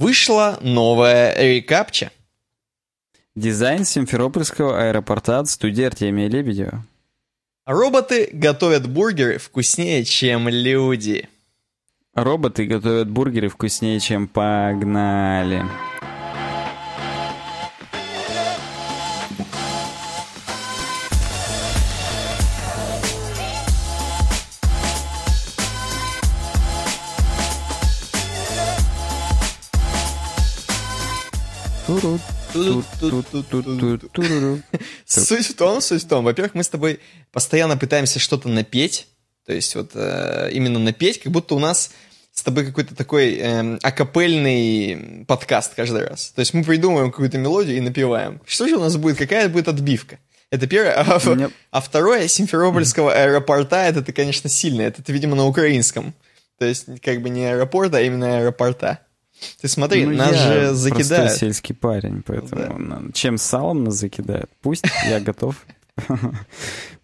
Вышла 0.00 0.58
новая 0.62 1.34
рекапча. 1.36 2.10
Дизайн 3.34 3.84
Симферопольского 3.84 4.88
аэропорта 4.88 5.40
от 5.40 5.50
студии 5.50 5.84
Артемия 5.84 6.26
Лебедева. 6.26 6.86
Роботы 7.66 8.30
готовят 8.32 8.88
бургеры 8.88 9.36
вкуснее, 9.36 10.06
чем 10.06 10.48
люди. 10.48 11.28
Роботы 12.14 12.64
готовят 12.64 13.10
бургеры 13.10 13.50
вкуснее, 13.50 14.00
чем 14.00 14.26
погнали. 14.26 15.66
Суть 35.06 35.46
в 35.46 35.54
том, 35.54 35.80
суть 35.80 36.02
в 36.04 36.08
том, 36.08 36.24
во-первых, 36.24 36.54
мы 36.54 36.62
с 36.62 36.68
тобой 36.68 37.00
постоянно 37.32 37.76
пытаемся 37.76 38.18
что-то 38.18 38.48
напеть, 38.48 39.06
то 39.46 39.52
есть 39.52 39.74
вот 39.74 39.94
именно 39.94 40.78
напеть, 40.78 41.22
как 41.22 41.32
будто 41.32 41.54
у 41.54 41.58
нас 41.58 41.90
с 42.32 42.42
тобой 42.42 42.64
какой-то 42.64 42.94
такой 42.94 43.40
акапельный 43.78 45.24
подкаст 45.26 45.74
каждый 45.74 46.06
раз. 46.06 46.30
То 46.30 46.40
есть 46.40 46.54
мы 46.54 46.62
придумываем 46.62 47.10
какую-то 47.10 47.38
мелодию 47.38 47.76
и 47.76 47.80
напеваем. 47.80 48.40
Что 48.46 48.68
же 48.68 48.76
у 48.76 48.80
нас 48.80 48.96
будет, 48.96 49.18
какая 49.18 49.48
будет 49.48 49.68
отбивка? 49.68 50.18
Это 50.50 50.66
первое. 50.66 50.94
А, 50.94 51.20
Меня... 51.34 51.50
а 51.70 51.80
второе, 51.80 52.28
Симферопольского 52.28 53.12
аэропорта, 53.12 53.76
это, 53.76 54.00
это, 54.00 54.12
конечно, 54.12 54.48
сильно. 54.48 54.82
Это, 54.82 55.00
это, 55.02 55.12
видимо, 55.12 55.36
на 55.36 55.46
украинском. 55.46 56.14
То 56.58 56.66
есть 56.66 56.86
как 57.02 57.22
бы 57.22 57.30
не 57.30 57.46
аэропорт, 57.46 57.94
а 57.94 58.00
именно 58.00 58.38
аэропорта. 58.38 59.00
Ты 59.60 59.68
смотри, 59.68 60.06
ну, 60.06 60.14
нас 60.14 60.36
же 60.36 60.74
закидают. 60.74 61.28
Простой 61.28 61.38
сельский 61.38 61.74
парень, 61.74 62.22
поэтому 62.22 62.88
да. 62.88 63.12
чем 63.12 63.38
салом 63.38 63.84
нас 63.84 63.94
закидают, 63.94 64.50
пусть 64.62 64.84
я 65.08 65.20
готов. 65.20 65.56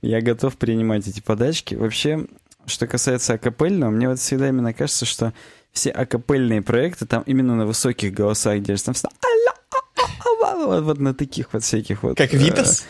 Я 0.00 0.22
готов 0.22 0.56
принимать 0.56 1.06
эти 1.06 1.20
подачки. 1.20 1.74
Вообще, 1.74 2.26
что 2.66 2.86
касается 2.86 3.34
акапельного, 3.34 3.90
мне 3.90 4.08
вот 4.08 4.18
всегда 4.18 4.48
именно 4.48 4.72
кажется, 4.72 5.04
что 5.04 5.34
все 5.72 5.90
акапельные 5.90 6.62
проекты 6.62 7.04
там 7.04 7.22
именно 7.22 7.56
на 7.56 7.66
высоких 7.66 8.14
голосах 8.14 8.60
держатся. 8.62 9.08
Там 10.42 10.66
вот, 10.66 10.82
вот 10.84 10.98
на 10.98 11.14
таких 11.14 11.52
вот 11.52 11.62
всяких 11.62 12.02
вот. 12.02 12.16
Как 12.16 12.32
Витас? 12.32 12.86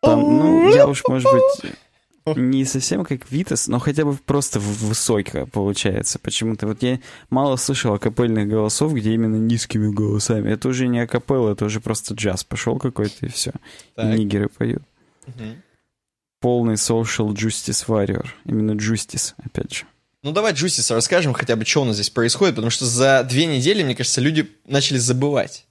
Там, 0.00 0.20
ну, 0.20 0.74
я 0.74 0.86
уж, 0.86 1.02
может 1.08 1.30
быть, 1.32 1.72
не 2.34 2.64
совсем 2.64 3.04
как 3.04 3.30
Витас, 3.30 3.68
но 3.68 3.78
хотя 3.78 4.04
бы 4.04 4.14
просто 4.14 4.58
высоко 4.58 5.46
получается. 5.46 6.18
Почему-то 6.18 6.66
вот 6.66 6.82
я 6.82 7.00
мало 7.30 7.56
слышал 7.56 7.94
акапельных 7.94 8.48
голосов, 8.48 8.94
где 8.94 9.14
именно 9.14 9.36
низкими 9.36 9.92
голосами. 9.92 10.50
Это 10.50 10.68
уже 10.68 10.88
не 10.88 11.00
акапелла, 11.00 11.52
это 11.52 11.66
уже 11.66 11.80
просто 11.80 12.14
джаз 12.14 12.44
пошел 12.44 12.78
какой-то 12.78 13.26
и 13.26 13.28
все. 13.28 13.52
Так. 13.94 14.14
И 14.14 14.18
нигеры 14.18 14.48
поют. 14.48 14.82
Угу. 15.26 15.44
Полный 16.40 16.74
social 16.74 17.28
justice 17.28 17.86
warrior. 17.86 18.26
Именно 18.44 18.72
justice, 18.72 19.34
опять 19.38 19.72
же. 19.72 19.84
Ну 20.26 20.32
давай 20.32 20.54
Justice 20.54 20.92
расскажем 20.92 21.34
хотя 21.34 21.54
бы, 21.54 21.64
что 21.64 21.82
у 21.82 21.84
нас 21.84 21.94
здесь 21.94 22.10
происходит, 22.10 22.56
потому 22.56 22.70
что 22.70 22.84
за 22.84 23.22
две 23.22 23.46
недели, 23.46 23.84
мне 23.84 23.94
кажется, 23.94 24.20
люди 24.20 24.50
начали 24.66 24.98
забывать. 24.98 25.66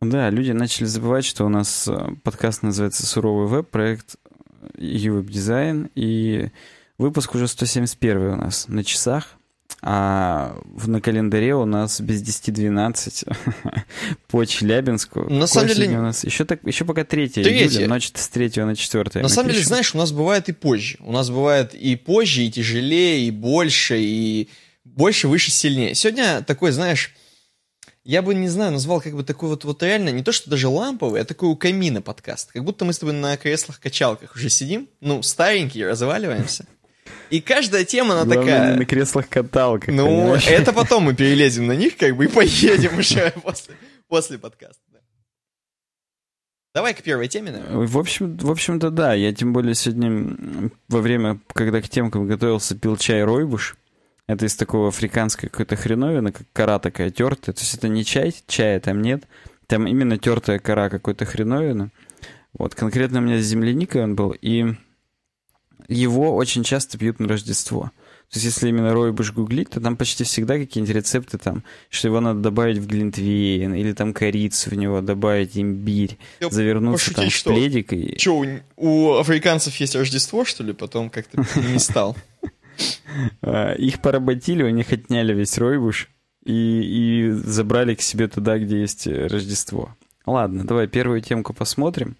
Да, 0.00 0.30
люди 0.30 0.52
начали 0.52 0.84
забывать, 0.84 1.24
что 1.24 1.44
у 1.44 1.48
нас 1.48 1.88
э, 1.88 2.08
подкаст 2.22 2.62
называется 2.62 3.04
«Суровый 3.04 3.48
веб», 3.48 3.68
проект 3.68 4.16
UWeb 4.76 5.30
дизайн, 5.30 5.90
и 5.94 6.50
выпуск 6.98 7.34
уже 7.34 7.48
171 7.48 8.16
у 8.16 8.36
нас 8.36 8.68
на 8.68 8.84
часах, 8.84 9.36
а 9.86 10.56
на 10.86 11.00
календаре 11.00 11.54
у 11.54 11.66
нас 11.66 12.00
без 12.00 12.22
10-12 12.22 13.36
по 14.28 14.44
Челябинску. 14.46 15.28
На 15.28 15.46
самом 15.46 15.68
деле... 15.68 15.98
У 15.98 16.02
нас 16.02 16.24
еще, 16.24 16.44
так, 16.44 16.60
еще 16.64 16.84
пока 16.84 17.04
3 17.04 17.26
июля, 17.36 17.88
ночь 17.88 18.10
с 18.14 18.28
3 18.28 18.62
на 18.64 18.74
4 18.74 19.22
На 19.22 19.28
самом 19.28 19.50
деле, 19.50 19.62
знаешь, 19.62 19.94
у 19.94 19.98
нас 19.98 20.12
бывает 20.12 20.48
и 20.48 20.52
позже. 20.52 20.96
У 21.00 21.12
нас 21.12 21.28
бывает 21.28 21.74
и 21.74 21.96
позже, 21.96 22.42
и 22.42 22.50
тяжелее, 22.50 23.26
и 23.26 23.30
больше, 23.30 23.98
и 24.00 24.48
больше, 24.84 25.28
выше, 25.28 25.50
сильнее. 25.50 25.94
Сегодня 25.94 26.42
такой, 26.42 26.72
знаешь, 26.72 27.14
я 28.04 28.22
бы, 28.22 28.34
не 28.34 28.48
знаю, 28.48 28.72
назвал 28.72 29.00
как 29.00 29.14
бы 29.14 29.24
такой 29.24 29.48
вот, 29.48 29.64
вот 29.64 29.82
реально, 29.82 30.10
не 30.10 30.22
то 30.22 30.30
что 30.32 30.50
даже 30.50 30.68
ламповый, 30.68 31.20
а 31.22 31.24
такой 31.24 31.48
у 31.48 31.56
камина 31.56 32.02
подкаст. 32.02 32.52
Как 32.52 32.62
будто 32.64 32.84
мы 32.84 32.92
с 32.92 32.98
тобой 32.98 33.14
на 33.14 33.36
креслах-качалках 33.36 34.34
уже 34.36 34.50
сидим, 34.50 34.88
ну, 35.00 35.22
старенькие, 35.22 35.88
разваливаемся. 35.88 36.66
И 37.30 37.40
каждая 37.40 37.84
тема, 37.84 38.14
она 38.20 38.24
Главное, 38.24 38.44
такая... 38.44 38.76
на 38.76 38.84
креслах-каталках, 38.84 39.88
Ну, 39.94 40.06
понимаешь? 40.06 40.46
это 40.46 40.72
потом 40.72 41.04
мы 41.04 41.14
перелезем 41.14 41.66
на 41.66 41.72
них, 41.72 41.96
как 41.96 42.16
бы, 42.16 42.26
и 42.26 42.28
поедем 42.28 42.98
уже 42.98 43.32
после, 43.42 43.74
после 44.08 44.38
подкаста. 44.38 44.80
Давай 46.74 46.92
к 46.92 47.02
первой 47.02 47.28
теме, 47.28 47.52
наверное. 47.52 47.86
В 47.86 47.96
общем, 47.98 48.36
в 48.36 48.50
общем-то, 48.50 48.90
да. 48.90 49.14
Я 49.14 49.32
тем 49.32 49.52
более 49.52 49.76
сегодня 49.76 50.70
во 50.88 51.00
время, 51.00 51.38
когда 51.52 51.80
к 51.80 51.88
темкам 51.88 52.26
готовился, 52.26 52.76
пил 52.76 52.96
чай 52.96 53.22
ройбуш. 53.22 53.76
Это 54.26 54.46
из 54.46 54.56
такого 54.56 54.88
африканской 54.88 55.48
какой-то 55.50 55.76
хреновины, 55.76 56.32
как 56.32 56.46
кора 56.52 56.78
такая 56.78 57.10
тертая. 57.10 57.54
То 57.54 57.60
есть 57.60 57.74
это 57.74 57.88
не 57.88 58.04
чай, 58.04 58.34
чая 58.46 58.80
там 58.80 59.02
нет. 59.02 59.24
Там 59.66 59.86
именно 59.86 60.18
тертая 60.18 60.58
кора 60.58 60.88
какой-то 60.88 61.24
хреновины. 61.24 61.90
Вот, 62.54 62.74
конкретно 62.74 63.18
у 63.18 63.22
меня 63.22 63.38
с 63.38 63.44
земляникой 63.44 64.04
он 64.04 64.14
был, 64.14 64.30
и 64.30 64.74
его 65.88 66.34
очень 66.34 66.62
часто 66.64 66.96
пьют 66.96 67.18
на 67.18 67.28
Рождество. 67.28 67.90
То 68.30 68.38
есть, 68.38 68.46
если 68.46 68.68
именно 68.68 68.92
ройбуш 68.92 69.32
гуглить, 69.32 69.70
то 69.70 69.80
там 69.80 69.96
почти 69.96 70.24
всегда 70.24 70.56
какие-нибудь 70.56 70.96
рецепты 70.96 71.36
там, 71.38 71.62
что 71.90 72.08
его 72.08 72.20
надо 72.20 72.40
добавить 72.40 72.78
в 72.78 72.86
глинтвейн, 72.86 73.74
или 73.74 73.92
там 73.92 74.12
корицу 74.12 74.70
в 74.70 74.74
него 74.74 75.00
добавить, 75.02 75.56
имбирь, 75.56 76.16
Я 76.40 76.50
завернуться 76.50 77.12
пошутить, 77.12 77.44
там 77.44 77.54
в 77.54 77.56
пледик. 77.56 77.92
И... 77.92 78.18
Что, 78.18 78.38
у, 78.38 78.46
у 78.76 79.12
африканцев 79.18 79.76
есть 79.76 79.94
Рождество, 79.94 80.44
что 80.44 80.64
ли? 80.64 80.72
Потом 80.72 81.10
как-то 81.10 81.44
не 81.72 81.78
стал. 81.78 82.16
А, 83.42 83.72
их 83.74 84.00
поработили, 84.00 84.62
у 84.62 84.70
них 84.70 84.92
отняли 84.92 85.32
весь 85.32 85.56
ройбуш 85.58 86.08
и, 86.44 86.52
и 86.52 87.30
забрали 87.30 87.94
к 87.94 88.00
себе 88.00 88.28
туда, 88.28 88.58
где 88.58 88.80
есть 88.80 89.06
Рождество. 89.06 89.94
Ладно, 90.26 90.64
давай 90.64 90.86
первую 90.86 91.20
темку 91.20 91.52
посмотрим. 91.52 92.16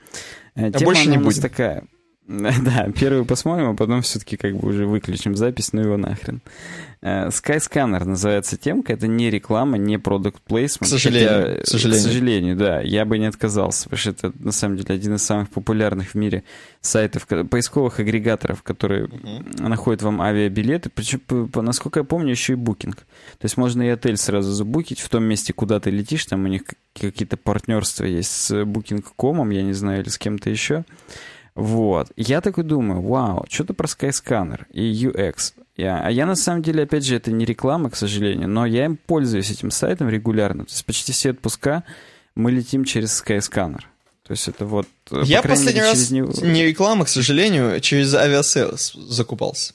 Э, 0.54 0.68
а 0.68 0.72
Тема 0.72 0.84
больше 0.92 1.08
не 1.08 1.18
будет 1.18 1.42
такая. 1.42 1.84
Да, 2.28 2.88
первую 2.98 3.26
посмотрим, 3.26 3.70
а 3.70 3.74
потом 3.74 4.02
все-таки 4.02 4.36
как 4.36 4.56
бы 4.56 4.68
уже 4.68 4.86
выключим 4.86 5.36
запись, 5.36 5.72
ну 5.72 5.82
его 5.82 5.96
нахрен. 5.96 6.40
Э, 7.02 7.28
Skyscanner 7.28 8.02
называется 8.04 8.56
темка, 8.56 8.94
это 8.94 9.06
не 9.06 9.30
реклама, 9.30 9.76
не 9.76 9.98
продукт 9.98 10.42
placement. 10.48 10.84
К 10.84 10.86
сожалению, 10.86 11.28
хотя, 11.28 11.62
к 11.62 11.66
сожалению. 11.66 12.02
К 12.02 12.06
сожалению, 12.06 12.56
да, 12.56 12.80
я 12.80 13.04
бы 13.04 13.18
не 13.18 13.26
отказался, 13.26 13.84
потому 13.84 13.98
что 13.98 14.10
это 14.10 14.32
на 14.38 14.52
самом 14.52 14.78
деле 14.78 14.94
один 14.94 15.14
из 15.16 15.22
самых 15.22 15.50
популярных 15.50 16.10
в 16.10 16.14
мире 16.14 16.44
сайтов, 16.80 17.26
поисковых 17.26 18.00
агрегаторов, 18.00 18.62
которые 18.62 19.06
uh-huh. 19.06 19.68
находят 19.68 20.00
вам 20.02 20.22
авиабилеты, 20.22 20.88
причем, 20.88 21.20
насколько 21.54 22.00
я 22.00 22.04
помню, 22.04 22.30
еще 22.30 22.54
и 22.54 22.56
букинг. 22.56 22.96
То 22.96 23.44
есть 23.44 23.58
можно 23.58 23.82
и 23.82 23.88
отель 23.88 24.16
сразу 24.16 24.50
забукить 24.50 25.00
в 25.00 25.08
том 25.10 25.24
месте, 25.24 25.52
куда 25.52 25.80
ты 25.80 25.90
летишь, 25.90 26.24
там 26.24 26.44
у 26.44 26.48
них 26.48 26.62
какие-то 26.98 27.36
партнерства 27.36 28.04
есть 28.04 28.30
с 28.30 28.62
Booking.com, 28.62 29.50
я 29.50 29.62
не 29.62 29.72
знаю, 29.72 30.02
или 30.02 30.08
с 30.08 30.16
кем-то 30.16 30.48
еще. 30.48 30.84
Вот. 31.54 32.10
Я 32.16 32.40
такой 32.40 32.64
думаю, 32.64 33.00
вау, 33.00 33.46
что-то 33.48 33.74
про 33.74 33.86
Skyscanner 33.86 34.66
и 34.72 35.06
UX. 35.06 35.54
Я, 35.76 36.00
а 36.04 36.10
я 36.10 36.26
на 36.26 36.34
самом 36.34 36.62
деле, 36.62 36.82
опять 36.82 37.04
же, 37.04 37.16
это 37.16 37.30
не 37.30 37.44
реклама, 37.44 37.90
к 37.90 37.96
сожалению, 37.96 38.48
но 38.48 38.66
я 38.66 38.86
им 38.86 38.96
пользуюсь 38.96 39.50
этим 39.50 39.70
сайтом 39.70 40.08
регулярно. 40.08 40.64
То 40.64 40.70
есть 40.70 40.84
почти 40.84 41.12
все 41.12 41.30
отпуска 41.30 41.84
мы 42.34 42.50
летим 42.50 42.84
через 42.84 43.22
Skyscanner. 43.22 43.82
То 44.24 44.30
есть 44.30 44.48
это 44.48 44.64
вот... 44.64 44.88
Э, 45.10 45.22
я 45.24 45.42
последний 45.42 45.80
мере, 45.80 45.90
раз 45.90 46.10
него... 46.10 46.32
не 46.42 46.64
реклама, 46.64 47.04
к 47.04 47.08
сожалению, 47.08 47.80
через 47.80 48.14
авиасейлс 48.14 48.94
закупался. 48.94 49.74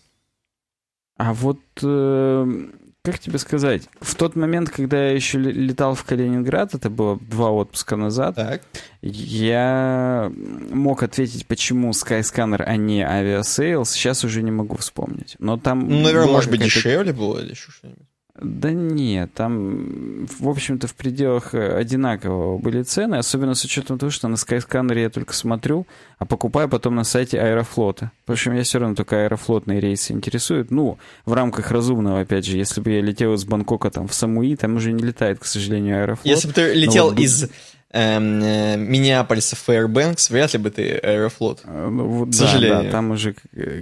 А 1.18 1.34
вот 1.34 1.60
э, 1.84 2.70
как 3.12 3.20
тебе 3.20 3.38
сказать, 3.38 3.84
в 4.02 4.16
тот 4.16 4.36
момент, 4.36 4.70
когда 4.70 5.08
я 5.08 5.12
еще 5.14 5.38
летал 5.38 5.96
в 5.96 6.04
Калининград, 6.04 6.74
это 6.76 6.90
было 6.90 7.18
два 7.20 7.52
отпуска 7.52 7.96
назад, 7.96 8.36
так. 8.36 8.62
я 9.02 10.32
мог 10.72 11.04
ответить, 11.04 11.48
почему 11.48 11.92
Skyscanner, 11.92 12.64
а 12.64 12.76
не 12.76 13.02
Aviasales, 13.02 13.86
сейчас 13.86 14.24
уже 14.24 14.42
не 14.42 14.52
могу 14.52 14.78
вспомнить. 14.78 15.36
Но 15.40 15.58
там... 15.58 15.88
Ну, 15.88 16.02
наверное, 16.02 16.32
может 16.32 16.52
быть, 16.52 16.62
дешевле 16.62 17.14
было 17.14 17.40
или 17.40 17.52
еще 17.52 17.72
что-нибудь? 17.72 18.08
Да 18.42 18.72
нет, 18.72 19.34
там, 19.34 20.26
в 20.40 20.48
общем-то, 20.48 20.88
в 20.88 20.96
пределах 20.96 21.54
э, 21.54 21.76
одинакового 21.76 22.58
были 22.58 22.84
цены, 22.84 23.16
особенно 23.16 23.54
с 23.54 23.64
учетом 23.64 23.98
того, 23.98 24.12
что 24.12 24.28
на 24.28 24.36
Skyscanner 24.36 25.00
я 25.00 25.10
только 25.10 25.34
смотрю, 25.34 25.86
а 26.18 26.26
покупаю 26.26 26.70
потом 26.70 26.96
на 26.96 27.04
сайте 27.04 27.40
Аэрофлота. 27.40 28.12
В 28.28 28.32
общем, 28.32 28.54
я 28.54 28.64
все 28.64 28.80
равно 28.80 28.96
только 28.96 29.24
аэрофлотные 29.24 29.80
рейсы 29.80 30.14
интересуют. 30.14 30.72
Ну, 30.72 30.98
в 31.26 31.34
рамках 31.34 31.72
разумного, 31.72 32.22
опять 32.22 32.46
же, 32.46 32.58
если 32.58 32.82
бы 32.82 32.92
я 32.92 33.02
летел 33.02 33.34
из 33.34 33.44
Бангкока 33.46 33.90
там 33.90 34.08
в 34.08 34.14
Самуи, 34.14 34.56
там 34.56 34.76
уже 34.76 34.92
не 34.92 35.04
летает, 35.04 35.40
к 35.40 35.46
сожалению, 35.46 36.02
Аэрофлот. 36.02 36.26
Если 36.26 36.48
бы 36.48 36.54
ты 36.54 36.74
летел 36.74 37.10
вот... 37.10 37.20
из 37.20 37.50
эм, 37.92 38.42
э, 38.44 38.78
Миннеаполиса 38.78 39.56
Fairbanks, 39.56 40.32
вряд 40.32 40.54
ли 40.54 40.60
бы 40.60 40.70
ты 40.70 40.98
Аэрофлот. 40.98 41.62
Э, 41.66 41.90
ну, 41.90 42.08
вот, 42.08 42.28
К 42.28 42.32
да, 42.32 42.38
сожалению. 42.38 42.84
Да, 42.84 42.92
там 42.92 43.12
уже, 43.12 43.36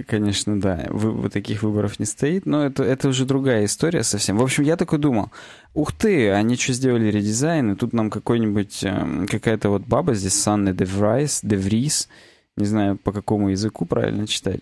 конечно, 0.06 0.60
да, 0.60 0.86
вы, 0.88 1.12
вы 1.12 1.30
таких 1.30 1.62
выборов 1.62 1.98
не 1.98 2.06
стоит, 2.06 2.46
но 2.46 2.64
это, 2.64 2.82
это 2.82 3.08
уже 3.08 3.24
другая 3.24 3.64
история 3.64 4.02
совсем. 4.02 4.38
В 4.38 4.42
общем, 4.42 4.64
я 4.64 4.76
такой 4.76 4.98
думал, 4.98 5.30
ух 5.74 5.92
ты, 5.92 6.30
они 6.30 6.56
что 6.56 6.72
сделали 6.72 7.10
редизайн, 7.10 7.72
и 7.72 7.76
тут 7.76 7.92
нам 7.92 8.10
какой-нибудь, 8.10 8.82
э, 8.82 9.26
какая-то 9.28 9.70
вот 9.70 9.82
баба 9.82 10.14
здесь, 10.14 10.34
Санна 10.34 10.72
Деврайс, 10.72 11.40
Деврис, 11.42 12.08
не 12.56 12.66
знаю, 12.66 12.96
по 12.96 13.12
какому 13.12 13.50
языку 13.50 13.84
правильно 13.84 14.26
читать, 14.26 14.60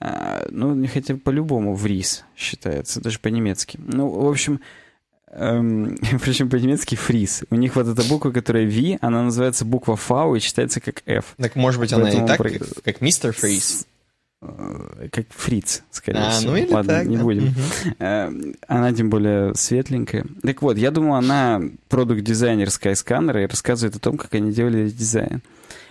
а, 0.00 0.46
ну, 0.50 0.86
хотя 0.92 1.16
по-любому 1.16 1.74
врис 1.74 2.24
считается, 2.36 3.00
даже 3.00 3.18
по-немецки. 3.18 3.78
Ну, 3.82 4.08
в 4.08 4.28
общем, 4.28 4.60
Эм, 5.36 5.96
причем 6.22 6.48
по-немецки 6.48 6.94
фриз. 6.94 7.44
У 7.50 7.56
них 7.56 7.74
вот 7.76 7.88
эта 7.88 8.02
буква, 8.04 8.30
которая 8.30 8.66
V, 8.66 8.98
она 9.00 9.24
называется 9.24 9.64
буква 9.64 9.96
V 9.96 10.36
и 10.36 10.40
читается 10.40 10.80
как 10.80 11.02
F. 11.06 11.34
Так 11.36 11.56
может 11.56 11.80
быть 11.80 11.92
она 11.92 12.04
Поэтому 12.04 12.24
и 12.24 12.28
так, 12.28 12.38
про... 12.38 12.50
как 12.84 13.00
мистер 13.00 13.32
Фриз? 13.32 13.86
Э, 14.42 15.08
как 15.10 15.26
фриц, 15.30 15.82
скорее 15.90 16.20
а, 16.20 16.30
всего. 16.30 16.52
Ну 16.52 16.56
или 16.58 16.72
Ладно, 16.72 16.92
так, 16.92 17.06
не 17.06 17.16
да. 17.16 17.22
будем. 17.22 17.48
Угу. 17.48 18.54
Она 18.68 18.92
тем 18.92 19.10
более 19.10 19.54
светленькая. 19.54 20.24
Так 20.42 20.62
вот, 20.62 20.76
я 20.76 20.90
думал, 20.90 21.14
она 21.14 21.62
продукт-дизайнер 21.88 22.68
Skyscanner 22.68 23.42
и 23.42 23.46
рассказывает 23.46 23.96
о 23.96 24.00
том, 24.00 24.16
как 24.16 24.34
они 24.34 24.52
делали 24.52 24.88
дизайн. 24.88 25.42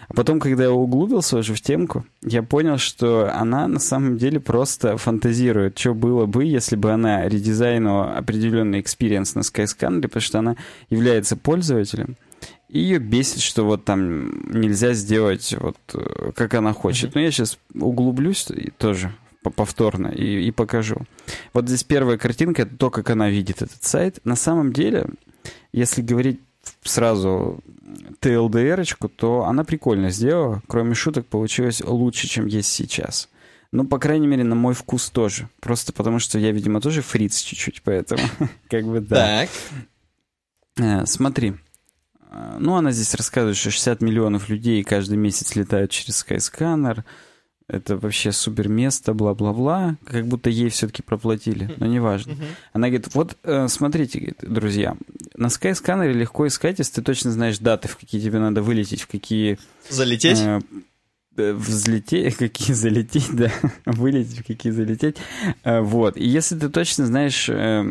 А 0.07 0.13
потом, 0.13 0.39
когда 0.39 0.63
я 0.63 0.71
углубился 0.71 1.37
уже 1.37 1.53
в 1.53 1.61
темку, 1.61 2.05
я 2.21 2.43
понял, 2.43 2.77
что 2.77 3.31
она 3.33 3.67
на 3.67 3.79
самом 3.79 4.17
деле 4.17 4.39
просто 4.39 4.97
фантазирует, 4.97 5.77
что 5.77 5.93
было 5.93 6.25
бы, 6.25 6.45
если 6.45 6.75
бы 6.75 6.91
она 6.91 7.27
редизайнула 7.27 8.13
определенный 8.13 8.81
experience 8.81 9.35
на 9.35 9.41
Skyscanner, 9.41 10.01
потому 10.01 10.21
что 10.21 10.39
она 10.39 10.55
является 10.89 11.35
пользователем. 11.37 12.15
И 12.69 12.79
ее 12.79 12.97
бесит, 12.97 13.41
что 13.41 13.65
вот 13.65 13.85
там 13.85 14.49
нельзя 14.51 14.93
сделать 14.93 15.55
вот 15.59 15.77
э, 15.93 16.31
как 16.35 16.55
она 16.55 16.73
хочет. 16.73 17.11
Mm-hmm. 17.11 17.15
Но 17.15 17.21
я 17.21 17.31
сейчас 17.31 17.59
углублюсь 17.75 18.47
и 18.49 18.71
тоже 18.71 19.13
повторно 19.55 20.07
и, 20.07 20.47
и 20.47 20.51
покажу. 20.51 20.97
Вот 21.53 21.67
здесь 21.67 21.83
первая 21.83 22.17
картинка, 22.17 22.63
это 22.63 22.75
то, 22.75 22.89
как 22.89 23.09
она 23.09 23.29
видит 23.29 23.61
этот 23.61 23.83
сайт. 23.83 24.19
На 24.23 24.35
самом 24.35 24.73
деле, 24.73 25.05
если 25.71 26.01
говорить 26.01 26.39
сразу 26.83 27.59
TLDR-очку, 28.21 29.09
то 29.09 29.45
она 29.45 29.63
прикольно 29.63 30.09
сделала. 30.09 30.61
Кроме 30.67 30.95
шуток, 30.95 31.25
получилось 31.27 31.81
лучше, 31.81 32.27
чем 32.27 32.45
есть 32.45 32.69
сейчас. 32.69 33.29
Ну, 33.71 33.85
по 33.85 33.97
крайней 33.97 34.27
мере, 34.27 34.43
на 34.43 34.55
мой 34.55 34.73
вкус 34.73 35.09
тоже. 35.09 35.49
Просто 35.59 35.93
потому, 35.93 36.19
что 36.19 36.37
я, 36.37 36.51
видимо, 36.51 36.79
тоже 36.79 37.01
фриц 37.01 37.39
чуть-чуть, 37.39 37.81
поэтому 37.83 38.21
как 38.69 38.85
бы 38.85 38.99
да. 38.99 39.47
Так. 39.47 39.49
Э, 40.77 41.05
смотри. 41.05 41.55
Э, 42.29 42.57
ну, 42.59 42.75
она 42.75 42.91
здесь 42.91 43.13
рассказывает, 43.15 43.57
что 43.57 43.71
60 43.71 44.01
миллионов 44.01 44.49
людей 44.49 44.83
каждый 44.83 45.17
месяц 45.17 45.55
летают 45.55 45.91
через 45.91 46.23
Skyscanner 46.23 47.03
это 47.73 47.97
вообще 47.97 48.31
супер 48.31 48.67
место, 48.67 49.13
бла-бла-бла, 49.13 49.97
как 50.05 50.27
будто 50.27 50.49
ей 50.49 50.69
все-таки 50.69 51.01
проплатили, 51.01 51.73
но 51.77 51.85
неважно. 51.85 52.35
Она 52.71 52.87
говорит, 52.87 53.13
вот 53.15 53.35
э, 53.43 53.67
смотрите, 53.67 54.19
говорит, 54.19 54.39
друзья, 54.41 54.95
на 55.35 55.47
Skyscanner 55.47 56.11
легко 56.11 56.47
искать, 56.47 56.79
если 56.79 56.95
ты 56.95 57.01
точно 57.01 57.31
знаешь 57.31 57.57
даты, 57.57 57.87
в 57.87 57.97
какие 57.97 58.21
тебе 58.21 58.39
надо 58.39 58.61
вылететь, 58.61 59.01
в 59.01 59.07
какие... 59.07 59.57
Залететь? 59.89 60.39
Э, 60.39 60.61
э 61.35 61.53
взлететь, 61.53 62.35
какие 62.37 62.73
залететь, 62.73 63.35
да, 63.35 63.51
вылететь, 63.85 64.39
в 64.39 64.45
какие 64.45 64.71
залететь. 64.71 65.17
Э, 65.63 65.81
вот, 65.81 66.15
и 66.15 66.25
если 66.25 66.57
ты 66.57 66.69
точно 66.69 67.05
знаешь 67.07 67.49
э, 67.49 67.83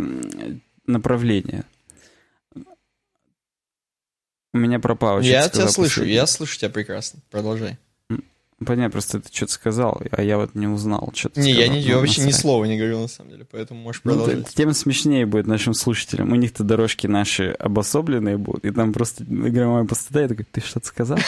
направление, 0.87 1.65
у 4.55 4.59
меня 4.59 4.79
пропало. 4.79 5.21
Я 5.21 5.49
тебя 5.49 5.69
слышу, 5.69 6.05
я 6.05 6.27
слышу 6.27 6.59
тебя 6.59 6.71
прекрасно. 6.71 7.21
Продолжай. 7.31 7.79
Понятно, 8.65 8.91
просто 8.91 9.21
ты 9.21 9.35
что-то 9.35 9.53
сказал, 9.53 10.01
а 10.11 10.23
я 10.23 10.39
вот 10.39 10.55
не 10.55 10.67
узнал, 10.67 11.13
что 11.15 11.29
ты 11.29 11.41
Не, 11.41 11.53
сказал. 11.53 11.73
я, 11.75 11.81
не, 11.81 11.81
я 11.81 11.99
вообще 11.99 12.25
ни 12.25 12.31
слова 12.31 12.65
не 12.65 12.77
говорил, 12.77 13.01
на 13.01 13.09
самом 13.09 13.31
деле, 13.31 13.47
поэтому 13.51 13.81
можешь 13.81 14.03
ну, 14.05 14.13
продолжать. 14.13 14.39
Ну, 14.39 14.45
тем 14.55 14.73
смешнее 14.73 15.27
будет 15.27 15.47
нашим 15.47 15.75
слушателям. 15.75 16.33
У 16.33 16.35
них-то 16.37 16.65
дорожки 16.65 17.07
наши 17.07 17.51
обособленные 17.51 18.39
будут, 18.39 18.65
и 18.65 18.71
там 18.71 18.93
просто 18.93 19.25
игровая 19.25 19.85
пустота, 19.85 20.23
я 20.23 20.29
такой, 20.29 20.47
ты 20.51 20.61
что-то 20.61 20.87
сказал? 20.87 21.19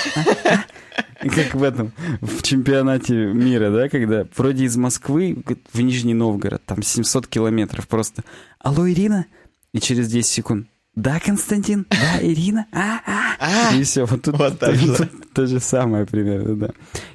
Как 1.21 1.55
в 1.55 1.63
этом, 1.63 1.93
в 2.21 2.43
чемпионате 2.43 3.15
мира, 3.15 3.71
да, 3.71 3.89
когда 3.89 4.27
вроде 4.37 4.65
из 4.65 4.77
Москвы 4.77 5.43
в 5.73 5.81
Нижний 5.81 6.13
Новгород, 6.13 6.63
там 6.65 6.83
700 6.83 7.27
километров 7.27 7.89
просто. 7.89 8.25
Алло, 8.59 8.89
Ирина? 8.89 9.27
И 9.73 9.81
через 9.81 10.09
10 10.09 10.27
секунд. 10.27 10.69
Да, 10.97 11.19
Константин? 11.19 11.87
Да, 11.91 12.23
Ирина? 12.23 12.67
А, 12.73 13.01
а. 13.07 13.37
а. 13.41 13.77
И 13.77 13.83
все, 13.83 14.05
вот 14.05 14.23
тут, 14.23 14.39
вот 14.39 14.59
так, 14.59 14.79
тут, 14.79 14.89
да. 14.89 14.97
тут 14.97 15.33
то 15.33 15.47
же 15.47 15.59
самое 15.59 16.07
примерно, 16.07 16.55
да. 16.55 16.71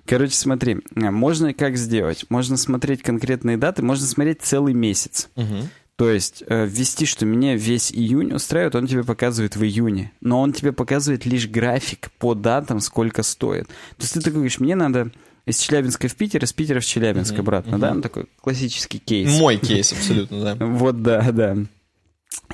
Короче, 0.06 0.34
смотри, 0.34 0.80
можно 0.96 1.54
как 1.54 1.78
сделать? 1.78 2.26
Можно 2.30 2.58
смотреть 2.58 3.02
конкретные 3.02 3.58
даты, 3.58 3.82
можно 3.82 4.06
смотреть 4.06 4.42
целый 4.42 4.74
месяц. 4.74 5.30
Угу. 5.36 5.70
То 5.96 6.10
есть 6.10 6.44
э, 6.48 6.66
ввести, 6.66 7.06
что 7.06 7.26
меня 7.26 7.56
весь 7.56 7.92
июнь 7.92 8.34
устраивает, 8.34 8.76
он 8.76 8.88
тебе 8.88 9.04
показывает 9.04 9.56
в 9.56 9.64
июне. 9.64 10.12
Но 10.22 10.42
он 10.42 10.54
тебе 10.54 10.72
показывает 10.72 11.26
лишь 11.26 11.48
график 11.48 12.10
по 12.20 12.36
датам, 12.36 12.82
сколько 12.82 13.24
стоит. 13.24 13.68
То 13.68 14.02
есть 14.02 14.14
ты 14.14 14.20
такой 14.20 14.36
говоришь, 14.36 14.60
мне 14.60 14.76
надо 14.76 15.12
из 15.46 15.58
Челябинска 15.58 16.08
в 16.08 16.16
Питер, 16.16 16.44
из 16.44 16.54
Питера 16.54 16.80
в 16.80 16.86
Челябинск 16.86 17.34
uh 17.34 17.40
обратно, 17.40 17.76
uh 17.76 17.80
да? 17.80 17.94
Ну, 17.94 18.02
такой 18.02 18.28
классический 18.42 19.00
кейс. 19.00 19.40
Мой 19.40 19.58
кейс, 19.58 19.92
абсолютно, 19.92 20.42
да. 20.42 20.56
Вот, 20.66 21.02
да, 21.02 21.32
да 21.32 21.58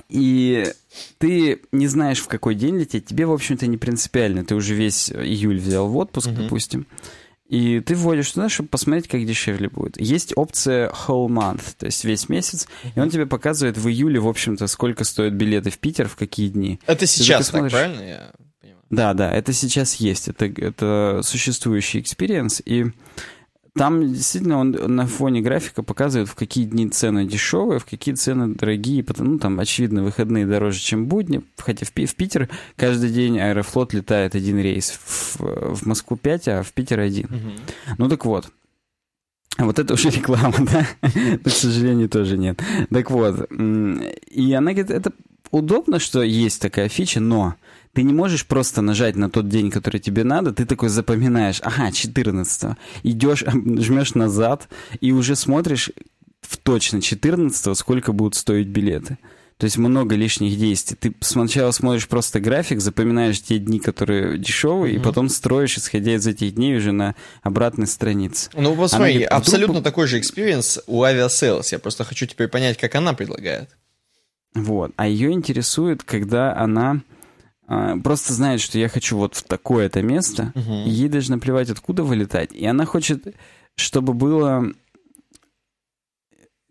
и 0.10 0.72
ты 1.18 1.62
не 1.72 1.88
знаешь, 1.88 2.20
в 2.20 2.28
какой 2.28 2.56
день 2.56 2.78
лететь, 2.78 3.06
тебе, 3.06 3.26
в 3.26 3.34
общем-то, 3.34 3.68
не 3.68 3.78
принципиально. 3.78 4.46
Ты 4.46 4.56
уже 4.56 4.74
весь 4.74 5.12
июль 5.12 5.60
взял 5.60 5.88
в 5.88 5.98
отпуск, 5.98 6.28
uh-huh. 6.28 6.44
допустим, 6.44 6.88
и 7.48 7.80
ты 7.80 7.96
вводишь 7.96 8.32
туда, 8.32 8.50
чтобы 8.50 8.70
посмотреть, 8.70 9.08
как 9.08 9.26
дешевле 9.26 9.70
будет. 9.70 10.00
Есть 10.02 10.34
опция 10.36 10.90
whole 10.90 11.28
month, 11.28 11.76
то 11.78 11.86
есть 11.86 12.04
весь 12.04 12.28
месяц, 12.28 12.68
и 12.96 13.00
он 13.00 13.10
тебе 13.10 13.26
показывает 13.28 13.78
в 13.78 13.88
июле, 13.88 14.20
в 14.20 14.28
общем-то, 14.28 14.66
сколько 14.68 15.04
стоят 15.04 15.34
билеты 15.34 15.70
в 15.70 15.78
Питер, 15.78 16.08
в 16.08 16.16
какие 16.16 16.50
дни. 16.50 16.80
Это 16.88 17.06
сейчас, 17.06 17.48
смотришь... 17.48 17.72
так, 17.72 17.82
правильно? 17.82 18.02
Я 18.02 18.32
понимаю. 18.60 18.84
Да, 18.90 19.14
да, 19.14 19.32
это 19.32 19.54
сейчас 19.54 19.96
есть, 19.96 20.28
это, 20.28 20.46
это 20.46 21.22
существующий 21.24 22.00
experience, 22.00 22.64
и 22.66 22.86
там 23.76 24.14
действительно 24.14 24.60
он 24.60 24.72
на 24.72 25.06
фоне 25.06 25.42
графика 25.42 25.84
показывает, 25.84 26.30
в 26.30 26.36
какие 26.36 26.64
дни 26.64 26.90
цены 26.90 27.26
дешевые, 27.26 27.80
в 27.80 27.86
какие 27.86 28.16
цены 28.16 28.56
дорогие. 28.56 29.06
Ну, 29.18 29.38
там, 29.38 29.60
очевидно, 29.60 30.02
выходные 30.02 30.46
дороже, 30.46 30.80
чем 30.80 31.08
будни. 31.08 31.42
Хотя 31.58 31.86
в, 31.86 31.90
в 31.90 32.16
Питер 32.16 32.50
каждый 32.78 33.10
день 33.10 33.38
Аэрофлот 33.38 33.94
летает 33.94 34.34
один 34.34 34.60
рейс. 34.60 34.92
В, 34.92 35.76
в 35.76 35.86
Москву 35.86 36.16
5, 36.16 36.48
а 36.48 36.64
в 36.64 36.72
Питер 36.72 37.02
один. 37.02 37.26
Угу. 37.26 37.96
Ну 37.98 38.10
так 38.10 38.26
вот. 38.26 38.50
Вот 39.58 39.78
это 39.78 39.94
уже 39.94 40.10
реклама, 40.12 40.56
да? 40.60 40.88
К 41.44 41.50
сожалению, 41.50 42.08
тоже 42.08 42.38
нет. 42.38 42.62
Так 42.90 43.12
вот. 43.12 43.52
И 43.52 44.54
она 44.54 44.72
говорит, 44.72 44.92
это 44.92 45.12
удобно, 45.52 46.00
что 46.00 46.24
есть 46.24 46.62
такая 46.62 46.88
фича, 46.88 47.20
но 47.20 47.56
ты 47.96 48.04
не 48.04 48.14
можешь 48.14 48.46
просто 48.46 48.82
нажать 48.82 49.16
на 49.16 49.30
тот 49.30 49.48
день, 49.48 49.72
который 49.72 50.02
тебе 50.02 50.26
надо, 50.26 50.52
ты 50.52 50.66
такой 50.66 50.90
запоминаешь, 50.90 51.62
ага, 51.64 51.94
14 51.94 52.78
идешь, 53.04 53.44
жмешь 53.48 54.16
назад 54.16 54.68
и 55.00 55.14
уже 55.14 55.36
смотришь 55.38 55.92
в 56.42 56.58
точно 56.58 57.02
14 57.02 57.78
сколько 57.78 58.12
будут 58.12 58.36
стоить 58.36 58.68
билеты. 58.68 59.18
То 59.58 59.64
есть 59.64 59.78
много 59.78 60.16
лишних 60.16 60.60
действий. 60.60 60.98
Ты 61.00 61.16
сначала 61.22 61.72
смотришь 61.72 62.10
просто 62.10 62.42
график, 62.42 62.82
запоминаешь 62.82 63.42
те 63.42 63.58
дни, 63.58 63.80
которые 63.80 64.38
дешевые, 64.38 64.94
mm-hmm. 64.94 65.00
и 65.00 65.04
потом 65.04 65.30
строишь, 65.30 65.78
исходя 65.78 66.16
из 66.16 66.28
этих 66.28 66.56
дней, 66.56 66.76
уже 66.76 66.92
на 66.92 67.16
обратной 67.42 67.88
странице. 67.88 68.50
Ну, 68.54 68.74
вот 68.74 68.90
смотри, 68.90 69.14
говорит, 69.14 69.32
а 69.32 69.38
абсолютно 69.38 69.80
вдруг... 69.80 69.86
такой 69.86 70.08
же 70.08 70.20
experience 70.20 70.82
у 70.88 71.02
Aviasales. 71.04 71.70
Я 71.72 71.80
просто 71.80 72.04
хочу 72.04 72.26
теперь 72.26 72.50
понять, 72.50 72.78
как 72.78 72.94
она 72.96 73.14
предлагает. 73.14 73.70
Вот. 74.54 74.92
А 74.98 75.08
ее 75.08 75.32
интересует, 75.32 76.04
когда 76.04 76.54
она 76.54 76.92
а, 76.92 77.00
просто 77.68 78.34
знает, 78.34 78.62
что 78.62 78.78
я 78.78 78.90
хочу 78.90 79.18
вот 79.18 79.36
в 79.36 79.44
такое-то 79.44 80.02
место, 80.02 80.52
угу. 80.56 80.84
и 80.86 80.90
ей 80.90 81.10
даже 81.10 81.32
наплевать, 81.32 81.70
откуда 81.70 82.04
вылетать. 82.04 82.52
И 82.54 82.66
она 82.66 82.86
хочет, 82.86 83.36
чтобы 83.76 84.14
было... 84.14 84.66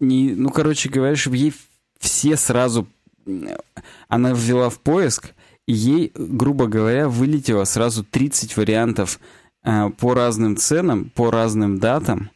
Не, 0.01 0.35
ну, 0.35 0.51
короче 0.51 0.89
говоря, 0.89 1.17
чтобы 1.17 1.37
ей 1.37 1.55
все 1.99 2.37
сразу... 2.37 2.87
Она 4.09 4.33
ввела 4.33 4.69
в 4.69 4.79
поиск, 4.81 5.35
и 5.67 5.73
ей, 5.73 6.13
грубо 6.15 6.67
говоря, 6.67 7.09
вылетело 7.09 7.65
сразу 7.65 8.05
30 8.05 8.57
вариантов 8.57 9.19
э, 9.63 9.91
по 9.99 10.15
разным 10.15 10.57
ценам, 10.57 11.11
по 11.11 11.31
разным 11.31 11.79
датам. 11.79 12.31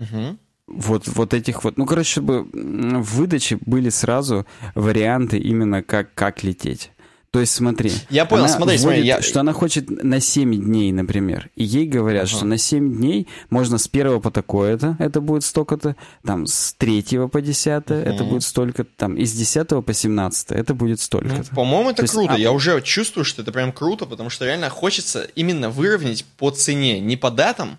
Угу. 0.00 0.36
Вот, 0.66 1.06
вот 1.06 1.34
этих 1.34 1.64
вот... 1.64 1.76
Ну, 1.76 1.86
короче, 1.86 2.10
чтобы 2.10 2.42
в 2.52 3.16
выдаче 3.16 3.58
были 3.64 3.88
сразу 3.88 4.46
варианты 4.74 5.38
именно 5.38 5.82
как, 5.82 6.12
как 6.14 6.42
лететь. 6.42 6.90
То 7.32 7.40
есть 7.40 7.54
смотри. 7.54 7.90
Я 8.10 8.26
понял, 8.26 8.44
она 8.44 8.52
смотри, 8.52 8.76
смотри. 8.76 9.06
Я... 9.06 9.22
Что 9.22 9.40
она 9.40 9.54
хочет 9.54 9.88
на 9.88 10.20
7 10.20 10.54
дней, 10.54 10.92
например. 10.92 11.48
И 11.56 11.64
ей 11.64 11.86
говорят, 11.86 12.24
ага. 12.24 12.36
что 12.36 12.44
на 12.44 12.58
7 12.58 12.94
дней 12.94 13.26
можно 13.48 13.78
с 13.78 13.88
первого 13.88 14.20
по 14.20 14.30
такое-то, 14.30 14.96
это 14.98 15.22
будет 15.22 15.42
столько-то, 15.42 15.96
там 16.26 16.46
с 16.46 16.74
третьего 16.74 17.28
по 17.28 17.40
десятое, 17.40 18.04
это 18.04 18.24
будет 18.24 18.42
столько-то, 18.42 18.90
там 18.98 19.16
и 19.16 19.24
с 19.24 19.32
десятого 19.32 19.80
по 19.80 19.94
семнадцатое, 19.94 20.58
это 20.58 20.74
будет 20.74 21.00
столько-то. 21.00 21.46
Ну, 21.50 21.56
по-моему, 21.56 21.90
это 21.90 22.04
То 22.04 22.12
круто. 22.12 22.32
Есть, 22.32 22.38
а... 22.38 22.38
Я 22.38 22.52
уже 22.52 22.82
чувствую, 22.82 23.24
что 23.24 23.40
это 23.40 23.50
прям 23.50 23.72
круто, 23.72 24.04
потому 24.04 24.28
что 24.28 24.44
реально 24.44 24.68
хочется 24.68 25.22
именно 25.34 25.70
выровнять 25.70 26.26
по 26.36 26.50
цене, 26.50 27.00
не 27.00 27.16
по 27.16 27.30
датам, 27.30 27.78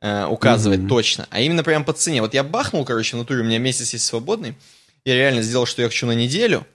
э, 0.00 0.26
указывать 0.26 0.80
угу. 0.80 0.88
точно, 0.88 1.28
а 1.30 1.40
именно 1.40 1.62
прям 1.62 1.84
по 1.84 1.92
цене. 1.92 2.20
Вот 2.20 2.34
я 2.34 2.42
бахнул, 2.42 2.84
короче, 2.84 3.14
в 3.14 3.20
натуре, 3.20 3.42
у 3.42 3.44
меня 3.44 3.58
месяц 3.58 3.92
есть 3.92 4.06
свободный, 4.06 4.56
я 5.04 5.14
реально 5.14 5.42
сделал, 5.42 5.66
что 5.66 5.82
я 5.82 5.88
хочу 5.88 6.08
на 6.08 6.16
неделю, 6.16 6.66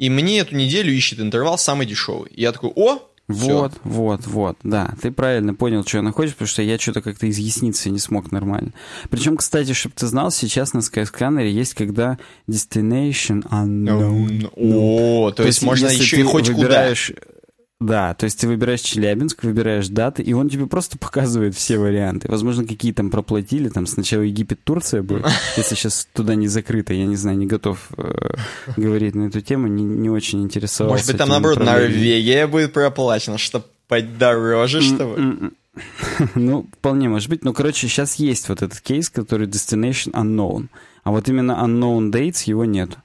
и 0.00 0.08
мне 0.08 0.38
эту 0.38 0.56
неделю 0.56 0.92
ищет 0.92 1.20
интервал 1.20 1.58
самый 1.58 1.86
дешевый. 1.86 2.30
И 2.30 2.40
я 2.40 2.52
такой, 2.52 2.72
о, 2.74 3.00
вот, 3.28 3.72
Все. 3.72 3.80
вот, 3.84 4.26
вот, 4.26 4.56
да. 4.64 4.94
Ты 5.00 5.12
правильно 5.12 5.54
понял, 5.54 5.84
что 5.86 6.00
она 6.00 6.10
хочет, 6.10 6.34
потому 6.34 6.48
что 6.48 6.62
я 6.62 6.78
что-то 6.78 7.02
как-то 7.02 7.28
изъясниться 7.28 7.90
не 7.90 7.98
смог 7.98 8.32
нормально. 8.32 8.72
Причем, 9.10 9.36
кстати, 9.36 9.72
чтобы 9.72 9.94
ты 9.94 10.06
знал, 10.06 10.32
сейчас 10.32 10.72
на 10.72 10.78
Skyscanner 10.78 11.46
есть 11.46 11.74
когда 11.74 12.18
Destination 12.48 13.46
Unknown. 13.50 14.50
О, 14.56 15.30
то, 15.30 15.36
то 15.36 15.42
есть, 15.44 15.58
есть 15.58 15.62
можно 15.62 15.86
еще 15.86 16.18
и 16.18 16.22
хоть 16.22 16.48
выбираешь, 16.48 17.12
куда. 17.14 17.20
Да, 17.80 18.12
то 18.12 18.24
есть 18.24 18.38
ты 18.38 18.46
выбираешь 18.46 18.82
Челябинск, 18.82 19.42
выбираешь 19.42 19.88
даты, 19.88 20.22
и 20.22 20.34
он 20.34 20.50
тебе 20.50 20.66
просто 20.66 20.98
показывает 20.98 21.54
все 21.54 21.78
варианты. 21.78 22.30
Возможно, 22.30 22.66
какие 22.66 22.92
там 22.92 23.10
проплатили, 23.10 23.70
там 23.70 23.86
сначала 23.86 24.20
Египет, 24.20 24.62
Турция 24.64 25.02
будет, 25.02 25.26
если 25.56 25.74
сейчас 25.74 26.06
туда 26.12 26.34
не 26.34 26.46
закрыто, 26.46 26.92
я 26.92 27.06
не 27.06 27.16
знаю, 27.16 27.38
не 27.38 27.46
готов 27.46 27.78
э, 27.96 28.34
говорить 28.76 29.14
на 29.14 29.28
эту 29.28 29.40
тему, 29.40 29.66
не, 29.66 29.82
не 29.82 30.10
очень 30.10 30.42
интересовался. 30.42 30.92
Может 30.92 31.06
быть, 31.06 31.16
там 31.16 31.30
наоборот 31.30 31.58
Норвегия 31.58 32.46
будет 32.46 32.74
проплачена, 32.74 33.38
чтобы 33.38 33.64
подороже, 33.88 34.82
чтобы... 34.82 35.52
Ну, 36.34 36.68
вполне 36.78 37.08
может 37.08 37.30
быть. 37.30 37.44
Ну, 37.44 37.54
короче, 37.54 37.86
сейчас 37.86 38.16
есть 38.16 38.48
вот 38.48 38.60
этот 38.60 38.80
кейс, 38.80 39.08
который 39.08 39.46
Destination 39.46 40.12
Unknown. 40.12 40.66
А 41.04 41.12
вот 41.12 41.28
именно 41.28 41.52
Unknown 41.52 42.10
Dates 42.10 42.42
его 42.44 42.64
нет. 42.66 42.98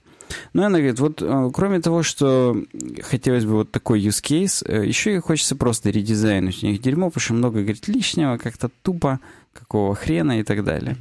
Ну, 0.54 0.64
она 0.64 0.78
говорит, 0.80 1.00
вот 1.00 1.22
э, 1.22 1.52
кроме 1.54 1.82
того, 1.82 2.04
что 2.04 2.56
хотелось 3.02 3.46
бы 3.46 3.54
вот 3.54 3.72
такой 3.72 4.02
use 4.02 4.24
case, 4.24 4.66
э, 4.68 4.86
еще 4.86 5.16
и 5.16 5.20
хочется 5.20 5.56
просто 5.56 5.90
редизайнуть 5.90 6.64
у 6.64 6.68
них 6.68 6.82
дерьмо, 6.82 7.10
потому 7.10 7.22
что 7.22 7.34
много, 7.34 7.62
говорит, 7.62 7.88
лишнего, 7.88 8.38
как-то 8.38 8.70
тупо, 8.82 9.20
какого 9.54 9.96
хрена 9.96 10.40
и 10.40 10.44
так 10.44 10.64
далее. 10.64 10.98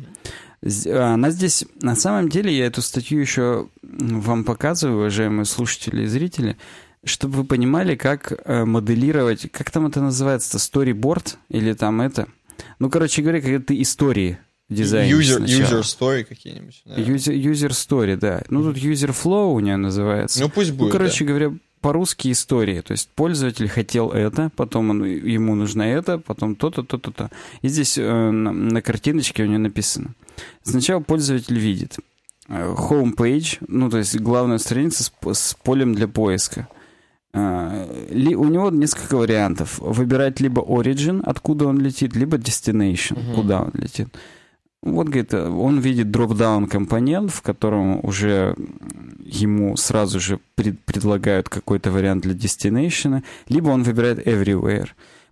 А, 0.86 1.14
она 1.14 1.30
здесь, 1.30 1.64
на 1.80 1.96
самом 1.96 2.28
деле, 2.28 2.56
я 2.56 2.66
эту 2.66 2.82
статью 2.82 3.20
еще 3.20 3.68
вам 3.82 4.44
показываю, 4.44 4.98
уважаемые 4.98 5.44
слушатели 5.44 6.02
и 6.02 6.06
зрители, 6.06 6.56
чтобы 7.04 7.38
вы 7.38 7.44
понимали, 7.44 7.96
как 7.96 8.32
э, 8.32 8.64
моделировать, 8.64 9.50
как 9.52 9.70
там 9.70 9.86
это 9.86 10.00
называется, 10.00 10.58
storyboard 10.58 11.36
или 11.50 11.72
там 11.74 12.00
это. 12.00 12.28
Ну, 12.78 12.90
короче 12.90 13.22
говоря, 13.22 13.40
когда 13.40 13.58
ты 13.58 13.80
истории 13.80 14.38
дизайн 14.68 15.14
user, 15.14 15.44
user 15.44 15.80
story 15.80 16.24
какие-нибудь. 16.24 16.82
User, 16.86 17.34
user 17.34 17.70
story, 17.70 18.16
да. 18.16 18.42
Ну, 18.48 18.62
тут 18.62 18.76
user 18.76 19.10
flow 19.10 19.52
у 19.52 19.60
нее 19.60 19.76
называется. 19.76 20.40
Ну, 20.40 20.48
пусть 20.48 20.72
будет, 20.72 20.92
Ну, 20.92 20.98
короче 20.98 21.24
да. 21.24 21.28
говоря, 21.28 21.52
по-русски 21.84 22.32
истории. 22.32 22.80
То 22.80 22.92
есть 22.92 23.10
пользователь 23.14 23.68
хотел 23.68 24.10
это, 24.10 24.50
потом 24.56 24.88
он, 24.88 25.04
ему 25.04 25.54
нужно 25.54 25.82
это, 25.82 26.16
потом 26.16 26.56
то-то, 26.56 26.82
то-то, 26.82 27.10
то. 27.10 27.30
И 27.60 27.68
здесь 27.68 27.98
э, 27.98 28.30
на, 28.30 28.52
на 28.52 28.80
картиночке 28.80 29.42
у 29.42 29.46
нее 29.46 29.58
написано. 29.58 30.14
Сначала 30.62 31.00
пользователь 31.00 31.58
видит 31.58 31.98
э, 32.48 32.74
homepage, 32.74 33.58
ну, 33.68 33.90
то 33.90 33.98
есть 33.98 34.18
главная 34.18 34.56
страница 34.56 35.04
с, 35.04 35.12
с 35.34 35.54
полем 35.62 35.94
для 35.94 36.08
поиска. 36.08 36.68
Uh, 37.34 38.14
ли, 38.14 38.36
у 38.36 38.44
него 38.44 38.70
несколько 38.70 39.16
вариантов. 39.16 39.80
Выбирать 39.80 40.38
либо 40.38 40.62
origin, 40.62 41.20
откуда 41.26 41.66
он 41.66 41.80
летит, 41.80 42.14
либо 42.14 42.36
destination, 42.36 43.16
uh-huh. 43.16 43.34
куда 43.34 43.62
он 43.62 43.72
летит. 43.74 44.06
Вот, 44.84 45.06
говорит, 45.06 45.32
он 45.32 45.80
видит 45.80 46.10
дроп-даун 46.10 46.66
компонент, 46.66 47.30
в 47.30 47.40
котором 47.40 48.04
уже 48.04 48.54
ему 49.24 49.78
сразу 49.78 50.20
же 50.20 50.40
пред 50.56 50.78
предлагают 50.84 51.48
какой-то 51.48 51.90
вариант 51.90 52.24
для 52.24 52.34
destination, 52.34 53.22
либо 53.48 53.70
он 53.70 53.82
выбирает 53.82 54.26
everywhere. 54.26 54.88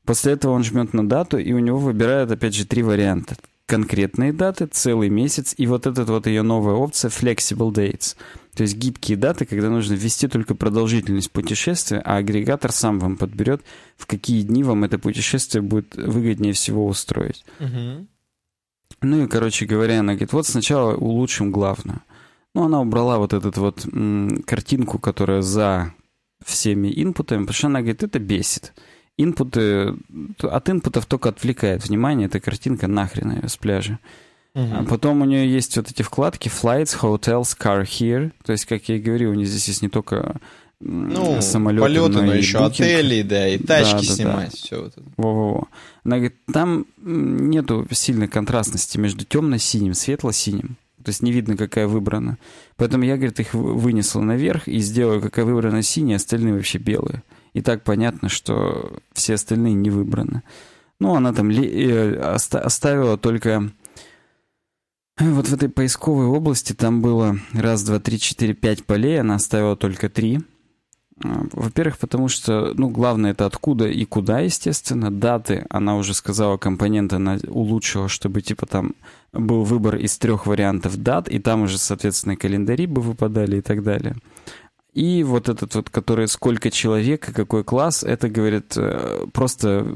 После 0.07 0.33
этого 0.33 0.53
он 0.53 0.65
жмет 0.65 0.95
на 0.95 1.07
дату, 1.07 1.37
и 1.37 1.53
у 1.53 1.59
него 1.59 1.77
выбирают, 1.77 2.31
опять 2.31 2.55
же, 2.55 2.67
три 2.67 2.83
варианта. 2.83 3.37
Конкретные 3.67 4.33
даты, 4.33 4.67
целый 4.67 5.11
месяц, 5.11 5.55
и 5.59 5.67
вот 5.67 5.87
эта 5.87 6.05
вот 6.05 6.27
ее 6.27 6.41
новая 6.41 6.75
опция 6.75 7.11
flexible 7.11 7.71
dates. 7.71 8.17
То 8.55 8.63
есть 8.63 8.77
гибкие 8.77 9.19
даты, 9.19 9.45
когда 9.45 9.69
нужно 9.69 9.93
ввести 9.93 10.29
только 10.29 10.55
продолжительность 10.55 11.31
путешествия, 11.31 11.99
а 11.99 12.17
агрегатор 12.17 12.73
сам 12.73 12.99
вам 12.99 13.19
подберет, 13.19 13.61
в 13.99 14.07
какие 14.07 14.41
дни 14.43 14.65
вам 14.65 14.85
это 14.85 14.99
путешествие 14.99 15.61
будет 15.61 15.95
выгоднее 15.95 16.55
всего 16.55 16.87
устроить. 16.87 17.45
Uh-huh. 17.61 18.07
Ну 19.03 19.25
и, 19.25 19.27
короче 19.27 19.67
говоря, 19.67 20.01
она 20.01 20.13
говорит, 20.13 20.33
вот 20.33 20.47
сначала 20.47 20.95
улучшим 20.95 21.51
главное. 21.51 22.01
Ну, 22.55 22.65
она 22.65 22.81
убрала 22.81 23.19
вот 23.19 23.33
эту 23.33 23.51
вот 23.61 23.87
м, 23.93 24.43
картинку, 24.47 24.99
которая 24.99 25.43
за 25.43 25.95
всеми 26.45 26.93
инпутами, 26.95 27.41
потому 27.41 27.55
что 27.55 27.67
она 27.69 27.81
говорит, 27.81 28.03
это 28.03 28.19
бесит. 28.19 28.73
Инпуты, 29.19 29.95
от 30.41 30.71
инпутов 30.71 31.07
только 31.07 31.29
отвлекает 31.29 31.87
внимание, 31.87 32.27
эта 32.27 32.41
картинка 32.41 32.87
нахрен 32.89 33.33
ее 33.33 33.49
с 33.49 33.57
пляжа. 33.57 33.99
Угу. 34.55 34.69
А 34.75 34.85
потом 34.85 35.23
у 35.23 35.25
нее 35.25 35.51
есть 35.51 35.77
вот 35.77 35.91
эти 35.91 36.03
вкладки 36.03 36.49
Flights, 36.49 36.99
Hotels, 37.01 37.57
Car 37.59 37.85
Here. 37.85 38.33
То 38.45 38.53
есть, 38.53 38.67
как 38.67 38.89
я 38.89 38.97
и 38.97 39.01
говорю, 39.01 39.31
у 39.31 39.35
нее 39.35 39.47
здесь 39.47 39.69
есть 39.69 39.83
не 39.83 39.89
только 39.89 40.37
ну, 40.85 41.41
самолеты, 41.41 41.83
полеты, 41.83 42.09
но, 42.09 42.23
но 42.23 42.35
еще 42.35 42.59
букинг. 42.59 42.81
отели, 42.81 43.23
да, 43.23 43.49
и 43.49 43.59
тачки 43.59 43.93
да, 43.93 44.09
да, 44.09 44.15
снимать, 44.15 44.51
да. 44.51 44.57
все 44.57 44.83
вот 44.83 44.93
это. 44.97 45.03
Во-во-во. 45.17 45.69
Она 46.05 46.17
говорит, 46.17 46.37
там 46.53 46.87
нету 46.99 47.87
сильной 47.93 48.27
контрастности 48.27 48.99
между 48.99 49.25
темно-синим, 49.25 49.95
светло-синим. 49.95 50.77
То 51.05 51.09
есть 51.09 51.23
не 51.23 51.33
видно, 51.33 51.57
какая 51.57 51.87
выбрана. 51.87 52.39
Поэтому 52.77 53.05
я, 53.05 53.17
говорит, 53.17 53.39
их 53.41 53.55
вынесла 53.55 54.21
наверх 54.21 54.69
и 54.69 54.79
сделаю, 54.79 55.21
какая 55.21 55.45
выбрана 55.45 55.83
синяя, 55.83 56.17
остальные 56.17 56.55
вообще 56.55 56.79
белые. 56.79 57.23
И 57.55 57.61
так 57.61 57.85
понятно, 57.85 58.29
что 58.29 58.99
все 59.13 59.35
остальные 59.35 59.75
не 59.75 59.91
выбраны. 59.91 60.43
Ну, 61.01 61.15
она 61.15 61.33
там 61.33 61.51
э, 61.51 62.15
оставила 62.17 63.19
только... 63.19 63.71
Вот 65.19 65.47
в 65.47 65.55
этой 65.55 65.69
поисковой 65.69 66.27
области 66.27 66.73
там 66.73 67.03
было 67.03 67.37
раз, 67.53 67.85
два, 67.85 68.01
три, 68.01 68.19
четыре, 68.19 68.55
пять 68.55 68.85
полей, 68.85 69.21
она 69.21 69.35
оставила 69.35 69.77
только 69.77 70.09
три. 70.09 70.41
А, 71.25 71.45
во-первых, 71.53 71.99
потому 71.99 72.29
что, 72.29 72.73
ну, 72.75 72.89
главное 72.89 73.33
это 73.33 73.47
откуда 73.47 73.87
и 73.89 74.05
куда, 74.05 74.41
естественно. 74.41 75.11
Даты, 75.11 75.67
она 75.71 75.97
уже 75.97 76.15
сказала, 76.15 76.57
компоненты 76.57 77.17
она 77.17 77.39
улучшила, 77.49 78.09
чтобы, 78.09 78.43
типа, 78.43 78.67
там 78.67 78.95
был 79.33 79.63
выбор 79.65 79.97
из 79.97 80.17
трех 80.19 80.47
вариантов 80.47 80.97
дат, 80.97 81.29
и 81.29 81.39
там 81.39 81.63
уже, 81.63 81.79
соответственно, 81.79 82.37
календари 82.37 82.87
бы 82.87 83.01
выпадали 83.01 83.59
и 83.59 83.63
так 83.63 83.83
далее. 83.83 84.17
И 84.95 85.25
вот 85.25 85.49
этот 85.49 85.75
вот, 85.75 85.89
который 85.89 86.29
сколько 86.29 86.71
человек 86.71 87.29
и 87.29 87.33
какой 87.33 87.65
класс, 87.65 88.05
это, 88.05 88.29
говорит, 88.29 88.75
э, 88.77 89.27
просто 89.33 89.87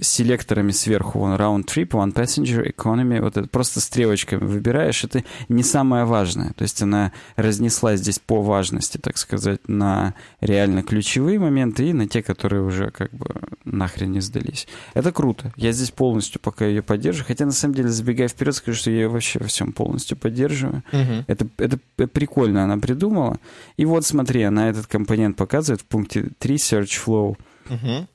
селекторами 0.00 0.70
сверху, 0.70 1.18
вон, 1.20 1.34
round 1.34 1.64
trip, 1.66 1.90
one 1.90 2.12
passenger, 2.12 2.64
economy, 2.74 3.20
вот 3.20 3.36
это 3.36 3.48
просто 3.48 3.80
стрелочками 3.80 4.44
выбираешь, 4.44 5.04
это 5.04 5.24
не 5.48 5.62
самое 5.62 6.04
важное. 6.04 6.52
То 6.54 6.62
есть 6.62 6.82
она 6.82 7.12
разнесла 7.36 7.96
здесь 7.96 8.18
по 8.18 8.42
важности, 8.42 8.98
так 8.98 9.18
сказать, 9.18 9.60
на 9.68 10.14
реально 10.40 10.82
ключевые 10.82 11.38
моменты 11.38 11.88
и 11.88 11.92
на 11.92 12.08
те, 12.08 12.22
которые 12.22 12.62
уже 12.62 12.90
как 12.90 13.10
бы 13.12 13.26
нахрен 13.64 14.12
не 14.12 14.20
сдались. 14.20 14.66
Это 14.94 15.12
круто. 15.12 15.52
Я 15.56 15.72
здесь 15.72 15.90
полностью 15.90 16.40
пока 16.40 16.66
ее 16.66 16.82
поддерживаю, 16.82 17.28
хотя 17.28 17.44
на 17.46 17.52
самом 17.52 17.74
деле, 17.74 17.88
забегая 17.88 18.28
вперед, 18.28 18.54
скажу, 18.54 18.78
что 18.78 18.90
я 18.90 18.98
ее 18.98 19.08
вообще 19.08 19.38
во 19.38 19.46
всем 19.46 19.72
полностью 19.72 20.16
поддерживаю. 20.16 20.82
Uh-huh. 20.92 21.24
Это, 21.26 21.46
это 21.58 21.78
прикольно 22.08 22.64
она 22.64 22.78
придумала. 22.78 23.38
И 23.76 23.84
вот 23.84 24.04
смотри, 24.04 24.42
она 24.42 24.70
этот 24.70 24.86
компонент 24.86 25.36
показывает 25.36 25.82
в 25.82 25.84
пункте 25.84 26.30
3 26.38 26.56
Search 26.56 27.04
Flow. 27.04 27.36
Uh-huh. 27.68 28.06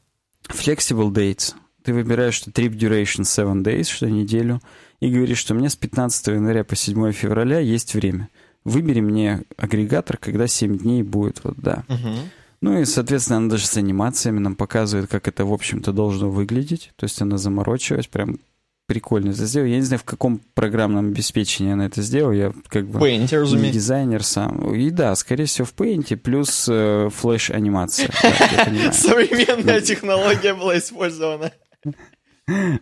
Flexible 0.50 1.12
dates. 1.12 1.54
Ты 1.84 1.94
выбираешь, 1.94 2.36
что 2.36 2.52
trip 2.52 2.78
duration 2.78 3.26
7 3.26 3.62
days, 3.62 3.86
что 3.86 4.10
неделю, 4.10 4.62
и 5.00 5.12
говоришь, 5.12 5.40
что 5.40 5.54
у 5.54 5.58
меня 5.58 5.70
с 5.70 5.76
15 5.76 6.28
января 6.28 6.64
по 6.64 6.76
7 6.76 7.12
февраля 7.12 7.60
есть 7.60 7.94
время. 7.94 8.30
Выбери 8.64 9.02
мне 9.02 9.44
агрегатор, 9.58 10.18
когда 10.18 10.48
7 10.48 10.78
дней 10.78 11.04
будет, 11.04 11.44
вот, 11.44 11.56
да. 11.58 11.84
Uh-huh. 11.90 12.20
Ну 12.62 12.80
и, 12.80 12.86
соответственно, 12.86 13.40
она 13.40 13.50
даже 13.50 13.66
с 13.66 13.76
анимациями 13.76 14.40
нам 14.40 14.56
показывает, 14.56 15.10
как 15.10 15.28
это, 15.28 15.44
в 15.44 15.52
общем-то, 15.52 15.92
должно 15.92 16.30
выглядеть. 16.30 16.94
То 16.96 17.04
есть 17.04 17.22
она 17.22 17.38
заморочилась, 17.38 18.08
прям 18.08 18.38
прикольно 18.88 19.32
это 19.32 19.46
сделал. 19.46 19.68
Я 19.68 19.78
не 19.78 19.84
знаю, 19.84 20.00
в 20.00 20.04
каком 20.04 20.40
программном 20.54 21.10
обеспечении 21.10 21.74
она 21.74 21.86
это 21.86 22.02
сделала. 22.02 22.32
Я 22.32 22.54
как 22.68 22.88
бы 22.88 23.00
Paint, 23.00 23.58
не 23.58 23.72
дизайнер 23.72 24.24
сам. 24.24 24.74
И 24.74 24.90
да, 24.90 25.16
скорее 25.16 25.46
всего, 25.46 25.66
в 25.66 25.74
Paint 25.74 26.16
плюс 26.18 26.68
э, 26.70 27.10
флеш-анимация. 27.12 28.10
Современная 28.92 29.82
технология 29.82 30.54
была 30.54 30.78
использована. 30.78 31.52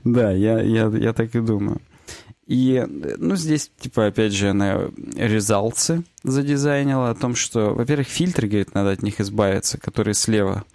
Да, 0.03 0.31
я, 0.31 0.59
я, 0.59 0.87
я 0.87 1.13
так 1.13 1.35
и 1.35 1.39
думаю. 1.39 1.79
И, 2.47 2.83
ну, 2.89 3.35
здесь, 3.35 3.71
типа, 3.79 4.07
опять 4.07 4.33
же, 4.33 4.49
она 4.49 4.89
резалцы 5.15 6.03
задизайнила 6.23 7.11
о 7.11 7.15
том, 7.15 7.35
что, 7.35 7.75
во-первых, 7.75 8.07
фильтры, 8.07 8.47
говорит, 8.47 8.73
надо 8.73 8.89
от 8.89 9.03
них 9.03 9.21
избавиться, 9.21 9.77
которые 9.77 10.15
слева 10.15 10.65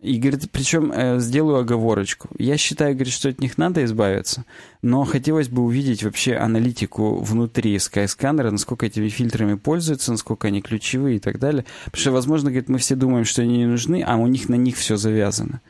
и 0.00 0.18
говорит, 0.18 0.50
причем 0.52 0.92
э, 0.92 1.18
сделаю 1.18 1.58
оговорочку. 1.58 2.28
Я 2.38 2.56
считаю, 2.56 2.94
говорит, 2.94 3.12
что 3.12 3.28
от 3.28 3.40
них 3.40 3.58
надо 3.58 3.84
избавиться, 3.84 4.44
но 4.82 5.04
хотелось 5.04 5.48
бы 5.48 5.62
увидеть 5.62 6.04
вообще 6.04 6.36
аналитику 6.36 7.16
внутри 7.16 7.76
Skyscanner, 7.76 8.50
насколько 8.50 8.86
этими 8.86 9.08
фильтрами 9.08 9.54
пользуются, 9.54 10.12
насколько 10.12 10.48
они 10.48 10.62
ключевые 10.62 11.16
и 11.16 11.20
так 11.20 11.38
далее. 11.38 11.64
Потому 11.86 12.00
что, 12.00 12.12
возможно, 12.12 12.50
говорит, 12.50 12.68
мы 12.68 12.78
все 12.78 12.94
думаем, 12.94 13.24
что 13.24 13.42
они 13.42 13.58
не 13.58 13.66
нужны, 13.66 14.04
а 14.06 14.16
у 14.16 14.26
них 14.26 14.48
на 14.48 14.54
них 14.54 14.76
все 14.76 14.96
завязано. 14.96 15.60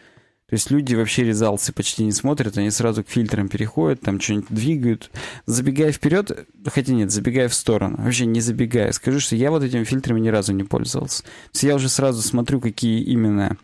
То 0.48 0.54
есть 0.54 0.70
люди 0.70 0.94
вообще 0.94 1.24
резалсы 1.24 1.74
почти 1.74 2.04
не 2.04 2.12
смотрят, 2.12 2.56
они 2.56 2.70
сразу 2.70 3.04
к 3.04 3.10
фильтрам 3.10 3.48
переходят, 3.48 4.00
там 4.00 4.18
что-нибудь 4.18 4.48
двигают. 4.48 5.10
Забегая 5.44 5.92
вперед, 5.92 6.48
хотя 6.64 6.94
нет, 6.94 7.10
забегая 7.10 7.48
в 7.48 7.54
сторону, 7.54 7.96
вообще 7.98 8.24
не 8.24 8.40
забегая, 8.40 8.92
скажу, 8.92 9.20
что 9.20 9.36
я 9.36 9.50
вот 9.50 9.62
этими 9.62 9.84
фильтрами 9.84 10.20
ни 10.20 10.28
разу 10.28 10.54
не 10.54 10.64
пользовался. 10.64 11.22
То 11.22 11.30
есть 11.52 11.64
я 11.64 11.74
уже 11.74 11.90
сразу 11.90 12.22
смотрю, 12.22 12.62
какие 12.62 13.02
именно 13.02 13.58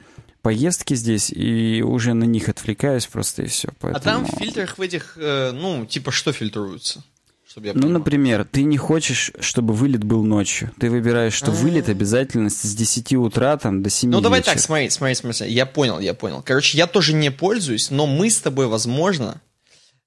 поездки 0.44 0.94
здесь, 0.94 1.30
и 1.30 1.82
уже 1.82 2.12
на 2.12 2.24
них 2.24 2.50
отвлекаюсь 2.50 3.06
просто 3.06 3.42
и 3.42 3.46
все. 3.46 3.70
Поэтому... 3.80 3.96
А 3.96 4.00
там 4.00 4.26
в 4.26 4.38
фильтрах 4.38 4.76
в 4.76 4.82
этих, 4.82 5.14
э, 5.16 5.52
ну, 5.52 5.86
типа 5.86 6.12
что 6.12 6.32
фильтруется? 6.32 7.02
Чтобы 7.48 7.68
я 7.68 7.72
ну, 7.74 7.88
например, 7.88 8.44
ты 8.44 8.62
не 8.64 8.76
хочешь, 8.76 9.32
чтобы 9.40 9.72
вылет 9.72 10.04
был 10.04 10.22
ночью. 10.22 10.70
Ты 10.78 10.90
выбираешь, 10.90 11.32
что 11.32 11.50
А-а-а. 11.50 11.56
вылет 11.56 11.88
обязательно 11.88 12.50
с 12.50 12.74
10 12.74 13.14
утра 13.14 13.56
там, 13.56 13.82
до 13.82 13.88
7 13.88 14.10
Ну, 14.10 14.20
давай 14.20 14.40
вечера. 14.40 14.54
так, 14.54 14.62
смотри, 14.62 14.90
смотри, 14.90 15.14
смотри. 15.14 15.50
Я 15.50 15.64
понял, 15.64 15.98
я 15.98 16.12
понял. 16.12 16.42
Короче, 16.44 16.76
я 16.76 16.86
тоже 16.86 17.14
не 17.14 17.30
пользуюсь, 17.30 17.90
но 17.90 18.06
мы 18.06 18.28
с 18.28 18.38
тобой, 18.38 18.66
возможно, 18.66 19.40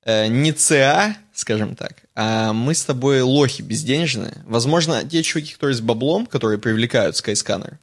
э, 0.06 0.28
не 0.28 0.52
ЦА, 0.52 1.18
скажем 1.34 1.76
так, 1.76 2.04
а 2.14 2.54
мы 2.54 2.76
с 2.76 2.84
тобой 2.84 3.22
лохи 3.22 3.64
безденежные. 3.64 4.44
Возможно, 4.46 5.04
те 5.04 5.24
чуваки, 5.24 5.54
которые 5.54 5.76
с 5.76 5.82
баблом, 5.82 6.28
которые 6.28 6.60
привлекают 6.60 7.16
Skyscanner 7.16 7.78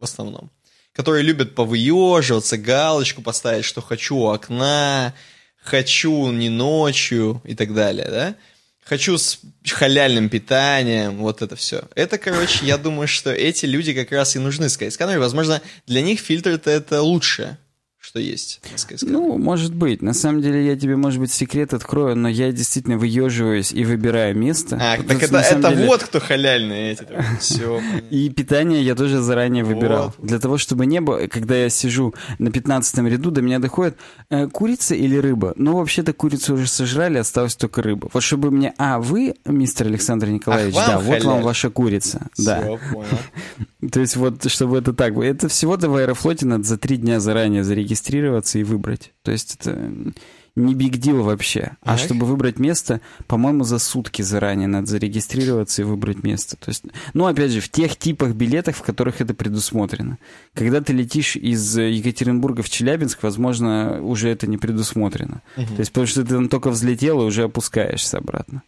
в 0.00 0.04
основном, 0.04 0.50
которые 0.94 1.22
любят 1.22 1.54
повыеживаться, 1.54 2.56
галочку 2.56 3.20
поставить, 3.20 3.64
что 3.64 3.82
хочу 3.82 4.16
у 4.16 4.28
окна, 4.28 5.14
хочу 5.62 6.30
не 6.30 6.48
ночью 6.48 7.42
и 7.44 7.54
так 7.54 7.74
далее, 7.74 8.06
да? 8.08 8.36
Хочу 8.84 9.16
с 9.16 9.40
халяльным 9.66 10.28
питанием, 10.28 11.16
вот 11.16 11.40
это 11.40 11.56
все. 11.56 11.84
Это, 11.94 12.18
короче, 12.18 12.66
я 12.66 12.76
думаю, 12.76 13.08
что 13.08 13.32
эти 13.32 13.64
люди 13.64 13.94
как 13.94 14.12
раз 14.12 14.36
и 14.36 14.38
нужны 14.38 14.66
Skyscanner, 14.66 15.14
и, 15.14 15.18
возможно, 15.18 15.62
для 15.86 16.02
них 16.02 16.20
фильтр-то 16.20 16.70
это 16.70 17.02
лучшее 17.02 17.58
что 18.14 18.20
есть 18.20 18.60
Ну, 19.02 19.38
может 19.38 19.74
быть. 19.74 20.00
На 20.00 20.14
самом 20.14 20.40
деле, 20.40 20.64
я 20.64 20.76
тебе, 20.76 20.94
может 20.94 21.18
быть, 21.18 21.32
секрет 21.32 21.74
открою, 21.74 22.14
но 22.14 22.28
я 22.28 22.52
действительно 22.52 22.96
выеживаюсь 22.96 23.72
и 23.72 23.84
выбираю 23.84 24.36
место. 24.36 24.78
А, 24.80 25.02
так 25.02 25.20
это, 25.20 25.38
это 25.38 25.70
деле... 25.70 25.86
вот 25.86 26.04
кто 26.04 26.20
халяльный 26.20 26.92
эти. 26.92 27.08
Все. 27.40 27.80
И 28.10 28.30
питание 28.30 28.82
я 28.84 28.94
тоже 28.94 29.20
заранее 29.20 29.64
выбирал. 29.64 30.14
Вот. 30.16 30.26
Для 30.28 30.38
того, 30.38 30.58
чтобы 30.58 30.86
не 30.86 31.00
было, 31.00 31.26
когда 31.26 31.56
я 31.56 31.68
сижу 31.68 32.14
на 32.38 32.52
15 32.52 32.98
ряду, 32.98 33.32
до 33.32 33.42
меня 33.42 33.58
доходит 33.58 33.96
э, 34.30 34.46
курица 34.46 34.94
или 34.94 35.16
рыба. 35.16 35.52
Ну, 35.56 35.76
вообще-то 35.76 36.12
курицу 36.12 36.54
уже 36.54 36.68
сожрали, 36.68 37.18
осталась 37.18 37.56
только 37.56 37.82
рыба. 37.82 38.10
Вот 38.12 38.22
чтобы 38.22 38.52
мне... 38.52 38.74
А, 38.78 39.00
вы, 39.00 39.34
мистер 39.44 39.88
Александр 39.88 40.28
Николаевич, 40.28 40.76
Ах, 40.78 40.86
да, 40.86 40.98
халяль. 41.00 41.20
вот 41.20 41.24
вам 41.24 41.42
ваша 41.42 41.68
курица. 41.68 42.28
Все, 42.34 42.44
да. 42.44 42.60
понял. 42.92 43.08
То 43.90 43.98
есть 43.98 44.14
вот, 44.14 44.48
чтобы 44.48 44.78
это 44.78 44.92
так... 44.92 45.16
Это 45.16 45.48
всего-то 45.48 45.88
в 45.88 45.96
Аэрофлоте 45.96 46.46
надо 46.46 46.62
за 46.62 46.78
три 46.78 46.96
дня 46.96 47.18
заранее 47.18 47.64
зарегистрировать 47.64 48.03
зарегистрироваться 48.04 48.58
и 48.58 48.64
выбрать. 48.64 49.12
То 49.22 49.32
есть 49.32 49.56
это 49.56 49.92
не 50.56 50.74
биг 50.74 50.98
дил 50.98 51.22
вообще. 51.22 51.72
А 51.82 51.96
чтобы 51.98 52.26
выбрать 52.26 52.58
место, 52.58 53.00
по-моему, 53.26 53.64
за 53.64 53.78
сутки 53.78 54.22
заранее 54.22 54.68
надо 54.68 54.86
зарегистрироваться 54.86 55.82
и 55.82 55.84
выбрать 55.84 56.22
место. 56.22 56.56
То 56.56 56.68
есть, 56.68 56.84
ну, 57.12 57.26
опять 57.26 57.50
же, 57.50 57.60
в 57.60 57.68
тех 57.68 57.96
типах 57.96 58.34
билетов, 58.34 58.76
в 58.76 58.82
которых 58.82 59.20
это 59.20 59.34
предусмотрено. 59.34 60.18
Когда 60.54 60.80
ты 60.80 60.92
летишь 60.92 61.36
из 61.36 61.76
Екатеринбурга 61.76 62.62
в 62.62 62.70
Челябинск, 62.70 63.22
возможно, 63.22 64.00
уже 64.00 64.28
это 64.28 64.46
не 64.46 64.56
предусмотрено. 64.56 65.42
Угу. 65.56 65.66
То 65.66 65.80
есть, 65.80 65.90
потому 65.90 66.06
что 66.06 66.22
ты 66.22 66.28
там 66.28 66.48
только 66.48 66.70
взлетел 66.70 67.22
и 67.22 67.24
уже 67.24 67.44
опускаешься 67.44 68.18
обратно. 68.18 68.62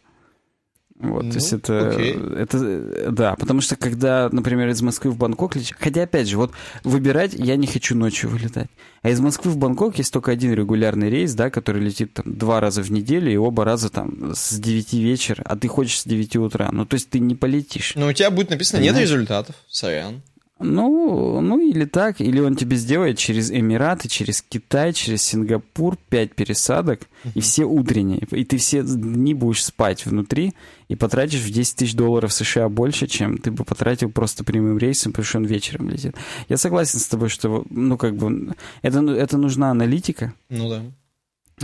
Вот, 0.99 1.25
ну, 1.25 1.29
то 1.29 1.35
есть 1.35 1.53
это, 1.53 1.73
это, 1.73 3.11
да, 3.11 3.35
потому 3.35 3.61
что 3.61 3.75
когда, 3.75 4.29
например, 4.31 4.69
из 4.69 4.81
Москвы 4.81 5.11
в 5.11 5.17
Бангкок 5.17 5.55
летишь, 5.55 5.75
хотя, 5.79 6.03
опять 6.03 6.27
же, 6.27 6.37
вот 6.37 6.53
выбирать 6.83 7.33
я 7.35 7.55
не 7.55 7.67
хочу 7.67 7.95
ночью 7.95 8.31
вылетать, 8.31 8.69
а 9.03 9.11
из 9.11 9.19
Москвы 9.19 9.51
в 9.51 9.57
Бангкок 9.57 9.99
есть 9.99 10.11
только 10.11 10.31
один 10.31 10.53
регулярный 10.53 11.11
рейс, 11.11 11.35
да, 11.35 11.51
который 11.51 11.83
летит 11.83 12.13
там 12.13 12.35
два 12.35 12.59
раза 12.59 12.81
в 12.81 12.91
неделю, 12.91 13.31
и 13.31 13.35
оба 13.35 13.63
раза 13.63 13.89
там 13.89 14.33
с 14.33 14.57
9 14.57 14.93
вечера, 14.93 15.43
а 15.45 15.55
ты 15.55 15.67
хочешь 15.67 15.99
с 15.99 16.03
9 16.05 16.35
утра, 16.37 16.69
ну, 16.71 16.83
то 16.85 16.95
есть 16.95 17.11
ты 17.11 17.19
не 17.19 17.35
полетишь. 17.35 17.93
Ну, 17.95 18.07
у 18.07 18.13
тебя 18.13 18.31
будет 18.31 18.49
написано, 18.49 18.79
Понимаешь? 18.79 19.01
нет 19.01 19.11
результатов, 19.11 19.55
сорян. 19.69 20.23
Ну, 20.59 21.39
ну 21.39 21.59
или 21.59 21.85
так, 21.85 22.19
или 22.19 22.39
он 22.39 22.55
тебе 22.55 22.77
сделает 22.77 23.17
через 23.17 23.51
Эмираты, 23.51 24.07
через 24.07 24.41
Китай, 24.41 24.91
через 24.91 25.21
Сингапур 25.21 25.97
пять 26.09 26.33
пересадок, 26.33 27.01
uh-huh. 27.01 27.31
и 27.35 27.41
все 27.41 27.65
утренние. 27.65 28.19
И 28.31 28.43
ты 28.43 28.57
все 28.57 28.81
дни 28.81 29.35
будешь 29.35 29.63
спать 29.63 30.05
внутри, 30.05 30.53
и 30.87 30.95
потратишь 30.95 31.41
в 31.41 31.51
10 31.51 31.75
тысяч 31.75 31.93
долларов 31.93 32.33
США 32.33 32.69
больше, 32.69 33.05
чем 33.05 33.37
ты 33.37 33.51
бы 33.51 33.65
потратил 33.65 34.09
просто 34.09 34.43
прямым 34.43 34.79
рейсом, 34.79 35.11
потому 35.11 35.25
что 35.25 35.37
он 35.37 35.45
вечером 35.45 35.89
летит. 35.89 36.15
Я 36.49 36.57
согласен 36.57 36.99
с 36.99 37.07
тобой, 37.07 37.29
что, 37.29 37.63
ну, 37.69 37.97
как 37.97 38.15
бы, 38.15 38.55
это, 38.81 38.99
это 39.11 39.37
нужна 39.37 39.69
аналитика. 39.69 40.33
Ну 40.49 40.69
да. 40.69 40.81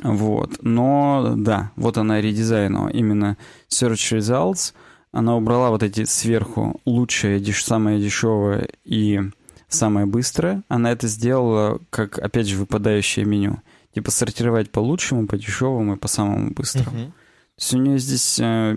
Вот. 0.03 0.59
Но, 0.61 1.33
да, 1.37 1.71
вот 1.75 1.97
она 1.97 2.21
редизайнила 2.21 2.89
именно 2.89 3.37
Search 3.69 4.17
Results— 4.17 4.73
она 5.13 5.37
убрала 5.37 5.69
вот 5.69 5.83
эти 5.83 6.03
сверху 6.05 6.81
лучшее, 6.85 7.39
деш, 7.39 7.63
самое 7.63 8.01
дешевое 8.01 8.67
и 8.83 9.21
самое 9.69 10.05
быстрое. 10.07 10.63
Она 10.67 10.91
это 10.91 11.07
сделала 11.07 11.79
как, 11.91 12.17
опять 12.17 12.47
же, 12.47 12.57
выпадающее 12.57 13.23
меню. 13.23 13.61
Типа 13.93 14.09
сортировать 14.09 14.71
по 14.71 14.79
лучшему, 14.79 15.27
по 15.27 15.37
дешевому 15.37 15.95
и 15.95 15.99
по 15.99 16.07
самому 16.07 16.49
быстрому. 16.51 16.97
Uh-huh. 16.97 17.05
То 17.05 17.59
есть 17.59 17.73
у 17.75 17.77
нее 17.77 17.99
здесь 17.99 18.39
э, 18.41 18.75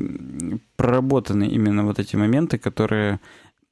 проработаны 0.77 1.44
именно 1.44 1.87
вот 1.87 1.99
эти 1.99 2.16
моменты, 2.16 2.59
которые 2.59 3.18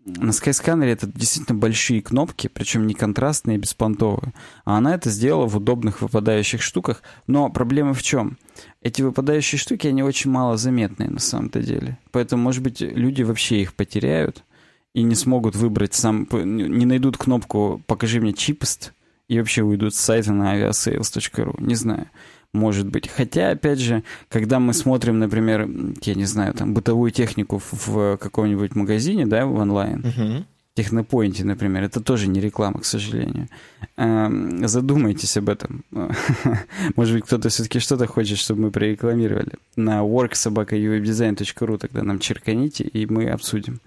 на 0.06 0.30
Skyscanner 0.30 0.86
это 0.86 1.06
действительно 1.06 1.58
большие 1.58 2.02
кнопки, 2.02 2.48
причем 2.48 2.86
не 2.86 2.94
контрастные, 2.94 3.58
беспонтовые. 3.58 4.32
А 4.64 4.76
она 4.78 4.94
это 4.94 5.10
сделала 5.10 5.46
в 5.46 5.56
удобных 5.56 6.02
выпадающих 6.02 6.62
штуках. 6.62 7.02
Но 7.26 7.48
проблема 7.48 7.94
в 7.94 8.02
чем? 8.02 8.38
Эти 8.84 9.00
выпадающие 9.00 9.58
штуки, 9.58 9.86
они 9.86 10.02
очень 10.02 10.30
мало 10.30 10.58
заметные 10.58 11.08
на 11.08 11.18
самом-то 11.18 11.60
деле. 11.60 11.98
Поэтому, 12.12 12.42
может 12.42 12.62
быть, 12.62 12.82
люди 12.82 13.22
вообще 13.22 13.62
их 13.62 13.74
потеряют 13.74 14.44
и 14.92 15.02
не 15.02 15.14
смогут 15.14 15.56
выбрать 15.56 15.94
сам, 15.94 16.28
не 16.30 16.84
найдут 16.84 17.16
кнопку 17.16 17.82
«Покажи 17.86 18.20
мне 18.20 18.34
чипест» 18.34 18.92
и 19.26 19.38
вообще 19.38 19.62
уйдут 19.62 19.94
с 19.94 20.00
сайта 20.00 20.32
на 20.32 20.54
aviasales.ru. 20.54 21.64
Не 21.64 21.74
знаю 21.74 22.06
может 22.52 22.88
быть. 22.88 23.08
Хотя, 23.08 23.50
опять 23.50 23.80
же, 23.80 24.04
когда 24.28 24.60
мы 24.60 24.72
смотрим, 24.72 25.18
например, 25.18 25.68
я 26.02 26.14
не 26.14 26.24
знаю, 26.24 26.54
там, 26.54 26.72
бытовую 26.72 27.10
технику 27.10 27.60
в 27.70 28.16
каком-нибудь 28.16 28.76
магазине, 28.76 29.26
да, 29.26 29.44
в 29.44 29.54
онлайн, 29.54 30.02
uh-huh. 30.02 30.44
Технопоинте, 30.74 31.44
например, 31.44 31.84
это 31.84 32.00
тоже 32.00 32.26
не 32.26 32.40
реклама, 32.40 32.80
к 32.80 32.84
сожалению. 32.84 33.48
Эм, 33.96 34.66
задумайтесь 34.66 35.36
об 35.36 35.48
этом. 35.48 35.84
Может 36.96 37.14
быть, 37.14 37.24
кто-то 37.24 37.48
все-таки 37.48 37.78
что-то 37.78 38.08
хочет, 38.08 38.38
чтобы 38.38 38.62
мы 38.62 38.70
прорекламировали. 38.72 39.52
На 39.76 40.00
worksobaka.uwebdesign.ru 40.00 41.78
тогда 41.78 42.02
нам 42.02 42.18
черканите, 42.18 42.82
и 42.82 43.06
мы 43.06 43.30
обсудим. 43.30 43.78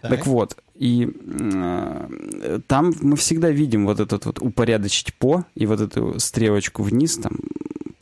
Так, 0.00 0.10
так 0.10 0.26
вот, 0.26 0.56
и 0.74 1.08
э, 1.24 2.60
там 2.66 2.94
мы 3.02 3.16
всегда 3.16 3.50
видим 3.50 3.84
вот 3.86 4.00
этот 4.00 4.26
вот 4.26 4.40
упорядочить 4.40 5.14
по, 5.14 5.44
и 5.54 5.66
вот 5.66 5.80
эту 5.80 6.18
стрелочку 6.18 6.82
вниз, 6.82 7.18
там, 7.18 7.36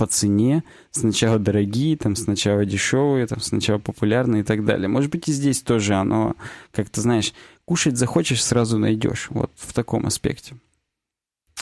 по 0.01 0.07
цене, 0.07 0.65
сначала 0.93 1.39
дорогие, 1.39 1.95
там 1.95 2.17
сначала 2.17 2.65
дешевые, 2.65 3.27
там 3.27 3.41
сначала 3.41 3.79
популярные 3.79 4.41
и 4.41 4.45
так 4.45 4.65
далее. 4.65 4.89
Может 4.89 5.11
быть 5.11 5.29
и 5.29 5.33
здесь 5.33 5.61
тоже 5.61 5.93
оно, 5.93 6.37
как 6.73 6.89
то 6.89 7.03
знаешь, 7.03 7.35
кушать 7.71 7.97
захочешь, 7.97 8.43
сразу 8.43 8.79
найдешь. 8.79 9.29
Вот 9.31 9.53
в 9.55 9.73
таком 9.73 10.05
аспекте. 10.05 10.57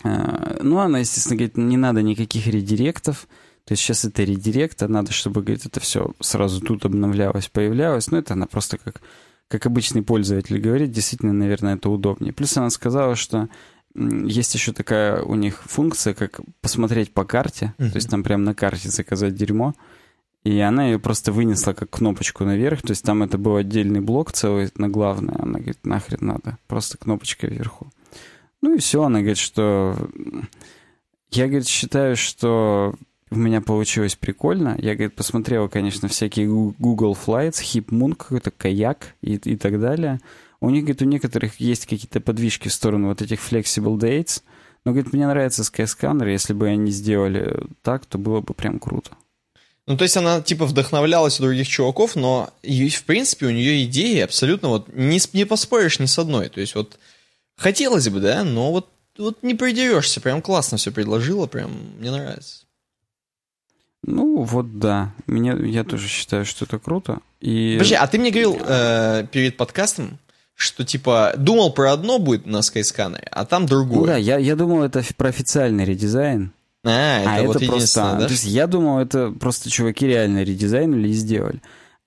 А, 0.03 0.57
ну, 0.63 0.79
она, 0.79 1.01
естественно, 1.01 1.37
говорит, 1.37 1.59
не 1.59 1.77
надо 1.77 2.01
никаких 2.01 2.47
редиректов. 2.47 3.29
То 3.67 3.73
есть 3.73 3.83
сейчас 3.83 4.07
это 4.07 4.23
редирект, 4.23 4.83
а 4.83 4.89
надо, 4.89 5.13
чтобы, 5.13 5.43
говорит, 5.43 5.67
это 5.67 5.81
все 5.81 6.13
сразу 6.21 6.63
тут 6.63 6.87
обновлялось, 6.87 7.49
появлялось. 7.49 8.11
Но 8.11 8.17
это 8.17 8.33
она 8.33 8.47
просто 8.47 8.79
как, 8.79 9.03
как 9.49 9.67
обычный 9.67 10.01
пользователь 10.03 10.59
говорит. 10.59 10.93
Действительно, 10.93 11.35
наверное, 11.35 11.77
это 11.77 11.91
удобнее. 11.91 12.33
Плюс 12.33 12.57
она 12.57 12.71
сказала, 12.71 13.15
что 13.15 13.51
есть 13.95 14.55
еще 14.55 14.73
такая 14.73 15.21
у 15.21 15.35
них 15.35 15.63
функция, 15.63 16.15
как 16.15 16.41
посмотреть 16.63 17.13
по 17.13 17.27
карте, 17.27 17.75
uh-huh. 17.77 17.91
то 17.91 17.97
есть 17.97 18.09
там 18.09 18.23
прямо 18.23 18.45
на 18.45 18.55
карте 18.55 18.89
заказать 18.89 19.35
дерьмо, 19.35 19.75
и 20.45 20.59
она 20.61 20.87
ее 20.87 20.99
просто 20.99 21.33
вынесла 21.33 21.73
как 21.73 21.91
кнопочку 21.91 22.45
наверх, 22.45 22.83
то 22.83 22.91
есть 22.91 23.05
там 23.05 23.23
это 23.23 23.39
был 23.39 23.57
отдельный 23.57 24.01
блок 24.01 24.33
целый 24.33 24.71
на 24.77 24.89
главное, 24.89 25.37
она 25.39 25.59
говорит, 25.59 25.85
нахрен 25.85 26.19
надо, 26.21 26.59
просто 26.67 26.97
кнопочка 26.99 27.47
вверху. 27.47 27.91
Ну 28.61 28.75
и 28.75 28.79
все, 28.79 29.03
она 29.03 29.19
говорит, 29.21 29.39
что... 29.39 29.97
Я, 31.31 31.47
говорит, 31.47 31.69
считаю, 31.69 32.17
что 32.17 32.95
у 33.31 33.37
меня 33.37 33.61
получилось 33.61 34.17
прикольно. 34.17 34.77
Я, 34.79 34.95
говорит, 34.95 35.15
посмотрел, 35.15 35.69
конечно, 35.69 36.09
всякие 36.09 36.47
Google 36.47 37.15
Flights, 37.15 37.61
HipMoon, 37.63 38.15
какой-то 38.15 38.51
каяк 38.51 39.15
и, 39.21 39.35
и 39.35 39.57
так 39.57 39.79
далее. 39.79 40.21
У 40.61 40.71
них, 40.71 40.85
говорит, 40.85 41.03
у 41.03 41.05
некоторых 41.05 41.61
есть 41.61 41.87
какие-то 41.87 42.21
подвижки 42.21 42.69
в 42.69 42.73
сторону 42.73 43.09
вот 43.09 43.23
этих 43.23 43.41
flexible 43.41 43.99
dates. 43.99 44.43
Но, 44.85 44.93
говорит, 44.93 45.13
мне 45.13 45.27
нравится 45.27 45.63
Skyscanner, 45.63 46.31
если 46.31 46.55
бы 46.55 46.69
они 46.69 46.91
сделали 46.91 47.67
так, 47.83 48.07
то 48.07 48.17
было 48.17 48.41
бы 48.41 48.55
прям 48.55 48.79
круто. 48.79 49.11
Ну, 49.89 49.97
то 49.97 50.03
есть 50.03 50.19
она, 50.19 50.43
типа, 50.43 50.67
вдохновлялась 50.67 51.41
у 51.41 51.45
других 51.45 51.67
чуваков, 51.67 52.15
но, 52.15 52.51
и, 52.63 52.91
в 52.91 53.05
принципе, 53.05 53.47
у 53.47 53.51
нее 53.51 53.85
идеи 53.85 54.21
абсолютно 54.21 54.69
вот 54.69 54.89
не, 54.95 55.19
не 55.33 55.47
поспоришь 55.47 55.99
ни 55.99 56.05
с 56.05 56.19
одной. 56.19 56.51
То 56.51 56.61
есть 56.61 56.75
вот 56.75 56.99
хотелось 57.57 58.07
бы, 58.11 58.21
да, 58.21 58.45
но 58.45 58.71
вот, 58.71 58.91
вот 59.17 59.39
не 59.43 59.55
придерешься. 59.55 60.21
Прям 60.21 60.43
классно 60.43 60.77
все 60.77 60.93
предложила, 60.93 61.47
прям 61.47 61.71
мне 61.99 62.11
нравится. 62.11 62.67
Ну, 64.03 64.43
вот 64.43 64.79
да. 64.79 65.15
Меня, 65.27 65.55
я 65.55 65.85
тоже 65.85 66.07
считаю, 66.07 66.45
что 66.45 66.67
это 66.67 66.79
круто. 66.79 67.21
И... 67.41 67.77
Подожди, 67.79 67.95
а 67.95 68.07
ты 68.07 68.19
мне 68.19 68.31
говорил 68.31 68.59
э, 68.61 69.27
перед 69.33 69.57
подкастом, 69.57 70.19
что 70.55 70.85
типа 70.85 71.33
думал 71.39 71.73
про 71.73 71.95
одно 71.95 72.19
будет 72.19 72.45
на 72.45 72.59
Skyscanner, 72.59 73.27
а 73.31 73.47
там 73.47 73.65
другое. 73.65 74.01
Ну 74.01 74.07
да, 74.09 74.17
я, 74.19 74.37
я 74.37 74.55
думал, 74.55 74.83
это 74.83 75.03
про 75.17 75.31
официальный 75.31 75.87
редизайн. 75.87 76.53
А, 76.89 77.21
это, 77.21 77.31
а 77.31 77.43
вот 77.43 77.57
это 77.57 77.67
просто, 77.67 78.17
да? 78.19 78.27
То 78.27 78.33
есть 78.33 78.45
я 78.45 78.67
думал, 78.67 78.99
это 79.01 79.31
просто 79.31 79.71
чуваки 79.71 80.07
реально 80.07 80.43
редизайнили 80.43 81.09
и 81.09 81.13
сделали. 81.13 81.61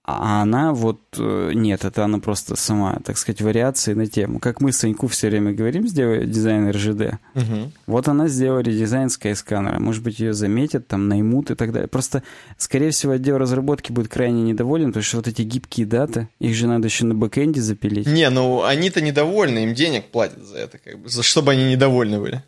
А 0.03 0.41
она 0.41 0.73
вот... 0.73 0.99
Э, 1.17 1.51
нет, 1.53 1.85
это 1.85 2.03
она 2.03 2.17
просто 2.17 2.55
сама, 2.55 2.99
так 3.05 3.17
сказать, 3.17 3.41
вариации 3.41 3.93
на 3.93 4.07
тему. 4.07 4.39
Как 4.39 4.59
мы 4.59 4.71
с 4.71 4.77
Саньку 4.77 5.07
все 5.07 5.29
время 5.29 5.53
говорим, 5.53 5.87
сделай 5.87 6.25
дизайн 6.25 6.69
РЖД. 6.71 7.19
Угу. 7.35 7.71
Вот 7.85 8.07
она 8.07 8.27
сделала 8.27 8.59
редизайн 8.59 9.07
Skyscanner. 9.07 9.77
Может 9.79 10.03
быть, 10.03 10.19
ее 10.19 10.33
заметят, 10.33 10.87
там, 10.87 11.07
наймут 11.07 11.51
и 11.51 11.55
так 11.55 11.71
далее. 11.71 11.87
Просто, 11.87 12.23
скорее 12.57 12.89
всего, 12.89 13.13
отдел 13.13 13.37
разработки 13.37 13.91
будет 13.91 14.07
крайне 14.07 14.41
недоволен, 14.41 14.87
потому 14.87 15.03
что 15.03 15.17
вот 15.17 15.27
эти 15.27 15.43
гибкие 15.43 15.85
даты, 15.85 16.27
их 16.39 16.55
же 16.55 16.67
надо 16.67 16.87
еще 16.87 17.05
на 17.05 17.13
бэкэнде 17.13 17.61
запилить. 17.61 18.07
Не, 18.07 18.29
ну 18.31 18.63
они-то 18.63 19.01
недовольны, 19.01 19.65
им 19.65 19.75
денег 19.75 20.05
платят 20.05 20.43
за 20.43 20.57
это, 20.57 20.79
как 20.79 20.99
бы, 20.99 21.09
за 21.09 21.21
чтобы 21.21 21.51
они 21.51 21.71
недовольны 21.71 22.19
были. 22.19 22.43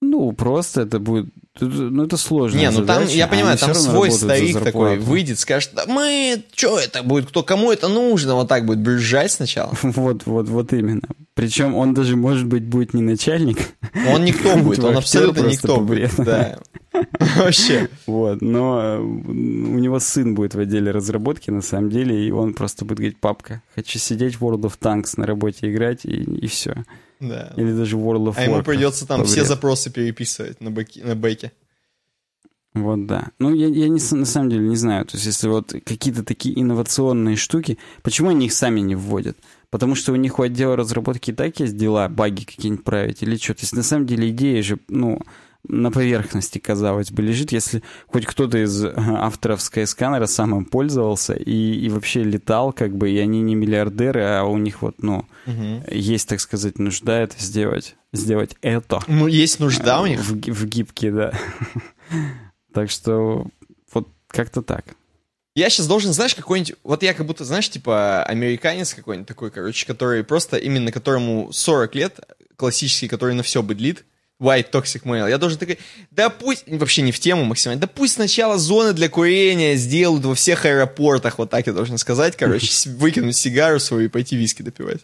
Ну, 0.00 0.32
просто 0.32 0.82
это 0.82 1.00
будет... 1.00 1.26
Ну, 1.60 2.04
это 2.04 2.16
сложно. 2.16 2.56
Не, 2.56 2.70
ну 2.70 2.86
там, 2.86 3.04
я 3.06 3.26
понимаю, 3.26 3.58
там 3.58 3.74
свой 3.74 4.12
старик 4.12 4.62
такой 4.62 4.98
выйдет, 4.98 5.40
скажет, 5.40 5.72
да 5.74 5.86
мы, 5.86 6.44
что 6.54 6.78
это 6.78 7.02
будет, 7.02 7.26
кто, 7.26 7.42
кому 7.42 7.72
это 7.72 7.88
нужно, 7.88 8.36
вот 8.36 8.48
так 8.48 8.64
будет 8.64 8.78
брюзжать 8.78 9.32
сначала. 9.32 9.72
Вот, 9.82 10.26
вот, 10.26 10.48
вот 10.48 10.72
именно. 10.72 11.02
Причем 11.34 11.74
он 11.74 11.94
даже, 11.94 12.16
может 12.16 12.46
быть, 12.46 12.64
будет 12.64 12.94
не 12.94 13.02
начальник. 13.02 13.58
Он 14.08 14.24
никто 14.24 14.56
будет, 14.62 14.84
он 14.84 14.96
абсолютно 14.96 15.46
никто 15.46 15.80
будет, 15.80 16.12
да. 16.16 16.58
Вообще. 17.36 17.88
Вот, 18.06 18.40
но 18.40 18.80
э, 18.80 18.98
у 18.98 19.78
него 19.78 19.98
сын 19.98 20.34
будет 20.34 20.54
в 20.54 20.60
отделе 20.60 20.90
разработки, 20.90 21.50
на 21.50 21.62
самом 21.62 21.90
деле, 21.90 22.26
и 22.26 22.30
он 22.30 22.54
просто 22.54 22.84
будет 22.84 22.98
говорить, 22.98 23.20
папка, 23.20 23.62
хочу 23.74 23.98
сидеть 23.98 24.36
в 24.36 24.44
World 24.44 24.62
of 24.62 24.78
Tanks 24.80 25.14
на 25.16 25.26
работе 25.26 25.70
играть, 25.70 26.04
и, 26.04 26.22
и 26.22 26.46
все. 26.46 26.84
Да. 27.20 27.52
Или 27.56 27.72
даже 27.72 27.96
World 27.96 28.28
of 28.28 28.34
Warcraft. 28.34 28.38
А 28.38 28.44
ему 28.44 28.62
придется 28.62 29.06
там 29.06 29.24
все 29.24 29.44
запросы 29.44 29.90
переписывать 29.90 30.60
на, 30.60 30.70
бэке, 30.70 31.04
на 31.04 31.16
бэке. 31.16 31.52
Вот, 32.74 33.06
да. 33.06 33.28
Ну, 33.38 33.52
я, 33.52 33.66
я 33.66 33.88
не, 33.88 34.00
на 34.14 34.24
самом 34.24 34.50
деле 34.50 34.68
не 34.68 34.76
знаю. 34.76 35.04
То 35.06 35.16
есть, 35.16 35.26
если 35.26 35.48
вот 35.48 35.72
какие-то 35.84 36.22
такие 36.22 36.60
инновационные 36.60 37.36
штуки, 37.36 37.78
почему 38.02 38.30
они 38.30 38.46
их 38.46 38.52
сами 38.52 38.80
не 38.80 38.94
вводят? 38.94 39.36
Потому 39.70 39.94
что 39.94 40.12
у 40.12 40.16
них 40.16 40.38
у 40.38 40.42
отдела 40.42 40.76
разработки 40.76 41.30
и 41.30 41.34
так 41.34 41.58
есть 41.60 41.76
дела, 41.76 42.08
баги 42.08 42.44
какие-нибудь 42.44 42.84
править 42.84 43.22
или 43.22 43.36
что. 43.36 43.54
То 43.54 43.62
есть, 43.62 43.74
на 43.74 43.82
самом 43.82 44.06
деле, 44.06 44.30
идея 44.30 44.62
же, 44.62 44.78
ну, 44.88 45.20
на 45.66 45.90
поверхности, 45.90 46.58
казалось 46.58 47.10
бы, 47.10 47.22
лежит, 47.22 47.52
если 47.52 47.82
хоть 48.06 48.26
кто-то 48.26 48.58
из 48.58 48.84
э, 48.84 48.92
авторов 48.96 49.60
Skyscanner 49.60 50.26
сам 50.26 50.56
им 50.56 50.64
пользовался 50.64 51.34
и, 51.34 51.74
и 51.74 51.88
вообще 51.88 52.22
летал, 52.22 52.72
как 52.72 52.96
бы, 52.96 53.10
и 53.10 53.18
они 53.18 53.42
не 53.42 53.54
миллиардеры, 53.54 54.22
а 54.22 54.44
у 54.44 54.56
них 54.56 54.82
вот, 54.82 55.02
ну, 55.02 55.26
угу. 55.46 55.82
есть, 55.90 56.28
так 56.28 56.40
сказать, 56.40 56.78
нужда 56.78 57.18
это 57.20 57.34
сделать, 57.38 57.96
сделать 58.12 58.56
это. 58.62 59.00
Ну, 59.08 59.26
есть 59.26 59.60
нужда 59.60 60.00
у 60.00 60.06
них? 60.06 60.20
В, 60.20 60.34
в 60.34 60.66
гибке, 60.66 61.10
да. 61.10 61.32
Так 62.74 62.90
что 62.90 63.46
вот 63.92 64.08
как-то 64.28 64.62
так. 64.62 64.84
Я 65.54 65.70
сейчас 65.70 65.88
должен, 65.88 66.12
знаешь, 66.12 66.34
какой-нибудь... 66.34 66.76
Вот 66.84 67.02
я 67.02 67.14
как 67.14 67.26
будто, 67.26 67.44
знаешь, 67.44 67.68
типа 67.68 68.22
американец 68.22 68.94
какой-нибудь 68.94 69.26
такой, 69.26 69.50
короче, 69.50 69.86
который 69.86 70.22
просто 70.22 70.56
именно 70.56 70.92
которому 70.92 71.50
40 71.50 71.94
лет, 71.96 72.20
классический, 72.54 73.08
который 73.08 73.34
на 73.34 73.42
все 73.42 73.62
быдлит, 73.62 74.04
White 74.40 74.70
Toxic 74.70 75.02
Male. 75.02 75.28
Я 75.28 75.38
должен 75.38 75.58
такой, 75.58 75.78
да 76.10 76.30
пусть, 76.30 76.64
вообще 76.68 77.02
не 77.02 77.12
в 77.12 77.18
тему 77.18 77.44
максимально, 77.44 77.80
да 77.80 77.86
пусть 77.86 78.14
сначала 78.14 78.56
зоны 78.56 78.92
для 78.92 79.08
курения 79.08 79.74
сделают 79.74 80.24
во 80.24 80.34
всех 80.34 80.64
аэропортах, 80.64 81.38
вот 81.38 81.50
так 81.50 81.66
я 81.66 81.72
должен 81.72 81.98
сказать, 81.98 82.36
короче, 82.36 82.68
выкинуть 82.90 83.36
сигару 83.36 83.80
свою 83.80 84.06
и 84.06 84.08
пойти 84.08 84.36
виски 84.36 84.62
допивать. 84.62 85.00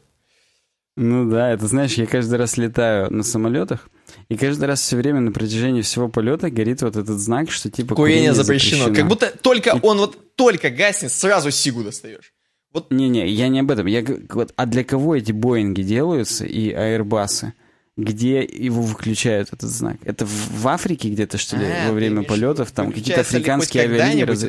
Ну 0.97 1.29
да, 1.29 1.51
это 1.51 1.66
знаешь, 1.66 1.94
я 1.94 2.07
каждый 2.07 2.38
раз 2.38 2.57
летаю 2.57 3.12
на 3.12 3.25
самолетах, 3.25 3.88
и 4.29 4.37
каждый 4.37 4.66
раз 4.66 4.81
все 4.81 4.97
время 4.97 5.18
на 5.20 5.33
протяжении 5.33 5.83
всего 5.83 6.09
полета 6.09 6.51
горит 6.51 6.83
вот 6.83 6.94
этот 6.94 7.18
знак, 7.18 7.51
что 7.51 7.68
типа 7.68 7.97
курение, 7.97 8.31
курение 8.31 8.35
запрещено. 8.35 8.85
запрещено. 8.85 9.03
Как 9.03 9.09
будто 9.09 9.37
только 9.42 9.70
и... 9.70 9.81
он 9.83 9.99
вот 9.99 10.37
только 10.37 10.70
гаснет, 10.70 11.11
сразу 11.11 11.51
сигу 11.51 11.83
достаешь. 11.83 12.33
Вот... 12.73 12.92
Не-не, 12.92 13.29
я 13.29 13.49
не 13.49 13.61
об 13.61 13.70
этом. 13.73 13.87
Я, 13.87 14.05
вот, 14.31 14.53
а 14.55 14.66
для 14.66 14.85
кого 14.85 15.16
эти 15.16 15.33
Боинги 15.33 15.83
делаются 15.83 16.44
и 16.44 16.70
Аэрбасы? 16.70 17.55
Где 17.97 18.43
его 18.43 18.83
выключают 18.83 19.53
этот 19.53 19.71
знак. 19.71 19.99
Это 20.05 20.27
в 20.27 20.67
Африке 20.67 21.11
где-то, 21.11 21.39
что 21.39 21.57
ли, 21.57 21.67
а, 21.67 21.89
во 21.89 21.95
время 21.95 22.23
полетов, 22.25 22.73
там 22.73 22.93
какие-то 22.93 23.21
африканские 23.21 23.85
авиалинии. 23.85 24.25
Раз... 24.25 24.45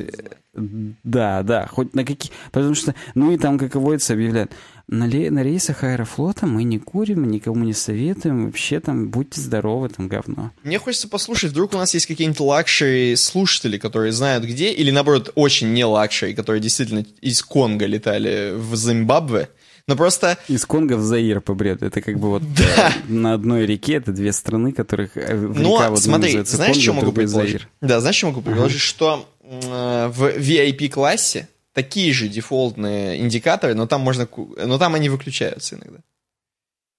Да, 0.54 1.44
да, 1.44 1.68
хоть 1.68 1.94
на 1.94 2.04
какие... 2.06 2.32
Потому 2.52 2.74
что, 2.74 2.96
ну 3.14 3.32
и 3.32 3.38
там, 3.38 3.60
как 3.60 3.76
водится, 3.76 4.14
объявляют, 4.14 4.52
на, 4.88 5.06
ле... 5.06 5.30
на 5.30 5.44
рейсах 5.44 5.84
аэрофлота 5.84 6.48
мы 6.48 6.64
не 6.64 6.80
курим, 6.80 7.30
никому 7.30 7.66
не 7.66 7.74
советуем, 7.74 8.46
вообще 8.46 8.80
там 8.80 9.10
будьте 9.10 9.42
здоровы, 9.42 9.90
там 9.90 10.08
говно. 10.08 10.52
Мне 10.64 10.80
хочется 10.80 11.08
послушать, 11.08 11.52
вдруг 11.52 11.74
у 11.74 11.78
нас 11.78 11.94
есть 11.94 12.08
какие-нибудь 12.08 12.40
luxury 12.40 13.16
слушатели, 13.16 13.78
которые 13.78 14.12
знают 14.12 14.44
где, 14.46 14.72
или 14.72 14.90
наоборот, 14.90 15.32
очень 15.36 15.74
не 15.74 15.86
luxury, 15.86 16.34
которые 16.34 16.62
действительно 16.62 17.06
из 17.22 17.44
Конго 17.44 17.86
летали 17.86 18.54
в 18.56 18.76
Зимбабве, 18.76 19.50
но 19.88 19.96
просто... 19.96 20.38
Из 20.48 20.66
Конго 20.66 20.98
в 20.98 21.02
Заир 21.02 21.42
по 21.42 21.54
броду. 21.54 21.86
Это 21.86 22.02
как 22.02 22.20
бы 22.20 22.30
вот 22.30 22.44
да. 22.58 22.90
Э, 22.90 23.12
на 23.12 23.34
одной 23.34 23.66
реке, 23.66 23.96
это 23.96 24.12
две 24.12 24.34
страны, 24.34 24.72
которых 24.72 25.16
э, 25.16 25.22
река 25.22 25.90
вот 25.90 26.00
смотри, 26.00 26.44
знаешь, 26.44 26.78
что 26.78 26.94
могу 26.94 27.12
предположить? 27.12 27.62
Заир. 27.62 27.70
Да, 27.82 28.00
знаешь, 28.00 28.16
что 28.16 28.28
могу 28.28 28.42
предположить? 28.42 28.78
Ага. 28.78 28.86
Что 28.86 29.30
э, 29.44 30.08
в 30.08 30.24
VIP-классе 30.38 31.48
такие 31.74 32.14
же 32.14 32.28
дефолтные 32.28 33.20
индикаторы, 33.22 33.76
но 33.76 33.86
там 33.86 34.02
можно... 34.02 34.28
Но 34.58 34.78
там 34.80 34.96
они 34.96 35.10
выключаются 35.10 35.76
иногда. 35.76 36.00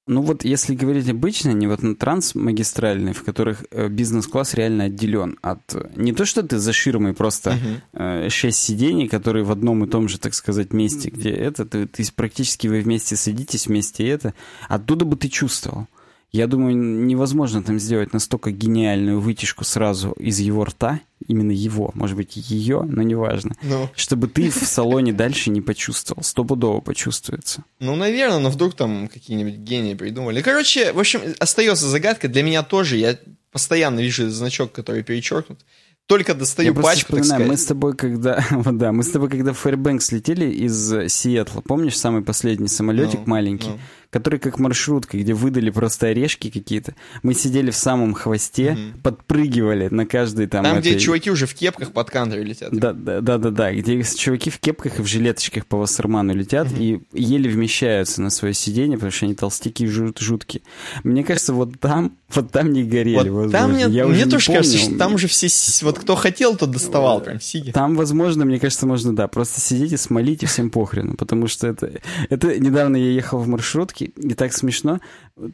Ну 0.06 0.22
вот 0.22 0.44
если 0.44 0.76
говорить 0.76 1.08
обычно, 1.08 1.50
не 1.50 1.66
вот 1.66 1.82
на 1.82 1.96
трансмагистральные, 1.96 3.12
в 3.12 3.24
которых 3.24 3.64
э, 3.72 3.88
бизнес-класс 3.88 4.54
реально 4.54 4.84
отделен 4.84 5.36
от... 5.42 5.60
Не 5.96 6.12
то, 6.12 6.24
что 6.24 6.44
ты 6.44 6.58
за 6.58 6.72
ширмой 6.72 7.12
просто 7.12 7.58
uh-huh. 7.92 8.28
шесть 8.28 8.58
сидений, 8.58 9.08
которые 9.08 9.44
в 9.44 9.50
одном 9.50 9.84
и 9.84 9.88
том 9.88 10.08
же, 10.08 10.18
так 10.18 10.34
сказать, 10.34 10.72
месте, 10.72 11.10
где 11.10 11.30
это, 11.30 11.64
ты, 11.64 11.86
ты 11.86 12.04
практически 12.14 12.68
вы 12.68 12.82
вместе 12.82 13.16
садитесь, 13.16 13.66
вместе 13.66 14.06
это, 14.06 14.32
оттуда 14.68 15.04
бы 15.04 15.16
ты 15.16 15.28
чувствовал. 15.28 15.88
Я 16.36 16.46
думаю, 16.46 16.76
невозможно 16.76 17.62
там 17.62 17.78
сделать 17.78 18.12
настолько 18.12 18.50
гениальную 18.50 19.20
вытяжку 19.20 19.64
сразу 19.64 20.12
из 20.12 20.38
его 20.38 20.66
рта, 20.66 21.00
именно 21.26 21.50
его, 21.50 21.92
может 21.94 22.14
быть, 22.14 22.36
ее, 22.36 22.82
но 22.82 23.00
неважно, 23.00 23.56
ну. 23.62 23.88
чтобы 23.96 24.28
ты 24.28 24.50
в 24.50 24.54
салоне 24.66 25.14
дальше 25.14 25.48
не 25.48 25.62
почувствовал, 25.62 26.22
стопудово 26.22 26.82
почувствуется. 26.82 27.64
Ну, 27.80 27.96
наверное, 27.96 28.38
но 28.38 28.50
вдруг 28.50 28.74
там 28.74 29.08
какие-нибудь 29.08 29.54
гении 29.54 29.94
придумали. 29.94 30.42
Короче, 30.42 30.92
в 30.92 30.98
общем, 30.98 31.22
остается 31.38 31.88
загадка 31.88 32.28
для 32.28 32.42
меня 32.42 32.62
тоже. 32.62 32.98
Я 32.98 33.18
постоянно 33.50 34.00
вижу 34.00 34.28
значок, 34.28 34.72
который 34.72 35.02
перечеркнут. 35.02 35.60
Только 36.06 36.34
достаю 36.34 36.74
Я 36.74 36.80
пачку, 36.82 37.16
так 37.16 37.24
сказать. 37.24 37.48
Мы 37.48 37.56
с 37.56 37.64
тобой, 37.64 37.96
когда, 37.96 38.44
да, 38.72 38.92
мы 38.92 39.02
с 39.02 39.10
тобой, 39.10 39.30
когда 39.30 39.54
в 39.54 39.64
Fairbanks 39.64 40.14
летели 40.14 40.50
из 40.50 41.10
Сиэтла, 41.10 41.62
помнишь 41.62 41.98
самый 41.98 42.20
последний 42.20 42.68
самолетик 42.68 43.20
no, 43.20 43.26
маленький? 43.26 43.70
No 43.70 43.78
который 44.10 44.38
как 44.38 44.58
маршрутка, 44.58 45.18
где 45.18 45.34
выдали 45.34 45.70
просто 45.70 46.08
орешки 46.08 46.50
какие-то. 46.50 46.94
Мы 47.22 47.34
сидели 47.34 47.70
в 47.70 47.76
самом 47.76 48.14
хвосте, 48.14 48.72
угу. 48.72 49.00
подпрыгивали 49.02 49.88
на 49.88 50.06
каждый 50.06 50.46
там... 50.46 50.64
Там, 50.64 50.78
этой... 50.78 50.92
где 50.92 51.00
чуваки 51.00 51.30
уже 51.30 51.46
в 51.46 51.54
кепках 51.54 51.92
под 51.92 52.10
кантри 52.10 52.42
летят. 52.42 52.70
Да, 52.72 52.92
да, 52.92 53.20
да, 53.20 53.38
да, 53.38 53.50
да, 53.50 53.72
где 53.72 54.02
чуваки 54.02 54.50
в 54.50 54.58
кепках 54.58 54.98
и 54.98 55.02
в 55.02 55.06
жилеточках 55.06 55.66
по 55.66 55.78
Вассерману 55.78 56.34
летят 56.34 56.68
угу. 56.68 56.80
и 56.80 57.00
еле 57.12 57.50
вмещаются 57.50 58.22
на 58.22 58.30
свое 58.30 58.54
сиденье, 58.54 58.96
потому 58.96 59.12
что 59.12 59.26
они 59.26 59.34
толстяки 59.34 59.86
жут, 59.86 60.18
жуткие. 60.18 60.62
Мне 61.04 61.24
кажется, 61.24 61.52
вот 61.52 61.78
там, 61.80 62.16
вот 62.30 62.52
там 62.52 62.72
не 62.72 62.84
горели. 62.84 63.28
Вот 63.28 63.52
там 63.52 63.72
мне, 63.72 63.84
Я 63.88 64.06
мне 64.06 64.26
тоже 64.26 64.46
помню. 64.46 64.60
кажется, 64.60 64.78
что 64.78 64.98
там 64.98 65.14
уже 65.14 65.28
все, 65.28 65.48
вот 65.84 65.98
кто 65.98 66.16
хотел, 66.16 66.56
тот 66.56 66.70
доставал 66.70 67.20
прям 67.20 67.40
сиги. 67.40 67.70
Там, 67.70 67.96
возможно, 67.96 68.44
мне 68.44 68.58
кажется, 68.58 68.86
можно, 68.86 69.14
да, 69.14 69.28
просто 69.28 69.60
сидеть 69.60 69.92
и 69.92 69.96
смолить, 69.96 70.42
и 70.42 70.46
всем 70.46 70.70
похрену, 70.70 71.14
потому 71.16 71.48
что 71.48 71.66
это... 71.66 71.92
Это 72.30 72.58
недавно 72.58 72.96
я 72.96 73.10
ехал 73.10 73.38
в 73.38 73.48
маршрутке, 73.48 73.95
маршрутке, 73.96 74.04
и 74.04 74.34
так 74.34 74.52
смешно. 74.52 75.00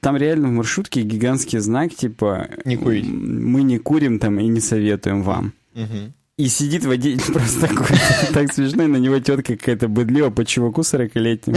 Там 0.01 0.17
реально 0.17 0.49
в 0.49 0.53
маршрутке 0.53 1.03
гигантский 1.03 1.59
знак, 1.59 1.95
типа... 1.95 2.49
Не 2.65 2.77
курить. 2.77 3.09
Мы 3.09 3.63
не 3.63 3.79
курим 3.79 4.19
там 4.19 4.39
и 4.39 4.47
не 4.47 4.61
советуем 4.61 5.23
вам. 5.23 5.53
Мгм. 5.75 6.13
И 6.43 6.49
сидит 6.49 6.85
водитель 6.85 7.23
просто 7.33 7.69
такой, 7.69 7.87
так 8.35 8.53
смешно, 8.53 8.83
и 8.83 8.87
на 8.89 8.97
него 8.97 9.21
тетка 9.21 9.57
какая-то 9.57 9.87
быдлива 9.87 10.31
по 10.31 10.45
чуваку 10.45 10.81
40-летнему. 10.81 11.57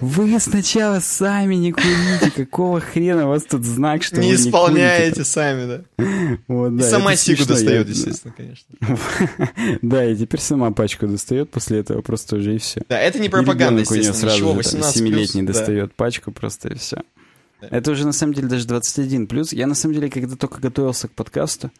Вы 0.00 0.40
сначала 0.40 1.00
сами 1.00 1.54
не 1.56 1.72
курите, 1.72 2.30
какого 2.34 2.80
хрена 2.80 3.26
у 3.26 3.28
вас 3.28 3.42
тут 3.42 3.62
знак, 3.62 4.02
что 4.02 4.20
Не 4.22 4.30
вы 4.30 4.34
исполняете 4.36 5.22
сами, 5.24 5.66
да. 5.66 5.82
курите? 5.98 6.40
Вот, 6.48 6.72
И 6.72 6.76
да, 6.78 6.84
сама 6.88 7.12
это 7.12 7.20
сигу 7.20 7.36
смешно, 7.44 7.54
достает, 7.54 7.86
я- 7.88 7.92
естественно, 7.92 8.34
конечно. 8.34 9.48
Да, 9.82 10.02
и 10.10 10.16
теперь 10.16 10.40
сама 10.40 10.70
пачку 10.70 11.06
достает 11.06 11.50
после 11.50 11.80
этого 11.80 12.00
просто 12.00 12.36
уже 12.36 12.54
и 12.54 12.58
все. 12.58 12.80
Да, 12.88 12.98
это 12.98 13.18
не 13.18 13.26
И 13.26 13.30
пропаганда, 13.30 13.82
естественно, 13.82 14.14
сразу 14.14 14.36
ничего, 14.36 14.62
же, 14.62 14.70
там, 14.70 14.80
18 14.80 14.96
7-летний 15.02 15.42
плюс, 15.42 15.54
да. 15.56 15.60
достает 15.60 15.94
пачку 15.94 16.32
просто 16.32 16.68
и 16.68 16.76
все. 16.76 17.02
Да. 17.60 17.68
Это 17.70 17.90
уже 17.90 18.06
на 18.06 18.12
самом 18.12 18.32
деле 18.32 18.48
даже 18.48 18.66
21 18.66 19.26
плюс. 19.26 19.52
Я 19.52 19.66
на 19.66 19.74
самом 19.74 19.94
деле, 19.94 20.08
когда 20.08 20.36
только 20.36 20.58
готовился 20.58 21.08
к 21.08 21.10
подкасту, 21.12 21.70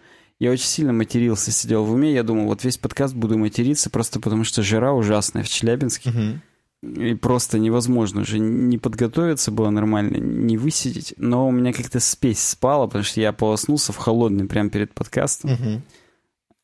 я 0.43 0.51
очень 0.51 0.67
сильно 0.67 0.93
матерился, 0.93 1.53
сидел 1.53 1.85
в 1.85 1.93
уме. 1.93 2.13
Я 2.13 2.23
думал, 2.25 2.47
вот 2.47 2.65
весь 2.65 2.77
подкаст 2.77 3.15
буду 3.15 3.39
материться, 3.39 3.91
просто 3.91 4.19
потому 4.21 4.43
что 4.45 4.63
жара 4.63 4.93
ужасная 4.93 5.43
в 5.45 5.49
Челябинске. 5.49 6.11
Мгм. 6.11 6.43
И 6.83 7.15
просто 7.15 7.61
невозможно 7.61 8.23
уже 8.23 8.41
не 8.41 8.77
подготовиться 8.77 9.53
было 9.53 9.71
нормально, 9.71 10.17
не 10.17 10.57
высидеть. 10.57 11.15
Но 11.17 11.47
у 11.47 11.53
меня 11.53 11.73
как-то 11.73 12.01
спесь 12.01 12.41
спала, 12.43 12.87
потому 12.89 13.05
что 13.05 13.21
я 13.21 13.33
полоснулся 13.33 13.93
в 13.93 13.97
холодный 13.99 14.47
прямо 14.47 14.69
перед 14.69 14.93
подкастом. 14.93 15.53
Мгм. 15.53 15.83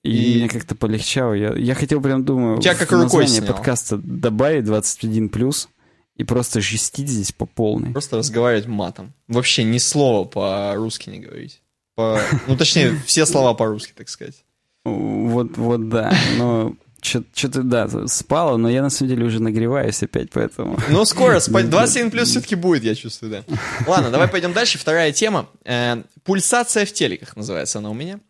И, 0.02 0.10
И- 0.10 0.38
мне 0.38 0.48
как-то 0.48 0.74
полегчало. 0.74 1.34
Я, 1.34 1.54
я 1.54 1.74
хотел 1.76 2.00
прям, 2.00 2.24
думаю, 2.24 2.60
Тебя 2.60 2.74
как 2.74 2.90
в 2.90 2.96
название 2.96 3.28
сняло. 3.28 3.46
подкаста 3.52 3.96
добавить 3.96 4.64
21 4.64 5.28
плюс 5.28 5.68
и 6.16 6.24
просто 6.24 6.60
жестить 6.60 7.08
здесь 7.08 7.30
по 7.30 7.46
полной. 7.46 7.92
Просто 7.92 8.16
разговаривать 8.16 8.66
матом. 8.66 9.12
Вообще 9.28 9.62
ни 9.62 9.78
слова 9.78 10.24
по-русски 10.26 11.10
не 11.10 11.20
говорить. 11.20 11.62
По... 11.98 12.20
Ну, 12.46 12.56
точнее, 12.56 12.96
все 13.06 13.26
слова 13.26 13.54
по-русски, 13.54 13.92
так 13.92 14.08
сказать. 14.08 14.44
Вот, 14.84 15.56
вот 15.56 15.88
да. 15.88 16.14
Но 16.36 16.76
что-то, 17.00 17.64
да, 17.64 17.88
спало, 18.06 18.56
но 18.56 18.70
я 18.70 18.82
на 18.82 18.90
самом 18.90 19.10
деле 19.10 19.24
уже 19.26 19.42
нагреваюсь 19.42 20.00
опять, 20.00 20.30
поэтому... 20.30 20.78
Ну, 20.90 21.04
скоро, 21.04 21.40
спать. 21.40 21.68
27 21.68 22.12
плюс 22.12 22.28
все-таки 22.28 22.54
будет, 22.54 22.84
я 22.84 22.94
чувствую, 22.94 23.32
да. 23.32 23.56
Ладно, 23.84 24.10
давай 24.12 24.28
пойдем 24.28 24.52
дальше. 24.52 24.78
Вторая 24.78 25.10
тема. 25.10 25.48
Э, 25.64 26.04
Пульсация 26.22 26.86
в 26.86 26.92
телеках 26.92 27.34
называется 27.34 27.78
она 27.80 27.90
у 27.90 27.94
меня. 27.94 28.20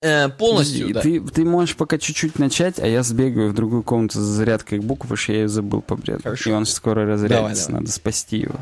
Э, 0.00 0.28
Полностью, 0.28 0.86
Подожди, 0.86 1.18
да. 1.18 1.24
ты, 1.26 1.32
ты 1.32 1.44
можешь 1.44 1.74
пока 1.74 1.98
чуть-чуть 1.98 2.38
начать, 2.38 2.78
а 2.78 2.86
я 2.86 3.02
сбегаю 3.02 3.50
в 3.50 3.54
другую 3.54 3.82
комнату 3.82 4.20
за 4.20 4.32
зарядкой 4.32 4.78
букв, 4.78 5.02
потому 5.02 5.16
что 5.16 5.32
я 5.32 5.38
ее 5.40 5.48
забыл 5.48 5.82
побред. 5.82 6.22
Хорошо. 6.22 6.50
И 6.50 6.52
он 6.52 6.66
скоро 6.66 7.04
разрядится, 7.04 7.38
Давай, 7.40 7.54
давай. 7.66 7.80
надо 7.80 7.90
спасти 7.90 8.36
его. 8.36 8.60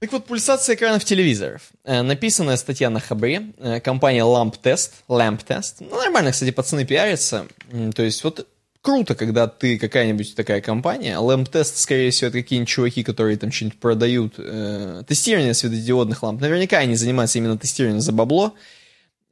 Так 0.00 0.12
вот, 0.12 0.24
пульсация 0.24 0.76
экранов 0.76 1.04
телевизоров. 1.04 1.60
Э, 1.84 2.00
Написанная 2.00 2.56
статья 2.56 2.88
на 2.88 3.00
Хабре. 3.00 3.52
Э, 3.58 3.80
Компания 3.80 4.22
Lamp 4.22 4.54
Test. 4.62 4.92
Lamp 5.08 5.44
Test. 5.46 5.74
Ну, 5.80 5.94
нормально, 5.94 6.32
кстати, 6.32 6.50
пацаны 6.52 6.86
пиарятся. 6.86 7.46
То 7.94 8.02
есть, 8.02 8.24
вот 8.24 8.48
круто, 8.80 9.14
когда 9.14 9.46
ты 9.46 9.78
какая-нибудь 9.78 10.34
такая 10.34 10.62
компания. 10.62 11.16
Lamp 11.18 11.50
Test, 11.50 11.72
скорее 11.74 12.10
всего, 12.12 12.28
это 12.28 12.38
какие-нибудь 12.38 12.70
чуваки, 12.70 13.02
которые 13.04 13.36
там 13.36 13.52
что-нибудь 13.52 13.78
продают. 13.78 14.36
э, 14.38 15.02
тестирование 15.06 15.52
светодиодных 15.52 16.22
ламп. 16.22 16.40
Наверняка 16.40 16.78
они 16.78 16.96
занимаются 16.96 17.36
именно 17.36 17.58
тестированием 17.58 18.00
за 18.00 18.12
бабло. 18.12 18.54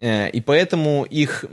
И 0.00 0.40
поэтому 0.46 1.04
их 1.04 1.44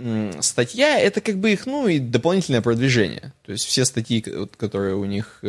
статья 0.42 1.00
это 1.00 1.20
как 1.20 1.38
бы 1.38 1.54
их, 1.54 1.66
ну, 1.66 1.88
и 1.88 1.98
дополнительное 1.98 2.62
продвижение. 2.62 3.34
То 3.44 3.54
есть 3.54 3.66
все 3.66 3.86
статьи, 3.86 4.22
которые 4.22 4.94
у 4.96 5.06
них 5.06 5.42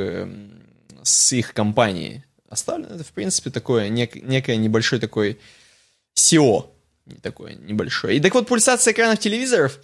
с 1.03 1.33
их 1.35 1.53
компанией 1.53 2.25
оставлены, 2.49 2.95
это, 2.95 3.05
в 3.05 3.13
принципе, 3.13 3.51
такое, 3.51 3.89
нек- 3.89 4.21
некое 4.23 4.57
небольшой 4.57 4.99
такой 5.01 5.39
SEO. 6.17 6.67
Такое 7.23 7.55
небольшое. 7.55 8.17
И 8.17 8.21
так 8.21 8.35
вот, 8.35 8.49
пульсация 8.49 8.93
экранов 8.93 9.19
телевизоров 9.21 9.79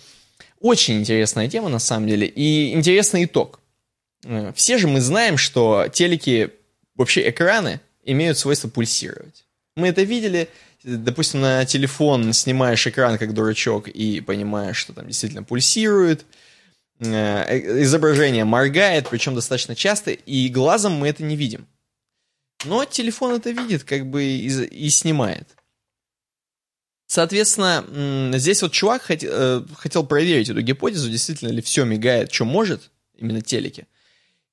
очень 0.60 0.98
интересная 1.00 1.48
тема, 1.48 1.68
на 1.68 1.78
самом 1.78 2.08
деле, 2.08 2.26
и 2.26 2.72
интересный 2.72 3.24
итог. 3.24 3.60
Э, 4.24 4.52
Все 4.56 4.78
же 4.78 4.88
мы 4.88 5.00
знаем, 5.00 5.36
что 5.38 5.86
телеки, 5.92 6.50
вообще 6.96 7.28
экраны, 7.30 7.80
имеют 8.04 8.38
свойство 8.38 8.68
пульсировать. 8.68 9.44
Мы 9.76 9.88
это 9.88 10.02
видели, 10.02 10.48
допустим, 10.82 11.40
на 11.40 11.64
телефон 11.64 12.32
снимаешь 12.32 12.86
экран 12.86 13.18
как 13.18 13.34
дурачок 13.34 13.88
и 13.88 14.20
понимаешь, 14.20 14.76
что 14.76 14.92
там 14.92 15.06
действительно 15.06 15.42
пульсирует. 15.44 16.24
Э, 16.98 17.44
э, 17.48 17.82
Изображение 17.82 18.44
моргает, 18.44 19.08
причем 19.08 19.34
достаточно 19.36 19.74
часто, 19.76 20.10
и 20.10 20.48
глазом 20.48 20.94
мы 20.94 21.08
это 21.08 21.22
не 21.22 21.36
видим. 21.36 21.66
Но 22.64 22.84
телефон 22.84 23.34
это 23.34 23.50
видит, 23.50 23.84
как 23.84 24.06
бы 24.06 24.24
и, 24.24 24.46
и 24.46 24.90
снимает. 24.90 25.48
Соответственно, 27.06 27.84
здесь 28.38 28.62
вот 28.62 28.72
чувак 28.72 29.10
хот- 29.10 29.28
э, 29.28 29.62
хотел 29.76 30.06
проверить 30.06 30.48
эту 30.48 30.62
гипотезу, 30.62 31.10
действительно 31.10 31.50
ли 31.50 31.60
все 31.60 31.84
мигает, 31.84 32.32
что 32.32 32.46
может, 32.46 32.90
именно 33.18 33.42
телеки. 33.42 33.86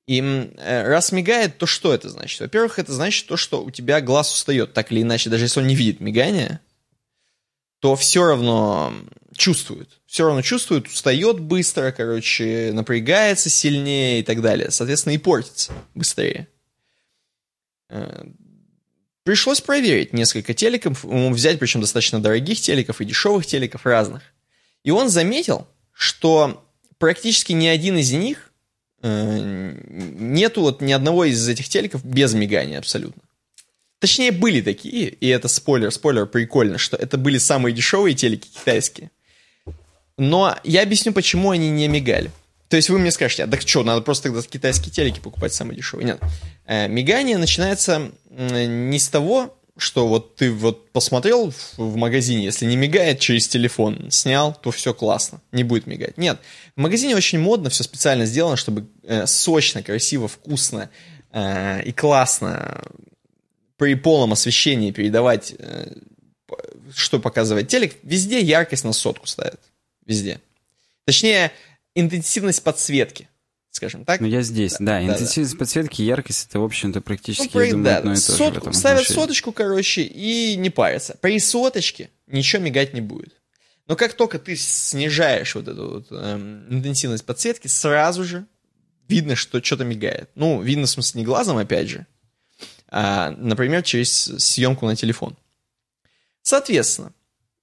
И 0.06 0.20
э, 0.20 0.86
раз 0.86 1.12
мигает, 1.12 1.56
то 1.56 1.66
что 1.66 1.94
это 1.94 2.10
значит? 2.10 2.40
Во-первых, 2.40 2.78
это 2.78 2.92
значит 2.92 3.28
то, 3.28 3.36
что 3.36 3.64
у 3.64 3.70
тебя 3.70 4.00
глаз 4.00 4.34
устает, 4.34 4.74
так 4.74 4.92
или 4.92 5.02
иначе, 5.02 5.30
даже 5.30 5.44
если 5.44 5.60
он 5.60 5.68
не 5.68 5.74
видит 5.74 6.00
мигания, 6.00 6.60
то 7.78 7.96
все 7.96 8.26
равно 8.26 8.92
чувствует. 9.34 9.88
Все 10.04 10.26
равно 10.26 10.42
чувствует, 10.42 10.86
устает 10.86 11.40
быстро, 11.40 11.92
короче, 11.92 12.72
напрягается 12.74 13.48
сильнее 13.48 14.20
и 14.20 14.22
так 14.22 14.42
далее. 14.42 14.70
Соответственно, 14.70 15.14
и 15.14 15.18
портится 15.18 15.72
быстрее. 15.94 16.46
Э, 17.90 18.24
Пришлось 19.22 19.60
проверить 19.60 20.12
несколько 20.14 20.54
телеков, 20.54 21.04
взять 21.04 21.58
причем 21.58 21.82
достаточно 21.82 22.20
дорогих 22.20 22.60
телеков 22.60 23.00
и 23.00 23.04
дешевых 23.04 23.44
телеков 23.44 23.84
разных. 23.84 24.22
И 24.82 24.90
он 24.90 25.10
заметил, 25.10 25.68
что 25.92 26.66
практически 26.98 27.52
ни 27.52 27.66
один 27.66 27.98
из 27.98 28.12
них 28.12 28.50
э, 29.02 29.76
нету 29.90 30.62
вот 30.62 30.80
ни 30.80 30.90
одного 30.92 31.26
из 31.26 31.46
этих 31.46 31.68
телеков 31.68 32.02
без 32.02 32.32
мигания 32.32 32.78
абсолютно. 32.78 33.22
Точнее, 33.98 34.32
были 34.32 34.62
такие, 34.62 35.10
и 35.10 35.28
это 35.28 35.48
спойлер, 35.48 35.92
спойлер, 35.92 36.24
прикольно, 36.24 36.78
что 36.78 36.96
это 36.96 37.18
были 37.18 37.36
самые 37.36 37.74
дешевые 37.74 38.14
телеки 38.14 38.48
китайские. 38.48 39.10
Но 40.16 40.56
я 40.64 40.82
объясню, 40.82 41.12
почему 41.12 41.50
они 41.50 41.68
не 41.68 41.88
мигали. 41.88 42.30
То 42.70 42.76
есть 42.76 42.88
вы 42.88 42.98
мне 42.98 43.10
скажете, 43.10 43.44
а 43.44 43.46
так 43.48 43.60
что, 43.62 43.82
надо 43.82 44.00
просто 44.00 44.30
тогда 44.30 44.40
китайские 44.42 44.92
телеки 44.92 45.20
покупать 45.20 45.52
самые 45.52 45.76
дешевые. 45.76 46.06
Нет. 46.06 46.20
Э, 46.70 46.86
Мигание 46.86 47.36
начинается 47.36 48.12
не 48.30 48.98
с 49.00 49.08
того, 49.08 49.58
что 49.76 50.06
вот 50.06 50.36
ты 50.36 50.52
вот 50.52 50.92
посмотрел 50.92 51.52
в, 51.76 51.96
магазине, 51.96 52.44
если 52.44 52.64
не 52.64 52.76
мигает 52.76 53.18
через 53.18 53.48
телефон, 53.48 54.10
снял, 54.12 54.54
то 54.54 54.70
все 54.70 54.94
классно, 54.94 55.40
не 55.50 55.64
будет 55.64 55.88
мигать. 55.88 56.16
Нет, 56.16 56.38
в 56.76 56.80
магазине 56.80 57.16
очень 57.16 57.40
модно, 57.40 57.70
все 57.70 57.82
специально 57.82 58.24
сделано, 58.24 58.56
чтобы 58.56 58.86
э, 59.02 59.26
сочно, 59.26 59.82
красиво, 59.82 60.28
вкусно 60.28 60.90
э, 61.32 61.82
и 61.82 61.90
классно 61.90 62.84
при 63.76 63.96
полном 63.96 64.34
освещении 64.34 64.92
передавать, 64.92 65.54
что 66.94 67.18
показывает 67.18 67.66
телек. 67.66 67.96
Везде 68.04 68.40
яркость 68.40 68.84
на 68.84 68.92
сотку 68.92 69.26
ставят. 69.26 69.60
Везде. 70.06 70.40
Точнее, 71.06 71.50
интенсивность 71.94 72.62
подсветки, 72.62 73.29
скажем 73.70 74.04
так. 74.04 74.20
Ну, 74.20 74.26
я 74.26 74.42
здесь, 74.42 74.72
да. 74.78 75.00
да, 75.00 75.04
Интенсивность 75.04 75.56
подсветки, 75.58 76.02
яркость, 76.02 76.48
это, 76.50 76.60
в 76.60 76.64
общем-то, 76.64 77.00
практически, 77.00 77.44
Ну, 77.44 77.50
про- 77.50 77.64
я 77.64 77.70
думаю, 77.72 77.84
да, 77.84 77.96
одно 77.98 78.12
и 78.12 78.14
то 78.16 78.20
же 78.20 78.26
в 78.32 78.36
сотку- 78.36 78.58
этом 78.60 78.72
ставят 78.72 79.00
отношении. 79.02 79.20
соточку, 79.22 79.52
короче, 79.52 80.02
и 80.02 80.56
не 80.56 80.70
парятся. 80.70 81.16
При 81.20 81.38
соточке 81.38 82.10
ничего 82.26 82.62
мигать 82.62 82.94
не 82.94 83.00
будет. 83.00 83.34
Но 83.86 83.96
как 83.96 84.14
только 84.14 84.38
ты 84.38 84.54
снижаешь 84.56 85.54
вот 85.54 85.66
эту 85.68 85.90
вот, 85.90 86.06
эм, 86.10 86.64
интенсивность 86.72 87.24
подсветки, 87.24 87.66
сразу 87.66 88.24
же 88.24 88.46
видно, 89.08 89.34
что 89.34 89.62
что-то 89.62 89.84
мигает. 89.84 90.30
Ну, 90.36 90.62
видно, 90.62 90.86
в 90.86 90.90
смысле, 90.90 91.20
не 91.20 91.24
глазом, 91.24 91.56
опять 91.56 91.88
же, 91.88 92.06
а, 92.88 93.30
например, 93.32 93.82
через 93.82 94.10
съемку 94.38 94.86
на 94.86 94.94
телефон. 94.94 95.36
Соответственно, 96.42 97.12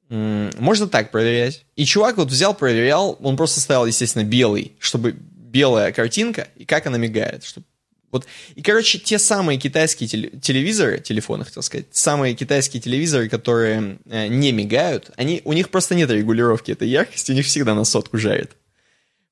можно 0.09 0.87
так 0.87 1.11
проверять. 1.11 1.65
И 1.75 1.85
чувак 1.85 2.17
вот 2.17 2.29
взял, 2.29 2.53
проверял, 2.53 3.17
он 3.21 3.35
просто 3.37 3.59
ставил, 3.59 3.85
естественно, 3.85 4.23
белый, 4.23 4.73
чтобы 4.79 5.17
белая 5.47 5.91
картинка, 5.91 6.47
и 6.55 6.65
как 6.65 6.87
она 6.87 6.97
мигает. 6.97 7.43
Чтобы 7.43 7.65
вот. 8.11 8.25
И, 8.55 8.61
короче, 8.61 8.99
те 8.99 9.19
самые 9.19 9.59
китайские 9.59 10.07
теле- 10.07 10.39
телевизоры, 10.39 10.99
телефоны, 10.99 11.43
хотел 11.43 11.61
сказать, 11.61 11.87
самые 11.91 12.35
китайские 12.35 12.81
телевизоры, 12.81 13.27
которые 13.27 13.99
э, 14.05 14.27
не 14.27 14.53
мигают, 14.53 15.11
они, 15.17 15.41
у 15.43 15.51
них 15.53 15.69
просто 15.69 15.93
нет 15.93 16.09
регулировки 16.09 16.71
этой 16.71 16.87
яркости, 16.87 17.31
у 17.31 17.35
них 17.35 17.45
всегда 17.45 17.75
на 17.75 17.83
сотку 17.83 18.17
жарит. 18.17 18.51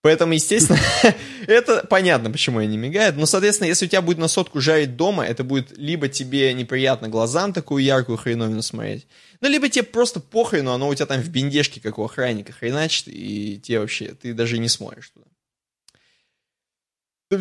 Поэтому, 0.02 0.34
естественно, 0.34 0.78
это 1.48 1.88
понятно, 1.90 2.30
почему 2.30 2.60
они 2.60 2.78
мигают. 2.78 3.16
Но, 3.16 3.26
соответственно, 3.26 3.70
если 3.70 3.86
у 3.86 3.90
тебя 3.90 4.02
будет 4.02 4.18
на 4.18 4.28
сотку 4.28 4.60
жарить 4.60 4.98
дома, 4.98 5.26
это 5.26 5.44
будет 5.44 5.76
либо 5.78 6.10
тебе 6.10 6.54
неприятно 6.54 7.08
глазам 7.08 7.54
такую 7.54 7.84
яркую 7.84 8.18
хреновину 8.18 8.62
смотреть, 8.62 9.08
ну, 9.40 9.50
либо 9.50 9.70
тебе 9.70 9.84
просто 9.84 10.20
похрену, 10.20 10.74
оно 10.74 10.90
у 10.90 10.96
тебя 10.96 11.06
там 11.06 11.22
в 11.22 11.30
бендежке, 11.30 11.80
как 11.80 11.98
у 11.98 12.04
охранника, 12.04 12.52
хреначит, 12.52 13.08
и 13.08 13.60
тебе 13.64 13.80
вообще, 13.80 14.14
ты 14.22 14.34
даже 14.34 14.58
не 14.58 14.70
смотришь 14.70 15.10
туда. 15.10 15.26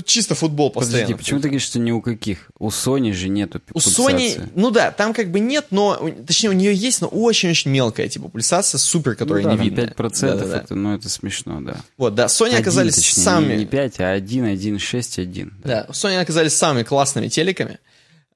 Чисто 0.06 0.34
футбол 0.34 0.70
постоянно. 0.70 1.08
Подожди, 1.08 1.22
почему 1.22 1.40
ты 1.40 1.48
говоришь, 1.48 1.66
что 1.66 1.78
ни 1.78 1.90
у 1.90 2.00
каких? 2.00 2.50
У 2.58 2.68
Sony 2.68 3.12
же 3.12 3.28
нету 3.28 3.60
У 3.74 3.78
Sony, 3.78 4.50
ну 4.54 4.70
да, 4.70 4.90
там 4.90 5.12
как 5.12 5.30
бы 5.30 5.40
нет, 5.40 5.66
но, 5.70 6.10
точнее, 6.26 6.48
у 6.48 6.52
нее 6.52 6.74
есть, 6.74 7.02
но 7.02 7.08
очень-очень 7.08 7.70
мелкая, 7.70 8.08
типа, 8.08 8.28
пульсация, 8.28 8.78
супер, 8.78 9.14
которая 9.14 9.44
ну, 9.44 9.50
да, 9.50 9.56
не 9.56 9.68
видно. 9.68 9.82
5% 9.82 10.20
да, 10.22 10.36
да, 10.36 10.46
да. 10.46 10.56
это, 10.56 10.74
ну, 10.74 10.94
это 10.94 11.10
смешно, 11.10 11.60
да. 11.60 11.76
Вот, 11.98 12.14
да, 12.14 12.26
Sony 12.26 12.48
1, 12.48 12.60
оказались 12.60 12.94
точнее, 12.94 13.24
самыми... 13.24 13.56
Не 13.56 13.66
5, 13.66 14.00
а 14.00 14.12
1, 14.12 14.44
1, 14.46 14.78
6, 14.78 15.18
1. 15.18 15.52
Да, 15.62 15.86
Sony 15.90 16.18
оказались 16.18 16.54
самыми 16.54 16.82
классными 16.82 17.28
телеками. 17.28 17.78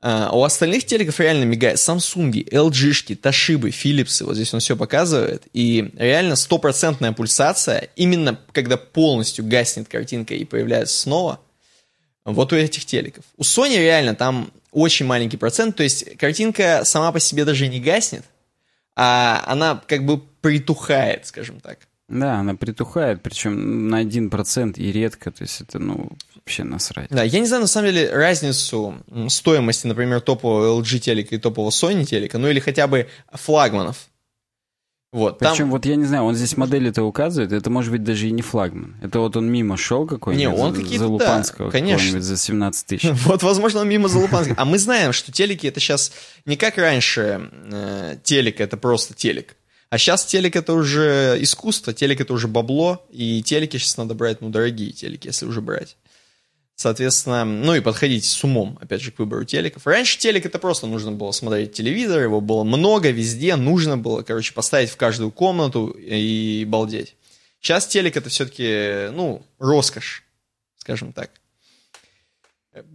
А 0.01 0.31
у 0.33 0.45
остальных 0.45 0.87
телеков 0.87 1.19
реально 1.19 1.45
мигает 1.45 1.79
Samsung, 1.79 2.31
LG, 2.31 3.21
Toshiba, 3.21 3.69
Philips, 3.71 4.23
вот 4.25 4.37
здесь 4.37 4.55
он 4.55 4.61
все 4.61 4.77
показывает, 4.77 5.43
и 5.53 5.91
реально 5.97 6.37
стопроцентная 6.37 7.11
пульсация, 7.13 7.89
именно 7.97 8.39
когда 8.53 8.77
полностью 8.77 9.45
гаснет 9.45 9.89
картинка 9.89 10.35
и 10.35 10.45
появляется 10.45 10.97
снова, 10.97 11.41
вот 12.25 12.53
у 12.53 12.57
этих 12.57 12.85
телеков. 12.85 13.25
У 13.37 13.43
Sony 13.43 13.77
реально 13.77 14.15
там 14.15 14.53
очень 14.71 15.07
маленький 15.07 15.37
процент, 15.37 15.75
то 15.75 15.83
есть 15.83 16.17
картинка 16.17 16.83
сама 16.85 17.11
по 17.11 17.19
себе 17.19 17.45
даже 17.45 17.67
не 17.67 17.81
гаснет, 17.81 18.25
а 18.95 19.43
она 19.49 19.83
как 19.89 20.07
бы 20.07 20.21
притухает, 20.21 21.27
скажем 21.27 21.59
так. 21.59 21.88
Да, 22.09 22.37
она 22.37 22.55
притухает, 22.55 23.23
причем 23.23 23.89
на 23.89 24.03
1% 24.03 24.79
и 24.79 24.93
редко, 24.93 25.31
то 25.31 25.43
есть 25.43 25.61
это, 25.61 25.79
ну, 25.79 26.11
вообще 26.35 26.65
насрать. 26.65 27.11
Да, 27.11 27.23
я 27.23 27.39
не 27.39 27.47
знаю, 27.47 27.63
на 27.63 27.69
самом 27.69 27.91
деле, 27.91 28.11
разницу 28.11 28.95
стоимости, 29.29 29.87
например, 29.87 30.23
топового 30.23 30.81
LG 30.81 30.99
телека 31.01 31.35
и 31.35 31.39
топового 31.39 31.71
Sony 31.71 32.05
телека, 32.05 32.39
ну 32.39 32.49
или 32.49 32.61
хотя 32.61 32.87
бы 32.87 33.09
флагманов. 33.33 34.09
Вот, 35.11 35.39
Причем, 35.39 35.57
там... 35.57 35.71
вот 35.71 35.87
я 35.87 35.97
не 35.97 36.05
знаю, 36.05 36.25
он 36.25 36.35
здесь 36.35 36.57
модели-то 36.59 37.03
указывает, 37.03 37.53
это 37.53 37.71
может 37.71 37.91
быть 37.91 38.05
даже 38.05 38.29
и 38.29 38.31
не 38.31 38.43
флагман. 38.43 38.97
Это 39.03 39.21
вот 39.21 39.37
он 39.39 39.51
мимо 39.51 39.79
шел 39.79 40.07
какой-нибудь. 40.07 40.55
Не, 40.55 40.63
он 40.63 40.75
какие-то, 40.75 41.05
Залупанского, 41.05 41.71
да, 41.71 41.73
конечно. 41.73 42.21
за 42.21 42.37
17 42.37 42.87
тысяч. 42.87 43.11
Вот, 43.25 43.43
возможно, 43.43 43.81
он 43.81 43.89
мимо 43.89 44.09
Залупанского. 44.09 44.57
А 44.59 44.67
мы 44.67 44.79
знаем, 44.79 45.15
что 45.15 45.33
телеки 45.33 45.67
это 45.67 45.81
сейчас 45.81 46.13
не 46.45 46.57
как 46.57 46.77
раньше 46.77 47.51
э, 47.73 48.17
телек, 48.23 48.61
это 48.61 48.77
просто 48.77 49.15
телек. 49.15 49.57
А 49.91 49.97
сейчас 49.97 50.27
телек 50.27 50.55
это 50.55 50.75
уже 50.75 51.37
искусство, 51.41 51.95
телек 51.95 52.21
это 52.21 52.35
уже 52.35 52.47
бабло, 52.47 53.07
и 53.11 53.43
телеки 53.43 53.79
сейчас 53.79 53.97
надо 53.97 54.15
брать, 54.15 54.41
ну, 54.43 54.51
дорогие 54.51 54.93
телеки, 54.93 55.29
если 55.29 55.47
уже 55.47 55.63
брать. 55.63 55.97
Соответственно, 56.75 57.45
ну 57.45 57.75
и 57.75 57.81
подходить 57.81 58.25
с 58.25 58.45
умом, 58.45 58.79
опять 58.81 59.01
же, 59.01 59.11
к 59.11 59.19
выбору 59.19 59.45
телеков. 59.45 59.87
Раньше 59.87 60.19
телек 60.19 60.47
это 60.47 60.59
просто 60.59 60.87
нужно 60.87 61.11
было 61.11 61.33
смотреть 61.33 61.73
телевизор, 61.73 62.23
его 62.23 62.41
было 62.41 62.65
много 62.65 63.11
везде, 63.11 63.57
нужно 63.57 63.97
было, 63.97 64.23
короче, 64.23 64.53
поставить 64.53 64.91
в 64.91 64.97
каждую 64.97 65.33
комнату 65.33 65.89
и 65.89 66.65
балдеть. 66.67 67.17
Сейчас 67.61 67.87
телек 67.87 68.17
это 68.17 68.29
все-таки, 68.29 69.11
ну, 69.13 69.45
роскошь, 69.59 70.23
скажем 70.77 71.13
так. 71.13 71.31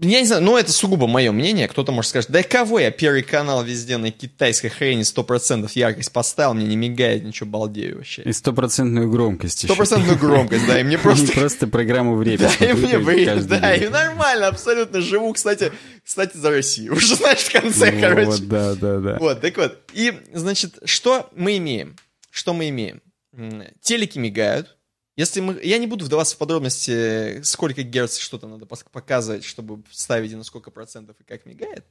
Я 0.01 0.19
не 0.19 0.25
знаю, 0.25 0.41
ну 0.43 0.57
это 0.57 0.71
сугубо 0.71 1.07
мое 1.07 1.31
мнение. 1.31 1.67
Кто-то 1.67 1.91
может 1.91 2.09
сказать, 2.09 2.29
да 2.29 2.43
кого 2.43 2.79
я 2.79 2.91
первый 2.91 3.23
канал 3.23 3.63
везде 3.63 3.97
на 3.97 4.11
китайской 4.11 4.69
хрени 4.69 5.01
100% 5.01 5.69
яркость 5.75 6.11
поставил, 6.11 6.53
мне 6.53 6.65
не 6.65 6.75
мигает, 6.75 7.23
ничего, 7.23 7.49
балдею 7.49 7.97
вообще. 7.97 8.23
И 8.23 8.31
стопроцентную 8.31 9.09
громкость 9.09 9.65
Стопроцентную 9.65 10.17
громкость, 10.17 10.65
да, 10.67 10.79
и 10.79 10.83
мне 10.83 10.97
просто... 10.99 11.31
Просто 11.33 11.67
программу 11.67 12.15
время. 12.15 12.49
Да, 12.59 12.65
и 12.65 12.73
мне 12.73 12.97
время, 12.97 13.41
да, 13.43 13.75
и 13.75 13.87
нормально, 13.89 14.47
абсолютно 14.47 15.01
живу, 15.01 15.33
кстати, 15.33 15.71
кстати, 16.03 16.37
за 16.37 16.49
Россию. 16.49 16.93
Уже 16.97 17.15
знаешь, 17.15 17.39
в 17.39 17.51
конце, 17.51 17.91
ну 17.91 18.01
короче. 18.01 18.25
Вот, 18.25 18.47
да, 18.47 18.75
да, 18.75 18.99
да. 18.99 19.17
Вот, 19.19 19.41
так 19.41 19.57
вот. 19.57 19.77
И, 19.93 20.13
значит, 20.33 20.77
что 20.85 21.29
мы 21.35 21.57
имеем? 21.57 21.95
Что 22.29 22.53
мы 22.53 22.69
имеем? 22.69 23.01
Телеки 23.81 24.19
мигают, 24.19 24.77
если 25.15 25.41
мы... 25.41 25.59
Я 25.63 25.77
не 25.77 25.87
буду 25.87 26.05
вдаваться 26.05 26.35
в 26.35 26.37
подробности, 26.37 27.41
сколько 27.43 27.83
герц 27.83 28.17
что-то 28.17 28.47
надо 28.47 28.65
показывать, 28.65 29.43
чтобы 29.43 29.83
ставить 29.91 30.33
на 30.33 30.43
сколько 30.43 30.71
процентов 30.71 31.15
и 31.19 31.23
как 31.23 31.45
мигает. 31.45 31.85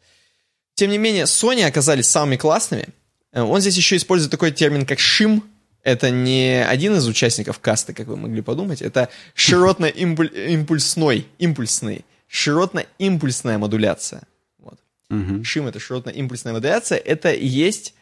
Тем 0.74 0.90
не 0.90 0.98
менее, 0.98 1.24
Sony 1.24 1.64
оказались 1.64 2.08
самыми 2.08 2.36
классными. 2.36 2.88
Э, 3.32 3.42
он 3.42 3.60
здесь 3.60 3.76
еще 3.76 3.96
использует 3.96 4.30
такой 4.30 4.50
термин, 4.50 4.86
как 4.86 4.98
шим. 4.98 5.44
Это 5.82 6.10
не 6.10 6.64
один 6.64 6.94
из 6.96 7.06
участников 7.06 7.58
касты, 7.58 7.92
как 7.92 8.06
вы 8.06 8.16
могли 8.16 8.40
подумать. 8.40 8.82
Это 8.82 9.08
широтно-импульсной, 9.34 11.26
импульсный, 11.38 12.04
широтно-импульсная 12.28 13.58
модуляция. 13.58 14.22
Вот. 14.58 14.78
Угу. 15.10 15.44
Шим— 15.44 15.66
это 15.68 15.78
широтно-импульсная 15.78 16.52
модуляция. 16.52 16.98
Это 16.98 17.32
и 17.32 17.46
есть 17.46 17.94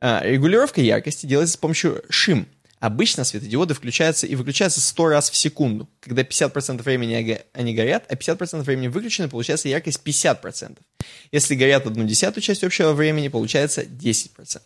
а, 0.00 0.20
регулировка 0.24 0.80
яркости 0.80 1.26
делается 1.26 1.54
с 1.54 1.56
помощью 1.56 2.02
шим. 2.08 2.48
Обычно 2.82 3.22
светодиоды 3.22 3.74
включаются 3.74 4.26
и 4.26 4.34
выключаются 4.34 4.80
100 4.80 5.06
раз 5.06 5.30
в 5.30 5.36
секунду. 5.36 5.88
Когда 6.00 6.22
50% 6.22 6.82
времени 6.82 7.40
они 7.52 7.74
горят, 7.74 8.06
а 8.08 8.16
50% 8.16 8.62
времени 8.62 8.88
выключены, 8.88 9.28
получается 9.28 9.68
яркость 9.68 10.00
50%. 10.04 10.78
Если 11.30 11.54
горят 11.54 11.86
одну 11.86 12.02
десятую 12.02 12.42
часть 12.42 12.64
общего 12.64 12.92
времени, 12.92 13.28
получается 13.28 13.82
10%. 13.82 14.62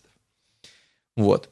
Вот. 1.14 1.50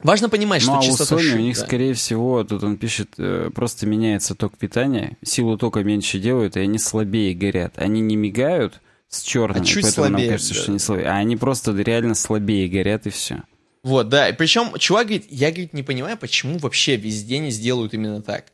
Важно 0.00 0.28
понимать, 0.28 0.62
ну, 0.66 0.72
что 0.72 0.78
а 0.80 0.82
частота 0.82 1.16
у 1.16 1.18
Sony 1.18 1.22
шин, 1.22 1.38
у 1.38 1.40
них, 1.40 1.56
да. 1.56 1.64
скорее 1.64 1.94
всего, 1.94 2.44
тут 2.44 2.62
он 2.62 2.76
пишет, 2.76 3.14
э, 3.16 3.48
просто 3.54 3.86
меняется 3.86 4.34
ток 4.34 4.58
питания, 4.58 5.16
силу 5.22 5.56
тока 5.56 5.82
меньше 5.82 6.18
делают, 6.18 6.58
и 6.58 6.60
они 6.60 6.78
слабее 6.78 7.34
горят. 7.34 7.78
Они 7.78 8.02
не 8.02 8.16
мигают 8.16 8.82
с 9.08 9.22
черным, 9.22 9.62
а 9.62 9.64
чуть 9.64 9.84
поэтому 9.84 10.08
слабее, 10.08 10.26
нам 10.26 10.32
кажется, 10.34 10.52
да. 10.52 10.60
что 10.60 10.70
они 10.70 10.78
слабее. 10.78 11.06
А 11.06 11.16
они 11.16 11.38
просто 11.38 11.72
реально 11.72 12.14
слабее 12.14 12.68
горят, 12.68 13.06
и 13.06 13.10
все. 13.10 13.42
Вот, 13.84 14.08
да. 14.08 14.32
Причем 14.32 14.76
чувак 14.78 15.08
говорит, 15.08 15.26
я, 15.28 15.50
говорит, 15.50 15.74
не 15.74 15.82
понимаю, 15.82 16.16
почему 16.16 16.56
вообще 16.56 16.96
везде 16.96 17.38
не 17.38 17.50
сделают 17.50 17.92
именно 17.92 18.22
так. 18.22 18.46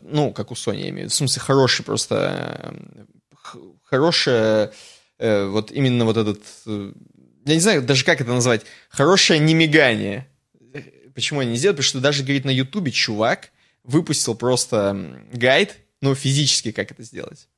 Ну, 0.00 0.32
как 0.32 0.50
у 0.50 0.54
Sony, 0.54 0.80
я 0.80 0.88
имею 0.88 0.94
в 0.94 0.98
виду. 1.00 1.10
В 1.10 1.14
смысле, 1.14 1.42
хороший 1.42 1.84
просто... 1.84 2.74
Хорошая... 3.84 4.72
Э, 5.18 5.46
вот 5.46 5.70
именно 5.72 6.06
вот 6.06 6.16
этот... 6.16 6.42
Э, 6.66 6.92
я 7.44 7.54
не 7.54 7.60
знаю 7.60 7.82
даже, 7.82 8.04
как 8.04 8.22
это 8.22 8.32
назвать. 8.32 8.62
Хорошее 8.88 9.40
немигание. 9.40 10.26
Почему 11.14 11.40
они 11.40 11.50
не 11.50 11.56
сделают? 11.58 11.76
Потому 11.76 11.88
что 11.88 12.00
даже, 12.00 12.22
говорит, 12.22 12.46
на 12.46 12.50
Ютубе 12.50 12.90
чувак 12.90 13.50
выпустил 13.84 14.34
просто 14.34 15.22
гайд, 15.32 15.76
ну, 16.00 16.14
физически, 16.14 16.72
как 16.72 16.92
это 16.92 17.02
сделать. 17.02 17.48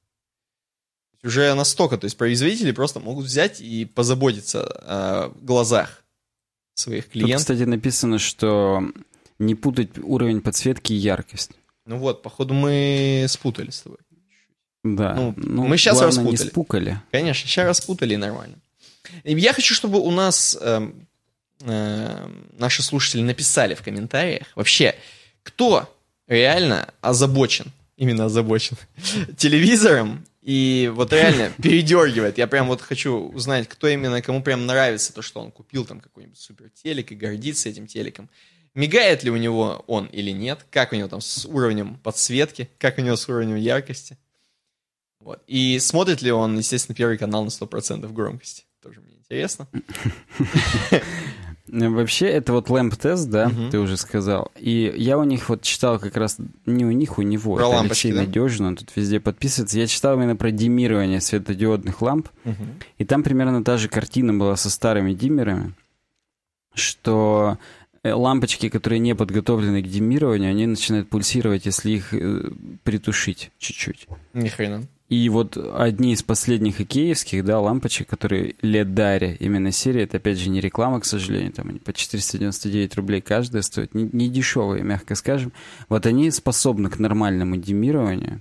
Уже 1.23 1.55
настолько, 1.55 1.97
то 1.97 2.07
есть 2.07 2.17
производители 2.17 2.73
просто 2.73 2.99
могут 2.99 3.27
взять 3.27 3.61
и 3.61 3.85
позаботиться 3.85 4.65
о 4.65 5.33
глазах 5.41 6.00
своих 6.75 7.09
клиентов. 7.09 7.41
Тут, 7.41 7.41
кстати, 7.41 7.69
написано, 7.69 8.19
что 8.19 8.83
не 9.39 9.55
путать 9.55 9.91
уровень 10.03 10.41
подсветки 10.41 10.93
и 10.93 10.97
яркость. 10.97 11.53
Ну 11.87 11.99
вот, 11.99 12.23
походу 12.23 12.55
мы 12.55 13.27
спутали 13.29 13.71
с 13.71 13.81
тобой. 13.81 13.99
Да. 14.85 15.15
Ну, 15.15 15.35
ну, 15.37 15.67
мы 15.67 15.77
сейчас 15.77 16.01
распутали. 16.01 16.31
не 16.31 16.37
спукали. 16.37 17.01
Конечно, 17.11 17.49
сейчас 17.49 17.67
распутали 17.67 18.17
нормально. 18.17 18.57
Я 19.25 19.53
хочу, 19.53 19.75
чтобы 19.75 19.99
у 19.99 20.11
нас 20.11 20.57
э, 20.61 20.91
э, 21.63 22.29
наши 22.59 22.83
слушатели 22.83 23.23
написали 23.23 23.75
в 23.75 23.83
комментариях 23.83 24.47
вообще, 24.55 24.95
кто 25.43 25.93
реально 26.27 26.89
озабочен, 27.01 27.73
именно 27.97 28.27
озабочен, 28.27 28.77
телевизором 29.37 30.25
и 30.43 30.91
вот 30.95 31.13
реально 31.13 31.53
передергивает. 31.63 32.39
Я 32.39 32.47
прям 32.47 32.69
вот 32.69 32.81
хочу 32.81 33.13
узнать, 33.13 33.69
кто 33.69 33.89
именно, 33.89 34.23
кому 34.23 34.43
прям 34.43 34.67
нравится 34.67 35.13
то, 35.13 35.23
что 35.23 35.41
он 35.41 35.51
купил 35.51 35.85
там 35.85 36.01
какой-нибудь 36.01 36.39
супер 36.39 36.71
телек 36.71 37.13
и 37.13 37.17
гордится 37.17 37.69
этим 37.69 37.87
телеком. 37.87 38.31
Мигает 38.75 39.25
ли 39.25 39.31
у 39.31 39.37
него 39.37 39.85
он 39.87 40.07
или 40.07 40.31
нет, 40.31 40.65
как 40.71 40.93
у 40.93 40.97
него 40.97 41.09
там 41.09 41.21
с 41.21 41.45
уровнем 41.45 41.97
подсветки, 41.97 42.71
как 42.79 42.99
у 42.99 43.03
него 43.03 43.17
с 43.17 43.29
уровнем 43.29 43.57
яркости. 43.57 44.17
Вот. 45.19 45.43
И 45.47 45.79
смотрит 45.79 46.23
ли 46.23 46.31
он, 46.31 46.57
естественно, 46.57 46.95
первый 46.95 47.19
канал 47.19 47.45
на 47.45 47.49
100% 47.49 48.11
громкости. 48.13 48.65
Тоже 48.83 49.01
мне 49.01 49.17
интересно. 49.17 49.69
Вообще, 51.73 52.27
это 52.27 52.53
вот 52.53 52.69
lamp 52.69 52.97
тест, 52.97 53.29
да, 53.31 53.49
Мгм. 53.49 53.71
ты 53.71 53.79
уже 53.79 53.97
сказал. 53.97 54.51
И 54.59 54.93
я 54.97 55.17
у 55.19 55.25
них 55.25 55.49
вот 55.49 55.63
читал 55.63 55.99
как 56.01 56.17
раз, 56.17 56.37
не 56.67 56.85
у 56.85 56.91
них, 56.91 57.19
у 57.19 57.23
него. 57.23 57.55
Про 57.57 57.63
это 57.67 57.77
лампочки, 57.77 58.09
Алексей 58.09 58.13
да? 58.13 58.27
Надежин, 58.27 58.67
он 58.67 58.77
тут 58.77 58.91
везде 58.97 59.21
подписывается. 59.21 59.79
Я 59.79 59.87
читал 59.87 60.17
именно 60.17 60.35
про 60.37 60.51
диммирование 60.51 61.21
светодиодных 61.21 62.03
ламп. 62.03 62.29
И 62.99 63.05
там 63.05 63.23
примерно 63.23 63.63
та 63.63 63.77
же 63.77 63.89
картина 63.89 64.35
была 64.35 64.57
со 64.57 64.69
старыми 64.71 65.13
диммерами, 65.15 65.75
что 66.75 67.59
э, 68.03 68.13
лампочки, 68.13 68.69
которые 68.69 68.99
не 68.99 69.15
подготовлены 69.15 69.83
к 69.83 69.87
диммированию, 69.87 70.51
они 70.51 70.67
начинают 70.67 71.09
пульсировать, 71.09 71.67
если 71.67 71.91
их 71.93 72.13
э, 72.15 72.51
притушить 72.85 73.51
чуть-чуть. 73.59 74.07
Ни 74.33 74.49
хрена. 74.49 74.83
И 75.11 75.29
вот 75.29 75.57
одни 75.57 76.13
из 76.13 76.23
последних 76.23 76.81
икеевских, 76.81 77.45
да, 77.45 77.59
лампочек, 77.59 78.09
которые 78.09 78.55
Ледаре, 78.63 79.37
именно 79.41 79.73
серия, 79.73 80.05
это 80.05 80.19
опять 80.19 80.39
же 80.39 80.51
не 80.51 80.61
реклама, 80.61 81.01
к 81.01 81.05
сожалению, 81.05 81.53
там 81.53 81.69
они 81.69 81.81
по 81.81 81.93
499 81.93 82.95
рублей 82.95 83.21
каждая 83.21 83.63
стоят, 83.63 83.93
не, 83.93 84.09
не 84.13 84.29
дешевые, 84.29 84.85
мягко 84.85 85.17
скажем. 85.17 85.53
Вот 85.89 86.07
они 86.07 86.31
способны 86.31 86.91
к 86.91 87.01
нормальному 87.01 87.57
демированию, 87.57 88.41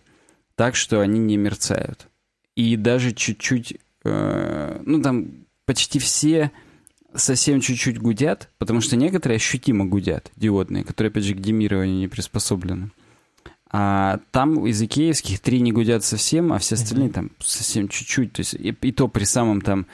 так 0.53 0.75
что 0.75 1.01
они 1.01 1.19
не 1.19 1.37
мерцают. 1.37 2.07
И 2.55 2.75
даже 2.75 3.13
чуть-чуть, 3.13 3.79
э, 4.03 4.81
ну 4.85 5.01
там 5.01 5.47
почти 5.65 5.97
все 5.97 6.51
совсем 7.15 7.61
чуть-чуть 7.61 7.97
гудят, 7.97 8.49
потому 8.59 8.81
что 8.81 8.95
некоторые 8.95 9.37
ощутимо 9.37 9.87
гудят, 9.87 10.31
диодные, 10.35 10.83
которые, 10.83 11.09
опять 11.09 11.23
же, 11.23 11.33
к 11.33 11.41
демированию 11.41 11.97
не 11.97 12.07
приспособлены. 12.07 12.91
А 13.71 14.19
там 14.31 14.65
из 14.65 14.81
икеевских 14.81 15.39
три 15.41 15.61
не 15.61 15.71
гудят 15.71 16.03
совсем, 16.03 16.51
а 16.51 16.57
все 16.57 16.73
остальные 16.73 17.09
там 17.09 17.29
совсем 17.39 17.87
чуть-чуть. 17.87 18.33
То 18.33 18.39
есть 18.39 18.55
и, 18.55 18.75
и 18.81 18.91
то 18.91 19.07
при 19.07 19.25
самом 19.25 19.61
там 19.61 19.85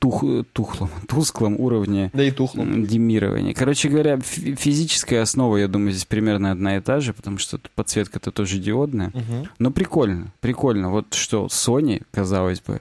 тух, 0.00 0.24
тухлом, 0.52 0.90
тусклом 1.08 1.60
уровне 1.60 2.10
да 2.12 2.24
и 2.24 2.32
тухлом. 2.32 2.84
демирования. 2.84 3.54
Короче 3.54 3.88
говоря, 3.88 4.18
физическая 4.20 5.22
основа, 5.22 5.58
я 5.58 5.68
думаю, 5.68 5.92
здесь 5.92 6.06
примерно 6.06 6.50
одна 6.50 6.76
и 6.76 6.80
та 6.80 6.98
же, 6.98 7.12
потому 7.12 7.38
что 7.38 7.60
подсветка-то 7.76 8.32
тоже 8.32 8.58
диодная. 8.58 9.08
Угу. 9.08 9.48
Но 9.60 9.70
прикольно, 9.70 10.32
прикольно. 10.40 10.90
Вот 10.90 11.14
что 11.14 11.46
Sony, 11.46 12.02
казалось 12.10 12.60
бы, 12.60 12.80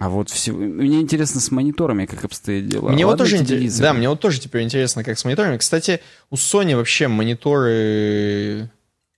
а 0.00 0.08
вот 0.08 0.30
все... 0.30 0.52
Мне 0.52 1.00
интересно 1.00 1.40
с 1.40 1.50
мониторами, 1.52 2.06
как 2.06 2.24
обстоят 2.24 2.66
дела. 2.66 2.90
Мне 2.90 3.04
Ладно, 3.04 3.06
вот 3.06 3.18
тоже 3.18 3.36
интересно. 3.38 3.82
Да, 3.82 3.92
мне 3.92 4.08
вот 4.08 4.20
тоже 4.20 4.40
теперь 4.40 4.62
интересно, 4.62 5.02
как 5.02 5.18
с 5.18 5.24
мониторами. 5.24 5.56
Кстати, 5.56 6.00
у 6.30 6.36
Sony 6.36 6.76
вообще 6.76 7.08
мониторы 7.08 8.70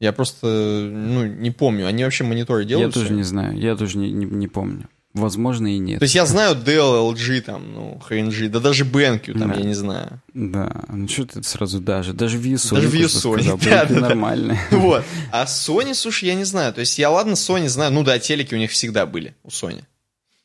я 0.03 0.12
просто, 0.12 0.48
ну, 0.48 1.24
не 1.26 1.53
помню. 1.53 1.86
Они 1.86 2.03
вообще 2.03 2.24
мониторы 2.24 2.64
делают? 2.64 2.96
Я 2.96 3.00
тоже 3.00 3.14
не 3.14 3.22
знаю. 3.22 3.57
Я 3.57 3.76
тоже 3.76 3.98
не, 3.98 4.11
не, 4.11 4.26
не 4.26 4.48
помню. 4.48 4.88
Возможно, 5.14 5.72
и 5.72 5.78
нет. 5.78 6.00
То 6.00 6.05
есть 6.05 6.16
я 6.16 6.26
знаю 6.26 6.57
Dell, 6.57 7.14
LG, 7.14 7.42
там, 7.42 7.72
ну, 7.72 8.03
HNG, 8.11 8.48
да 8.48 8.59
даже 8.59 8.84
BenQ, 8.84 9.38
там, 9.38 9.53
да. 9.53 9.61
я 9.61 9.64
не 9.64 9.74
знаю. 9.74 10.20
Да, 10.34 10.82
ну 10.88 11.07
что 11.07 11.26
ты 11.26 11.42
сразу 11.44 11.78
даже, 11.78 12.14
даже 12.14 12.36
в 12.36 12.44
Sony. 12.44 12.82
Даже 12.82 13.09
сказал, 13.11 13.59
да, 13.62 13.84
да, 13.84 14.00
нормально. 14.00 14.59
Вот, 14.72 15.05
а 15.30 15.44
Sony, 15.44 15.94
слушай, 15.94 16.24
я 16.24 16.34
не 16.34 16.44
знаю, 16.44 16.72
то 16.72 16.80
есть 16.80 16.98
я, 16.98 17.09
ладно, 17.09 17.34
Sony 17.34 17.68
знаю, 17.68 17.92
ну 17.92 18.03
да, 18.03 18.18
телеки 18.18 18.57
у 18.57 18.59
них 18.59 18.72
всегда 18.72 19.07
были, 19.07 19.36
у 19.44 19.50
Sony. 19.50 19.84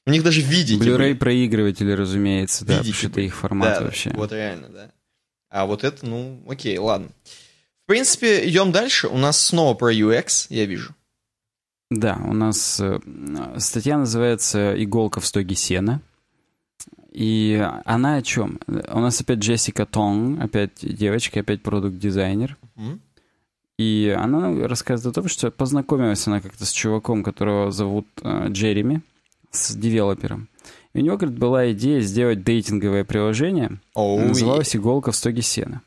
У 0.06 0.12
них 0.12 0.22
даже 0.22 0.42
видите. 0.42 0.86
Blu-ray 0.86 1.16
проигрыватели, 1.16 1.94
разумеется, 1.94 2.64
да, 2.64 2.78
потому 2.78 2.94
что 2.94 3.08
это 3.08 3.22
их 3.22 3.36
формат 3.36 3.80
да, 3.80 3.86
вообще. 3.86 4.12
вот 4.14 4.32
реально, 4.32 4.70
да. 4.70 4.92
А 5.50 5.66
вот 5.66 5.84
это, 5.84 6.06
ну, 6.06 6.44
окей, 6.48 6.78
ладно. 6.78 7.10
В 7.88 7.90
принципе, 7.90 8.46
идем 8.46 8.74
дальше. 8.74 9.08
У 9.08 9.18
нас 9.18 9.40
снова 9.40 9.74
про 9.74 9.94
UX, 9.94 10.48
я 10.50 10.66
вижу. 10.66 10.94
Да, 11.90 12.20
у 12.26 12.34
нас 12.34 12.82
э, 12.82 13.00
статья 13.60 13.98
называется 13.98 14.76
«Иголка 14.84 15.22
в 15.22 15.26
стоге 15.26 15.56
сена». 15.56 16.02
И 17.14 17.66
она 17.86 18.16
о 18.16 18.22
чем? 18.22 18.60
У 18.68 19.00
нас 19.00 19.22
опять 19.22 19.40
Джессика 19.40 19.86
Тонг, 19.86 20.44
опять 20.44 20.80
девочка, 20.82 21.40
опять 21.40 21.64
продукт-дизайнер. 21.64 22.58
Mm-hmm. 22.76 23.00
И 23.78 24.16
она 24.20 24.68
рассказывает 24.68 25.16
о 25.16 25.22
том, 25.22 25.30
что 25.30 25.50
познакомилась 25.50 26.28
она 26.28 26.42
как-то 26.42 26.66
с 26.66 26.72
чуваком, 26.74 27.24
которого 27.24 27.72
зовут 27.72 28.06
э, 28.22 28.48
Джереми, 28.50 29.02
с 29.52 29.74
девелопером. 29.74 30.50
И 30.94 31.00
у 31.00 31.04
него, 31.04 31.16
говорит, 31.16 31.40
была 31.40 31.72
идея 31.72 32.02
сделать 32.02 32.44
дейтинговое 32.44 33.06
приложение. 33.06 33.80
Oh, 33.96 34.20
называлось 34.28 34.76
«Иголка 34.76 35.14
в 35.14 35.16
стоге 35.16 35.42
сена». 35.42 35.84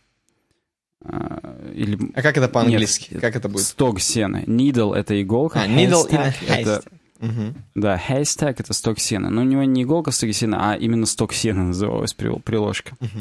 А, 1.05 1.57
или... 1.74 1.98
А 2.14 2.22
как 2.22 2.36
это 2.36 2.48
по-английски? 2.48 3.18
Как 3.18 3.36
это 3.36 3.48
будет? 3.48 3.64
Сток 3.64 4.01
сена. 4.01 4.42
Needle— 4.46 4.94
это 4.96 5.20
иголка. 5.20 5.62
А, 5.62 5.66
needle 5.66 6.09
haystack— 6.09 6.34
это... 6.48 6.82
Угу. 7.20 7.55
Да, 7.74 8.01
haystack— 8.09 8.57
это 8.59 8.72
сток 8.72 8.98
сена. 8.98 9.30
Но 9.30 9.42
у 9.42 9.44
него 9.44 9.62
не 9.64 9.82
иголка 9.82 10.11
сток 10.11 10.32
сена, 10.32 10.72
а 10.72 10.76
именно 10.76 11.07
сток 11.07 11.32
сена 11.32 11.64
называлась 11.64 12.14
приложка. 12.14 12.96
Угу. 13.01 13.18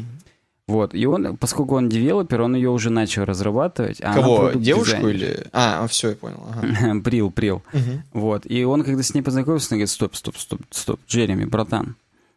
Вот. 0.70 0.94
И 0.94 1.04
он, 1.04 1.36
поскольку 1.36 1.74
он 1.74 1.88
девелопер, 1.88 2.42
он 2.42 2.54
ее 2.54 2.70
уже 2.70 2.90
начал 2.90 3.24
разрабатывать. 3.24 4.00
А 4.02 4.14
Кого? 4.14 4.52
Девушку 4.52 5.08
или... 5.08 5.46
А, 5.52 5.86
все, 5.88 6.10
я 6.10 6.14
понял. 6.14 6.40
Ага. 6.48 7.00
прил, 7.04 7.30
прил. 7.30 7.62
Угу. 7.72 8.02
Вот. 8.20 8.42
И 8.44 8.62
он, 8.64 8.84
когда 8.84 9.02
с 9.02 9.12
ней 9.12 9.22
познакомился, 9.22 9.74
он 9.74 9.78
говорит, 9.78 9.90
стоп, 9.90 10.14
стоп, 10.14 10.36
стоп, 10.36 10.60
стоп, 10.70 11.00
Джереми, 11.08 11.44
братан, 11.44 11.96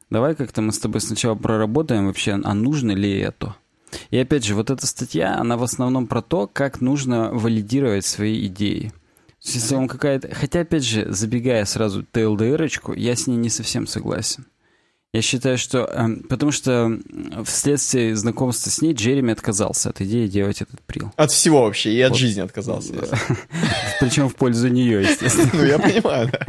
давай 0.10 0.36
как-то 0.36 0.62
мы 0.62 0.72
с 0.72 0.80
тобой 0.80 1.02
сначала 1.02 1.36
проработаем 1.36 2.08
вообще, 2.08 2.40
а 2.44 2.54
нужно 2.54 2.92
ли 2.92 3.20
это? 3.20 3.56
И 4.12 4.18
опять 4.18 4.46
же, 4.46 4.56
вот 4.56 4.70
эта 4.70 4.86
статья, 4.88 5.38
она 5.38 5.58
в 5.58 5.64
основном 5.64 6.08
про 6.08 6.22
то, 6.22 6.48
как 6.48 6.82
нужно 6.82 7.32
валидировать 7.32 8.06
свои 8.06 8.48
идеи. 8.48 8.92
Если 9.42 9.76
вам 9.76 9.88
какая-то... 9.88 10.34
Хотя, 10.34 10.62
опять 10.62 10.86
же, 10.86 11.12
забегая 11.12 11.66
сразу 11.66 12.04
ТЛДРочку, 12.04 12.94
я 12.94 13.16
с 13.16 13.28
ней 13.28 13.36
не 13.36 13.50
совсем 13.50 13.88
согласен. 13.88 14.46
Я 15.14 15.22
считаю, 15.22 15.60
что... 15.60 15.86
Э, 15.86 16.08
потому 16.28 16.52
что 16.52 17.00
вследствие 17.46 18.16
знакомства 18.16 18.72
с 18.72 18.82
ней 18.82 18.94
Джереми 18.94 19.32
отказался 19.32 19.90
от 19.90 20.02
идеи 20.02 20.26
делать 20.26 20.64
этот 20.64 20.82
прил. 20.82 21.12
От 21.18 21.32
всего 21.32 21.62
вообще, 21.62 21.94
и 21.94 22.02
от 22.02 22.12
вот. 22.12 22.20
жизни 22.20 22.42
отказался. 22.42 22.94
Причем 24.00 24.28
в 24.28 24.36
пользу 24.36 24.70
нее, 24.70 25.04
естественно. 25.04 25.52
Ну, 25.54 25.64
я 25.64 25.78
понимаю, 25.78 26.32
да. 26.32 26.48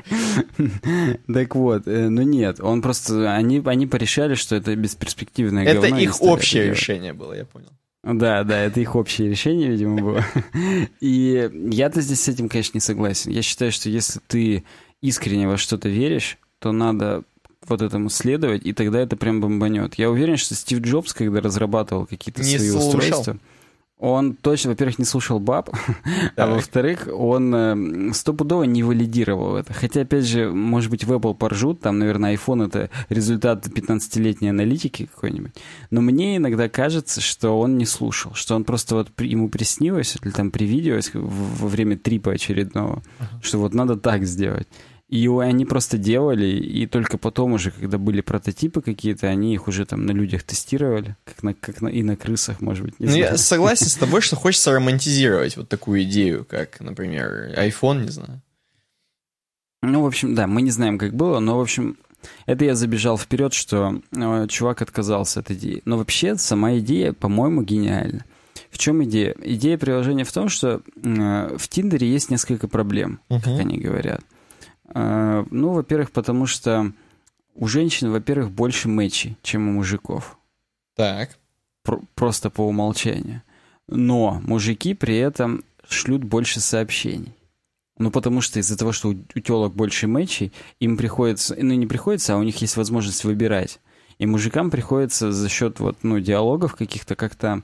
Так 1.35 1.55
вот, 1.55 1.87
э, 1.87 2.09
ну 2.09 2.23
нет, 2.23 2.59
он 2.61 2.81
просто... 2.81 3.35
Они, 3.35 3.63
они 3.67 3.87
порешали, 3.87 4.35
что 4.35 4.57
это 4.57 4.75
бесперспективное 4.75 5.67
Это 5.67 5.89
их 5.89 6.23
общее 6.23 6.71
решение 6.71 7.13
было, 7.13 7.35
я 7.35 7.45
понял. 7.45 7.69
Да, 8.03 8.45
да, 8.45 8.61
это 8.61 8.81
их 8.81 8.97
общее 8.97 9.29
решение, 9.29 9.71
видимо, 9.71 10.01
было. 10.01 10.25
И 11.01 11.51
я-то 11.71 12.01
здесь 12.01 12.23
с 12.23 12.29
этим, 12.29 12.49
конечно, 12.49 12.73
не 12.75 12.81
согласен. 12.81 13.31
Я 13.31 13.43
считаю, 13.43 13.73
что 13.73 13.91
если 13.91 14.21
ты 14.27 14.65
искренне 15.03 15.49
во 15.49 15.59
что-то 15.59 15.91
веришь, 15.91 16.39
то 16.61 16.73
надо 16.73 17.25
вот 17.69 17.83
этому 17.83 18.11
следовать, 18.11 18.65
и 18.65 18.73
тогда 18.73 19.01
это 19.01 19.17
прям 19.17 19.41
бомбанет. 19.41 19.95
Я 19.95 20.11
уверен, 20.11 20.37
что 20.37 20.55
Стив 20.55 20.81
Джобс, 20.81 21.13
когда 21.13 21.41
разрабатывал 21.41 22.07
какие-то 22.07 22.43
свои 22.43 22.71
слушал. 22.71 22.89
устройства, 22.89 23.39
он 23.99 24.35
точно, 24.35 24.71
во-первых, 24.71 24.99
не 24.99 25.05
слушал 25.05 25.39
баб, 25.39 25.71
а 26.37 26.47
во-вторых, 26.47 27.09
он 27.11 27.55
э, 27.55 28.13
стопудово 28.13 28.65
не 28.65 28.83
валидировал 28.83 29.57
это. 29.57 29.73
Хотя, 29.73 30.03
опять 30.03 30.27
же, 30.27 30.51
может 30.51 30.91
быть, 30.91 31.05
в 31.05 31.13
Apple 31.13 31.35
поржут, 31.35 31.81
там, 31.81 31.99
наверное, 31.99 32.35
iPhone— 32.35 32.67
это 32.67 32.91
результат 33.09 33.67
15-летней 33.67 34.51
аналитики 34.51 35.07
какой-нибудь. 35.07 35.53
Но 35.91 36.01
мне 36.01 36.37
иногда 36.37 36.69
кажется, 36.69 37.21
что 37.21 37.59
он 37.59 37.79
не 37.79 37.87
слушал, 37.87 38.35
что 38.35 38.57
он 38.57 38.65
просто 38.65 38.97
вот 38.97 39.09
ему 39.21 39.49
приснилось 39.49 40.17
или 40.23 40.33
там 40.33 40.51
привиделось 40.51 41.11
во 41.15 41.69
время 41.69 41.97
трипа 41.97 42.33
очередного, 42.33 43.03
что 43.43 43.59
вот 43.59 43.75
надо 43.75 43.97
так 43.97 44.25
сделать. 44.25 44.69
И 45.15 45.29
они 45.29 45.65
просто 45.65 45.97
делали, 45.97 46.47
и 46.47 46.89
только 46.89 47.19
потом 47.19 47.53
уже, 47.53 47.71
когда 47.71 47.99
были 47.99 48.21
прототипы 48.21 48.83
какие-то, 48.83 49.29
они 49.29 49.55
их 49.55 49.69
уже 49.69 49.87
там 49.87 50.07
на 50.07 50.11
людях 50.11 50.43
тестировали, 50.43 51.15
как, 51.25 51.45
на, 51.45 51.55
как 51.55 51.81
на, 51.83 51.87
и 51.87 52.03
на 52.03 52.17
крысах, 52.17 52.61
может 52.61 52.85
быть. 52.85 52.99
Не 52.99 53.07
ну, 53.07 53.13
знаю. 53.13 53.27
я 53.27 53.37
согласен 53.37 53.87
с 53.87 53.95
тобой, 53.95 54.23
что 54.23 54.35
хочется 54.45 54.73
романтизировать 54.73 55.57
вот 55.57 55.69
такую 55.69 56.03
идею, 56.03 56.45
как, 56.45 56.81
например, 56.81 57.55
iPhone, 57.57 58.03
не 58.03 58.09
знаю. 58.09 58.43
Ну, 59.83 60.03
в 60.03 60.07
общем, 60.07 60.35
да, 60.35 60.49
мы 60.49 60.63
не 60.63 60.73
знаем, 60.73 60.99
как 60.99 61.15
было, 61.15 61.39
но, 61.39 61.59
в 61.59 61.61
общем, 61.61 61.97
это 62.47 62.65
я 62.65 62.75
забежал 62.75 63.17
вперед, 63.17 63.53
что 63.53 64.03
э, 64.11 64.47
чувак 64.49 64.83
отказался 64.83 65.39
от 65.39 65.51
идеи. 65.53 65.81
Но 65.85 65.97
вообще 65.97 66.37
сама 66.39 66.77
идея, 66.79 67.13
по-моему, 67.13 67.63
гениальна. 67.63 68.25
В 68.69 68.79
чем 68.79 69.05
идея? 69.05 69.37
Идея 69.41 69.79
приложения 69.79 70.25
в 70.25 70.33
том, 70.33 70.49
что 70.49 70.83
э, 70.97 71.57
в 71.57 71.69
Тиндере 71.69 72.11
есть 72.11 72.31
несколько 72.31 72.67
проблем, 72.67 73.21
uh-huh. 73.29 73.41
как 73.41 73.61
они 73.61 73.79
говорят. 73.79 74.23
А, 74.89 75.45
ну, 75.51 75.71
во-первых, 75.71 76.11
потому 76.11 76.47
что 76.47 76.93
у 77.55 77.67
женщин, 77.67 78.11
во-первых, 78.11 78.51
больше 78.51 78.89
мэчей, 78.89 79.37
чем 79.43 79.69
у 79.69 79.73
мужиков. 79.73 80.39
Так. 80.97 81.39
Про- 81.83 82.03
просто 82.15 82.51
по 82.51 82.63
умолчанию. 82.63 83.43
Но 83.87 84.41
мужики 84.45 84.95
при 84.95 85.17
этом 85.17 85.63
шлют 85.89 86.25
больше 86.25 86.61
сообщений. 86.61 87.35
Ну, 87.99 88.11
потому 88.11 88.41
что 88.41 88.59
из-за 88.59 88.77
того, 88.77 88.93
что 88.93 89.11
у, 89.11 89.13
у 89.13 89.41
телок 89.41 89.75
больше 89.75 90.07
мэчей, 90.09 90.53
им 90.81 90.97
приходится, 90.97 91.57
ну, 91.59 91.75
не 91.75 91.87
приходится, 91.87 92.35
а 92.35 92.39
у 92.39 92.43
них 92.43 92.57
есть 92.57 92.77
возможность 92.77 93.25
выбирать. 93.25 93.81
И 94.19 94.27
мужикам 94.27 94.71
приходится 94.71 95.33
за 95.33 95.49
счет 95.49 95.81
вот, 95.81 95.99
ну, 96.03 96.19
диалогов 96.19 96.75
каких-то 96.75 97.15
как-то 97.15 97.63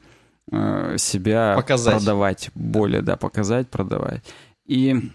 э, 0.52 0.96
себя 0.98 1.54
показать. 1.56 1.96
продавать, 1.96 2.50
более, 2.54 3.02
да, 3.02 3.16
показать, 3.16 3.68
продавать. 3.68 4.22
И 4.66 5.10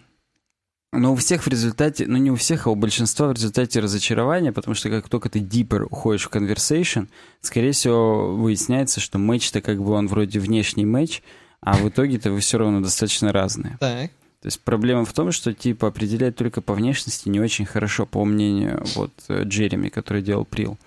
но 0.91 1.13
у 1.13 1.15
всех 1.15 1.43
в 1.43 1.47
результате, 1.47 2.05
ну 2.07 2.17
не 2.17 2.31
у 2.31 2.35
всех, 2.35 2.67
а 2.67 2.69
у 2.69 2.75
большинства 2.75 3.27
в 3.27 3.33
результате 3.33 3.79
разочарования, 3.79 4.51
потому 4.51 4.75
что 4.75 4.89
как 4.89 5.09
только 5.09 5.29
ты 5.29 5.39
deeper 5.39 5.83
уходишь 5.83 6.27
в 6.27 6.31
conversation, 6.31 7.07
скорее 7.41 7.71
всего 7.71 8.35
выясняется, 8.35 8.99
что 8.99 9.17
матч-то 9.17 9.61
как 9.61 9.81
бы 9.83 9.91
он 9.91 10.07
вроде 10.07 10.39
внешний 10.39 10.85
матч, 10.85 11.21
а 11.61 11.75
в 11.75 11.89
итоге-то 11.89 12.31
вы 12.31 12.39
все 12.39 12.57
равно 12.57 12.81
достаточно 12.81 13.31
разные. 13.31 13.77
Так. 13.79 14.11
То 14.41 14.47
есть 14.47 14.61
проблема 14.61 15.05
в 15.05 15.13
том, 15.13 15.31
что 15.31 15.53
типа 15.53 15.87
определять 15.87 16.35
только 16.35 16.61
по 16.61 16.75
внешности 16.75 17.29
не 17.29 17.39
очень 17.39 17.65
хорошо, 17.65 18.05
по 18.05 18.23
мнению 18.23 18.85
вот 18.95 19.11
Джереми, 19.29 19.89
который 19.89 20.21
делал 20.21 20.45
прил. 20.45 20.77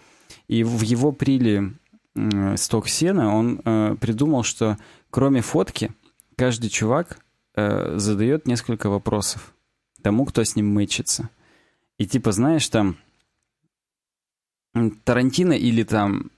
И 0.46 0.62
в 0.62 0.82
его 0.82 1.12
приле 1.12 1.72
э, 2.14 2.56
сток 2.56 2.88
сена 2.88 3.34
он 3.34 3.60
э, 3.64 3.96
придумал, 4.00 4.44
что 4.44 4.78
кроме 5.10 5.40
фотки 5.40 5.90
каждый 6.36 6.70
чувак 6.70 7.18
э, 7.56 7.94
задает 7.98 8.46
несколько 8.46 8.88
вопросов 8.88 9.52
тому, 10.02 10.24
кто 10.24 10.44
с 10.44 10.56
ним 10.56 10.72
мычится. 10.72 11.30
И 11.98 12.06
типа, 12.06 12.32
знаешь, 12.32 12.68
там 12.68 12.96
Тарантино 15.04 15.52
или 15.52 15.82
там 15.82 16.30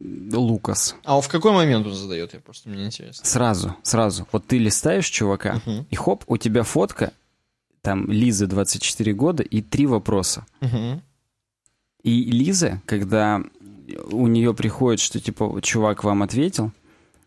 Лукас. 0.00 0.94
А 1.04 1.20
в 1.20 1.28
какой 1.28 1.52
момент 1.52 1.86
он 1.86 1.94
задает? 1.94 2.32
Я 2.32 2.40
просто 2.40 2.68
мне 2.68 2.86
интересно. 2.86 3.24
Сразу, 3.24 3.76
сразу. 3.82 4.28
Вот 4.30 4.46
ты 4.46 4.58
листаешь 4.58 5.06
чувака, 5.06 5.60
uh-huh. 5.64 5.86
и 5.90 5.96
хоп, 5.96 6.24
у 6.28 6.36
тебя 6.36 6.62
фотка, 6.62 7.12
там 7.82 8.10
Лиза 8.10 8.46
24 8.46 9.12
года 9.12 9.42
и 9.42 9.60
три 9.60 9.86
вопроса. 9.86 10.46
Uh-huh. 10.60 11.00
И 12.04 12.30
Лиза, 12.30 12.80
когда 12.86 13.42
у 14.10 14.28
нее 14.28 14.54
приходит, 14.54 15.00
что 15.00 15.20
типа 15.20 15.60
чувак 15.62 16.04
вам 16.04 16.22
ответил, 16.22 16.70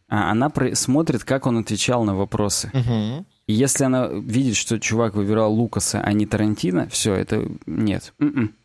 а 0.07 0.31
она 0.31 0.51
смотрит, 0.73 1.23
как 1.25 1.47
он 1.47 1.57
отвечал 1.57 2.05
на 2.05 2.15
вопросы. 2.15 2.71
Uh-huh. 2.73 3.25
И 3.51 3.53
если 3.53 3.83
она 3.83 4.07
видит, 4.07 4.55
что 4.55 4.79
чувак 4.79 5.13
выбирал 5.13 5.53
Лукаса, 5.53 5.99
а 5.99 6.13
не 6.13 6.25
Тарантино, 6.25 6.87
все, 6.89 7.13
это 7.13 7.45
нет. 7.65 8.13
М-м. 8.17 8.55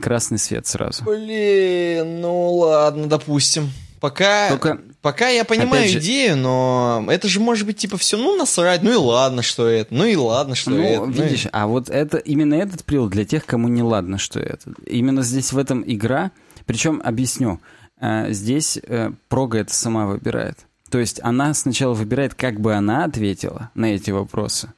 Красный 0.00 0.38
свет 0.38 0.66
сразу. 0.66 1.04
Блин, 1.04 2.22
ну 2.22 2.54
ладно, 2.54 3.06
допустим. 3.06 3.70
Пока, 4.00 4.48
Только, 4.48 4.80
пока 5.02 5.28
я 5.28 5.44
понимаю 5.44 5.88
же, 5.90 5.98
идею, 5.98 6.38
но 6.38 7.04
это 7.10 7.28
же 7.28 7.38
может 7.40 7.66
быть 7.66 7.76
типа 7.76 7.98
все, 7.98 8.16
ну 8.16 8.34
насрать, 8.36 8.82
ну 8.82 8.92
и 8.92 8.96
ладно, 8.96 9.42
что 9.42 9.66
это, 9.66 9.92
ну 9.92 10.06
и 10.06 10.16
ладно, 10.16 10.54
что 10.54 10.70
ну, 10.70 10.82
это. 10.82 11.04
Видишь, 11.04 11.44
ну 11.44 11.50
и... 11.50 11.52
а 11.52 11.66
вот 11.66 11.90
это 11.90 12.16
именно 12.16 12.54
этот 12.54 12.84
привод 12.84 13.10
для 13.10 13.26
тех, 13.26 13.44
кому 13.44 13.68
не 13.68 13.82
ладно, 13.82 14.16
что 14.16 14.40
это. 14.40 14.72
Именно 14.86 15.22
здесь 15.22 15.52
в 15.52 15.58
этом 15.58 15.84
игра, 15.84 16.30
причем 16.64 17.02
объясню, 17.04 17.60
э, 18.00 18.32
здесь 18.32 18.78
э, 18.82 19.10
прога 19.28 19.58
это 19.58 19.74
сама 19.74 20.06
выбирает. 20.06 20.67
То 20.90 20.98
есть 20.98 21.20
она 21.22 21.52
сначала 21.54 21.94
выбирает, 21.94 22.34
как 22.34 22.60
бы 22.60 22.74
она 22.74 23.04
ответила 23.04 23.70
на 23.74 23.86
эти 23.94 24.10
вопросы. 24.10 24.72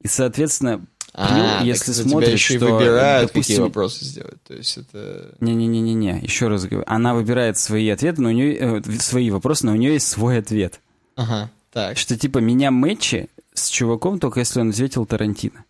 И, 0.00 0.08
соответственно, 0.08 0.86
а, 1.12 1.62
если 1.64 1.92
так 1.92 2.06
смотришь, 2.06 2.50
еще 2.50 2.58
что, 2.58 2.76
выбирают, 2.76 3.28
допустим, 3.28 3.54
какие 3.54 3.58
вопросы 3.64 4.04
сделать. 4.04 4.42
То 4.44 4.54
есть 4.54 4.76
это... 4.76 5.34
Не-не-не-не, 5.40 6.20
еще 6.22 6.48
раз 6.48 6.64
говорю. 6.64 6.84
Она 6.86 7.14
выбирает 7.14 7.58
свои 7.58 7.88
ответы, 7.88 8.22
но 8.22 8.28
у 8.28 8.32
нее 8.32 8.56
э, 8.56 8.82
свои 9.00 9.30
вопросы, 9.30 9.66
но 9.66 9.72
у 9.72 9.76
нее 9.76 9.94
есть 9.94 10.06
свой 10.06 10.38
ответ. 10.38 10.80
Ага, 11.16 11.50
так. 11.72 11.98
Что 11.98 12.16
типа 12.16 12.38
меня 12.38 12.70
мэтчи 12.70 13.28
с 13.52 13.68
чуваком 13.68 14.20
только 14.20 14.40
если 14.40 14.60
он 14.60 14.70
ответил 14.70 15.06
Тарантино. 15.06 15.64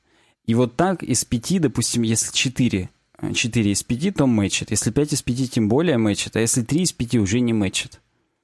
И 0.45 0.55
вот 0.55 0.77
так 0.77 1.03
из 1.03 1.25
пяти, 1.25 1.59
допустим, 1.59 2.03
если 2.03 2.35
четыре, 2.35 2.91
э, 3.21 3.33
четыре 3.33 3.73
из 3.73 3.83
пяти, 3.83 4.11
то 4.11 4.27
мэчит. 4.27 4.71
Если 4.71 4.91
пять 4.91 5.13
из 5.13 5.23
пяти, 5.23 5.49
тем 5.49 5.69
более 5.69 5.99
мэчит. 5.99 6.37
А 6.37 6.41
если 6.41 6.63
три 6.63 6.83
из 6.83 6.93
пяти, 6.93 7.19
уже 7.19 7.41
не 7.41 7.53
мэчит. 7.53 8.01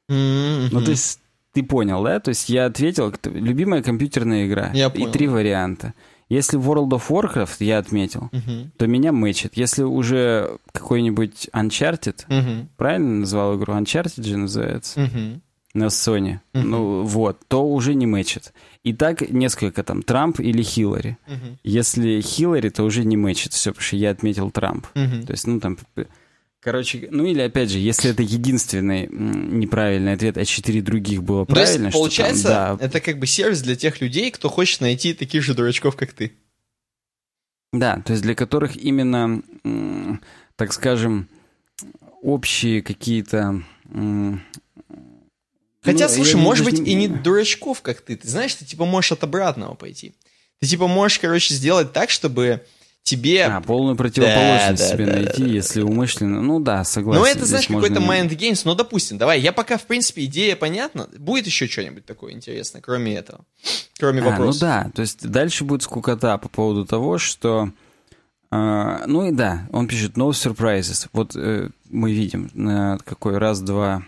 Mm-hmm. 0.09 0.69
Ну, 0.73 0.85
то 0.85 0.91
есть 0.91 1.21
ты 1.53 1.63
понял, 1.63 2.03
да? 2.03 2.21
То 2.21 2.31
есть 2.31 2.49
я 2.49 2.67
ответил, 2.67 3.15
любимая 3.25 3.83
компьютерная 3.83 4.47
игра. 4.47 4.71
Я 4.75 4.91
понял. 4.91 5.09
И 5.09 5.13
три 5.13 5.29
варианта. 5.29 5.95
Если 6.29 6.59
World 6.59 6.91
of 6.91 7.03
Warcraft 7.09 7.57
я 7.61 7.79
отметил, 7.79 8.31
uh-huh. 8.33 8.71
то 8.77 8.87
меня 8.87 9.13
мэчит. 9.13 9.57
Если 9.57 9.83
уже 9.83 10.59
какой-нибудь 10.73 11.51
Uncharted, 11.53 12.27
uh-huh. 12.27 12.67
правильно 12.77 13.21
назвал 13.21 13.57
игру? 13.57 13.75
Uncharted 13.75 14.23
же 14.23 14.37
называется. 14.37 15.01
Uh-huh. 15.01 15.41
На 15.75 15.85
Sony. 15.87 16.41
Uh-huh. 16.55 16.63
Ну 16.63 17.03
вот, 17.03 17.39
то 17.47 17.65
уже 17.69 17.95
не 17.95 18.07
мэчит. 18.07 18.53
И 18.85 18.95
так 18.95 19.31
несколько 19.31 19.83
там, 19.85 20.03
Трамп 20.03 20.41
или 20.41 20.63
Хиллари. 20.63 21.19
Uh-huh. 21.29 21.59
Если 21.63 22.21
Хиллари, 22.21 22.71
то 22.71 22.85
уже 22.85 23.05
не 23.05 23.17
мэчит 23.17 23.53
все, 23.53 23.71
потому 23.71 23.85
что 23.85 23.97
я 23.97 24.11
отметил 24.11 24.51
Трамп. 24.51 24.87
Uh-huh. 24.95 25.27
То 25.27 25.33
есть, 25.33 25.47
ну 25.47 25.61
там 25.61 25.79
Короче, 26.65 27.09
ну 27.11 27.27
или 27.27 27.43
опять 27.43 27.69
же, 27.69 27.79
если 27.79 28.11
это 28.11 28.23
единственный 28.23 29.07
неправильный 29.07 30.15
ответ, 30.15 30.39
а 30.39 30.47
четыре 30.47 30.81
других 30.81 31.23
было 31.23 31.45
правильно, 31.45 31.77
То 31.77 31.85
есть, 31.85 31.93
получается, 31.93 32.49
там, 32.49 32.79
да. 32.79 32.85
это 32.87 33.03
как 33.03 33.19
бы 33.19 33.27
сервис 33.27 33.61
для 33.61 33.77
тех 33.77 34.01
людей, 34.01 34.31
кто 34.31 34.49
хочет 34.49 34.81
найти 34.81 35.13
таких 35.13 35.43
же 35.43 35.53
дурачков, 35.53 35.95
как 35.95 36.15
ты. 36.15 36.33
Да, 37.75 38.01
то 38.01 38.13
есть 38.13 38.23
для 38.23 38.35
которых 38.35 38.77
именно, 38.77 39.43
так 40.57 40.73
скажем, 40.73 41.29
общие 42.23 42.81
какие-то... 42.81 43.63
Хотя, 45.83 46.09
ну, 46.09 46.15
слушай, 46.15 46.37
может 46.37 46.65
быть, 46.65 46.79
не... 46.79 46.93
и 46.93 46.95
не 46.95 47.09
дурачков, 47.09 47.83
как 47.83 48.01
ты. 48.01 48.17
Ты 48.17 48.27
знаешь, 48.27 48.55
ты 48.55 48.65
типа 48.65 48.87
можешь 48.87 49.13
от 49.13 49.23
обратного 49.23 49.75
пойти. 49.75 50.15
Ты 50.61 50.67
типа 50.67 50.87
можешь, 50.87 51.19
короче, 51.19 51.53
сделать 51.53 51.93
так, 51.93 52.09
чтобы 52.09 52.65
тебе... 53.05 53.45
А, 53.45 53.61
полную 53.61 53.97
противоположность 53.97 54.83
да, 54.83 54.89
себе 54.89 55.07
да, 55.07 55.13
найти, 55.13 55.45
да, 55.45 55.49
если 55.49 55.81
да. 55.81 55.87
умышленно. 55.87 56.43
Ну 56.43 56.59
да, 56.59 56.83
согласен. 56.85 57.23
Ну 57.23 57.27
это, 57.27 57.47
знаешь, 57.47 57.69
какой-то 57.69 58.01
mind 58.01 58.31
games. 58.31 58.63
Ну, 58.65 58.75
допустим, 58.75 59.19
давай, 59.19 59.41
я 59.41 59.53
пока, 59.53 59.77
в 59.77 59.85
принципе, 59.85 60.25
идея 60.25 60.57
понятна. 60.57 61.09
Будет 61.19 61.47
еще 61.47 61.69
что-нибудь 61.69 62.07
такое 62.07 62.33
интересное, 62.33 62.81
кроме 62.81 63.15
этого? 63.15 63.45
Кроме 63.99 64.23
а, 64.23 64.25
вопросов. 64.25 64.63
Ну 64.63 64.67
да, 64.67 64.91
то 64.95 65.03
есть 65.03 65.29
дальше 65.29 65.65
будет 65.65 65.83
скукота 65.83 66.37
по 66.39 66.49
поводу 66.49 66.85
того, 66.85 67.19
что... 67.19 67.71
Э, 68.51 69.05
ну 69.07 69.27
и 69.29 69.33
да, 69.33 69.69
он 69.71 69.87
пишет 69.87 70.17
no 70.17 70.31
surprises. 70.31 71.07
Вот 71.13 71.37
э, 71.37 71.69
мы 71.91 72.13
видим, 72.13 72.51
на 72.55 72.99
какой 73.05 73.37
раз, 73.37 73.61
два, 73.61 74.03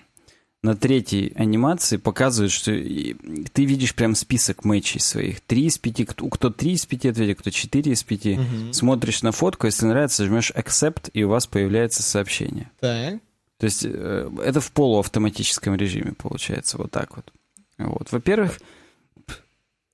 на 0.66 0.74
третьей 0.74 1.32
анимации 1.36 1.96
показывают, 1.96 2.50
что 2.50 2.72
ты 2.72 3.64
видишь 3.64 3.94
прям 3.94 4.16
список 4.16 4.64
матчей 4.64 5.00
своих. 5.00 5.40
Три 5.40 5.66
из 5.66 5.78
пяти, 5.78 6.04
кто, 6.04 6.28
кто 6.28 6.50
три 6.50 6.72
из 6.72 6.84
пяти 6.86 7.08
ответил, 7.08 7.36
кто 7.36 7.50
четыре 7.50 7.92
из 7.92 8.02
пяти. 8.02 8.34
Угу. 8.34 8.72
Смотришь 8.72 9.22
на 9.22 9.30
фотку, 9.30 9.66
если 9.66 9.86
нравится, 9.86 10.26
жмешь 10.26 10.50
accept, 10.56 11.10
и 11.12 11.22
у 11.22 11.28
вас 11.28 11.46
появляется 11.46 12.02
сообщение. 12.02 12.68
Так. 12.80 13.20
То 13.58 13.64
есть 13.66 13.84
э, 13.84 14.30
это 14.44 14.60
в 14.60 14.72
полуавтоматическом 14.72 15.76
режиме 15.76 16.12
получается, 16.12 16.78
вот 16.78 16.90
так 16.90 17.16
вот. 17.16 17.32
Вот. 17.78 18.10
Во-первых, 18.10 18.60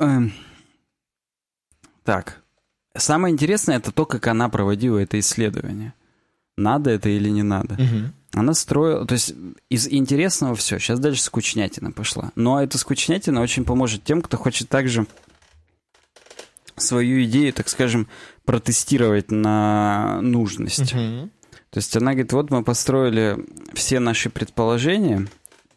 э, 0.01 0.21
так, 2.03 2.43
самое 2.97 3.33
интересное 3.33 3.77
это 3.77 3.93
то, 3.93 4.07
как 4.07 4.27
она 4.27 4.49
проводила 4.49 4.99
это 4.99 5.21
исследование. 5.21 5.93
Надо 6.57 6.91
это 6.91 7.11
или 7.11 7.29
не 7.29 7.43
надо. 7.43 7.75
Угу. 7.75 8.13
Она 8.35 8.55
строила, 8.55 9.07
то 9.07 9.13
есть 9.13 9.35
из 9.69 9.87
интересного 9.89 10.55
все, 10.55 10.79
сейчас 10.79 10.99
дальше 10.99 11.23
скучнятина 11.23 11.93
пошла. 11.93 12.33
Но 12.35 12.63
эта 12.63 12.79
скучнятина 12.79 13.43
очень 13.43 13.65
поможет 13.65 14.05
тем, 14.05 14.23
кто 14.23 14.39
хочет 14.39 14.69
также 14.71 15.07
свою 16.77 17.23
идею, 17.25 17.53
так 17.53 17.69
скажем, 17.69 18.09
протестировать 18.45 19.31
на 19.31 20.21
нужность. 20.23 20.95
Uh-huh. 20.95 21.29
То 21.71 21.79
есть 21.79 21.97
она 21.97 22.13
говорит, 22.13 22.33
вот 22.33 22.51
мы 22.51 22.65
построили 22.65 23.39
все 23.75 24.01
наши 24.01 24.31
предположения 24.31 25.27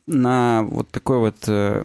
на 0.08 0.64
вот 0.64 0.90
такой 0.92 1.20
вот 1.20 1.38
э, 1.48 1.84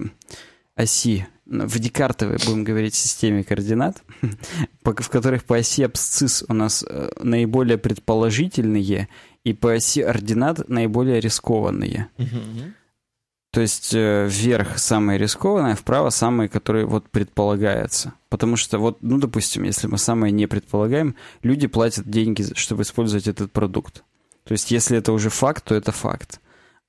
оси, 0.77 1.27
в 1.47 1.79
декартовой, 1.81 2.39
будем 2.47 2.63
говорить, 2.63 2.95
системе 2.95 3.43
координат, 3.43 4.03
в 4.85 5.09
которых 5.09 5.45
по 5.45 5.57
оси 5.57 5.83
абсцисс 5.83 6.45
у 6.49 6.55
нас 6.55 6.85
э, 6.89 7.11
наиболее 7.21 7.77
предположительные 7.77 9.09
и 9.45 9.53
по 9.53 9.73
оси 9.73 10.01
ординат 10.03 10.69
наиболее 10.69 11.21
рискованные. 11.21 12.09
Угу. 12.19 12.73
То 13.53 13.61
есть 13.63 13.93
э, 13.95 14.29
вверх 14.29 14.79
самые 14.79 15.19
рискованные, 15.19 15.75
вправо 15.75 16.11
самые, 16.11 16.49
которые 16.49 16.87
вот 16.87 17.09
предполагаются. 17.11 18.13
Потому 18.29 18.57
что 18.57 18.79
вот, 18.79 18.99
ну, 19.01 19.19
допустим, 19.19 19.65
если 19.65 19.89
мы 19.89 19.99
самые 19.99 20.31
не 20.31 20.47
предполагаем, 20.47 21.17
люди 21.43 21.67
платят 21.67 22.09
деньги, 22.09 22.47
чтобы 22.55 22.83
использовать 22.83 23.27
этот 23.27 23.51
продукт. 23.51 24.05
То 24.45 24.53
есть 24.53 24.71
если 24.71 24.99
это 24.99 25.13
уже 25.13 25.31
факт, 25.31 25.65
то 25.65 25.75
это 25.75 25.91
факт. 25.91 26.41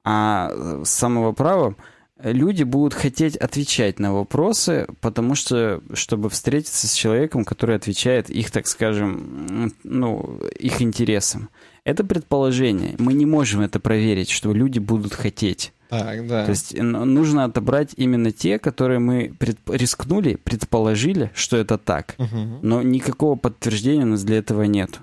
А 0.03 0.51
с 0.83 0.89
самого 0.89 1.31
права 1.31 1.75
люди 2.23 2.63
будут 2.63 2.93
хотеть 2.93 3.35
отвечать 3.35 3.99
на 3.99 4.13
вопросы, 4.13 4.87
потому 4.99 5.33
что, 5.33 5.81
чтобы 5.93 6.29
встретиться 6.29 6.87
с 6.87 6.93
человеком, 6.93 7.43
который 7.43 7.75
отвечает 7.75 8.29
их, 8.29 8.51
так 8.51 8.67
скажем, 8.67 9.73
ну, 9.83 10.39
их 10.59 10.81
интересам. 10.81 11.49
Это 11.83 12.03
предположение. 12.03 12.95
Мы 12.99 13.13
не 13.13 13.25
можем 13.25 13.61
это 13.61 13.79
проверить, 13.79 14.29
что 14.29 14.53
люди 14.53 14.79
будут 14.79 15.13
хотеть. 15.13 15.73
Так, 15.89 16.25
да. 16.25 16.45
То 16.45 16.51
есть 16.51 16.77
нужно 16.77 17.43
отобрать 17.43 17.93
именно 17.97 18.31
те, 18.31 18.59
которые 18.59 18.99
мы 18.99 19.33
пред... 19.37 19.57
рискнули, 19.67 20.35
предположили, 20.35 21.31
что 21.33 21.57
это 21.57 21.77
так. 21.77 22.15
Угу. 22.17 22.59
Но 22.61 22.81
никакого 22.81 23.35
подтверждения 23.35 24.03
у 24.03 24.07
нас 24.07 24.23
для 24.23 24.37
этого 24.37 24.63
нет. 24.63 25.01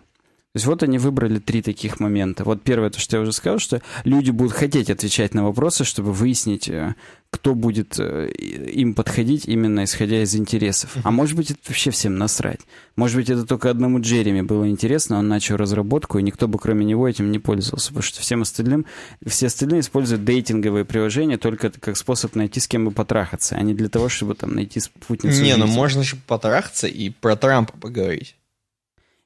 То 0.59 0.61
есть 0.61 0.67
вот 0.67 0.83
они 0.83 0.99
выбрали 0.99 1.39
три 1.39 1.63
таких 1.63 2.01
момента. 2.01 2.43
Вот 2.43 2.65
первое, 2.65 2.91
то, 2.91 2.99
что 2.99 3.17
я 3.17 3.23
уже 3.23 3.31
сказал, 3.33 3.61
что 3.61 3.81
люди 4.03 4.33
будут 4.33 4.53
хотеть 4.53 4.91
отвечать 4.91 5.33
на 5.33 5.45
вопросы, 5.45 5.85
чтобы 5.85 6.13
выяснить, 6.13 6.69
э, 6.69 6.97
кто 7.31 7.55
будет 7.55 8.01
э, 8.01 8.29
им 8.33 8.95
подходить 8.95 9.47
именно 9.47 9.85
исходя 9.85 10.21
из 10.21 10.35
интересов. 10.35 10.97
А 11.05 11.13
может 11.13 11.37
быть, 11.37 11.53
это 11.53 11.61
вообще 11.69 11.93
всем 11.93 12.19
насрать. 12.19 12.59
Может 12.97 13.19
быть, 13.19 13.31
это 13.31 13.47
только 13.47 13.71
одному 13.71 14.01
Джереми 14.01 14.41
было 14.41 14.69
интересно, 14.69 15.21
он 15.21 15.29
начал 15.29 15.55
разработку, 15.55 16.19
и 16.19 16.25
никто 16.25 16.49
бы 16.49 16.59
кроме 16.59 16.85
него 16.85 17.07
этим 17.07 17.31
не 17.31 17.39
пользовался, 17.39 17.91
потому 17.91 18.03
что 18.03 18.21
всем 18.21 18.43
остальным, 18.43 18.85
все 19.25 19.47
остальные 19.47 19.83
используют 19.83 20.25
дейтинговые 20.25 20.85
приложения 20.85 21.39
только 21.39 21.71
как 21.71 21.97
способ 21.97 22.35
найти 22.35 22.59
с 22.59 22.67
кем 22.67 22.87
бы 22.87 22.91
потрахаться, 22.91 23.55
а 23.55 23.63
не 23.63 23.75
для 23.75 23.89
того, 23.89 24.09
чтобы 24.09 24.35
там 24.35 24.57
найти 24.57 24.81
спутницу. 24.81 25.41
Не, 25.41 25.55
ну 25.55 25.69
можно 25.69 26.03
же 26.03 26.17
потрахаться 26.17 26.89
и 26.89 27.11
про 27.11 27.37
Трампа 27.37 27.79
поговорить. 27.79 28.35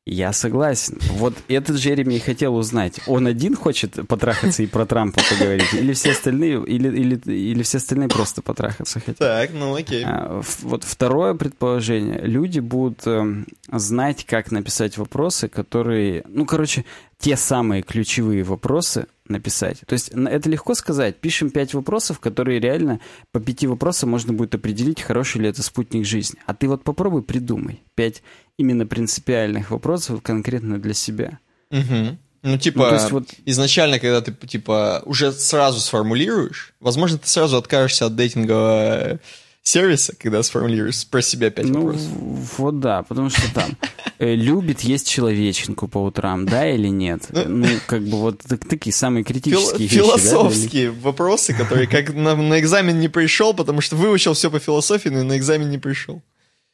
Я 0.05 0.33
согласен. 0.33 0.99
Вот 1.13 1.35
этот 1.47 1.77
Джереми 1.77 2.15
и 2.15 2.19
хотел 2.19 2.57
узнать, 2.57 2.99
он 3.07 3.29
один 3.29 3.55
хочет 3.55 4.09
потрахаться 4.09 4.65
и 4.65 4.67
про 4.67 4.85
Трампа 4.85 5.21
поговорить, 5.31 5.73
или 5.75 5.93
все 5.93 6.11
остальные, 6.11 6.65
или, 6.67 6.89
или, 6.89 7.15
или 7.31 7.63
все 7.63 7.79
остальные 7.79 8.09
просто 8.09 8.43
потрахаться 8.43 8.99
хотят. 8.99 9.19
Так, 9.19 9.51
ну 9.53 9.77
окей. 9.77 10.03
А, 10.05 10.43
вот 10.63 10.83
второе 10.83 11.35
предположение. 11.35 12.21
Люди 12.21 12.59
будут 12.59 13.07
э, 13.07 13.45
знать, 13.71 14.25
как 14.25 14.51
написать 14.51 14.99
вопросы, 14.99 15.49
которые... 15.49 16.25
Ну, 16.27 16.47
короче, 16.47 16.85
те 17.19 17.37
самые 17.37 17.83
ключевые 17.83 18.43
вопросы, 18.43 19.07
написать. 19.29 19.81
То 19.87 19.95
есть 19.95 20.09
это 20.11 20.49
легко 20.49 20.75
сказать. 20.75 21.17
Пишем 21.17 21.51
пять 21.51 21.75
вопросов, 21.75 22.21
которые 22.21 22.61
реально 22.61 23.01
по 23.33 23.41
пяти 23.41 23.67
вопросам 23.67 24.11
можно 24.11 24.33
будет 24.33 24.55
определить, 24.55 25.01
хороший 25.01 25.41
ли 25.41 25.49
это 25.49 25.63
спутник 25.63 26.05
жизни. 26.07 26.39
А 26.47 26.55
ты 26.55 26.69
вот 26.69 26.85
попробуй 26.85 27.23
придумай 27.23 27.83
пять 27.95 28.23
именно 28.59 28.87
принципиальных 28.87 29.71
вопросов 29.71 30.23
конкретно 30.23 30.81
для 30.81 30.95
себя. 30.95 31.39
Угу. 31.71 32.19
Ну, 32.43 32.59
типа, 32.59 32.89
ну, 32.89 32.95
есть 32.95 33.11
вот... 33.13 33.29
изначально, 33.47 33.99
когда 33.99 34.21
ты, 34.21 34.33
типа, 34.33 35.03
уже 35.07 35.33
сразу 35.33 35.81
сформулируешь, 35.81 36.75
возможно, 36.81 37.19
ты 37.19 37.29
сразу 37.29 37.57
откажешься 37.57 38.07
от 38.07 38.17
дейтингового 38.17 39.21
сервиса, 39.63 40.15
когда 40.19 40.43
сформулируешь 40.43 41.07
про 41.07 41.23
себя 41.23 41.51
пять 41.51 41.67
ну, 41.67 41.83
вопросов. 41.83 42.11
Вот 42.59 42.81
да, 42.81 43.05
потому 43.05 43.31
что 43.31 43.43
там 43.55 43.77
э, 44.19 44.35
любит 44.35 44.81
есть 44.81 45.09
человеченку 45.09 45.87
по 45.87 45.99
утрам, 45.99 46.47
да 46.47 46.69
или 46.69 46.89
нет? 46.89 47.29
Ну, 47.31 47.45
ну 47.47 47.67
как 47.87 48.03
бы 48.03 48.19
вот 48.19 48.43
такие 48.69 48.93
самые 48.93 49.23
критические 49.23 49.89
фил- 49.89 50.05
вещи. 50.05 50.19
Философские 50.19 50.91
да, 50.91 50.99
вопросы, 51.01 51.55
которые 51.55 51.87
как 51.87 52.13
на, 52.13 52.35
на 52.35 52.59
экзамен 52.59 52.99
не 52.99 53.09
пришел, 53.09 53.55
потому 53.55 53.81
что 53.81 53.95
выучил 53.95 54.35
все 54.35 54.51
по 54.51 54.59
философии, 54.59 55.11
но 55.11 55.23
на 55.23 55.37
экзамен 55.37 55.71
не 55.71 55.79
пришел. 55.79 56.23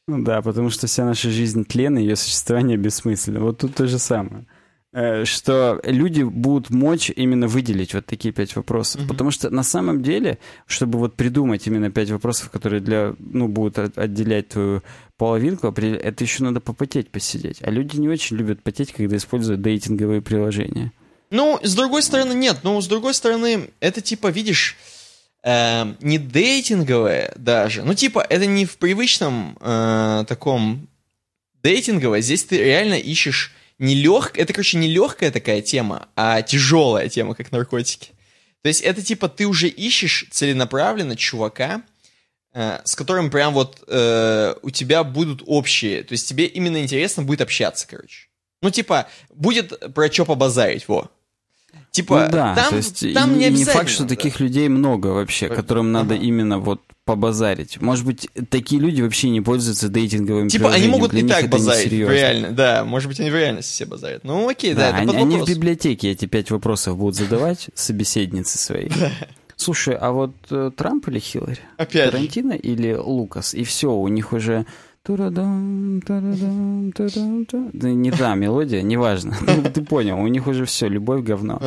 Ну 0.08 0.24
да, 0.24 0.40
потому 0.40 0.70
что 0.70 0.86
вся 0.86 1.04
наша 1.04 1.30
жизнь 1.30 1.64
тлен, 1.64 1.98
и 1.98 2.02
ее 2.02 2.16
существование 2.16 2.78
бессмысленно. 2.78 3.40
Вот 3.40 3.58
тут 3.58 3.74
то 3.74 3.86
же 3.86 3.98
самое. 3.98 4.46
Э, 4.90 5.26
что 5.26 5.80
люди 5.84 6.22
будут 6.22 6.70
мочь 6.70 7.12
именно 7.14 7.46
выделить 7.46 7.92
вот 7.92 8.06
такие 8.06 8.32
пять 8.32 8.56
вопросов. 8.56 9.02
Mm-hmm. 9.02 9.08
Потому 9.08 9.30
что 9.30 9.50
на 9.50 9.62
самом 9.62 10.02
деле, 10.02 10.38
чтобы 10.66 10.98
вот 10.98 11.14
придумать 11.14 11.66
именно 11.66 11.90
пять 11.90 12.10
вопросов, 12.10 12.48
которые 12.48 12.80
для, 12.80 13.14
ну, 13.18 13.48
будут 13.48 13.98
отделять 13.98 14.48
твою 14.48 14.82
половинку, 15.18 15.68
это 15.68 16.24
еще 16.24 16.42
надо 16.42 16.60
попотеть, 16.60 17.10
посидеть. 17.10 17.58
А 17.60 17.70
люди 17.70 17.98
не 17.98 18.08
очень 18.08 18.38
любят 18.38 18.62
потеть, 18.62 18.92
когда 18.92 19.18
используют 19.18 19.60
дейтинговые 19.60 20.22
приложения. 20.22 20.90
Ну, 21.30 21.60
с 21.62 21.74
другой 21.74 22.02
стороны, 22.02 22.32
нет. 22.32 22.60
Ну, 22.62 22.80
с 22.80 22.88
другой 22.88 23.12
стороны, 23.12 23.68
это 23.80 24.00
типа, 24.00 24.28
видишь, 24.28 24.78
э, 25.42 25.94
не 26.00 26.18
дейтинговое 26.18 27.32
даже. 27.36 27.82
Ну, 27.82 27.94
типа, 27.94 28.24
это 28.28 28.46
не 28.46 28.66
в 28.66 28.78
привычном 28.78 29.58
э, 29.60 30.24
таком 30.28 30.88
дейтинговое. 31.62 32.20
Здесь 32.20 32.44
ты 32.44 32.58
реально 32.58 32.94
ищешь 32.94 33.52
не 33.78 33.94
лег... 33.94 34.32
Это, 34.36 34.52
короче, 34.52 34.78
не 34.78 34.88
легкая 34.88 35.30
такая 35.30 35.62
тема, 35.62 36.08
а 36.16 36.42
тяжелая 36.42 37.08
тема, 37.08 37.34
как 37.34 37.52
наркотики. 37.52 38.10
То 38.62 38.68
есть 38.68 38.80
это 38.82 39.02
типа 39.02 39.28
ты 39.28 39.46
уже 39.46 39.68
ищешь 39.68 40.26
целенаправленно 40.30 41.16
чувака, 41.16 41.82
э, 42.52 42.80
с 42.84 42.94
которым 42.96 43.30
прям 43.30 43.54
вот 43.54 43.84
э, 43.86 44.54
у 44.62 44.70
тебя 44.70 45.04
будут 45.04 45.42
общие. 45.46 46.02
То 46.02 46.12
есть 46.12 46.28
тебе 46.28 46.46
именно 46.46 46.82
интересно 46.82 47.22
будет 47.22 47.40
общаться, 47.40 47.86
короче. 47.86 48.28
Ну, 48.60 48.70
типа, 48.70 49.08
будет 49.30 49.94
про 49.94 50.10
что 50.10 50.24
побазарить, 50.24 50.88
во. 50.88 51.10
Типа, 51.90 52.26
ну, 52.26 52.32
да, 52.32 52.54
там, 52.54 52.70
то 52.70 52.76
есть 52.76 53.14
там 53.14 53.38
не, 53.38 53.48
не 53.50 53.64
факт, 53.64 53.88
что 53.88 54.04
да. 54.04 54.10
таких 54.10 54.40
людей 54.40 54.68
много 54.68 55.08
вообще, 55.08 55.48
которым 55.48 55.86
ага. 55.86 56.04
надо 56.04 56.14
именно 56.14 56.58
вот 56.58 56.80
побазарить. 57.04 57.80
Может 57.80 58.04
быть, 58.04 58.28
такие 58.50 58.80
люди 58.80 59.00
вообще 59.00 59.30
не 59.30 59.40
пользуются 59.40 59.88
дейтинговым 59.88 60.48
Типа, 60.48 60.72
они 60.72 60.88
могут 60.88 61.10
Для 61.10 61.20
и 61.20 61.26
так 61.26 61.48
базарить, 61.48 61.90
реально, 61.90 62.52
да. 62.52 62.84
Может 62.84 63.08
быть, 63.08 63.18
они 63.18 63.30
в 63.30 63.34
реальности 63.34 63.72
все 63.72 63.86
базарят. 63.86 64.24
Ну, 64.24 64.48
окей, 64.48 64.74
да, 64.74 64.92
да 64.92 65.00
это 65.00 65.12
они, 65.12 65.16
они 65.16 65.36
в 65.38 65.48
библиотеке 65.48 66.10
эти 66.10 66.26
пять 66.26 66.50
вопросов 66.50 66.98
будут 66.98 67.16
задавать 67.16 67.68
собеседницы 67.74 68.58
своей. 68.58 68.92
Слушай, 69.56 69.96
а 69.96 70.12
вот 70.12 70.34
э, 70.50 70.70
Трамп 70.76 71.08
или 71.08 71.18
Хиллари? 71.18 71.58
Опять 71.78 72.12
Тарантино 72.12 72.52
или 72.52 72.94
Лукас? 72.94 73.54
И 73.54 73.64
все, 73.64 73.92
у 73.92 74.06
них 74.06 74.32
уже 74.32 74.66
не 77.94 78.10
та 78.10 78.34
мелодия, 78.34 78.82
неважно. 78.82 79.36
Ну, 79.46 79.62
ты 79.62 79.84
понял, 79.84 80.18
у 80.18 80.28
них 80.28 80.46
уже 80.46 80.64
все, 80.64 80.88
любовь, 80.88 81.24
говно. 81.24 81.60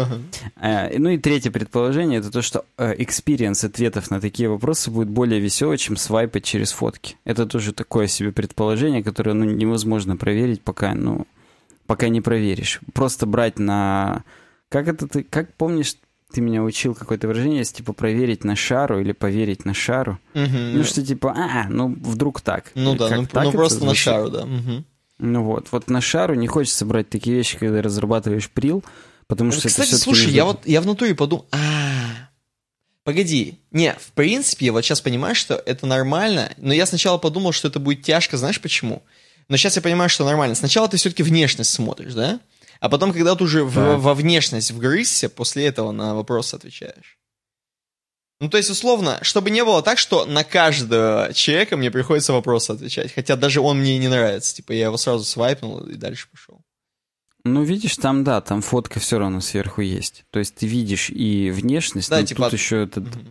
Э, 0.62 0.98
ну 0.98 1.10
и 1.10 1.18
третье 1.18 1.52
предположение, 1.52 2.20
это 2.20 2.32
то, 2.32 2.42
что 2.42 2.66
experience 2.78 3.64
ответов 3.64 4.12
на 4.12 4.20
такие 4.20 4.50
вопросы 4.50 4.92
будет 4.92 5.10
более 5.10 5.40
веселый, 5.40 5.78
чем 5.78 5.98
свайпать 5.98 6.44
через 6.44 6.72
фотки. 6.72 7.16
Это 7.26 7.46
тоже 7.46 7.74
такое 7.74 8.08
себе 8.08 8.32
предположение, 8.32 9.04
которое 9.04 9.34
ну, 9.34 9.46
невозможно 9.46 10.18
проверить, 10.18 10.62
пока, 10.62 10.94
ну, 10.94 11.26
пока 11.88 12.10
не 12.10 12.22
проверишь. 12.22 12.80
Просто 12.94 13.26
брать 13.26 13.60
на... 13.60 14.24
Как 14.70 14.88
это 14.88 15.08
ты... 15.08 15.24
Как 15.24 15.54
помнишь, 15.54 15.96
ты 16.32 16.42
меня 16.42 16.64
учил 16.64 16.96
какое-то 16.96 17.28
выражение, 17.28 17.60
есть, 17.60 17.76
типа, 17.76 17.94
проверить 17.94 18.44
на 18.44 18.56
шару 18.56 19.00
или 19.00 19.12
поверить 19.12 19.66
на 19.66 19.74
шару. 19.74 20.20
Угу. 20.34 20.58
Ну, 20.74 20.84
что, 20.84 21.06
типа, 21.06 21.34
а, 21.36 21.68
ну, 21.70 21.96
вдруг 22.02 22.42
так. 22.42 22.72
Ну, 22.76 22.96
да, 22.96 23.10
ну, 23.16 23.26
так 23.26 23.46
ну 23.46 23.52
просто 23.52 23.86
на 23.86 23.96
шару, 23.96 24.30
да. 24.30 24.44
Угу. 24.44 24.84
Ну, 25.20 25.44
вот. 25.44 25.68
Вот 25.72 25.90
на 25.90 26.02
шару 26.02 26.34
не 26.36 26.48
хочется 26.48 26.86
брать 26.86 27.10
такие 27.10 27.36
вещи, 27.36 27.58
когда 27.58 27.82
разрабатываешь 27.82 28.50
прил, 28.50 28.84
потому 29.28 29.52
что 29.52 29.68
Кстати, 29.68 29.90
это 29.90 29.98
слушай, 29.98 30.32
я 30.32 30.46
вот, 30.46 30.66
я 30.66 30.82
внутри 30.82 31.14
подумал, 31.14 31.48
а, 31.52 31.60
Погоди, 33.04 33.60
не, 33.72 33.94
в 33.94 34.12
принципе, 34.12 34.68
я 34.68 34.72
вот 34.72 34.86
сейчас 34.86 35.02
понимаю, 35.02 35.34
что 35.34 35.56
это 35.56 35.88
нормально, 35.88 36.54
но 36.58 36.72
я 36.72 36.86
сначала 36.86 37.18
подумал, 37.18 37.52
что 37.52 37.68
это 37.68 37.80
будет 37.80 38.04
тяжко, 38.04 38.38
знаешь 38.38 38.62
почему? 38.62 39.02
Но 39.48 39.58
сейчас 39.58 39.76
я 39.76 39.82
понимаю, 39.82 40.10
что 40.10 40.24
нормально. 40.24 40.54
Сначала 40.56 40.88
ты 40.88 40.98
все-таки 40.98 41.24
внешность 41.24 41.72
смотришь, 41.72 42.14
да? 42.14 42.40
А 42.82 42.90
потом, 42.90 43.14
когда 43.14 43.36
ты 43.36 43.44
уже 43.44 43.64
в, 43.64 43.98
во 43.98 44.14
внешность 44.16 44.72
вгрызся, 44.72 45.30
после 45.30 45.68
этого 45.68 45.92
на 45.92 46.16
вопрос 46.16 46.54
отвечаешь. 46.56 47.20
Ну, 48.42 48.50
то 48.50 48.58
есть, 48.58 48.72
условно, 48.72 49.20
чтобы 49.22 49.52
не 49.52 49.64
было 49.64 49.84
так, 49.84 50.00
что 50.00 50.26
на 50.26 50.44
каждого 50.44 51.32
человека 51.32 51.78
мне 51.78 51.92
приходится 51.92 52.34
вопросы 52.34 52.72
отвечать. 52.72 53.14
Хотя 53.14 53.36
даже 53.36 53.62
он 53.62 53.80
мне 53.80 54.00
не 54.00 54.08
нравится. 54.08 54.56
Типа, 54.56 54.72
я 54.72 54.86
его 54.86 54.98
сразу 54.98 55.24
свайпнул 55.24 55.82
и 55.82 55.94
дальше 55.94 56.28
пошел. 56.32 56.60
Ну, 57.44 57.62
видишь, 57.64 57.98
там, 57.98 58.24
да, 58.24 58.42
там 58.42 58.64
фотка 58.64 59.00
все 59.00 59.20
равно 59.20 59.42
сверху 59.42 59.82
есть. 59.82 60.26
То 60.32 60.40
есть 60.40 60.56
ты 60.56 60.66
видишь 60.66 61.12
и 61.12 61.52
внешность, 61.52 62.10
да, 62.10 62.20
но 62.20 62.26
типа... 62.26 62.46
тут 62.46 62.54
еще 62.54 62.84
этот... 62.84 63.08
Угу. 63.08 63.28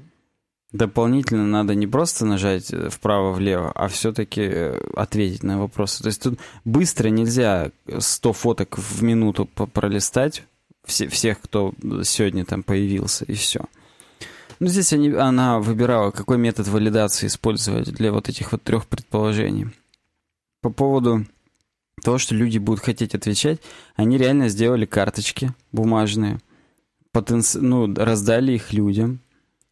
Дополнительно 0.73 1.47
надо 1.47 1.75
не 1.75 1.89
просто 1.89 2.25
нажать 2.25 2.73
э, 2.73 2.91
вправо-влево, 2.91 3.73
а 3.73 3.89
все-таки 3.89 4.43
э, 4.43 4.81
ответить 4.95 5.43
на 5.43 5.59
вопросы. 5.59 6.03
То 6.03 6.07
есть 6.07 6.23
тут 6.23 6.39
быстро 6.65 7.09
нельзя 7.09 7.73
100 7.99 8.33
фоток 8.33 8.79
в 8.79 9.03
минуту 9.03 9.47
пролистать, 9.47 10.45
все, 10.85 11.09
всех, 11.09 11.41
кто 11.41 11.75
сегодня 12.05 12.45
там 12.45 12.63
появился, 12.63 13.25
и 13.25 13.35
все. 13.35 13.65
Ну, 14.61 14.69
здесь 14.69 14.93
они, 14.93 15.11
она 15.11 15.59
выбирала, 15.59 16.13
какой 16.13 16.39
метод 16.39 16.69
валидации 16.69 17.27
использовать 17.27 17.91
для 17.93 18.13
вот 18.13 18.29
этих 18.29 18.53
вот 18.53 18.63
трех 18.63 18.87
предположений. 18.87 19.69
По 20.61 20.71
поводу 20.71 21.27
того, 22.05 22.19
что 22.19 22.35
люди 22.35 22.59
будут 22.59 22.85
хотеть 22.85 23.15
отвечать, 23.15 23.61
они 23.97 24.19
реально 24.19 24.49
сделали 24.49 24.87
карточки 24.87 25.53
бумажные, 25.73 26.39
потенци... 27.11 27.59
ну, 27.61 27.93
раздали 27.93 28.53
их 28.53 28.73
людям, 28.73 29.21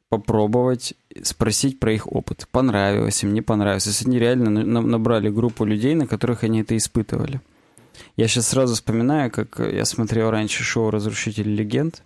попробовать 0.08 0.94
спросить 1.22 1.78
про 1.80 1.92
их 1.92 2.10
опыт. 2.10 2.48
Понравилось 2.50 3.22
им, 3.22 3.34
не 3.34 3.42
понравилось. 3.42 3.86
Если 3.86 4.06
они 4.06 4.18
реально 4.18 4.50
набрали 4.50 5.28
группу 5.28 5.64
людей, 5.64 5.94
на 5.94 6.06
которых 6.06 6.44
они 6.44 6.62
это 6.62 6.76
испытывали. 6.76 7.40
Я 8.16 8.28
сейчас 8.28 8.48
сразу 8.48 8.74
вспоминаю, 8.74 9.30
как 9.30 9.58
я 9.58 9.84
смотрел 9.84 10.30
раньше 10.30 10.62
шоу 10.62 10.90
«Разрушители 10.90 11.50
легенд», 11.50 12.02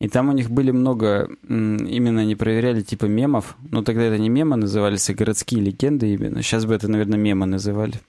и 0.00 0.08
там 0.08 0.28
у 0.28 0.32
них 0.32 0.50
были 0.50 0.70
много, 0.70 1.28
именно 1.48 2.20
они 2.20 2.36
проверяли 2.36 2.82
типа 2.82 3.06
мемов, 3.06 3.56
но 3.68 3.82
тогда 3.82 4.04
это 4.04 4.18
не 4.18 4.28
мемы 4.28 4.56
назывались, 4.56 5.10
а 5.10 5.14
городские 5.14 5.60
легенды 5.60 6.12
именно. 6.12 6.42
Сейчас 6.42 6.66
бы 6.66 6.74
это, 6.74 6.86
наверное, 6.86 7.18
мемы 7.18 7.46
называли. 7.46 8.00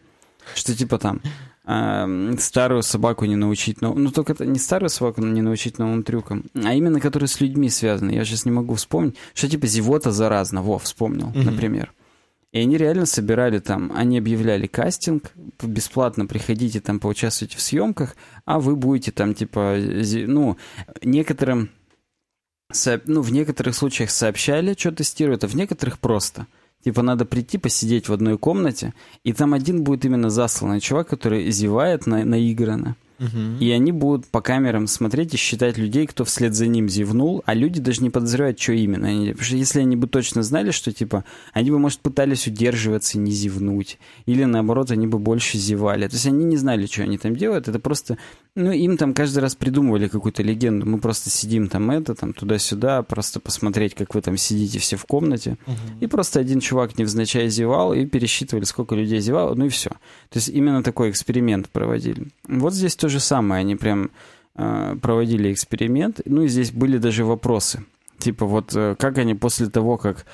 Что 0.53 0.75
типа 0.75 0.99
там 0.99 1.21
э, 1.69 2.35
старую 2.39 2.83
собаку 2.83 3.25
не 3.25 3.35
научить, 3.35 3.81
но, 3.81 3.93
ну 3.93 4.11
только 4.11 4.33
это 4.33 4.45
не 4.45 4.59
старую 4.59 4.89
собаку 4.89 5.21
не 5.21 5.41
научить 5.41 5.79
новым 5.79 6.03
трюкам, 6.03 6.45
а 6.53 6.73
именно 6.73 6.99
которые 6.99 7.27
с 7.27 7.39
людьми 7.39 7.69
связаны. 7.69 8.11
Я 8.11 8.25
сейчас 8.25 8.45
не 8.45 8.51
могу 8.51 8.75
вспомнить, 8.75 9.15
что 9.33 9.47
типа 9.47 9.67
зевота 9.67 10.11
заразна, 10.11 10.61
во, 10.61 10.79
вспомнил, 10.79 11.27
mm-hmm. 11.27 11.43
например. 11.43 11.93
И 12.51 12.59
они 12.59 12.77
реально 12.77 13.05
собирали 13.05 13.59
там, 13.59 13.91
они 13.93 14.17
объявляли 14.17 14.65
кастинг, 14.65 15.31
бесплатно 15.61 16.25
приходите 16.25 16.79
там, 16.79 16.99
поучаствуйте 16.99 17.55
в 17.57 17.61
съемках, 17.61 18.15
а 18.45 18.59
вы 18.59 18.75
будете 18.75 19.11
там 19.11 19.35
типа, 19.35 19.77
ну, 19.77 20.57
некоторым, 21.03 21.69
ну, 23.05 23.21
в 23.21 23.31
некоторых 23.31 23.75
случаях 23.75 24.09
сообщали, 24.09 24.75
что 24.75 24.91
тестируют, 24.91 25.43
а 25.43 25.47
в 25.47 25.55
некоторых 25.55 25.99
просто– 25.99 26.47
Типа 26.83 27.01
надо 27.01 27.25
прийти, 27.25 27.57
посидеть 27.57 28.07
в 28.07 28.13
одной 28.13 28.37
комнате, 28.37 28.93
и 29.23 29.33
там 29.33 29.53
один 29.53 29.83
будет 29.83 30.05
именно 30.05 30.29
засланный 30.29 30.79
чувак, 30.79 31.09
который 31.09 31.51
зевает 31.51 32.07
на, 32.07 32.23
наигранно. 32.23 32.95
и 33.59 33.69
они 33.71 33.91
будут 33.91 34.27
по 34.27 34.39
камерам 34.41 34.87
смотреть 34.87 35.33
и 35.33 35.37
считать 35.37 35.77
людей, 35.77 36.07
кто 36.07 36.23
вслед 36.23 36.53
за 36.55 36.67
ним 36.67 36.87
зевнул, 36.87 37.43
а 37.45 37.53
люди 37.53 37.81
даже 37.81 38.01
не 38.01 38.09
подозревают, 38.09 38.59
что 38.59 38.71
именно. 38.71 39.09
Они, 39.09 39.31
потому 39.31 39.45
что 39.45 39.55
если 39.57 39.81
они 39.81 39.97
бы 39.97 40.07
точно 40.07 40.41
знали, 40.41 40.71
что 40.71 40.93
типа, 40.93 41.25
они 41.51 41.69
бы, 41.69 41.79
может, 41.79 41.99
пытались 41.99 42.47
удерживаться 42.47 43.17
и 43.17 43.21
не 43.21 43.31
зевнуть, 43.31 43.99
или 44.25 44.45
наоборот, 44.45 44.91
они 44.91 45.05
бы 45.05 45.19
больше 45.19 45.57
зевали. 45.57 46.07
То 46.07 46.13
есть 46.13 46.27
они 46.27 46.45
не 46.45 46.55
знали, 46.55 46.85
что 46.85 47.03
они 47.03 47.17
там 47.17 47.35
делают, 47.35 47.67
это 47.67 47.79
просто, 47.79 48.17
ну, 48.55 48.71
им 48.71 48.97
там 48.97 49.13
каждый 49.13 49.39
раз 49.39 49.55
придумывали 49.55 50.07
какую-то 50.07 50.43
легенду. 50.43 50.85
Мы 50.85 50.99
просто 50.99 51.29
сидим 51.29 51.69
там 51.69 51.91
это, 51.91 52.15
там 52.15 52.33
туда-сюда, 52.33 53.03
просто 53.03 53.39
посмотреть, 53.39 53.95
как 53.95 54.15
вы 54.15 54.21
там 54.21 54.37
сидите 54.37 54.79
все 54.79 54.97
в 54.97 55.05
комнате. 55.05 55.57
Угу. 55.65 55.75
И 56.01 56.07
просто 56.07 56.39
один 56.39 56.59
чувак 56.59 56.97
невзначай 56.97 57.47
зевал, 57.49 57.93
и 57.93 58.05
пересчитывали, 58.05 58.65
сколько 58.65 58.95
людей 58.95 59.19
зевало, 59.19 59.55
ну 59.55 59.65
и 59.65 59.69
все. 59.69 59.91
То 60.29 60.39
есть 60.39 60.49
именно 60.49 60.83
такой 60.83 61.09
эксперимент 61.09 61.69
проводили. 61.69 62.27
Вот 62.47 62.73
здесь 62.73 62.95
то 62.95 63.07
же 63.07 63.19
самое, 63.19 63.61
они 63.61 63.75
прям 63.75 64.11
э, 64.55 64.95
проводили 65.01 65.53
эксперимент, 65.53 66.21
ну 66.25 66.43
и 66.43 66.47
здесь 66.47 66.71
были 66.71 66.97
даже 66.97 67.25
вопросы. 67.25 67.85
Типа 68.17 68.45
вот 68.45 68.75
э, 68.75 68.95
как 68.99 69.17
они 69.19 69.35
после 69.35 69.69
того, 69.69 69.97
как 69.97 70.25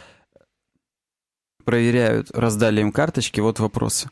проверяют, 1.65 2.31
раздали 2.31 2.81
им 2.81 2.91
карточки, 2.91 3.41
вот 3.41 3.59
вопросы. 3.59 4.09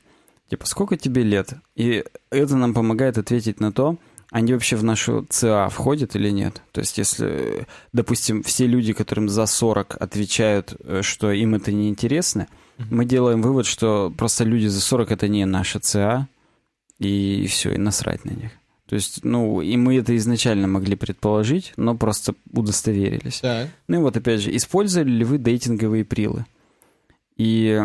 Типа, 0.50 0.66
сколько 0.66 0.98
тебе 0.98 1.24
лет? 1.24 1.54
И 1.76 2.04
это 2.30 2.56
нам 2.56 2.74
помогает 2.74 3.18
ответить 3.18 3.60
на 3.60 3.72
то, 3.72 3.98
они 4.30 4.54
вообще 4.54 4.76
в 4.76 4.84
нашу 4.84 5.26
ЦА 5.30 5.70
входят 5.70 6.16
или 6.16 6.30
нет? 6.32 6.62
То 6.72 6.82
есть, 6.82 6.98
если, 6.98 7.68
допустим, 7.91 8.41
все 8.41 8.66
люди, 8.66 8.94
которым 8.94 9.30
за 9.30 9.46
40 9.46 9.96
отвечают, 10.00 10.76
э, 10.84 11.02
что 11.04 11.32
им 11.32 11.54
это 11.54 11.72
не 11.72 11.88
интересно, 11.88 12.48
mm-hmm. 12.78 12.86
мы 12.89 13.06
делаем 13.06 13.41
вывод, 13.44 13.68
что 13.68 14.12
просто 14.18 14.44
люди 14.44 14.66
за 14.66 14.82
40 14.82 15.12
это 15.12 15.28
не 15.28 15.46
наша 15.46 15.80
ЦА, 15.80 16.28
и 17.00 17.46
все, 17.48 17.74
и 17.74 17.78
насрать 17.78 18.26
на 18.26 18.32
них. 18.32 18.52
То 18.88 18.96
есть, 18.96 19.24
ну, 19.24 19.62
и 19.62 19.78
мы 19.78 19.98
это 19.98 20.16
изначально 20.18 20.68
могли 20.68 20.96
предположить, 20.96 21.74
но 21.78 21.96
просто 21.96 22.36
удостоверились. 22.52 23.39
Так. 23.39 23.70
Ну 23.88 24.00
и 24.00 24.02
вот 24.02 24.18
опять 24.18 24.41
же, 24.41 24.56
использовали 24.56 25.10
ли 25.10 25.24
вы 25.24 25.38
дейтинговые 25.38 26.06
прилы? 26.06 26.46
И 27.38 27.80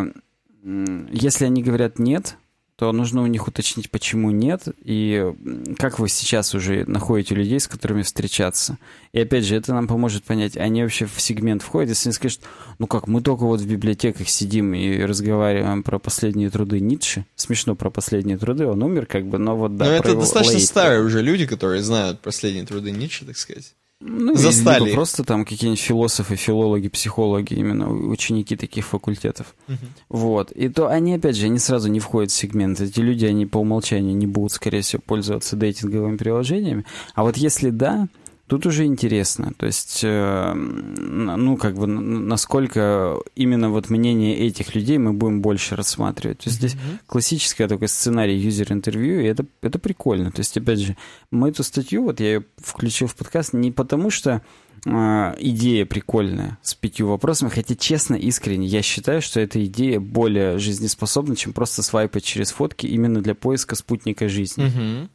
если 0.63 1.45
они 1.45 1.63
говорят 1.63 1.99
нет, 1.99 2.37
то 2.79 2.93
нужно 2.93 3.23
у 3.23 3.27
них 3.27 3.49
уточнить, 3.49 3.91
почему 3.91 4.31
нет, 4.31 4.63
и 4.85 5.35
как 5.79 5.99
вы 5.99 6.09
сейчас 6.09 6.55
уже 6.55 6.85
находите 6.87 7.35
людей, 7.35 7.59
с 7.59 7.67
которыми 7.67 8.03
встречаться. 8.03 8.79
И 9.13 9.19
опять 9.19 9.45
же, 9.45 9.57
это 9.57 9.75
нам 9.75 9.89
поможет 9.89 10.23
понять, 10.23 10.57
они 10.57 10.85
вообще 10.85 11.07
в 11.07 11.21
сегмент 11.21 11.63
входят, 11.63 11.89
если 11.89 12.11
они 12.11 12.15
скажут, 12.15 12.43
ну 12.79 12.87
как, 12.87 13.09
мы 13.09 13.21
только 13.21 13.43
вот 13.47 13.61
в 13.61 13.69
библиотеках 13.69 14.29
сидим 14.29 14.75
и 14.75 15.01
разговариваем 15.01 15.83
про 15.83 15.99
последние 15.99 16.51
труды 16.51 16.79
Ницше, 16.79 17.27
смешно 17.35 17.75
про 17.75 17.91
последние 17.91 18.39
труды, 18.39 18.65
он 18.65 18.81
умер 18.81 19.07
как 19.07 19.27
бы, 19.27 19.39
но 19.39 19.57
вот 19.57 19.77
да. 19.77 19.87
Но 19.87 19.93
это 19.95 20.15
достаточно 20.15 20.59
лейт. 20.59 20.69
старые 20.69 21.03
уже 21.03 21.21
люди, 21.21 21.47
которые 21.47 21.83
знают 21.83 22.21
последние 22.21 22.65
труды 22.65 22.93
Ницше, 22.93 23.25
так 23.25 23.37
сказать. 23.37 23.75
Ну, 24.01 24.37
Застали. 24.37 24.85
Либо 24.85 24.95
просто 24.95 25.25
там 25.25 25.45
какие-нибудь 25.45 25.81
философы, 25.81 26.37
филологи, 26.37 26.89
психологи, 26.89 27.55
именно 27.55 27.91
ученики 27.91 28.55
таких 28.55 28.87
факультетов. 28.87 29.57
Угу. 29.67 29.77
Вот. 30.09 30.53
И 30.53 30.69
то 30.69 30.87
они, 30.87 31.15
опять 31.15 31.37
же, 31.37 31.47
они 31.47 31.59
сразу 31.59 31.89
не 31.89 31.99
входят 31.99 32.31
в 32.31 32.35
сегмент. 32.35 32.81
Эти 32.81 33.01
люди, 33.01 33.27
они 33.27 33.45
по 33.47 33.59
умолчанию 33.59 34.17
не 34.17 34.27
будут, 34.27 34.53
скорее 34.53 34.83
всего, 34.83 35.03
пользоваться 35.05 35.57
дейтинговыми 35.57 36.17
приложениями. 36.17 36.85
А 37.15 37.25
вот 37.25 37.37
если 37.37 37.71
да, 37.71 38.07
Тут 38.49 38.65
уже 38.65 38.87
интересно, 38.87 39.53
то 39.59 39.67
есть, 39.67 40.01
э, 40.03 40.55
ну, 40.55 41.59
как 41.59 41.75
бы, 41.75 41.87
насколько 41.87 43.19
именно 43.35 43.69
вот 43.69 43.91
мнение 43.91 44.39
этих 44.39 44.75
людей 44.75 44.97
мы 44.97 45.13
будем 45.13 45.43
больше 45.43 45.77
рассматривать. 45.77 46.39
То 46.39 46.49
есть 46.49 46.57
здесь 46.57 46.73
mm-hmm. 46.73 47.01
классический 47.07 47.67
такой 47.67 47.89
сценарий 47.89 48.39
юзер-интервью, 48.39 49.21
и 49.21 49.25
это, 49.25 49.45
это 49.61 49.79
прикольно. 49.79 50.31
То 50.31 50.41
есть, 50.41 50.57
опять 50.57 50.79
же, 50.79 50.97
мы 51.31 51.51
эту 51.51 51.63
статью, 51.63 52.05
вот 52.05 52.21
я 52.21 52.27
ее 52.27 52.45
включил 52.57 53.07
в 53.07 53.17
подкаст 53.17 53.53
не 53.53 53.71
потому, 53.71 54.09
что 54.09 54.41
э, 54.87 55.35
идея 55.41 55.85
прикольная 55.85 56.57
с 56.63 56.75
пятью 56.75 57.09
вопросами, 57.09 57.51
хотя, 57.51 57.75
честно, 57.75 58.15
искренне, 58.15 58.67
я 58.67 58.81
считаю, 58.81 59.21
что 59.21 59.41
эта 59.41 59.63
идея 59.67 60.01
более 60.01 60.57
жизнеспособна, 60.57 61.37
чем 61.37 61.53
просто 61.53 61.83
свайпать 61.83 62.25
через 62.25 62.53
фотки 62.53 62.87
именно 62.87 63.21
для 63.21 63.35
поиска 63.35 63.75
спутника 63.75 64.27
жизни. 64.27 64.65
Mm-hmm. 64.65 65.09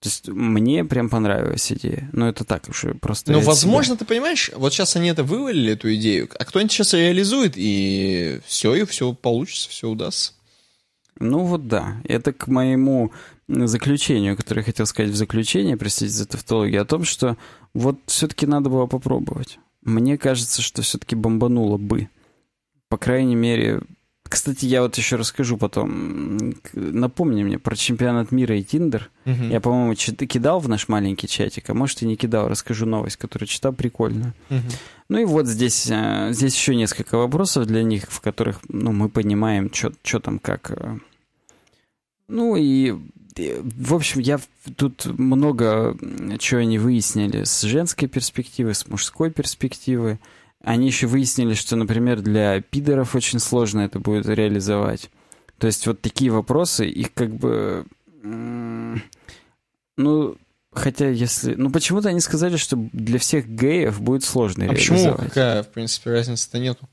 То 0.00 0.08
есть 0.08 0.28
мне 0.28 0.82
прям 0.84 1.10
понравилась 1.10 1.70
идея. 1.70 2.08
Но 2.12 2.26
это 2.28 2.44
так 2.44 2.68
уже 2.70 2.94
просто... 2.94 3.32
Ну, 3.32 3.40
возможно, 3.40 3.94
себя. 3.94 3.98
ты 3.98 4.04
понимаешь, 4.06 4.50
вот 4.56 4.72
сейчас 4.72 4.96
они 4.96 5.10
это 5.10 5.22
вывалили, 5.22 5.74
эту 5.74 5.94
идею, 5.94 6.28
а 6.38 6.44
кто-нибудь 6.46 6.72
сейчас 6.72 6.94
реализует, 6.94 7.52
и 7.56 8.40
все, 8.46 8.74
и 8.74 8.84
все 8.86 9.12
получится, 9.12 9.68
все 9.68 9.88
удастся. 9.88 10.32
Ну 11.18 11.40
вот 11.40 11.68
да. 11.68 12.00
Это 12.04 12.32
к 12.32 12.46
моему 12.46 13.12
заключению, 13.46 14.38
которое 14.38 14.60
я 14.60 14.64
хотел 14.64 14.86
сказать 14.86 15.12
в 15.12 15.16
заключение, 15.16 15.76
простите 15.76 16.10
за 16.10 16.26
тавтологию, 16.26 16.80
о 16.80 16.86
том, 16.86 17.04
что 17.04 17.36
вот 17.74 17.98
все-таки 18.06 18.46
надо 18.46 18.70
было 18.70 18.86
попробовать. 18.86 19.58
Мне 19.82 20.16
кажется, 20.16 20.62
что 20.62 20.80
все-таки 20.80 21.14
бомбануло 21.14 21.76
бы. 21.76 22.08
По 22.88 22.96
крайней 22.96 23.36
мере, 23.36 23.82
кстати, 24.30 24.64
я 24.64 24.82
вот 24.82 24.96
еще 24.96 25.16
расскажу 25.16 25.58
потом. 25.58 26.54
Напомни 26.72 27.42
мне 27.42 27.58
про 27.58 27.74
чемпионат 27.74 28.30
мира 28.30 28.56
и 28.56 28.62
Тиндер. 28.62 29.10
Угу. 29.26 29.44
Я, 29.50 29.60
по-моему, 29.60 29.94
кидал 29.94 30.60
в 30.60 30.68
наш 30.68 30.86
маленький 30.86 31.26
чатик, 31.26 31.68
а 31.68 31.74
может 31.74 32.00
и 32.02 32.06
не 32.06 32.14
кидал. 32.14 32.48
Расскажу 32.48 32.86
новость, 32.86 33.16
которую 33.16 33.48
читал, 33.48 33.72
прикольно. 33.72 34.32
Угу. 34.48 34.60
Ну 35.08 35.18
и 35.18 35.24
вот 35.24 35.48
здесь, 35.48 35.88
э, 35.90 36.28
здесь 36.30 36.54
еще 36.54 36.76
несколько 36.76 37.18
вопросов 37.18 37.66
для 37.66 37.82
них, 37.82 38.04
в 38.08 38.20
которых 38.20 38.60
ну, 38.68 38.92
мы 38.92 39.08
понимаем, 39.08 39.68
что 39.72 40.20
там 40.20 40.38
как. 40.38 40.70
Э. 40.70 40.98
Ну 42.28 42.54
и 42.54 42.94
в 43.36 43.94
общем, 43.94 44.20
я 44.20 44.38
тут 44.76 45.06
много 45.06 45.96
чего 46.38 46.60
они 46.60 46.78
выяснили 46.78 47.44
с 47.44 47.62
женской 47.62 48.06
перспективы, 48.06 48.74
с 48.74 48.86
мужской 48.86 49.30
перспективы. 49.30 50.20
Они 50.62 50.86
еще 50.86 51.06
выяснили, 51.06 51.54
что, 51.54 51.76
например, 51.76 52.20
для 52.20 52.60
пидоров 52.60 53.14
очень 53.14 53.38
сложно 53.38 53.80
это 53.80 53.98
будет 53.98 54.26
реализовать. 54.26 55.10
То 55.58 55.66
есть 55.66 55.86
вот 55.86 56.00
такие 56.00 56.30
вопросы, 56.30 56.86
их 56.86 57.12
как 57.14 57.34
бы... 57.34 57.86
Ну, 59.96 60.36
хотя 60.72 61.08
если... 61.08 61.54
Ну, 61.54 61.70
почему-то 61.70 62.10
они 62.10 62.20
сказали, 62.20 62.56
что 62.56 62.76
для 62.92 63.18
всех 63.18 63.48
геев 63.48 64.00
будет 64.00 64.24
сложно 64.24 64.64
а 64.64 64.68
реализовать. 64.68 65.16
почему? 65.16 65.28
Какая, 65.28 65.62
в 65.62 65.68
принципе, 65.68 66.10
разницы-то 66.10 66.58
нету? 66.58 66.88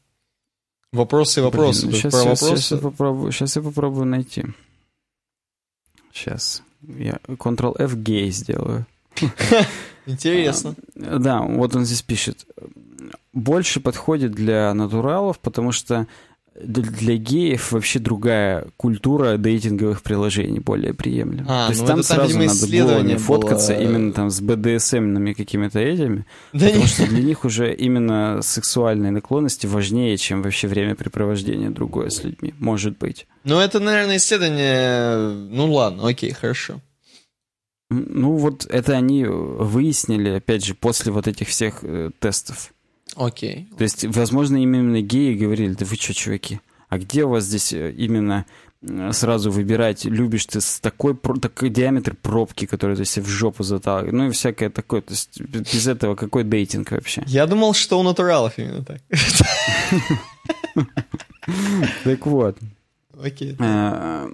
Вопросы 0.93 1.41
и 1.41 1.43
вопросы. 1.43 1.87
Блин, 1.87 1.99
сейчас, 1.99 2.13
сейчас, 2.13 2.23
вопросы. 2.23 2.57
Сейчас, 2.57 2.71
я 2.71 2.77
попробую, 2.77 3.31
сейчас 3.31 3.55
я 3.57 3.61
попробую 3.61 4.05
найти. 4.05 4.45
Сейчас. 6.13 6.63
Я 6.81 7.19
Ctrl-F 7.27 7.95
гей 7.95 8.31
сделаю. 8.31 8.85
Интересно. 10.05 10.75
А, 10.95 11.19
да, 11.19 11.41
вот 11.41 11.75
он 11.75 11.83
здесь 11.85 12.01
пишет 12.01 12.45
больше 13.33 13.79
подходит 13.79 14.31
для 14.31 14.73
натуралов, 14.73 15.39
потому 15.39 15.71
что 15.71 16.07
для 16.59 17.17
геев 17.17 17.71
вообще 17.71 17.99
другая 17.99 18.67
культура 18.77 19.37
дейтинговых 19.37 20.01
приложений 20.01 20.59
более 20.61 20.93
приемлема. 20.93 21.45
А, 21.47 21.67
То 21.67 21.71
есть 21.71 21.81
ну 21.81 21.87
там 21.87 22.03
сразу 22.03 22.33
там, 22.33 22.45
надо 22.45 22.67
было 22.67 22.99
не 23.01 23.17
фоткаться 23.17 23.73
было... 23.73 23.81
именно 23.83 24.11
там 24.11 24.29
с 24.31 24.41
БДСМными 24.41 25.33
какими-то 25.33 25.79
этими, 25.79 26.25
да 26.53 26.65
потому 26.65 26.83
нет. 26.83 26.89
что 26.89 27.07
для 27.07 27.21
них 27.21 27.45
уже 27.45 27.73
именно 27.73 28.39
сексуальные 28.41 29.11
наклонности 29.11 29.67
важнее, 29.67 30.17
чем 30.17 30.41
вообще 30.41 30.67
времяпрепровождение 30.67 31.69
другое 31.69 32.09
с 32.09 32.23
людьми. 32.23 32.55
Может 32.57 32.97
быть. 32.97 33.27
Ну, 33.43 33.59
это, 33.59 33.79
наверное, 33.79 34.17
исследование... 34.17 35.29
Ну, 35.29 35.71
ладно, 35.71 36.07
окей, 36.07 36.31
хорошо. 36.31 36.81
Ну, 37.89 38.35
вот 38.35 38.65
это 38.65 38.93
они 38.93 39.25
выяснили, 39.25 40.29
опять 40.29 40.65
же, 40.65 40.73
после 40.75 41.11
вот 41.11 41.27
этих 41.27 41.47
всех 41.47 41.79
э, 41.83 42.09
тестов. 42.19 42.73
Окей. 43.15 43.69
То 43.77 43.83
есть, 43.83 44.05
возможно, 44.05 44.57
именно 44.57 45.01
геи 45.01 45.35
говорили, 45.35 45.73
да 45.73 45.85
вы 45.85 45.95
что, 45.95 46.13
чуваки, 46.13 46.59
а 46.89 46.97
где 46.99 47.23
у 47.23 47.29
вас 47.29 47.45
здесь 47.45 47.73
э, 47.73 47.91
именно 47.91 48.45
э, 48.81 49.11
сразу 49.11 49.51
выбирать, 49.51 50.05
любишь 50.05 50.45
ты 50.45 50.61
с 50.61 50.79
такой, 50.79 51.15
такой 51.41 51.69
диаметр 51.69 52.15
пробки, 52.15 52.65
который 52.65 52.95
ты 52.95 53.05
себе 53.05 53.25
в 53.25 53.29
жопу 53.29 53.63
заталкиваешь, 53.63 54.13
ну 54.13 54.27
и 54.27 54.31
всякое 54.31 54.69
такое. 54.69 55.01
То 55.01 55.13
есть 55.13 55.41
без 55.41 55.87
этого 55.87 56.15
какой 56.15 56.43
дейтинг 56.43 56.91
вообще? 56.91 57.23
Я 57.25 57.47
думал, 57.47 57.73
что 57.73 57.99
у 57.99 58.03
натуралов 58.03 58.57
именно 58.57 58.83
так. 58.83 59.01
Так 62.03 62.25
вот. 62.25 62.57
Окей. 63.19 63.55
Э, 63.59 64.27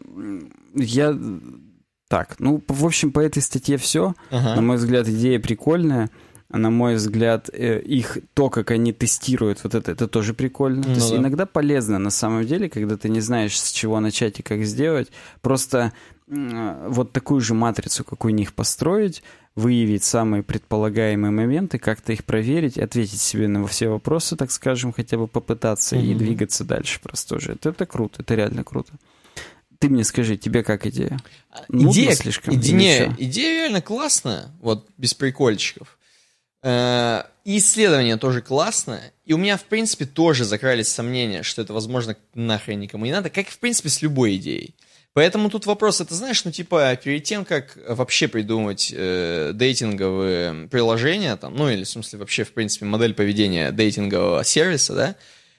я... 0.76 1.18
Так, 2.10 2.36
ну, 2.40 2.62
в 2.68 2.86
общем, 2.86 3.12
по 3.12 3.20
этой 3.20 3.42
статье 3.42 3.78
все. 3.78 4.14
На 4.30 4.62
мой 4.62 4.78
взгляд, 4.78 5.08
идея 5.08 5.40
прикольная 5.40 6.10
на 6.58 6.70
мой 6.70 6.95
взгляд, 6.95 7.49
э, 7.51 7.82
их 7.82 8.20
то, 8.34 8.49
как 8.49 8.72
они 8.72 8.93
тестируют 8.93 9.64
вот 9.64 9.76
это, 9.76 9.91
это 9.91 10.08
тоже 10.08 10.34
прикольно. 10.34 10.78
Ну, 10.78 10.84
то 10.84 10.91
есть 10.91 11.10
да. 11.10 11.18
иногда 11.18 11.45
полезно 11.45 11.99
на 11.99 12.12
самом 12.12 12.45
деле, 12.45 12.70
когда 12.70 12.95
ты 12.95 13.10
не 13.10 13.22
знаешь, 13.22 13.60
с 13.60 13.72
чего 13.72 13.99
начать 13.99 14.39
и 14.39 14.43
как 14.43 14.64
сделать, 14.64 15.10
просто 15.41 15.91
вот 16.28 17.12
такую 17.12 17.41
же 17.41 17.54
матрицу, 17.54 18.04
как 18.04 18.26
у 18.26 18.30
них 18.30 18.54
построить, 18.54 19.24
выявить 19.56 20.04
самые 20.04 20.41
предполагаемые 20.41 21.32
моменты, 21.32 21.78
как-то 21.78 22.14
их 22.14 22.24
проверить, 22.24 22.78
ответить 22.78 23.20
себе 23.20 23.47
на 23.47 23.68
все 23.68 23.89
вопросы, 23.89 24.36
так 24.36 24.49
скажем, 24.49 24.93
хотя 24.93 25.18
бы 25.18 25.28
попытаться 25.28 25.95
mm-hmm. 25.95 26.06
и 26.06 26.16
двигаться 26.16 26.64
дальше 26.64 26.99
просто 27.01 27.36
уже. 27.36 27.54
Это, 27.54 27.70
это 27.70 27.86
круто, 27.86 28.22
это 28.22 28.36
реально 28.36 28.64
круто. 28.64 28.93
ты 29.80 29.89
мне 29.89 30.04
скажи, 30.04 30.38
тебе 30.38 30.64
как 30.64 30.88
идея? 30.88 31.20
Нудно 31.68 31.91
идея 31.91 32.16
слишком? 32.16 32.56
Идея, 32.56 33.14
идея 33.20 33.66
реально 33.66 33.82
классная, 33.82 34.51
вот 34.62 34.88
без 34.97 35.14
прикольчиков. 35.14 35.97
Э, 36.64 37.24
и 37.43 37.57
исследование 37.57 38.18
тоже 38.18 38.41
классное. 38.41 39.14
И 39.26 39.34
у 39.34 39.38
меня, 39.38 39.57
в 39.57 39.64
принципе, 39.64 40.05
тоже 40.05 40.45
закрались 40.45 40.88
сомнения, 40.88 41.43
что 41.43 41.61
это, 41.61 41.74
возможно, 41.74 42.16
нахрен 42.34 42.80
никому 42.80 43.05
не 43.05 43.11
надо, 43.11 43.30
как, 43.30 43.49
в 43.49 43.59
принципе, 43.59 43.89
с 43.89 44.01
любой 44.01 44.38
идеей. 44.38 44.74
Поэтому 45.14 45.49
тут 45.49 45.68
вопрос, 45.68 46.01
это 46.01 46.16
знаешь, 46.16 46.43
ну 46.43 46.51
типа 46.51 46.95
перед 46.95 47.24
тем, 47.24 47.45
как 47.45 47.78
вообще 47.88 48.28
придумать 48.28 48.91
э, 48.95 49.51
дейтинговые 49.53 50.68
приложения, 50.70 51.36
там, 51.36 51.55
ну 51.55 51.70
или 51.70 51.84
в 51.84 51.89
смысле 51.89 52.20
вообще, 52.20 52.43
в 52.43 52.53
принципе, 52.53 52.86
модель 52.86 53.14
поведения 53.14 53.72
дейтингового 53.72 54.43
сервиса, 54.43 54.95
да, 54.95 55.16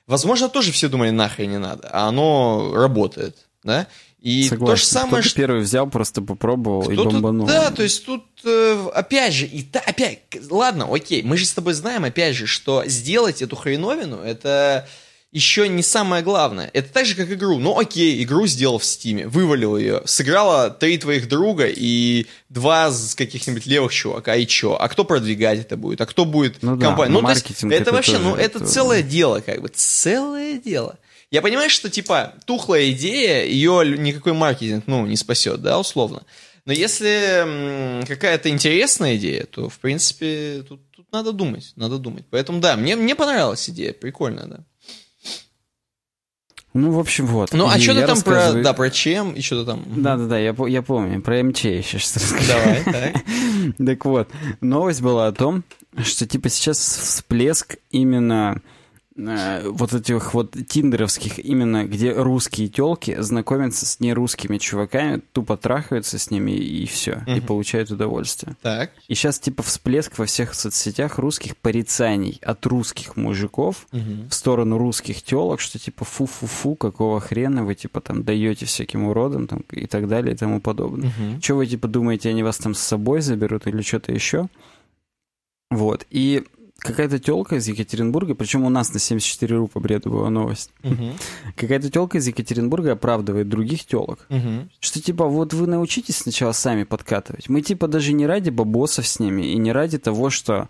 возможно, 0.08 0.48
тоже 0.48 0.72
все 0.72 0.88
думали, 0.88 1.10
нахрен 1.10 1.52
не 1.52 1.58
надо, 1.58 1.88
а 1.92 2.08
оно 2.08 2.72
работает, 2.74 3.36
да, 3.62 3.86
и 4.24 4.44
Согласен. 4.44 4.72
то 4.72 4.76
же 4.76 4.86
самое, 4.86 5.22
Кто-то 5.22 5.36
первый 5.36 5.60
взял, 5.60 5.86
просто 5.86 6.22
попробовал 6.22 6.90
и 6.90 6.96
бомбанул. 6.96 7.46
Да, 7.46 7.70
то 7.70 7.82
есть 7.82 8.06
тут, 8.06 8.24
э, 8.42 8.88
опять 8.94 9.34
же, 9.34 9.44
и 9.44 9.62
та, 9.62 9.80
опять, 9.80 10.20
ладно, 10.48 10.88
окей, 10.90 11.22
мы 11.22 11.36
же 11.36 11.44
с 11.44 11.52
тобой 11.52 11.74
знаем, 11.74 12.04
опять 12.04 12.34
же, 12.34 12.46
что 12.46 12.84
сделать 12.86 13.42
эту 13.42 13.54
хреновину, 13.54 14.16
это 14.16 14.88
еще 15.30 15.68
не 15.68 15.82
самое 15.82 16.22
главное. 16.22 16.70
Это 16.72 16.90
так 16.90 17.04
же, 17.04 17.16
как 17.16 17.30
игру. 17.30 17.58
Ну, 17.58 17.78
окей, 17.78 18.22
игру 18.22 18.46
сделал 18.46 18.78
в 18.78 18.84
Стиме, 18.86 19.26
вывалил 19.26 19.76
ее, 19.76 20.00
сыграла 20.06 20.70
три 20.70 20.96
твоих 20.96 21.28
друга 21.28 21.66
и 21.66 22.26
два 22.48 22.90
с 22.90 23.14
каких-нибудь 23.14 23.66
левых 23.66 23.92
чувака, 23.92 24.36
и 24.36 24.46
чё? 24.46 24.74
А 24.74 24.88
кто 24.88 25.04
продвигать 25.04 25.58
это 25.58 25.76
будет? 25.76 26.00
А 26.00 26.06
кто 26.06 26.24
будет 26.24 26.62
ну, 26.62 26.78
компания? 26.78 27.12
Да, 27.12 27.20
ну, 27.20 27.26
то 27.26 27.30
есть, 27.30 27.62
это, 27.62 27.74
это 27.74 27.92
вообще, 27.92 28.16
ну, 28.16 28.36
это, 28.36 28.58
это 28.58 28.66
целое 28.66 29.02
дело, 29.02 29.40
как 29.40 29.60
бы, 29.60 29.68
целое 29.68 30.56
дело. 30.56 30.98
Я 31.34 31.42
понимаю, 31.42 31.68
что, 31.68 31.90
типа, 31.90 32.32
тухлая 32.46 32.92
идея, 32.92 33.44
ее 33.44 33.82
никакой 33.98 34.34
маркетинг, 34.34 34.84
ну, 34.86 35.04
не 35.04 35.16
спасет, 35.16 35.60
да, 35.62 35.80
условно. 35.80 36.22
Но 36.64 36.72
если 36.72 38.04
какая-то 38.06 38.50
интересная 38.50 39.16
идея, 39.16 39.44
то, 39.46 39.68
в 39.68 39.80
принципе, 39.80 40.64
тут, 40.68 40.88
тут 40.92 41.10
надо 41.10 41.32
думать, 41.32 41.72
надо 41.74 41.98
думать. 41.98 42.24
Поэтому, 42.30 42.60
да, 42.60 42.76
мне, 42.76 42.94
мне 42.94 43.16
понравилась 43.16 43.68
идея, 43.68 43.92
прикольная, 43.92 44.46
да. 44.46 44.60
Ну, 46.72 46.92
в 46.92 47.00
общем, 47.00 47.26
вот. 47.26 47.52
Ну, 47.52 47.66
а 47.66 47.80
что 47.80 47.94
ты 47.94 48.02
там 48.02 48.10
рассказываю... 48.10 48.52
про, 48.52 48.62
да, 48.62 48.72
про 48.72 48.90
чем 48.90 49.32
и 49.32 49.40
что-то 49.40 49.72
там? 49.72 49.84
Да-да-да, 49.88 50.38
я, 50.38 50.54
я 50.68 50.82
помню, 50.82 51.20
про 51.20 51.42
МЧ 51.42 51.64
еще 51.64 51.98
что 51.98 52.20
расскажу. 52.20 52.46
Давай, 52.46 52.84
так. 52.84 53.22
Так 53.84 54.04
вот, 54.04 54.28
новость 54.60 55.02
была 55.02 55.26
о 55.26 55.32
том, 55.32 55.64
что, 56.00 56.28
типа, 56.28 56.48
сейчас 56.48 56.78
всплеск 56.78 57.74
именно 57.90 58.62
вот 59.16 59.94
этих 59.94 60.34
вот 60.34 60.56
тиндеровских, 60.66 61.38
именно 61.38 61.84
где 61.84 62.12
русские 62.12 62.68
телки 62.68 63.16
знакомятся 63.20 63.86
с 63.86 64.00
нерусскими 64.00 64.58
чуваками, 64.58 65.22
тупо 65.32 65.56
трахаются 65.56 66.18
с 66.18 66.30
ними 66.30 66.50
и 66.50 66.84
все, 66.86 67.22
угу. 67.26 67.30
и 67.30 67.40
получают 67.40 67.90
удовольствие. 67.90 68.56
Так. 68.60 68.90
И 69.06 69.14
сейчас 69.14 69.38
типа 69.38 69.62
всплеск 69.62 70.18
во 70.18 70.26
всех 70.26 70.54
соцсетях 70.54 71.18
русских 71.18 71.56
порицаний 71.56 72.40
от 72.42 72.66
русских 72.66 73.16
мужиков 73.16 73.86
угу. 73.92 74.28
в 74.28 74.34
сторону 74.34 74.78
русских 74.78 75.22
телок, 75.22 75.60
что 75.60 75.78
типа 75.78 76.04
фу-фу-фу, 76.04 76.74
какого 76.74 77.20
хрена 77.20 77.64
вы 77.64 77.76
типа 77.76 78.00
там 78.00 78.24
даете 78.24 78.66
всяким 78.66 79.04
уродам 79.04 79.46
там, 79.46 79.60
и 79.70 79.86
так 79.86 80.08
далее 80.08 80.34
и 80.34 80.36
тому 80.36 80.60
подобное. 80.60 81.08
Угу. 81.08 81.40
Что 81.40 81.54
вы 81.54 81.66
типа 81.66 81.86
думаете, 81.86 82.30
они 82.30 82.42
вас 82.42 82.58
там 82.58 82.74
с 82.74 82.80
собой 82.80 83.20
заберут 83.20 83.68
или 83.68 83.80
что-то 83.82 84.12
еще? 84.12 84.48
Вот. 85.70 86.06
И 86.10 86.44
какая-то 86.84 87.18
телка 87.18 87.56
из 87.56 87.66
Екатеринбурга, 87.66 88.34
причем 88.34 88.64
у 88.64 88.68
нас 88.68 88.92
на 88.92 89.00
74 89.00 89.56
ру 89.56 89.68
по 89.68 89.80
бреду 89.80 90.10
была 90.10 90.30
новость. 90.30 90.70
Угу. 90.84 91.12
Какая-то 91.56 91.90
телка 91.90 92.18
из 92.18 92.26
Екатеринбурга 92.26 92.92
оправдывает 92.92 93.48
других 93.48 93.84
телок. 93.86 94.26
Угу. 94.28 94.68
Что 94.80 95.00
типа, 95.00 95.26
вот 95.26 95.54
вы 95.54 95.66
научитесь 95.66 96.18
сначала 96.18 96.52
сами 96.52 96.84
подкатывать. 96.84 97.48
Мы 97.48 97.62
типа 97.62 97.88
даже 97.88 98.12
не 98.12 98.26
ради 98.26 98.50
бабосов 98.50 99.06
с 99.06 99.18
ними 99.18 99.42
и 99.52 99.56
не 99.56 99.72
ради 99.72 99.98
того, 99.98 100.28
что 100.30 100.68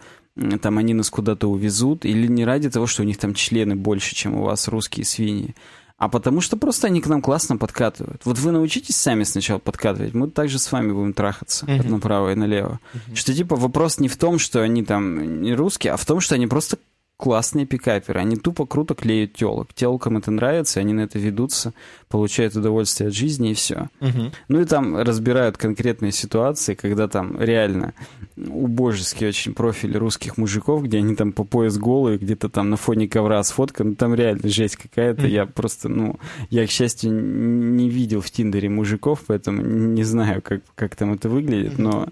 там 0.62 0.78
они 0.78 0.94
нас 0.94 1.10
куда-то 1.10 1.48
увезут, 1.48 2.04
или 2.04 2.26
не 2.26 2.44
ради 2.44 2.70
того, 2.70 2.86
что 2.86 3.02
у 3.02 3.04
них 3.04 3.18
там 3.18 3.34
члены 3.34 3.76
больше, 3.76 4.14
чем 4.14 4.34
у 4.34 4.44
вас 4.44 4.68
русские 4.68 5.04
свиньи 5.04 5.54
а 5.96 6.08
потому 6.08 6.40
что 6.40 6.56
просто 6.56 6.88
они 6.88 7.00
к 7.00 7.06
нам 7.06 7.22
классно 7.22 7.56
подкатывают. 7.56 8.22
Вот 8.24 8.38
вы 8.38 8.52
научитесь 8.52 8.96
сами 8.96 9.22
сначала 9.22 9.58
подкатывать, 9.58 10.14
мы 10.14 10.28
также 10.28 10.58
с 10.58 10.70
вами 10.72 10.92
будем 10.92 11.12
трахаться 11.12 11.66
uh-huh. 11.66 11.88
направо 11.88 12.32
и 12.32 12.34
налево. 12.34 12.80
Uh-huh. 12.92 13.14
Что 13.14 13.32
типа 13.34 13.56
вопрос 13.56 14.00
не 14.00 14.08
в 14.08 14.16
том, 14.16 14.38
что 14.38 14.60
они 14.60 14.84
там 14.84 15.42
не 15.42 15.54
русские, 15.54 15.92
а 15.92 15.96
в 15.96 16.04
том, 16.04 16.20
что 16.20 16.34
они 16.34 16.46
просто 16.46 16.78
классные 17.16 17.64
пикаперы. 17.64 18.20
Они 18.20 18.36
тупо 18.36 18.66
круто 18.66 18.94
клеют 18.94 19.34
телок. 19.34 19.72
Телкам 19.72 20.16
это 20.16 20.30
нравится, 20.30 20.80
они 20.80 20.92
на 20.92 21.02
это 21.02 21.18
ведутся, 21.18 21.72
получают 22.14 22.54
удовольствие 22.54 23.08
от 23.08 23.14
жизни 23.14 23.50
и 23.50 23.54
все. 23.54 23.88
Угу. 24.00 24.30
Ну 24.46 24.60
и 24.60 24.64
там 24.66 24.96
разбирают 24.96 25.56
конкретные 25.56 26.12
ситуации, 26.12 26.74
когда 26.74 27.08
там 27.08 27.40
реально 27.40 27.92
убожеский 28.36 29.26
очень 29.26 29.52
профиль 29.52 29.96
русских 29.96 30.36
мужиков, 30.36 30.84
где 30.84 30.98
они 30.98 31.16
там 31.16 31.32
по 31.32 31.42
пояс 31.42 31.76
голые, 31.76 32.18
где-то 32.18 32.48
там 32.48 32.70
на 32.70 32.76
фоне 32.76 33.08
ковра 33.08 33.42
сфотканы. 33.42 33.96
Там 33.96 34.14
реально 34.14 34.48
жесть 34.48 34.76
какая-то. 34.76 35.22
Угу. 35.22 35.28
Я 35.28 35.46
просто, 35.46 35.88
ну, 35.88 36.20
я, 36.50 36.64
к 36.68 36.70
счастью, 36.70 37.10
не 37.10 37.90
видел 37.90 38.20
в 38.20 38.30
Тиндере 38.30 38.68
мужиков, 38.68 39.24
поэтому 39.26 39.62
не 39.62 40.04
знаю, 40.04 40.40
как, 40.40 40.62
как 40.76 40.94
там 40.94 41.14
это 41.14 41.28
выглядит, 41.28 41.78
но 41.78 42.06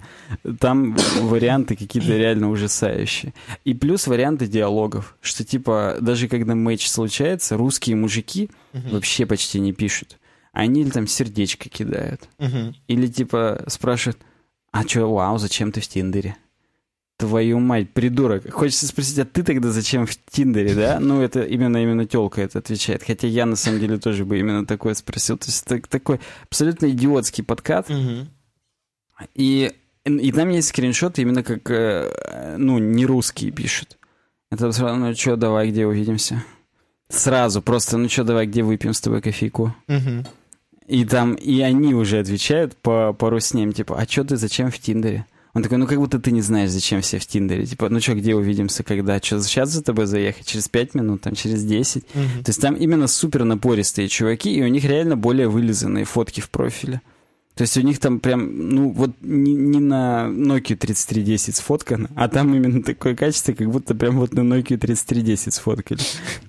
там 0.58 0.96
варианты 1.20 1.76
какие-то 1.76 2.16
реально 2.16 2.50
ужасающие. 2.50 3.34
И 3.64 3.72
плюс 3.72 4.08
варианты 4.08 4.48
диалогов, 4.48 5.14
что 5.20 5.44
типа 5.44 5.98
даже 6.00 6.26
когда 6.26 6.56
матч 6.56 6.88
случается, 6.88 7.56
русские 7.56 7.94
мужики 7.94 8.50
угу. 8.72 8.90
вообще 8.90 9.26
почти 9.26 9.60
не 9.60 9.72
пишут. 9.72 10.18
Они 10.52 10.84
там 10.90 11.06
сердечко 11.06 11.68
кидают. 11.68 12.28
Угу. 12.38 12.74
Или 12.88 13.06
типа 13.06 13.64
спрашивают, 13.68 14.18
а 14.70 14.84
чё, 14.84 15.10
вау, 15.10 15.38
зачем 15.38 15.72
ты 15.72 15.80
в 15.80 15.88
Тиндере? 15.88 16.36
Твою 17.18 17.60
мать, 17.60 17.90
придурок. 17.90 18.50
Хочется 18.50 18.86
спросить, 18.86 19.18
а 19.18 19.24
ты 19.24 19.42
тогда 19.42 19.70
зачем 19.70 20.06
в 20.06 20.16
Тиндере, 20.30 20.74
да? 20.74 20.98
Ну, 21.00 21.20
это 21.20 21.42
именно 21.42 21.82
именно 21.82 22.06
телка 22.06 22.42
это 22.42 22.58
отвечает. 22.58 23.02
Хотя 23.02 23.28
я 23.28 23.46
на 23.46 23.56
самом 23.56 23.80
деле 23.80 23.98
тоже 23.98 24.24
бы 24.24 24.38
именно 24.38 24.66
такое 24.66 24.94
спросил. 24.94 25.38
То 25.38 25.46
есть 25.46 25.64
это 25.66 25.88
такой 25.88 26.20
абсолютно 26.44 26.90
идиотский 26.90 27.44
подкат. 27.44 27.88
Угу. 27.90 28.26
И, 29.34 29.72
и 30.04 30.32
там 30.32 30.48
есть 30.48 30.68
скриншоты 30.68 31.22
именно 31.22 31.42
как, 31.42 31.70
э, 31.70 32.56
ну, 32.58 32.78
не 32.78 33.06
русские 33.06 33.52
пишут. 33.52 33.98
Это 34.50 34.70
сразу, 34.72 34.96
ну 34.96 35.14
что, 35.14 35.36
давай, 35.36 35.70
где 35.70 35.86
увидимся? 35.86 36.42
Сразу, 37.12 37.60
просто, 37.60 37.98
ну 37.98 38.08
что, 38.08 38.24
давай, 38.24 38.46
где 38.46 38.62
выпьем 38.62 38.94
с 38.94 39.00
тобой 39.00 39.20
кофейку? 39.20 39.74
Угу. 39.86 40.24
И 40.88 41.04
там, 41.04 41.34
и 41.34 41.60
они 41.60 41.94
уже 41.94 42.18
отвечают 42.18 42.74
по 42.76 43.12
пару 43.12 43.38
с 43.38 43.52
ним, 43.52 43.72
типа, 43.72 43.96
а 44.00 44.06
что 44.08 44.24
ты, 44.24 44.36
зачем 44.36 44.70
в 44.70 44.78
Тиндере? 44.78 45.26
Он 45.54 45.62
такой, 45.62 45.76
ну 45.76 45.86
как 45.86 45.98
будто 45.98 46.18
ты 46.18 46.32
не 46.32 46.40
знаешь, 46.40 46.70
зачем 46.70 47.02
все 47.02 47.18
в 47.18 47.26
Тиндере. 47.26 47.66
Типа, 47.66 47.90
ну 47.90 48.00
что, 48.00 48.14
где 48.14 48.34
увидимся, 48.34 48.82
когда? 48.82 49.18
Что, 49.18 49.42
сейчас 49.42 49.68
за 49.68 49.82
тобой 49.82 50.06
заехать? 50.06 50.46
Через 50.46 50.68
пять 50.68 50.94
минут, 50.94 51.20
там, 51.20 51.34
через 51.34 51.62
десять? 51.62 52.04
Угу. 52.14 52.44
То 52.44 52.48
есть 52.48 52.60
там 52.60 52.74
именно 52.74 53.06
супер 53.06 53.44
напористые 53.44 54.08
чуваки, 54.08 54.50
и 54.50 54.62
у 54.62 54.68
них 54.68 54.84
реально 54.84 55.16
более 55.18 55.48
вылизанные 55.48 56.06
фотки 56.06 56.40
в 56.40 56.48
профиле. 56.48 57.02
То 57.54 57.62
есть 57.62 57.76
у 57.76 57.82
них 57.82 57.98
там 57.98 58.18
прям, 58.18 58.70
ну 58.70 58.90
вот 58.90 59.10
не, 59.20 59.52
не 59.52 59.78
на 59.78 60.26
Nokia 60.30 60.74
3310 60.74 61.56
сфоткано, 61.56 62.08
а 62.16 62.28
там 62.28 62.54
именно 62.54 62.82
такое 62.82 63.14
качество, 63.14 63.52
как 63.52 63.70
будто 63.70 63.94
прям 63.94 64.18
вот 64.18 64.32
на 64.32 64.40
Nokia 64.40 64.78
3310 64.78 65.52
сфоткали. 65.52 66.00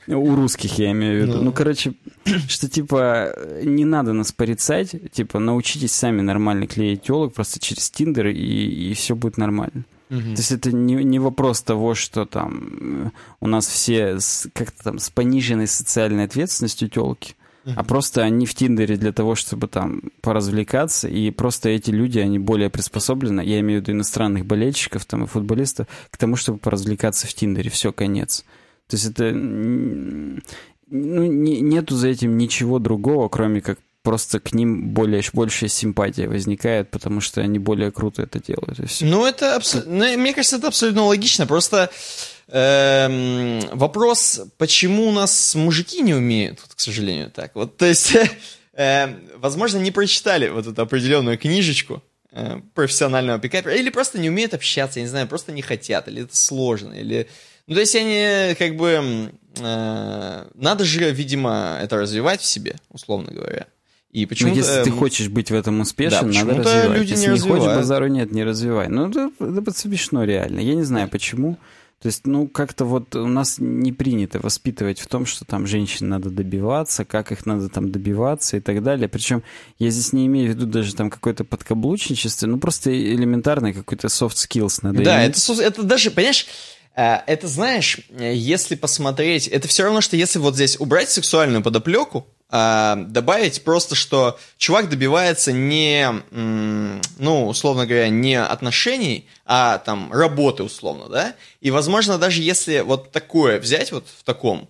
У 0.08 0.34
русских 0.36 0.80
я 0.80 0.92
имею 0.92 1.20
в 1.20 1.28
виду. 1.28 1.38
Ну, 1.40 1.46
ну 1.46 1.52
короче, 1.52 1.94
что 2.48 2.70
типа 2.70 3.36
не 3.64 3.84
надо 3.84 4.14
нас 4.14 4.32
порицать, 4.32 4.96
типа 5.12 5.40
научитесь 5.40 5.92
сами 5.92 6.22
нормально 6.22 6.68
клеить 6.68 7.04
телок 7.04 7.34
просто 7.34 7.60
через 7.60 7.90
Тиндер 7.90 8.28
и, 8.28 8.92
и 8.92 8.94
все 8.94 9.16
будет 9.16 9.38
нормально. 9.38 9.84
То 10.10 10.38
есть 10.38 10.52
это 10.52 10.72
не, 10.72 10.96
не 11.04 11.18
вопрос 11.18 11.64
того, 11.64 11.96
что 11.96 12.26
там 12.26 13.12
у 13.40 13.48
нас 13.48 13.68
все 13.68 14.20
как-то 14.54 14.84
там 14.84 15.00
с 15.00 15.10
пониженной 15.10 15.66
социальной 15.66 16.26
ответственностью 16.26 16.88
телки 16.88 17.36
а 17.66 17.84
просто 17.84 18.24
они 18.24 18.46
в 18.46 18.54
Тиндере 18.54 18.98
для 18.98 19.14
того, 19.14 19.36
чтобы 19.36 19.68
там 19.68 20.02
поразвлекаться, 20.22 21.08
и 21.08 21.32
просто 21.32 21.70
эти 21.70 21.92
люди, 21.92 22.20
они 22.20 22.40
более 22.40 22.70
приспособлены, 22.70 23.42
я 23.42 23.60
имею 23.60 23.80
в 23.80 23.84
виду 23.84 23.94
иностранных 23.94 24.46
болельщиков 24.46 25.06
там 25.06 25.24
и 25.24 25.28
футболистов, 25.28 25.88
к 26.10 26.18
тому, 26.18 26.36
чтобы 26.36 26.58
поразвлекаться 26.58 27.28
в 27.28 27.34
Тиндере. 27.34 27.70
Все, 27.70 27.92
конец. 27.94 28.46
То 28.88 28.96
есть 28.96 29.06
это... 29.06 29.32
Ну, 30.96 31.24
не, 31.26 31.62
нету 31.62 31.96
за 31.96 32.10
этим 32.10 32.38
ничего 32.38 32.78
другого, 32.78 33.28
кроме 33.28 33.62
как 33.62 33.80
просто 34.04 34.40
к 34.40 34.54
ним 34.54 34.90
более, 34.90 35.24
большая 35.34 35.70
симпатия 35.70 36.28
возникает, 36.28 36.92
потому 36.92 37.22
что 37.22 37.42
они 37.42 37.58
более 37.58 37.92
круто 37.92 38.22
это 38.22 38.40
делают. 38.40 38.80
Ну, 39.02 39.26
это 39.26 39.56
абсолютно... 39.56 39.94
Ну, 39.94 40.18
мне 40.20 40.34
кажется, 40.34 40.58
это 40.58 40.68
абсолютно 40.68 41.06
логично. 41.06 41.48
Просто 41.48 41.90
Эм, 42.56 43.62
вопрос, 43.72 44.42
почему 44.60 45.08
у 45.08 45.12
нас 45.12 45.56
мужики 45.56 46.04
не 46.04 46.14
умеют, 46.14 46.60
вот, 46.62 46.76
к 46.76 46.80
сожалению, 46.80 47.32
так. 47.32 47.56
Вот, 47.56 47.78
то 47.78 47.88
есть, 47.88 48.16
э, 48.74 49.08
возможно, 49.38 49.80
не 49.80 49.90
прочитали 49.90 50.50
вот 50.50 50.68
эту 50.68 50.80
определенную 50.80 51.40
книжечку 51.40 52.04
э, 52.32 52.62
профессионального 52.76 53.40
пикапера, 53.40 53.74
или 53.74 53.90
просто 53.90 54.20
не 54.20 54.30
умеют 54.30 54.54
общаться, 54.54 55.00
я 55.00 55.06
не 55.06 55.10
знаю, 55.10 55.28
просто 55.28 55.52
не 55.52 55.64
хотят, 55.64 56.08
или 56.08 56.26
это 56.26 56.38
сложно, 56.38 56.94
или... 56.94 57.28
Ну, 57.66 57.74
то 57.74 57.80
есть 57.80 57.96
они 57.96 58.54
как 58.60 58.76
бы... 58.78 59.32
Э, 59.58 60.46
надо 60.54 60.86
же, 60.86 61.10
видимо, 61.10 61.80
это 61.82 61.98
развивать 61.98 62.42
в 62.42 62.46
себе, 62.46 62.76
условно 62.92 63.32
говоря. 63.32 63.66
И 64.12 64.28
почему-то... 64.28 64.60
Ну, 64.60 64.62
если 64.62 64.84
ты 64.84 64.92
хочешь 64.92 65.30
быть 65.30 65.50
в 65.50 65.56
этом 65.56 65.80
успешен, 65.80 66.32
да, 66.32 66.44
надо 66.46 66.62
развивать. 66.62 67.00
люди 67.00 67.12
если 67.14 67.30
не, 67.30 67.34
не 67.34 67.40
хочешь, 67.40 67.66
базару 67.66 68.06
нет, 68.06 68.32
не 68.32 68.44
развивай. 68.44 68.90
Ну, 68.90 69.10
это, 69.10 69.32
это 69.40 69.74
смешно 69.74 70.24
реально. 70.24 70.60
Я 70.60 70.76
не 70.76 70.84
знаю, 70.84 71.10
почему. 71.10 71.58
То 72.04 72.08
есть, 72.08 72.28
ну, 72.28 72.50
как-то 72.50 72.84
вот 72.84 73.16
у 73.16 73.28
нас 73.28 73.60
не 73.60 73.94
принято 73.94 74.38
воспитывать 74.42 75.00
в 75.00 75.08
том, 75.08 75.26
что 75.26 75.46
там 75.46 75.66
женщин 75.66 76.10
надо 76.10 76.30
добиваться, 76.30 77.06
как 77.06 77.32
их 77.32 77.46
надо 77.46 77.70
там 77.70 77.94
добиваться 77.94 78.58
и 78.58 78.60
так 78.60 78.84
далее. 78.84 79.08
Причем 79.08 79.42
я 79.80 79.90
здесь 79.90 80.12
не 80.12 80.26
имею 80.26 80.48
в 80.52 80.56
виду 80.58 80.66
даже 80.66 80.94
там 80.96 81.10
какое-то 81.10 81.46
подкаблучничество, 81.46 82.46
ну, 82.46 82.60
просто 82.60 82.92
элементарный 82.92 83.72
какой-то 83.72 84.08
soft 84.08 84.36
skills 84.36 84.80
надо 84.82 85.02
Да, 85.02 85.26
иметь. 85.26 85.50
это, 85.50 85.62
это 85.64 85.84
даже, 85.84 86.12
понимаешь, 86.12 86.46
э, 86.94 87.20
это, 87.26 87.48
знаешь, 87.48 88.02
если 88.20 88.76
посмотреть, 88.76 89.48
это 89.48 89.70
все 89.70 89.84
равно, 89.84 90.02
что 90.02 90.18
если 90.18 90.40
вот 90.40 90.56
здесь 90.56 90.78
убрать 90.82 91.10
сексуальную 91.10 91.64
подоплеку, 91.64 92.28
добавить 92.54 93.64
просто, 93.64 93.96
что 93.96 94.38
чувак 94.60 94.88
добивается 94.88 95.52
не, 95.52 96.08
ну, 96.32 97.48
условно 97.48 97.88
говоря, 97.88 98.10
не 98.10 98.40
отношений, 98.40 99.28
а 99.46 99.80
там 99.80 100.14
работы, 100.14 100.62
условно, 100.62 101.10
да, 101.10 101.36
и, 101.62 101.72
возможно, 101.72 102.20
даже 102.20 102.44
если 102.44 102.82
вот 102.82 103.12
такое 103.12 103.60
взять 103.60 103.92
вот 103.92 104.06
в 104.20 104.24
таком, 104.24 104.70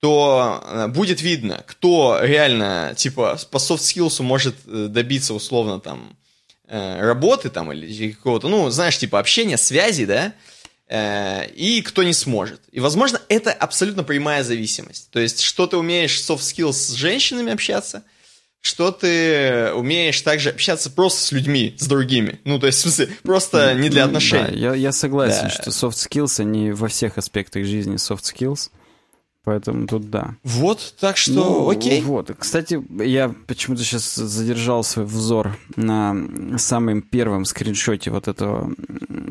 то 0.00 0.62
э, 0.62 0.88
будет 0.88 1.22
видно, 1.22 1.62
кто 1.66 2.18
реально, 2.20 2.92
типа, 2.96 3.38
по 3.50 3.56
skills 3.56 4.22
может 4.22 4.56
э, 4.66 4.88
добиться, 4.90 5.32
условно, 5.32 5.80
там, 5.80 6.16
работы 6.68 7.50
там 7.50 7.72
или 7.72 8.12
какого-то, 8.12 8.48
ну, 8.48 8.68
знаешь, 8.70 8.98
типа, 8.98 9.18
общения, 9.18 9.56
связи, 9.56 10.04
да, 10.04 10.32
и 10.94 11.82
кто 11.86 12.02
не 12.02 12.12
сможет. 12.12 12.60
И, 12.70 12.80
возможно, 12.80 13.20
это 13.28 13.52
абсолютно 13.52 14.04
прямая 14.04 14.44
зависимость. 14.44 15.10
То 15.10 15.20
есть, 15.20 15.40
что 15.40 15.66
ты 15.66 15.76
умеешь 15.76 16.20
soft 16.20 16.40
skills 16.40 16.72
с 16.72 16.90
женщинами 16.92 17.52
общаться, 17.52 18.02
что 18.60 18.92
ты 18.92 19.72
умеешь 19.74 20.20
также 20.20 20.50
общаться 20.50 20.90
просто 20.90 21.20
с 21.22 21.32
людьми, 21.32 21.74
с 21.78 21.86
другими. 21.86 22.40
Ну, 22.44 22.58
то 22.58 22.66
есть, 22.66 22.78
в 22.78 22.82
смысле, 22.82 23.08
просто 23.22 23.74
не 23.74 23.88
для 23.88 24.04
отношений. 24.04 24.50
Да, 24.50 24.52
я, 24.52 24.74
я 24.74 24.92
согласен, 24.92 25.44
да. 25.44 25.50
что 25.50 25.70
soft 25.70 25.96
skills, 25.96 26.40
они 26.40 26.72
во 26.72 26.88
всех 26.88 27.18
аспектах 27.18 27.64
жизни 27.64 27.96
soft 27.96 28.22
skills. 28.22 28.70
Поэтому 29.44 29.88
тут 29.88 30.08
да. 30.08 30.36
Вот, 30.44 30.94
так 31.00 31.16
что 31.16 31.32
ну, 31.32 31.68
окей. 31.68 32.00
Вот. 32.02 32.30
Кстати, 32.38 32.80
я 33.02 33.34
почему-то 33.46 33.82
сейчас 33.82 34.14
задержал 34.14 34.84
свой 34.84 35.04
взор 35.04 35.56
на 35.74 36.14
самом 36.58 37.02
первом 37.02 37.44
скриншоте 37.44 38.12
вот 38.12 38.28
этого, 38.28 38.72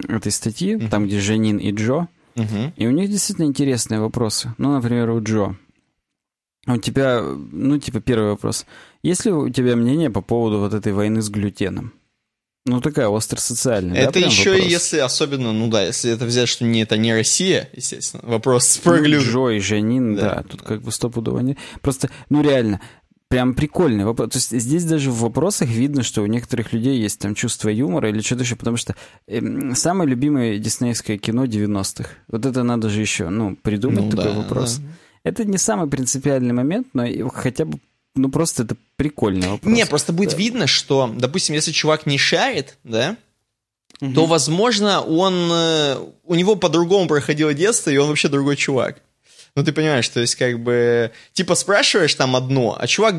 этой 0.09 0.33
статьи, 0.33 0.75
uh-huh. 0.75 0.89
там, 0.89 1.05
где 1.05 1.19
Жанин 1.19 1.57
и 1.57 1.71
Джо. 1.71 2.07
Uh-huh. 2.35 2.73
И 2.75 2.87
у 2.87 2.91
них 2.91 3.09
действительно 3.09 3.45
интересные 3.45 4.01
вопросы. 4.01 4.53
Ну, 4.57 4.73
например, 4.73 5.09
у 5.11 5.23
Джо. 5.23 5.55
У 6.67 6.77
тебя, 6.77 7.21
ну, 7.23 7.77
типа, 7.79 8.01
первый 8.01 8.31
вопрос. 8.31 8.65
Есть 9.03 9.25
ли 9.25 9.31
у 9.31 9.49
тебя 9.49 9.77
мнение 9.77 10.09
по 10.09 10.21
поводу 10.21 10.59
вот 10.59 10.73
этой 10.73 10.91
войны 10.91 11.21
с 11.21 11.29
глютеном? 11.29 11.93
Ну, 12.65 12.79
такая 12.79 13.09
остросоциальная. 13.09 14.01
Это 14.01 14.19
да, 14.19 14.27
еще 14.27 14.51
вопрос? 14.51 14.67
если, 14.67 14.97
особенно, 14.99 15.51
ну 15.51 15.67
да, 15.67 15.83
если 15.83 16.11
это 16.11 16.25
взять, 16.25 16.47
что 16.47 16.63
не, 16.63 16.83
это 16.83 16.95
не 16.95 17.11
Россия, 17.11 17.69
естественно, 17.73 18.21
вопрос 18.23 18.77
про 18.77 18.97
ну, 18.97 19.03
глют. 19.03 19.23
Джо 19.23 19.49
и 19.49 19.59
Жанин, 19.59 20.15
да. 20.15 20.35
да, 20.35 20.43
тут 20.43 20.61
как 20.61 20.83
бы 20.83 20.91
стопудово 20.91 21.39
не... 21.39 21.57
Просто, 21.81 22.11
ну 22.29 22.43
реально, 22.43 22.79
прям 23.29 23.55
прикольный 23.55 24.05
вопрос. 24.05 24.33
То 24.33 24.37
есть 24.37 24.51
здесь 24.51 24.83
даже 24.83 25.09
в 25.09 25.21
вопросах 25.21 25.69
видно, 25.69 26.03
что 26.03 26.21
у 26.21 26.27
некоторых 26.27 26.71
людей 26.71 26.99
есть 26.99 27.17
там 27.19 27.33
чувство 27.33 27.69
юмора 27.69 28.09
или 28.09 28.21
что-то 28.21 28.43
еще, 28.43 28.55
потому 28.55 28.77
что 28.77 28.95
э, 29.25 29.41
самое 29.73 30.07
любимое 30.07 30.59
диснеевское 30.59 31.17
кино 31.17 31.45
90-х. 31.45 32.09
Вот 32.27 32.45
это 32.45 32.61
надо 32.61 32.89
же 32.89 33.01
еще, 33.01 33.29
ну, 33.29 33.55
придумать 33.55 34.03
ну, 34.03 34.09
такой 34.11 34.25
да, 34.25 34.33
вопрос. 34.33 34.75
Да. 34.75 34.87
Это 35.23 35.45
не 35.45 35.57
самый 35.57 35.89
принципиальный 35.89 36.53
момент, 36.53 36.87
но 36.93 37.05
хотя 37.29 37.65
бы 37.65 37.79
ну, 38.15 38.29
просто 38.29 38.63
это 38.63 38.75
прикольный 38.95 39.47
вопрос. 39.47 39.73
Не, 39.73 39.85
просто 39.85 40.13
будет 40.13 40.31
да. 40.31 40.37
видно, 40.37 40.67
что, 40.67 41.11
допустим, 41.15 41.55
если 41.55 41.71
чувак 41.71 42.05
не 42.05 42.17
шарит, 42.17 42.77
да, 42.83 43.15
угу. 44.01 44.13
то, 44.13 44.25
возможно, 44.25 45.01
он, 45.01 45.51
у 46.23 46.35
него 46.35 46.55
по-другому 46.55 47.07
проходило 47.07 47.53
детство, 47.53 47.89
и 47.89 47.97
он 47.97 48.09
вообще 48.09 48.27
другой 48.27 48.55
чувак. 48.57 49.01
Ну, 49.53 49.63
ты 49.65 49.73
понимаешь, 49.73 50.07
то 50.07 50.21
есть, 50.21 50.35
как 50.35 50.59
бы, 50.61 51.11
типа, 51.33 51.55
спрашиваешь 51.55 52.15
там 52.15 52.37
одно, 52.37 52.77
а 52.79 52.87
чувак, 52.87 53.15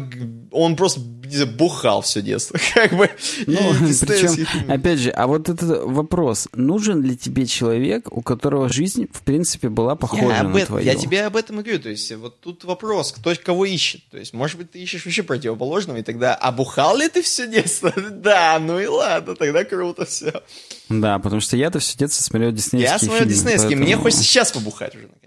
он 0.50 0.76
просто 0.76 1.00
бухал 1.46 2.00
все 2.00 2.22
детство, 2.22 2.58
как 2.74 2.94
бы. 2.94 3.10
Ну, 3.46 3.58
причем, 4.00 4.70
опять 4.70 4.98
же, 4.98 5.10
а 5.10 5.26
вот 5.26 5.50
этот 5.50 5.84
вопрос, 5.84 6.48
нужен 6.54 7.02
ли 7.02 7.18
тебе 7.18 7.44
человек, 7.44 8.10
у 8.10 8.22
которого 8.22 8.70
жизнь, 8.70 9.08
в 9.12 9.20
принципе, 9.20 9.68
была 9.68 9.94
похожа 9.94 10.22
я 10.22 10.42
на 10.42 10.56
этом, 10.56 10.66
твою? 10.66 10.86
Я 10.86 10.94
тебе 10.94 11.26
об 11.26 11.36
этом 11.36 11.60
и 11.60 11.62
говорю, 11.62 11.80
то 11.80 11.90
есть, 11.90 12.10
вот 12.12 12.40
тут 12.40 12.64
вопрос, 12.64 13.12
кто 13.12 13.34
кого 13.42 13.66
ищет, 13.66 14.00
то 14.10 14.16
есть, 14.16 14.32
может 14.32 14.56
быть, 14.56 14.70
ты 14.70 14.78
ищешь 14.78 15.04
вообще 15.04 15.22
противоположного, 15.22 15.98
и 15.98 16.02
тогда, 16.02 16.34
а 16.34 16.50
бухал 16.50 16.96
ли 16.96 17.08
ты 17.08 17.20
все 17.20 17.46
детство? 17.46 17.92
да, 18.10 18.58
ну 18.58 18.78
и 18.80 18.86
ладно, 18.86 19.36
тогда 19.36 19.64
круто 19.64 20.06
все. 20.06 20.42
Да, 20.88 21.18
потому 21.18 21.42
что 21.42 21.58
я-то 21.58 21.78
все 21.78 21.98
детство 21.98 22.22
смотрел 22.22 22.52
диснеевские 22.52 22.92
Я 22.92 22.98
смотрел 22.98 23.28
диснеевские, 23.28 23.76
поэтому... 23.76 23.84
мне 23.84 23.96
хочется 23.96 24.24
сейчас 24.24 24.50
побухать 24.52 24.94
уже, 24.94 25.08
наконец. 25.08 25.21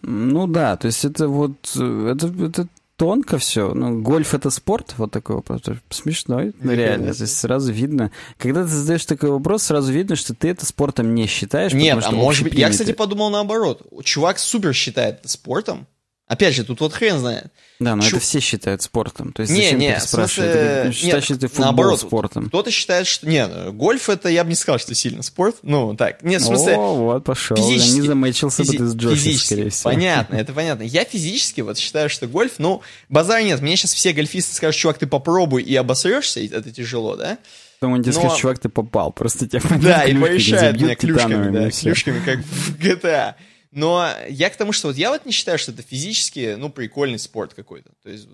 Ну 0.00 0.46
да, 0.46 0.76
то 0.76 0.86
есть 0.86 1.04
это 1.04 1.28
вот, 1.28 1.76
это, 1.76 2.26
это 2.26 2.68
тонко 2.96 3.38
все. 3.38 3.74
Ну, 3.74 4.00
гольф 4.00 4.32
это 4.32 4.50
спорт, 4.50 4.94
вот 4.96 5.10
такой 5.10 5.36
вопрос. 5.36 5.62
Смешной, 5.90 6.54
ну, 6.60 6.72
реально. 6.72 7.12
То 7.12 7.22
есть 7.22 7.36
сразу 7.36 7.72
видно. 7.72 8.12
Когда 8.38 8.62
ты 8.62 8.68
задаешь 8.68 9.04
такой 9.04 9.30
вопрос, 9.30 9.64
сразу 9.64 9.92
видно, 9.92 10.16
что 10.16 10.34
ты 10.34 10.48
это 10.48 10.64
спортом 10.64 11.14
не 11.14 11.26
считаешь. 11.26 11.72
Нет, 11.72 11.98
а 12.04 12.12
может 12.12 12.44
быть, 12.44 12.54
я, 12.54 12.70
кстати, 12.70 12.92
подумал 12.92 13.30
наоборот. 13.30 13.82
Чувак 14.04 14.38
супер 14.38 14.72
считает 14.72 15.20
это 15.20 15.28
спортом. 15.28 15.86
Опять 16.32 16.54
же, 16.54 16.64
тут 16.64 16.80
вот 16.80 16.94
хрен 16.94 17.18
знает. 17.18 17.52
Да, 17.78 17.94
но 17.94 18.02
Чу... 18.02 18.16
это 18.16 18.20
все 18.20 18.40
считают 18.40 18.80
спортом. 18.80 19.34
То 19.34 19.42
есть 19.42 19.52
не, 19.52 19.64
зачем 19.64 19.78
не? 19.80 20.00
Смысле... 20.00 20.84
Ты 20.86 20.92
считаешь, 20.92 21.28
нет, 21.28 21.40
ты 21.40 21.48
футбол 21.48 21.64
наоборот, 21.66 22.00
спортом? 22.00 22.48
Кто-то 22.48 22.70
считает, 22.70 23.06
что... 23.06 23.28
Не, 23.28 23.70
гольф 23.72 24.08
это, 24.08 24.30
я 24.30 24.42
бы 24.42 24.48
не 24.48 24.56
сказал, 24.56 24.78
что 24.78 24.94
сильно 24.94 25.22
спорт. 25.22 25.56
Ну, 25.62 25.94
так, 25.94 26.22
нет, 26.22 26.40
в 26.40 26.46
смысле... 26.46 26.76
О, 26.76 26.94
вот, 26.94 27.24
пошел. 27.24 27.54
Физически, 27.54 27.90
я 27.90 28.00
не 28.00 28.06
замечился 28.06 28.64
физи... 28.64 28.72
бы 28.72 28.78
ты 28.78 28.86
с 28.86 28.94
Джошем, 28.94 29.18
физически. 29.18 29.46
скорее 29.46 29.68
всего. 29.68 29.90
Понятно, 29.90 30.36
это 30.36 30.52
понятно. 30.54 30.84
Я 30.84 31.04
физически 31.04 31.60
вот 31.60 31.76
считаю, 31.76 32.08
что 32.08 32.26
гольф, 32.26 32.52
ну, 32.56 32.80
базар 33.10 33.42
нет. 33.42 33.60
Мне 33.60 33.76
сейчас 33.76 33.92
все 33.92 34.14
гольфисты 34.14 34.54
скажут, 34.54 34.80
чувак, 34.80 34.96
ты 34.96 35.06
попробуй 35.06 35.62
и 35.62 35.76
обосрешься, 35.76 36.40
это 36.40 36.70
тяжело, 36.70 37.16
да? 37.16 37.36
Потом 37.78 37.92
он 37.92 38.02
тебе 38.02 38.14
Но... 38.14 38.20
скажет, 38.20 38.38
чувак, 38.38 38.58
ты 38.58 38.70
попал. 38.70 39.12
Просто 39.12 39.46
тебя 39.46 39.60
Да, 39.82 40.04
и 40.04 40.14
порешает 40.14 40.80
меня 40.80 40.94
клюшками, 40.94 41.52
да, 41.52 41.70
клюшками, 41.70 42.22
как 42.24 42.38
в 42.38 42.78
GTA. 42.78 43.34
Но 43.72 44.06
я 44.28 44.50
к 44.50 44.56
тому, 44.56 44.72
что 44.72 44.88
вот 44.88 44.96
я 44.96 45.10
вот 45.10 45.24
не 45.24 45.32
считаю, 45.32 45.58
что 45.58 45.72
это 45.72 45.82
физически, 45.82 46.56
ну, 46.58 46.68
прикольный 46.68 47.18
спорт 47.18 47.54
какой-то. 47.54 47.90
То 48.02 48.10
есть, 48.10 48.28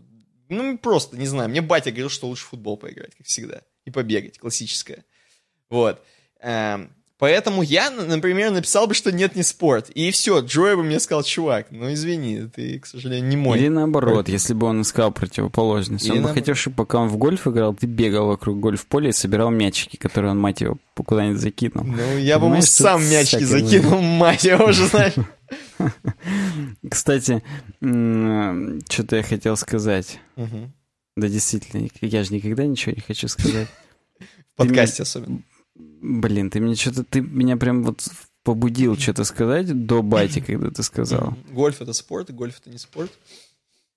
ну, 0.48 0.76
просто, 0.76 1.16
не 1.16 1.26
знаю, 1.26 1.48
мне 1.48 1.60
батя 1.60 1.90
говорил, 1.90 2.10
что 2.10 2.26
лучше 2.26 2.44
в 2.44 2.48
футбол 2.48 2.76
поиграть, 2.76 3.14
как 3.14 3.26
всегда. 3.26 3.62
И 3.84 3.90
побегать, 3.92 4.38
классическое. 4.38 5.04
Вот. 5.70 6.04
Эм, 6.40 6.92
поэтому 7.18 7.62
я, 7.62 7.90
например, 7.90 8.50
написал 8.50 8.86
бы, 8.86 8.94
что 8.94 9.12
нет, 9.12 9.36
не 9.36 9.42
спорт. 9.42 9.90
И 9.90 10.10
все, 10.10 10.40
Джой 10.40 10.76
бы 10.76 10.82
мне 10.82 11.00
сказал, 11.00 11.22
чувак, 11.22 11.66
ну, 11.70 11.92
извини, 11.92 12.48
ты, 12.54 12.78
к 12.78 12.86
сожалению, 12.86 13.28
не 13.28 13.36
мой. 13.36 13.58
Или 13.58 13.68
наоборот, 13.68 14.28
если 14.28 14.54
бы 14.54 14.66
он 14.66 14.82
искал 14.82 15.12
противоположность. 15.12 16.06
Или 16.06 16.12
он 16.12 16.16
бы 16.16 16.22
наоборот. 16.22 16.42
хотел, 16.42 16.54
чтобы 16.54 16.76
пока 16.76 16.98
он 16.98 17.08
в 17.08 17.16
гольф 17.16 17.46
играл, 17.46 17.74
ты 17.74 17.86
бегал 17.86 18.28
вокруг 18.28 18.58
гольф-поля 18.60 19.10
и 19.10 19.12
собирал 19.12 19.50
мячики, 19.50 19.96
которые 19.96 20.32
он, 20.32 20.38
мать 20.38 20.60
его, 20.60 20.78
куда-нибудь 20.94 21.40
закинул. 21.40 21.84
Ну, 21.84 22.18
я 22.18 22.38
бы 22.38 22.46
Понимаешь, 22.46 22.64
сам 22.64 23.00
тут 23.00 23.10
мячики 23.10 23.44
закинул, 23.44 24.00
мать 24.00 24.44
его 24.44 24.66
уже, 24.66 24.86
знаешь. 24.86 25.14
Кстати, 26.90 27.42
что-то 27.80 29.16
я 29.16 29.22
хотел 29.22 29.56
сказать. 29.56 30.18
Да, 30.36 31.28
действительно, 31.28 31.88
я 32.00 32.22
же 32.22 32.32
никогда 32.32 32.64
ничего 32.64 32.94
не 32.94 33.00
хочу 33.00 33.26
сказать. 33.26 33.66
В 34.54 34.56
подкасте 34.56 35.02
особенно. 35.02 35.42
Блин, 35.78 36.50
ты 36.50 36.60
мне 36.60 36.74
что-то, 36.74 37.04
ты 37.04 37.20
меня 37.20 37.56
прям 37.56 37.82
вот 37.82 38.08
побудил 38.42 38.96
что-то 38.96 39.24
сказать 39.24 39.86
до 39.86 40.02
бати, 40.02 40.40
когда 40.40 40.70
ты 40.70 40.82
сказал. 40.82 41.36
Гольф 41.50 41.80
это 41.80 41.92
спорт, 41.92 42.30
гольф 42.30 42.58
это 42.60 42.70
не 42.70 42.78
спорт. 42.78 43.10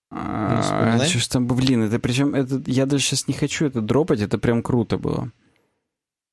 А, 0.10 0.62
вспоминай. 0.62 1.08
что 1.08 1.20
ж 1.20 1.28
там, 1.28 1.48
блин, 1.48 1.84
это 1.84 1.98
причем, 1.98 2.36
это, 2.36 2.62
я 2.66 2.86
даже 2.86 3.04
сейчас 3.04 3.30
не 3.30 3.34
хочу 3.34 3.66
это 3.66 3.80
дропать, 3.80 4.20
это 4.20 4.38
прям 4.38 4.62
круто 4.62 4.98
было. 4.98 5.32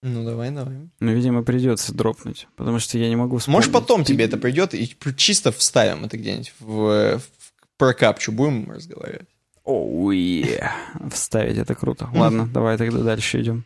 Ну, 0.03 0.25
давай, 0.25 0.51
давай. 0.51 0.91
Но, 0.99 1.13
видимо, 1.13 1.43
придется 1.43 1.95
дропнуть, 1.95 2.49
потому 2.57 2.81
что 2.81 2.99
я 2.99 3.09
не 3.09 3.17
могу 3.17 3.39
вспомнить. 3.39 3.57
Может, 3.57 3.73
потом 3.73 4.05
тебе 4.05 4.25
это 4.25 4.37
придет, 4.37 4.75
и 4.75 4.97
чисто 5.17 5.53
вставим 5.53 6.05
это 6.05 6.17
где-нибудь 6.17 6.53
в, 6.59 7.19
в 7.19 7.23
прокапчу, 7.77 8.33
будем 8.33 8.71
разговаривать. 8.71 9.29
Оу, 9.65 10.11
е. 10.11 10.73
Вставить 11.13 11.59
это 11.59 11.75
круто. 11.75 12.09
Ладно, 12.13 12.47
давай 12.53 12.79
тогда 12.79 12.99
дальше 12.99 13.41
идем. 13.41 13.65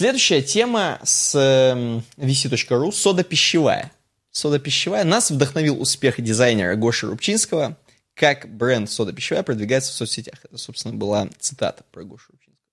Следующая 0.00 0.40
тема 0.40 0.98
с 1.04 1.34
эм, 1.34 2.02
vc.ru 2.16 2.90
сода 2.90 3.22
пищевая. 3.22 3.92
Сода 4.30 4.58
пищевая. 4.58 5.04
Нас 5.04 5.30
вдохновил 5.30 5.78
успех 5.78 6.22
дизайнера 6.22 6.74
Гоши 6.74 7.06
Рубчинского, 7.06 7.76
как 8.14 8.48
бренд 8.48 8.90
сода 8.90 9.12
пищевая 9.12 9.42
продвигается 9.42 9.92
в 9.92 9.94
соцсетях. 9.94 10.36
Это, 10.42 10.56
собственно, 10.56 10.94
была 10.94 11.28
цитата 11.38 11.84
про 11.92 12.04
Гошу 12.04 12.32
Рубчинского. 12.32 12.64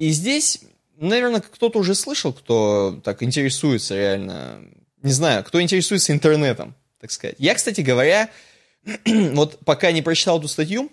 И 0.00 0.10
здесь 0.10 0.62
наверное, 0.96 1.40
кто-то 1.40 1.78
уже 1.78 1.94
слышал, 1.94 2.32
кто 2.32 3.00
так 3.04 3.22
интересуется 3.22 3.94
реально. 3.94 4.64
Не 5.04 5.12
знаю, 5.12 5.44
кто 5.44 5.62
интересуется 5.62 6.12
интернетом, 6.12 6.74
так 7.00 7.12
сказать. 7.12 7.36
Я, 7.38 7.54
кстати 7.54 7.80
говоря, 7.80 8.28
вот 9.06 9.60
пока 9.64 9.92
не 9.92 10.02
прочитал 10.02 10.40
эту 10.40 10.48
статью, 10.48 10.90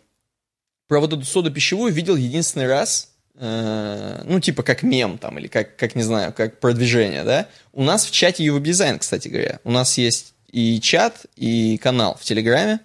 про 0.87 0.99
вот 0.99 1.13
эту 1.13 1.23
соду 1.23 1.49
пищевую 1.49 1.91
видел 1.91 2.15
единственный 2.15 2.67
раз, 2.67 3.16
э, 3.37 4.23
ну, 4.25 4.39
типа 4.39 4.63
как 4.63 4.83
мем 4.83 5.17
там, 5.17 5.37
или 5.39 5.47
как, 5.47 5.75
как, 5.75 5.95
не 5.95 6.03
знаю, 6.03 6.33
как 6.33 6.59
продвижение, 6.59 7.23
да. 7.23 7.47
У 7.73 7.83
нас 7.83 8.05
в 8.05 8.11
чате 8.11 8.43
Ювеб 8.43 8.63
Дизайн, 8.63 8.99
кстати 8.99 9.27
говоря. 9.27 9.59
У 9.63 9.71
нас 9.71 9.97
есть 9.97 10.33
и 10.51 10.79
чат, 10.79 11.25
и 11.35 11.77
канал 11.77 12.17
в 12.19 12.23
Телеграме. 12.23 12.79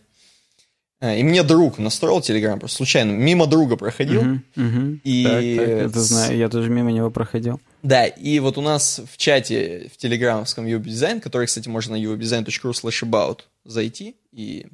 Э, 1.01 1.19
и 1.19 1.23
мне 1.23 1.43
друг 1.43 1.79
настроил 1.79 2.21
Телеграм, 2.21 2.61
просто 2.61 2.77
случайно, 2.79 3.11
мимо 3.11 3.47
друга 3.47 3.77
проходил. 3.77 4.21
Угу, 4.21 4.41
угу. 4.57 4.99
И... 5.03 5.25
Так, 5.25 5.67
так, 5.67 5.91
это 5.91 6.01
знаю, 6.01 6.37
я 6.37 6.49
тоже 6.49 6.71
мимо 6.71 6.93
него 6.93 7.11
проходил. 7.11 7.61
Да, 7.83 8.07
и 8.07 8.39
вот 8.39 8.59
у 8.59 8.61
нас 8.61 9.01
в 9.11 9.17
чате 9.17 9.91
в 9.93 9.97
телеграммском 9.97 10.67
Юбидизайн, 10.67 11.21
который, 11.21 11.49
кстати, 11.49 11.69
можно 11.69 11.97
на 11.97 12.03
uwebdesign.ru 12.03 12.71
slash 12.71 13.03
about 13.03 13.41
зайти 13.65 14.17
и 14.33 14.67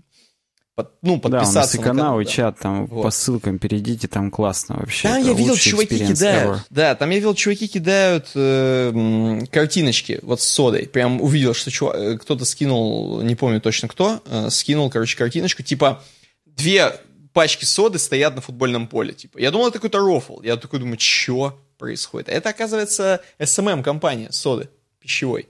под, 0.78 0.92
ну, 1.02 1.18
подписаться. 1.18 1.54
Да, 1.54 1.58
у 1.58 1.62
нас 1.62 1.74
и 1.74 1.78
канал, 1.78 2.20
и 2.20 2.24
чат, 2.24 2.60
там 2.60 2.86
вот. 2.86 3.02
по 3.02 3.10
ссылкам 3.10 3.58
перейдите, 3.58 4.06
там 4.06 4.30
классно 4.30 4.76
вообще. 4.76 5.08
Там 5.08 5.24
я 5.24 5.32
видел, 5.32 5.56
чуваки 5.56 5.98
кидают. 5.98 6.60
Ever. 6.60 6.60
Да, 6.70 6.94
там 6.94 7.10
я 7.10 7.16
видел, 7.16 7.34
чуваки 7.34 7.66
кидают 7.66 8.30
э, 8.36 9.40
картиночки 9.50 10.20
вот 10.22 10.40
с 10.40 10.46
содой. 10.46 10.86
Прям 10.86 11.20
увидел, 11.20 11.52
что 11.52 11.72
чувак, 11.72 11.96
э, 11.96 12.18
кто-то 12.18 12.44
скинул, 12.44 13.20
не 13.22 13.34
помню 13.34 13.60
точно 13.60 13.88
кто, 13.88 14.22
э, 14.24 14.50
скинул, 14.50 14.88
короче, 14.88 15.16
картиночку, 15.16 15.64
типа 15.64 16.00
две 16.46 16.94
пачки 17.32 17.64
соды 17.64 17.98
стоят 17.98 18.36
на 18.36 18.40
футбольном 18.40 18.86
поле. 18.86 19.12
Типа. 19.14 19.38
Я 19.38 19.50
думал, 19.50 19.66
это 19.66 19.78
какой-то 19.78 19.98
рофл. 19.98 20.42
Я 20.42 20.56
такой 20.56 20.78
думаю, 20.78 21.00
что 21.00 21.60
происходит? 21.76 22.28
Это, 22.28 22.50
оказывается, 22.50 23.20
SMM-компания 23.40 24.30
соды 24.30 24.68
пищевой. 25.00 25.48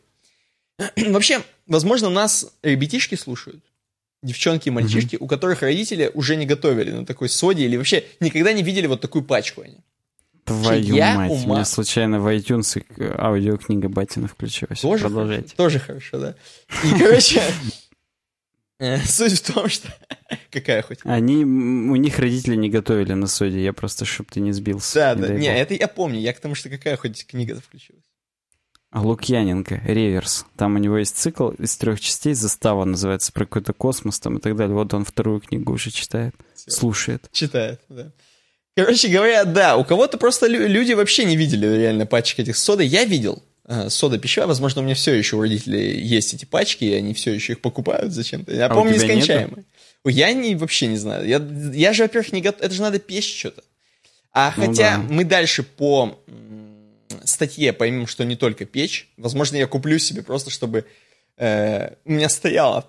Вообще, 0.97 1.43
возможно, 1.67 2.09
нас 2.09 2.47
ребятишки 2.63 3.15
слушают 3.15 3.63
девчонки 4.23 4.69
и 4.69 4.71
мальчишки, 4.71 5.17
mm-hmm. 5.17 5.25
у 5.25 5.27
которых 5.27 5.63
родители 5.63 6.11
уже 6.15 6.37
не 6.37 6.47
готовили 6.47 6.91
на 6.91 7.07
такой 7.07 7.29
соде 7.29 7.65
или 7.65 7.77
вообще 7.77 8.05
никогда 8.21 8.53
не 8.53 8.63
видели 8.63 8.87
вот 8.87 9.01
такую 9.01 9.25
пачку 9.25 9.63
они. 9.63 9.79
Твою 10.45 10.95
я 10.95 11.15
мать, 11.15 11.31
ума... 11.31 11.43
у 11.45 11.55
меня 11.57 11.65
случайно 11.65 12.21
в 12.21 12.27
iTunes 12.27 12.83
аудиокнига 13.21 13.89
Батина 13.89 14.29
включилась. 14.29 14.81
Тоже 14.81 15.05
Продолжайте. 15.05 15.55
Хорошо, 15.55 15.57
тоже 15.57 15.79
хорошо, 15.79 16.19
да. 16.19 16.35
И, 16.85 16.99
короче, 16.99 17.43
э, 18.79 18.99
суть 19.01 19.41
в 19.41 19.53
том, 19.53 19.69
что... 19.69 19.89
Какая 20.51 20.81
хоть? 20.83 21.01
Они, 21.05 21.45
у 21.45 21.97
них 21.97 22.19
родители 22.19 22.57
не 22.57 22.71
готовили 22.71 23.13
на 23.13 23.27
соде, 23.27 23.63
я 23.63 23.75
просто, 23.75 24.07
чтобы 24.07 24.31
ты 24.33 24.41
не 24.41 24.53
сбился. 24.53 24.95
Да, 24.95 25.15
да, 25.15 25.35
не, 25.35 25.55
это 25.55 25.75
я 25.75 25.87
помню, 25.87 26.19
я 26.19 26.33
к 26.33 26.41
тому, 26.41 26.55
что 26.55 26.71
какая 26.71 26.97
хоть 26.97 27.27
книга 27.27 27.61
включилась. 27.61 28.08
Лукьяненко, 28.93 29.83
Реверс. 29.85 30.47
Там 30.57 30.77
у 30.77 30.79
него 30.79 30.99
есть 30.99 31.17
цикл 31.17 31.51
из 31.51 31.77
трех 31.77 32.01
частей, 32.01 32.33
застава 32.35 32.85
называется, 32.85 33.33
про 33.33 33.45
какой-то 33.45 33.73
космос 33.73 34.19
там 34.19 34.39
и 34.39 34.41
так 34.41 34.57
далее. 34.57 34.75
Вот 34.75 34.95
он 34.95 35.05
вторую 35.05 35.41
книгу 35.41 35.73
уже 35.73 35.91
читает, 35.91 36.35
Все. 36.55 36.71
слушает. 36.71 37.29
Читает, 37.33 37.81
да. 37.89 38.11
Короче 38.75 39.09
говоря, 39.09 39.45
да, 39.45 39.77
у 39.77 39.85
кого-то 39.85 40.19
просто 40.19 40.47
люди 40.47 40.93
вообще 40.93 41.25
не 41.25 41.37
видели 41.37 41.67
реально 41.67 42.07
пачек 42.07 42.39
этих 42.39 42.57
соды. 42.57 42.85
Я 42.85 43.05
видел 43.05 43.43
э, 43.67 43.91
сода 43.91 44.19
пищевая, 44.19 44.47
возможно, 44.47 44.81
у 44.81 44.85
меня 44.85 44.95
все 44.95 45.13
еще 45.13 45.37
у 45.37 45.41
родителей 45.41 46.01
есть 46.01 46.33
эти 46.33 46.45
пачки, 46.45 46.85
и 46.85 46.95
они 46.95 47.13
все 47.13 47.33
еще 47.33 47.55
их 47.55 47.61
покупают 47.61 48.13
зачем-то. 48.13 48.55
Я 48.55 48.67
а 48.67 48.75
помню, 48.75 48.95
нескончаемые. 48.95 49.65
Я 50.05 50.33
не, 50.33 50.55
вообще 50.55 50.87
не 50.87 50.97
знаю. 50.97 51.27
Я, 51.27 51.45
я 51.75 51.93
же, 51.93 52.05
во-первых, 52.05 52.33
не 52.33 52.41
готов... 52.41 52.63
Это 52.63 52.73
же 52.73 52.81
надо 52.81 53.01
печь 53.01 53.37
что-то. 53.37 53.65
А 54.33 54.55
ну 54.57 54.67
хотя 54.67 54.97
да. 54.97 55.03
мы 55.11 55.25
дальше 55.25 55.65
по 55.65 56.19
статье 57.29 57.73
поймем, 57.73 58.07
что 58.07 58.25
не 58.25 58.37
только 58.37 58.65
печь. 58.65 59.09
Возможно, 59.17 59.57
я 59.57 59.67
куплю 59.67 59.99
себе 59.99 60.23
просто, 60.23 60.51
чтобы 60.51 60.87
э, 61.37 61.95
у 62.05 62.13
меня 62.13 62.29
стояла 62.29 62.87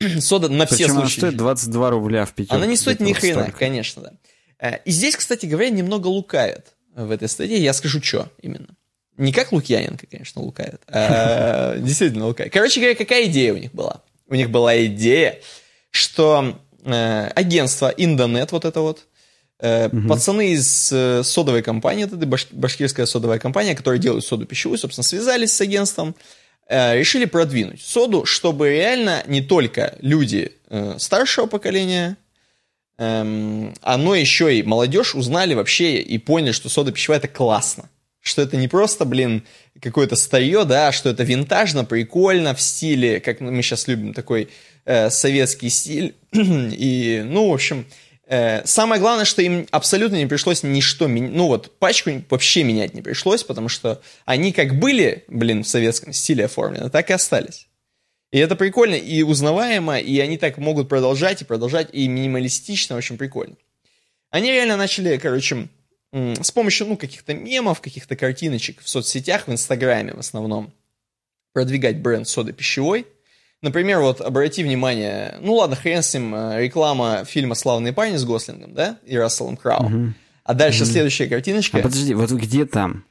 сода 0.20 0.48
на 0.48 0.66
Причем 0.66 0.76
все 0.76 0.88
случаи. 0.88 1.00
она 1.00 1.08
стоит 1.08 1.36
22 1.36 1.90
рубля 1.90 2.24
в 2.24 2.32
пятерке. 2.32 2.54
Она 2.56 2.66
не 2.66 2.76
стоит 2.76 3.00
ни 3.00 3.12
хрена, 3.12 3.42
столько. 3.42 3.58
конечно, 3.58 4.02
да. 4.02 4.12
Э, 4.58 4.78
и 4.84 4.90
здесь, 4.90 5.16
кстати 5.16 5.46
говоря, 5.46 5.70
немного 5.70 6.08
лукавят 6.08 6.74
в 6.94 7.10
этой 7.10 7.28
статье. 7.28 7.58
Я 7.58 7.72
скажу, 7.72 8.02
что 8.02 8.28
именно. 8.42 8.68
Не 9.16 9.32
как 9.32 9.52
Лукьяненко, 9.52 10.06
конечно, 10.06 10.42
лукавит. 10.42 10.82
А 10.88 11.76
действительно 11.78 12.26
лукавит. 12.26 12.52
Короче 12.52 12.80
говоря, 12.80 12.94
какая 12.94 13.26
идея 13.26 13.54
у 13.54 13.56
них 13.56 13.72
была? 13.72 14.02
У 14.28 14.34
них 14.34 14.50
была 14.50 14.84
идея, 14.86 15.40
что 15.90 16.60
э, 16.84 17.30
агентство 17.34 17.88
Индонет, 17.88 18.52
вот 18.52 18.64
это 18.64 18.80
вот, 18.80 19.06
Угу. 19.58 20.08
Пацаны 20.08 20.52
из 20.52 20.90
э, 20.92 21.22
содовой 21.24 21.62
компании, 21.62 22.04
это 22.04 22.16
баш, 22.16 22.48
башкирская 22.50 23.06
содовая 23.06 23.38
компания, 23.38 23.74
которая 23.74 23.98
делает 23.98 24.24
соду 24.24 24.44
пищевую, 24.44 24.78
собственно, 24.78 25.02
связались 25.02 25.52
с 25.52 25.60
агентством, 25.62 26.14
э, 26.68 26.98
решили 26.98 27.24
продвинуть 27.24 27.80
соду, 27.80 28.26
чтобы 28.26 28.68
реально 28.68 29.24
не 29.26 29.40
только 29.40 29.96
люди 30.00 30.52
старшего 30.98 31.46
поколения, 31.46 32.18
эм, 32.98 33.72
а 33.82 33.96
но 33.96 34.14
еще 34.14 34.54
и 34.54 34.62
молодежь 34.62 35.14
узнали 35.14 35.54
вообще 35.54 36.00
и 36.00 36.18
поняли, 36.18 36.52
что 36.52 36.68
сода 36.68 36.92
пищевая 36.92 37.18
это 37.18 37.28
классно. 37.28 37.88
Что 38.20 38.42
это 38.42 38.56
не 38.56 38.66
просто, 38.66 39.04
блин, 39.04 39.44
какое-то 39.80 40.16
старье, 40.16 40.64
да, 40.64 40.88
а 40.88 40.92
что 40.92 41.10
это 41.10 41.22
винтажно, 41.22 41.84
прикольно, 41.84 42.54
в 42.54 42.60
стиле, 42.60 43.20
как 43.20 43.40
мы 43.40 43.62
сейчас 43.62 43.86
любим, 43.86 44.14
такой 44.14 44.48
э, 44.84 45.10
советский 45.10 45.68
стиль. 45.68 46.14
и, 46.32 47.22
ну, 47.24 47.50
в 47.50 47.54
общем, 47.54 47.86
самое 48.28 49.00
главное, 49.00 49.24
что 49.24 49.40
им 49.42 49.66
абсолютно 49.70 50.16
не 50.16 50.26
пришлось 50.26 50.62
ничто 50.62 51.06
менять. 51.06 51.32
Ну 51.32 51.46
вот, 51.46 51.78
пачку 51.78 52.10
вообще 52.28 52.64
менять 52.64 52.94
не 52.94 53.02
пришлось, 53.02 53.44
потому 53.44 53.68
что 53.68 54.02
они 54.24 54.52
как 54.52 54.78
были, 54.78 55.24
блин, 55.28 55.62
в 55.62 55.68
советском 55.68 56.12
стиле 56.12 56.46
оформлены, 56.46 56.90
так 56.90 57.10
и 57.10 57.12
остались. 57.12 57.68
И 58.32 58.38
это 58.38 58.56
прикольно 58.56 58.96
и 58.96 59.22
узнаваемо, 59.22 60.00
и 60.00 60.18
они 60.18 60.38
так 60.38 60.58
могут 60.58 60.88
продолжать 60.88 61.42
и 61.42 61.44
продолжать, 61.44 61.88
и 61.92 62.08
минималистично, 62.08 62.96
очень 62.96 63.16
прикольно. 63.16 63.56
Они 64.30 64.50
реально 64.50 64.76
начали, 64.76 65.16
короче, 65.16 65.68
с 66.12 66.50
помощью, 66.50 66.88
ну, 66.88 66.96
каких-то 66.96 67.32
мемов, 67.34 67.80
каких-то 67.80 68.16
картиночек 68.16 68.80
в 68.82 68.88
соцсетях, 68.88 69.46
в 69.46 69.52
Инстаграме 69.52 70.12
в 70.14 70.18
основном, 70.18 70.72
продвигать 71.52 71.98
бренд 71.98 72.26
соды 72.28 72.52
пищевой– 72.52 73.06
Например, 73.66 73.98
вот 73.98 74.20
обрати 74.20 74.62
внимание, 74.62 75.38
ну 75.40 75.54
ладно, 75.54 75.74
хрен 75.74 76.00
с 76.00 76.14
ним, 76.14 76.32
э, 76.36 76.62
реклама 76.62 77.24
фильма 77.24 77.56
«Славный 77.56 77.92
парень» 77.92 78.16
с 78.16 78.24
Гослингом, 78.24 78.74
да, 78.74 78.98
и 79.04 79.18
Расселом 79.18 79.56
Крау. 79.56 79.86
Угу. 79.86 80.12
А 80.44 80.54
дальше 80.54 80.84
угу. 80.84 80.92
следующая 80.92 81.26
картиночка. 81.26 81.78
А 81.78 81.82
подожди, 81.82 82.14
вот 82.14 82.30
где 82.30 82.64
там? 82.64 83.02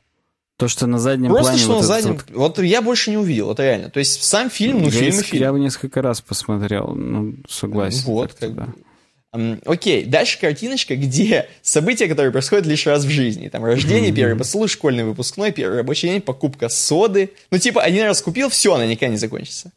То, 0.55 0.69
что 0.69 0.87
на 0.87 0.97
заднем 0.97 1.27
Просто, 1.31 1.51
плане... 1.51 1.59
что 1.59 1.73
вот 1.73 1.81
на 1.81 1.87
заднем... 1.87 2.13
Вот... 2.29 2.57
вот 2.57 2.59
я 2.59 2.81
больше 2.81 3.11
не 3.11 3.17
увидел, 3.17 3.51
это 3.51 3.63
реально. 3.63 3.89
То 3.89 3.99
есть 3.99 4.23
сам 4.23 4.49
фильм, 4.49 4.77
ну, 4.77 4.85
я 4.85 4.91
фильм 4.91 5.19
и 5.19 5.23
фильм. 5.23 5.41
Я 5.41 5.47
его 5.47 5.57
несколько 5.57 6.01
раз 6.01 6.21
посмотрел, 6.21 6.95
ну, 6.95 7.35
согласен. 7.49 8.05
Вот, 8.05 8.31
как. 8.39 8.51
Um, 9.33 9.61
окей, 9.65 10.05
дальше 10.05 10.39
картиночка, 10.39 10.95
где 10.95 11.49
события, 11.61 12.07
которые 12.07 12.31
происходят 12.31 12.65
лишь 12.65 12.87
раз 12.87 13.03
в 13.03 13.09
жизни. 13.09 13.49
Там 13.49 13.65
рождение, 13.65 14.11
mm-hmm. 14.11 14.15
первый 14.15 14.37
поцелуй, 14.37 14.69
школьный 14.69 15.03
выпускной, 15.03 15.51
первый 15.51 15.75
рабочий 15.75 16.07
день, 16.07 16.21
покупка 16.21 16.69
соды. 16.69 17.31
Ну, 17.51 17.57
типа, 17.57 17.81
один 17.81 18.05
раз 18.05 18.21
купил, 18.21 18.47
все, 18.47 18.73
она 18.73 18.85
никогда 18.85 19.11
не 19.11 19.17
закончится. 19.17 19.73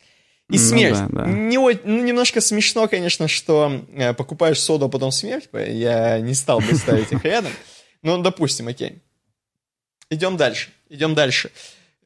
И 0.51 0.57
ну, 0.57 0.59
смерть. 0.59 0.99
Да, 0.99 1.24
да. 1.24 1.26
Не, 1.26 1.59
ну, 1.59 2.03
немножко 2.03 2.40
смешно, 2.40 2.88
конечно, 2.88 3.28
что 3.28 3.84
э, 3.92 4.14
покупаешь 4.14 4.61
соду, 4.61 4.86
а 4.86 4.88
потом 4.88 5.12
смерть. 5.12 5.49
Я 5.53 6.20
не 6.20 6.34
стал 6.34 6.61
бы 6.61 6.74
ставить 6.74 7.12
их 7.12 7.24
рядом. 7.24 7.53
Ну, 8.03 8.22
допустим, 8.22 8.68
окей. 8.68 9.03
Идем 10.11 10.36
дальше. 10.36 10.70
Идем 10.88 11.14
дальше. 11.14 11.51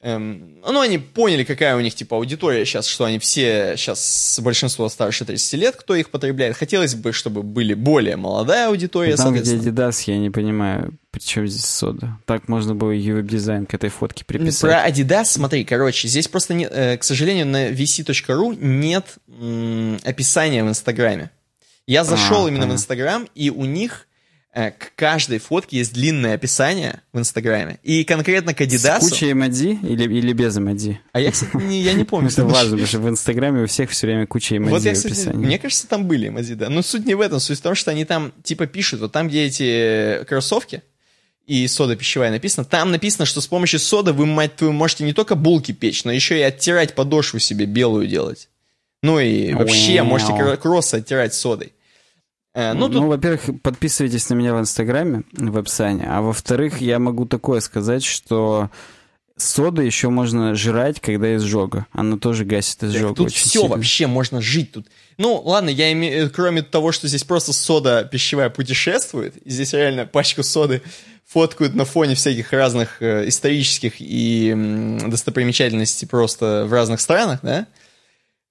Эм, 0.01 0.59
ну, 0.59 0.81
они 0.81 0.97
поняли, 0.97 1.45
какая 1.45 1.77
у 1.77 1.79
них, 1.79 1.95
типа, 1.95 2.17
аудитория 2.17 2.65
сейчас, 2.65 2.87
что 2.87 3.05
они 3.05 3.19
все 3.19 3.75
сейчас, 3.77 4.37
большинство 4.43 4.89
старше 4.89 5.23
30 5.23 5.53
лет, 5.53 5.75
кто 5.77 5.95
их 5.95 6.09
потребляет. 6.09 6.57
Хотелось 6.57 6.95
бы, 6.95 7.13
чтобы 7.13 7.41
были 7.41 7.73
более 7.73 8.17
молодая 8.17 8.67
аудитория, 8.67 9.15
Там, 9.15 9.33
где 9.33 9.55
Adidas, 9.55 10.03
я 10.07 10.17
не 10.17 10.29
понимаю, 10.29 10.97
при 11.13 11.21
чем 11.21 11.47
здесь 11.47 11.65
сода? 11.65 12.17
Так 12.25 12.49
можно 12.49 12.75
было 12.75 12.91
и 12.91 13.11
веб-дизайн 13.11 13.65
к 13.65 13.73
этой 13.73 13.89
фотке 13.89 14.25
приписать. 14.25 14.61
Про 14.61 14.89
Adidas, 14.89 15.25
смотри, 15.25 15.63
короче, 15.63 16.07
здесь 16.07 16.27
просто, 16.27 16.53
не, 16.53 16.65
э, 16.65 16.97
к 16.97 17.03
сожалению, 17.03 17.45
на 17.45 17.69
vc.ru 17.69 18.57
нет 18.59 19.15
м, 19.27 19.99
описания 20.03 20.63
в 20.63 20.69
Инстаграме. 20.69 21.29
Я 21.87 22.03
зашел 22.03 22.45
а, 22.45 22.47
именно 22.47 22.63
понятно. 22.63 22.73
в 22.73 22.77
Инстаграм, 22.77 23.27
и 23.35 23.49
у 23.49 23.65
них 23.65 24.07
Э, 24.55 24.69
к 24.69 24.93
каждой 24.95 25.39
фотке 25.39 25.77
есть 25.77 25.93
длинное 25.93 26.35
описание 26.35 27.01
в 27.11 27.17
Инстаграме. 27.17 27.79
И 27.81 28.03
конкретно 28.03 28.53
к 28.53 28.61
Adidas... 28.61 29.01
С 29.01 29.09
кучей 29.09 29.31
эмодзи 29.31 29.79
или, 29.81 30.03
или 30.03 30.31
без 30.31 30.55
эмодзи? 30.55 30.99
А 31.11 31.19
я, 31.19 31.31
кстати, 31.31 31.55
не, 31.55 31.81
я 31.81 31.93
не 31.93 32.03
помню. 32.03 32.29
Это 32.31 32.45
важно, 32.45 32.71
потому 32.71 32.85
что 32.85 32.99
в 32.99 33.09
Инстаграме 33.09 33.63
у 33.63 33.65
всех 33.65 33.89
все 33.89 34.05
время 34.05 34.27
куча 34.27 34.57
эмодзи 34.57 34.71
вот 34.71 34.83
я, 34.83 34.93
кстати, 34.93 35.13
описании. 35.13 35.45
Мне 35.45 35.57
кажется, 35.57 35.87
там 35.87 36.05
были 36.05 36.27
эмодзи, 36.27 36.53
да. 36.53 36.69
Но 36.69 36.83
суть 36.83 37.07
не 37.07 37.15
в 37.15 37.21
этом. 37.21 37.39
Суть 37.39 37.57
в 37.57 37.61
том, 37.63 37.73
что 37.73 37.89
они 37.89 38.05
там 38.05 38.31
типа 38.43 38.67
пишут, 38.67 38.99
вот 38.99 39.11
там, 39.11 39.27
где 39.27 39.45
эти 39.45 40.23
кроссовки, 40.25 40.83
и 41.45 41.67
сода 41.67 41.95
пищевая 41.95 42.31
написано, 42.31 42.65
там 42.65 42.91
написано, 42.91 43.25
что 43.25 43.41
с 43.41 43.47
помощью 43.47 43.79
соды 43.79 44.13
вы, 44.13 44.25
мать 44.25 44.55
твою, 44.55 44.73
можете 44.73 45.03
не 45.03 45.13
только 45.13 45.35
булки 45.35 45.71
печь, 45.71 46.03
но 46.05 46.11
еще 46.11 46.37
и 46.37 46.41
оттирать 46.41 46.95
подошву 46.95 47.39
себе 47.39 47.65
белую 47.65 48.07
делать. 48.07 48.49
Ну 49.01 49.19
и 49.19 49.53
вообще 49.53 50.01
можете 50.03 50.57
кроссы 50.57 50.95
оттирать 50.95 51.33
содой. 51.33 51.73
Э, 52.53 52.73
ну, 52.73 52.87
ну, 52.87 52.93
тут... 52.93 53.03
во-первых, 53.03 53.61
подписывайтесь 53.61 54.29
на 54.29 54.35
меня 54.35 54.55
в 54.55 54.59
Инстаграме, 54.59 55.23
в 55.33 55.57
описании. 55.57 56.05
А 56.07 56.21
во-вторых, 56.21 56.81
я 56.81 56.99
могу 56.99 57.25
такое 57.25 57.59
сказать, 57.59 58.03
что 58.03 58.69
сода 59.37 59.81
еще 59.81 60.09
можно 60.09 60.55
жрать, 60.55 60.99
когда 60.99 61.35
изжога. 61.35 61.87
Она 61.91 62.17
тоже 62.17 62.45
гасит 62.45 62.83
изжогу. 62.83 63.15
Тут 63.15 63.31
все 63.31 63.61
сильно. 63.61 63.67
вообще 63.69 64.07
можно 64.07 64.41
жить 64.41 64.71
тут. 64.71 64.87
Ну, 65.17 65.41
ладно, 65.41 65.69
я 65.69 65.91
имею, 65.91 66.31
кроме 66.31 66.61
того, 66.61 66.91
что 66.91 67.07
здесь 67.07 67.23
просто 67.23 67.53
сода 67.53 68.07
пищевая 68.09 68.49
путешествует, 68.49 69.37
и 69.37 69.49
здесь 69.49 69.73
реально 69.73 70.05
пачку 70.05 70.43
соды 70.43 70.81
фоткают 71.25 71.73
на 71.73 71.85
фоне 71.85 72.15
всяких 72.15 72.51
разных 72.53 73.01
э, 73.01 73.27
исторических 73.27 73.95
и 73.99 74.53
достопримечательностей 75.07 76.07
просто 76.07 76.65
в 76.67 76.73
разных 76.73 77.01
странах, 77.01 77.39
да? 77.41 77.67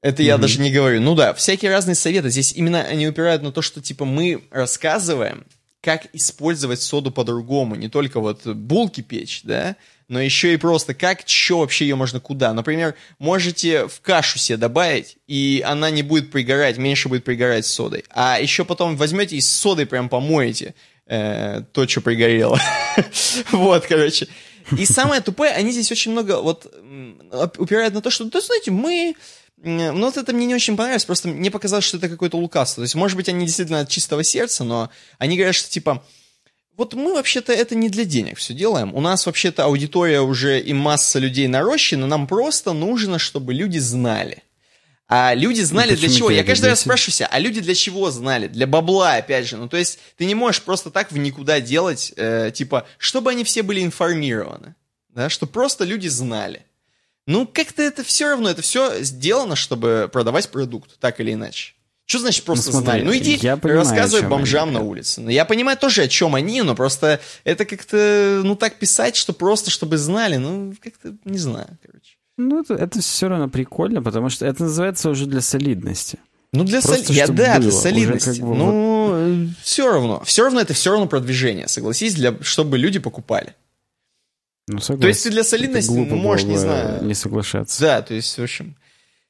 Это 0.00 0.24
я 0.24 0.34
mm-hmm. 0.34 0.38
даже 0.40 0.60
не 0.60 0.72
говорю. 0.72 1.00
Ну 1.00 1.14
да, 1.14 1.32
всякие 1.32 1.70
разные 1.70 1.94
советы. 1.94 2.28
Здесь 2.28 2.52
именно 2.54 2.82
они 2.82 3.06
упирают 3.06 3.42
на 3.42 3.52
то, 3.52 3.62
что 3.62 3.80
типа 3.80 4.04
мы 4.04 4.42
рассказываем, 4.50 5.44
как 5.80 6.08
использовать 6.12 6.80
соду 6.80 7.12
по-другому. 7.12 7.76
Не 7.76 7.88
только 7.88 8.18
вот 8.18 8.44
булки 8.46 9.00
печь, 9.00 9.42
да, 9.44 9.76
но 10.08 10.20
еще 10.20 10.54
и 10.54 10.56
просто 10.56 10.94
как, 10.94 11.22
что 11.26 11.60
вообще 11.60 11.86
ее 11.86 11.96
можно 11.96 12.20
куда. 12.20 12.52
Например, 12.52 12.94
можете 13.18 13.88
в 13.88 14.00
кашу 14.00 14.38
себе 14.38 14.56
добавить, 14.58 15.16
и 15.26 15.62
она 15.66 15.90
не 15.90 16.02
будет 16.02 16.30
пригорать, 16.30 16.78
меньше 16.78 17.08
будет 17.08 17.24
пригорать 17.24 17.66
с 17.66 17.72
содой. 17.72 18.04
А 18.10 18.38
еще 18.40 18.64
потом 18.64 18.96
возьмете 18.96 19.36
и 19.36 19.40
с 19.40 19.48
содой 19.48 19.86
прям 19.86 20.08
помоете 20.08 20.74
э, 21.06 21.62
то, 21.72 21.88
что 21.88 22.00
пригорело. 22.00 22.60
вот, 23.52 23.86
короче. 23.86 24.28
И 24.78 24.86
самое 24.86 25.20
тупое, 25.20 25.52
они 25.52 25.72
здесь 25.72 25.90
очень 25.90 26.12
много 26.12 26.40
вот 26.40 26.72
упирают 27.58 27.94
на 27.94 28.00
то, 28.00 28.10
что, 28.10 28.24
да, 28.24 28.40
знаете, 28.40 28.70
мы 28.70 29.14
ну, 29.64 30.06
вот 30.06 30.16
это 30.16 30.32
мне 30.32 30.46
не 30.46 30.54
очень 30.54 30.76
понравилось, 30.76 31.04
просто 31.04 31.28
мне 31.28 31.50
показалось, 31.50 31.84
что 31.84 31.96
это 31.96 32.08
какое-то 32.08 32.36
лукавство. 32.36 32.80
То 32.80 32.84
есть, 32.84 32.96
может 32.96 33.16
быть, 33.16 33.28
они 33.28 33.46
действительно 33.46 33.80
от 33.80 33.88
чистого 33.88 34.24
сердца, 34.24 34.64
но 34.64 34.90
они 35.18 35.36
говорят, 35.36 35.54
что, 35.54 35.70
типа, 35.70 36.04
вот 36.76 36.94
мы 36.94 37.14
вообще-то 37.14 37.52
это 37.52 37.74
не 37.74 37.88
для 37.88 38.04
денег 38.04 38.38
все 38.38 38.54
делаем. 38.54 38.94
У 38.94 39.00
нас 39.00 39.26
вообще-то 39.26 39.64
аудитория 39.64 40.20
уже 40.20 40.60
и 40.60 40.72
масса 40.72 41.18
людей 41.18 41.46
нарощена, 41.46 42.06
нам 42.06 42.26
просто 42.26 42.72
нужно, 42.72 43.18
чтобы 43.18 43.52
люди 43.54 43.78
знали. 43.78 44.42
А 45.08 45.34
люди 45.34 45.60
знали 45.60 45.94
для 45.94 46.08
чего? 46.08 46.30
Я 46.30 46.42
каждый 46.42 46.70
раз 46.70 46.80
спрашиваю 46.80 47.12
себя, 47.12 47.28
а 47.30 47.38
люди 47.38 47.60
для 47.60 47.74
чего 47.74 48.10
знали? 48.10 48.48
Для 48.48 48.66
бабла, 48.66 49.16
опять 49.16 49.46
же. 49.46 49.58
Ну, 49.58 49.68
то 49.68 49.76
есть, 49.76 49.98
ты 50.16 50.24
не 50.24 50.34
можешь 50.34 50.62
просто 50.62 50.90
так 50.90 51.12
в 51.12 51.18
никуда 51.18 51.60
делать, 51.60 52.14
э, 52.16 52.50
типа, 52.54 52.86
чтобы 52.96 53.30
они 53.30 53.44
все 53.44 53.62
были 53.62 53.82
информированы. 53.82 54.74
Да, 55.10 55.28
чтобы 55.28 55.52
просто 55.52 55.84
люди 55.84 56.08
знали. 56.08 56.64
Ну, 57.26 57.46
как-то 57.46 57.82
это 57.82 58.02
все 58.02 58.30
равно, 58.30 58.48
это 58.48 58.62
все 58.62 59.02
сделано, 59.02 59.54
чтобы 59.54 60.08
продавать 60.10 60.48
продукт, 60.48 60.98
так 60.98 61.20
или 61.20 61.34
иначе. 61.34 61.74
Что 62.06 62.18
значит 62.18 62.44
просто 62.44 62.66
ну, 62.66 62.72
смотри, 62.72 63.02
знали? 63.02 63.04
Ну 63.04 63.16
иди 63.16 63.38
я 63.42 63.56
понимаю, 63.56 63.84
рассказывай 63.84 64.28
бомжам 64.28 64.68
они. 64.68 64.78
на 64.78 64.82
улице. 64.82 65.20
Ну, 65.20 65.30
я 65.30 65.44
понимаю 65.44 65.78
тоже, 65.78 66.02
о 66.02 66.08
чем 66.08 66.34
они, 66.34 66.62
но 66.62 66.74
просто 66.74 67.20
это 67.44 67.64
как-то, 67.64 68.42
ну 68.44 68.56
так 68.56 68.78
писать, 68.78 69.16
что 69.16 69.32
просто, 69.32 69.70
чтобы 69.70 69.96
знали, 69.98 70.36
ну 70.36 70.74
как-то, 70.80 71.14
не 71.24 71.38
знаю, 71.38 71.78
короче. 71.82 72.16
Ну 72.36 72.60
это, 72.60 72.74
это 72.74 73.00
все 73.00 73.28
равно 73.28 73.48
прикольно, 73.48 74.02
потому 74.02 74.28
что 74.30 74.46
это 74.46 74.64
называется 74.64 75.10
уже 75.10 75.26
для 75.26 75.40
солидности. 75.40 76.18
Ну 76.52 76.64
для 76.64 76.82
солидности, 76.82 77.12
я 77.12 77.28
да, 77.28 77.58
для 77.58 77.70
солидности. 77.70 78.40
Как 78.40 78.48
бы 78.48 78.54
ну 78.54 79.46
вот... 79.46 79.48
все 79.62 79.90
равно, 79.90 80.22
все 80.24 80.42
равно 80.42 80.60
это 80.60 80.74
все 80.74 80.90
равно 80.90 81.06
продвижение, 81.06 81.68
согласись, 81.68 82.14
для, 82.14 82.36
чтобы 82.42 82.78
люди 82.78 82.98
покупали. 82.98 83.54
Ну, 84.68 84.78
согласен. 84.80 85.00
То 85.00 85.08
есть 85.08 85.24
ты 85.24 85.30
для 85.30 85.44
солидности 85.44 85.90
ну, 85.90 86.16
можешь, 86.16 86.46
не 86.46 86.56
знаю... 86.56 87.04
Не 87.04 87.14
соглашаться. 87.14 87.80
Да, 87.80 88.02
то 88.02 88.14
есть, 88.14 88.38
в 88.38 88.42
общем... 88.42 88.76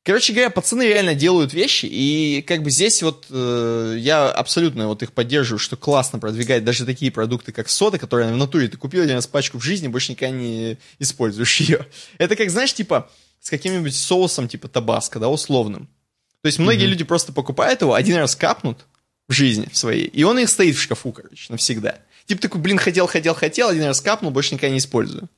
Короче 0.05 0.33
говоря, 0.33 0.51
пацаны 0.51 0.83
реально 0.83 1.15
делают 1.15 1.55
вещи, 1.55 1.87
и 1.87 2.43
как 2.43 2.65
бы 2.65 2.73
здесь 2.73 3.05
вот 3.05 3.27
э, 3.31 3.97
я 3.99 4.31
абсолютно 4.31 4.89
вот 4.89 5.01
их 5.05 5.13
поддерживаю, 5.13 5.61
что 5.61 5.77
классно 5.77 6.19
продвигать 6.19 6.65
даже 6.65 6.85
такие 6.85 7.13
продукты, 7.13 7.53
как 7.53 7.69
сода, 7.69 7.99
которые 7.99 8.33
в 8.33 8.37
натуре 8.37 8.67
ты 8.67 8.77
купил 8.77 9.03
один 9.03 9.15
раз 9.15 9.29
пачку 9.29 9.59
в 9.59 9.63
жизни, 9.63 9.87
больше 9.87 10.11
никогда 10.11 10.37
не 10.37 10.77
используешь 10.99 11.57
ее. 11.61 11.87
Это 12.19 12.35
как, 12.35 12.51
знаешь, 12.51 12.75
типа 12.75 13.11
с 13.39 13.49
каким-нибудь 13.49 13.95
соусом 13.95 14.49
типа 14.49 14.67
табаско, 14.67 15.21
да, 15.21 15.29
условным. 15.29 15.89
То 16.43 16.47
есть 16.47 16.59
многие 16.59 16.87
mm-hmm. 16.87 16.91
люди 16.91 17.05
просто 17.05 17.33
покупают 17.33 17.83
его, 17.83 17.95
один 17.95 18.17
раз 18.17 18.35
капнут 18.35 18.87
в 19.29 19.33
жизни 19.33 19.69
в 19.71 19.77
своей, 19.77 20.07
и 20.07 20.25
он 20.25 20.37
их 20.41 20.49
стоит 20.49 20.75
в 20.75 20.83
шкафу, 20.83 21.13
короче, 21.13 21.47
навсегда. 21.49 21.99
Типа 22.27 22.43
такой, 22.43 22.61
блин, 22.61 22.79
хотел, 22.79 23.07
хотел, 23.07 23.37
хотел, 23.37 23.69
один 23.69 23.85
раз 23.85 24.01
капнул, 24.01 24.33
больше 24.33 24.55
никогда 24.55 24.73
не 24.73 24.79
использую. 24.79 25.29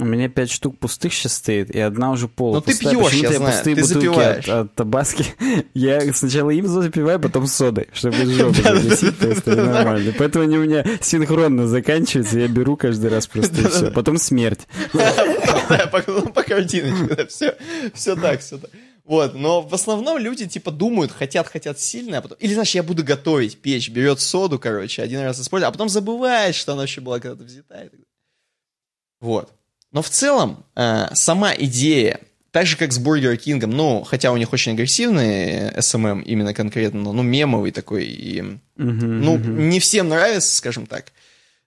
У 0.00 0.04
меня 0.04 0.28
пять 0.28 0.50
штук 0.50 0.76
пустых 0.80 1.14
сейчас 1.14 1.34
стоит, 1.34 1.70
и 1.70 1.78
одна 1.78 2.10
уже 2.10 2.26
пол. 2.26 2.54
Ну 2.54 2.60
ты 2.60 2.76
пьешь, 2.76 3.12
я, 3.12 3.30
я 3.30 3.36
знаю, 3.36 3.52
пустые 3.52 3.76
ты 3.76 3.84
запиваешь. 3.84 4.48
От, 4.48 4.66
от 4.66 4.74
табаски. 4.74 5.24
Я 5.74 6.12
сначала 6.12 6.50
им 6.50 6.66
запиваю, 6.66 7.20
потом 7.20 7.46
содой, 7.46 7.86
чтобы 7.92 8.16
жопу 8.26 8.54
загасить, 8.62 9.16
то 9.20 9.28
есть 9.28 9.46
нормально. 9.46 10.12
Поэтому 10.18 10.46
они 10.46 10.58
у 10.58 10.64
меня 10.64 10.84
синхронно 11.00 11.68
заканчиваются, 11.68 12.40
я 12.40 12.48
беру 12.48 12.76
каждый 12.76 13.08
раз 13.08 13.28
просто 13.28 13.60
и 13.60 13.68
все. 13.68 13.90
Потом 13.92 14.18
смерть. 14.18 14.66
По 14.92 16.42
картиночке, 16.42 17.26
все, 17.26 17.56
все 17.94 18.16
так, 18.16 18.40
все 18.40 18.58
так. 18.58 18.70
Вот, 19.04 19.34
но 19.34 19.60
в 19.60 19.74
основном 19.74 20.18
люди, 20.18 20.46
типа, 20.46 20.72
думают, 20.72 21.12
хотят, 21.12 21.46
хотят 21.46 21.78
сильно, 21.78 22.18
а 22.18 22.20
потом... 22.22 22.38
Или, 22.40 22.54
знаешь, 22.54 22.74
я 22.74 22.82
буду 22.82 23.04
готовить 23.04 23.58
печь, 23.58 23.90
берет 23.90 24.18
соду, 24.18 24.58
короче, 24.58 25.02
один 25.02 25.20
раз 25.20 25.40
использует, 25.40 25.68
а 25.68 25.72
потом 25.72 25.88
забывает, 25.90 26.54
что 26.54 26.72
она 26.72 26.80
вообще 26.80 27.02
была 27.02 27.20
когда-то 27.20 27.44
взята. 27.44 27.90
Вот. 29.20 29.52
Но 29.94 30.02
в 30.02 30.10
целом, 30.10 30.64
э, 30.74 31.06
сама 31.14 31.54
идея, 31.56 32.18
так 32.50 32.66
же, 32.66 32.76
как 32.76 32.92
с 32.92 32.98
Бургер 32.98 33.36
Кингом, 33.36 33.70
ну, 33.70 34.02
хотя 34.02 34.32
у 34.32 34.36
них 34.36 34.52
очень 34.52 34.72
агрессивный 34.72 35.70
SMM 35.70 36.24
именно 36.24 36.52
конкретно, 36.52 37.12
ну, 37.12 37.22
мемовый 37.22 37.70
такой, 37.70 38.04
и, 38.04 38.40
uh-huh, 38.40 38.58
ну, 38.76 39.36
uh-huh. 39.36 39.68
не 39.68 39.78
всем 39.78 40.08
нравится, 40.08 40.56
скажем 40.56 40.86
так, 40.86 41.12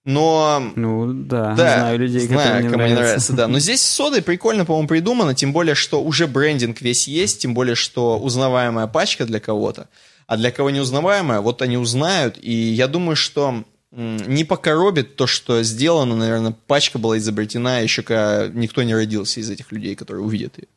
но... 0.04 0.62
Ну, 0.76 1.14
да, 1.14 1.56
да 1.56 1.80
знаю 1.80 1.99
людей, 1.99 2.20
знаю, 2.20 2.70
кому 2.70 2.86
не 2.86 2.95
нравится. 2.95 3.32
да. 3.32 3.48
Но 3.48 3.60
здесь 3.60 3.82
с 3.82 3.88
содой 3.88 4.22
прикольно, 4.22 4.66
по-моему, 4.66 4.90
придумано, 4.90 5.34
тем 5.34 5.54
более, 5.54 5.76
что 5.76 6.04
уже 6.04 6.28
брендинг 6.28 6.82
весь 6.82 7.08
есть, 7.08 7.41
тем 7.41 7.54
более, 7.54 7.76
что 7.76 8.20
узнаваемая 8.20 8.88
пачка 8.88 9.26
для 9.26 9.40
кого-то, 9.40 9.88
а 10.26 10.36
для 10.36 10.52
кого 10.52 10.70
не 10.70 10.82
узнаваемая, 10.82 11.40
вот 11.40 11.62
они 11.62 11.78
узнают, 11.78 12.38
и 12.41 12.52
я 12.52 12.88
думаю, 12.88 13.16
что 13.16 13.64
не 13.91 14.43
покоробит 14.43 15.15
то, 15.15 15.27
что 15.27 15.64
сделано, 15.64 16.15
наверное, 16.15 16.55
пачка 16.68 16.99
была 16.99 17.18
изобретена 17.18 17.80
еще 17.80 18.03
когда 18.03 18.47
никто 18.47 18.84
не 18.84 18.93
родился 18.93 19.39
из 19.39 19.49
этих 19.49 19.72
людей, 19.72 19.95
которые 19.95 20.23
увидят 20.23 20.57
ее. 20.57 20.68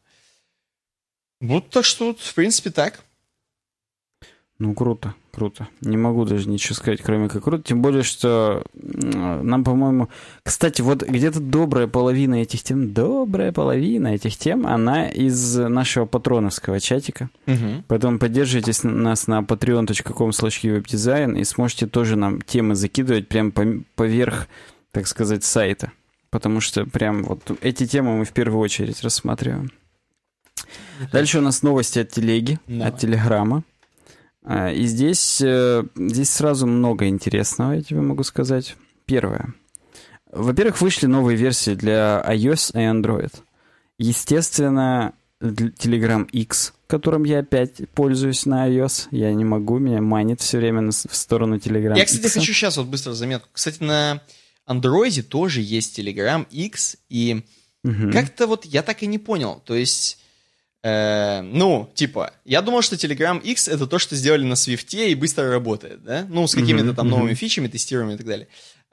Вот 1.41 1.71
так 1.71 1.85
что, 1.85 2.15
в 2.15 2.35
принципе, 2.35 2.71
так. 2.71 3.01
Ну, 4.61 4.75
круто, 4.75 5.15
круто. 5.33 5.69
Не 5.81 5.97
могу 5.97 6.27
даже 6.27 6.47
ничего 6.47 6.75
сказать, 6.75 7.01
кроме 7.01 7.31
как 7.31 7.45
круто. 7.45 7.63
Тем 7.63 7.81
более, 7.81 8.03
что 8.03 8.63
нам, 8.75 9.65
по-моему... 9.65 10.11
Кстати, 10.43 10.83
вот 10.83 11.03
где-то 11.03 11.41
добрая 11.41 11.87
половина 11.87 12.35
этих 12.35 12.63
тем, 12.63 12.93
добрая 12.93 13.53
половина 13.53 14.09
этих 14.09 14.37
тем, 14.37 14.67
она 14.67 15.09
из 15.09 15.57
нашего 15.57 16.05
патроновского 16.05 16.79
чатика. 16.79 17.31
Угу. 17.47 17.85
Поэтому 17.89 18.19
поддерживайте 18.19 18.87
нас 18.87 19.27
на 19.27 19.41
patreon.com 19.41 20.29
slash 20.29 21.41
и 21.41 21.45
сможете 21.45 21.87
тоже 21.87 22.17
нам 22.17 22.43
темы 22.43 22.75
закидывать 22.75 23.29
прям 23.29 23.53
поверх, 23.95 24.47
так 24.93 25.07
сказать, 25.07 25.43
сайта. 25.43 25.91
Потому 26.29 26.61
что 26.61 26.85
прям 26.85 27.23
вот 27.23 27.51
эти 27.63 27.87
темы 27.87 28.19
мы 28.19 28.25
в 28.27 28.33
первую 28.33 28.61
очередь 28.61 29.03
рассматриваем. 29.03 29.71
Дальше 31.13 31.39
у 31.39 31.41
нас 31.41 31.63
новости 31.63 32.01
от 32.01 32.11
телеги, 32.11 32.59
Давай. 32.67 32.89
от 32.89 32.99
телеграмма. 32.99 33.65
А, 34.43 34.71
и 34.71 34.85
здесь, 34.85 35.41
э, 35.41 35.85
здесь 35.97 36.31
сразу 36.31 36.67
много 36.67 37.07
интересного, 37.07 37.73
я 37.73 37.83
тебе 37.83 38.01
могу 38.01 38.23
сказать. 38.23 38.77
Первое. 39.05 39.55
Во-первых, 40.33 40.81
вышли 40.81 41.07
новые 41.07 41.37
версии 41.37 41.75
для 41.75 42.25
iOS 42.27 42.73
и 42.75 42.85
Android. 42.85 43.33
Естественно, 43.99 45.13
Telegram 45.41 46.29
X, 46.31 46.75
которым 46.87 47.25
я 47.25 47.41
опять 47.41 47.89
пользуюсь 47.95 48.47
на 48.47 48.69
iOS. 48.69 49.09
Я 49.11 49.33
не 49.35 49.45
могу, 49.45 49.79
меня 49.79 50.01
манит 50.01 50.41
все 50.41 50.59
время 50.59 50.91
в 50.91 51.17
сторону 51.17 51.57
Telegram 51.57 51.97
Я, 51.97 52.05
кстати, 52.05 52.27
X. 52.27 52.35
хочу 52.35 52.53
сейчас 52.53 52.77
вот 52.77 52.87
быстро 52.87 53.13
заметку. 53.13 53.49
Кстати, 53.53 53.83
на 53.83 54.23
Android 54.69 55.23
тоже 55.23 55.61
есть 55.61 55.99
Telegram 55.99 56.47
X, 56.51 56.97
и 57.09 57.45
угу. 57.83 58.13
как-то 58.13 58.47
вот 58.47 58.65
я 58.65 58.83
так 58.83 59.03
и 59.03 59.07
не 59.07 59.19
понял. 59.19 59.63
То 59.65 59.75
есть 59.75 60.20
Э, 60.83 61.43
ну, 61.43 61.91
типа, 61.95 62.33
я 62.45 62.63
думал, 62.63 62.83
что 62.83 62.97
Telegram 62.97 63.41
X 63.41 63.69
это 63.69 63.87
то, 63.87 63.99
что 63.99 64.17
сделали 64.17 64.45
на 64.45 64.55
Swift 64.55 64.97
и 64.97 65.15
быстро 65.15 65.51
работает, 65.51 66.03
да? 66.03 66.27
Ну, 66.29 66.47
с 66.47 66.55
какими-то 66.55 66.95
там 66.95 67.09
новыми 67.09 67.35
фичами, 67.35 67.69
тестированиями 67.69 68.15
и 68.15 68.19
так 68.19 68.27
далее. 68.27 68.49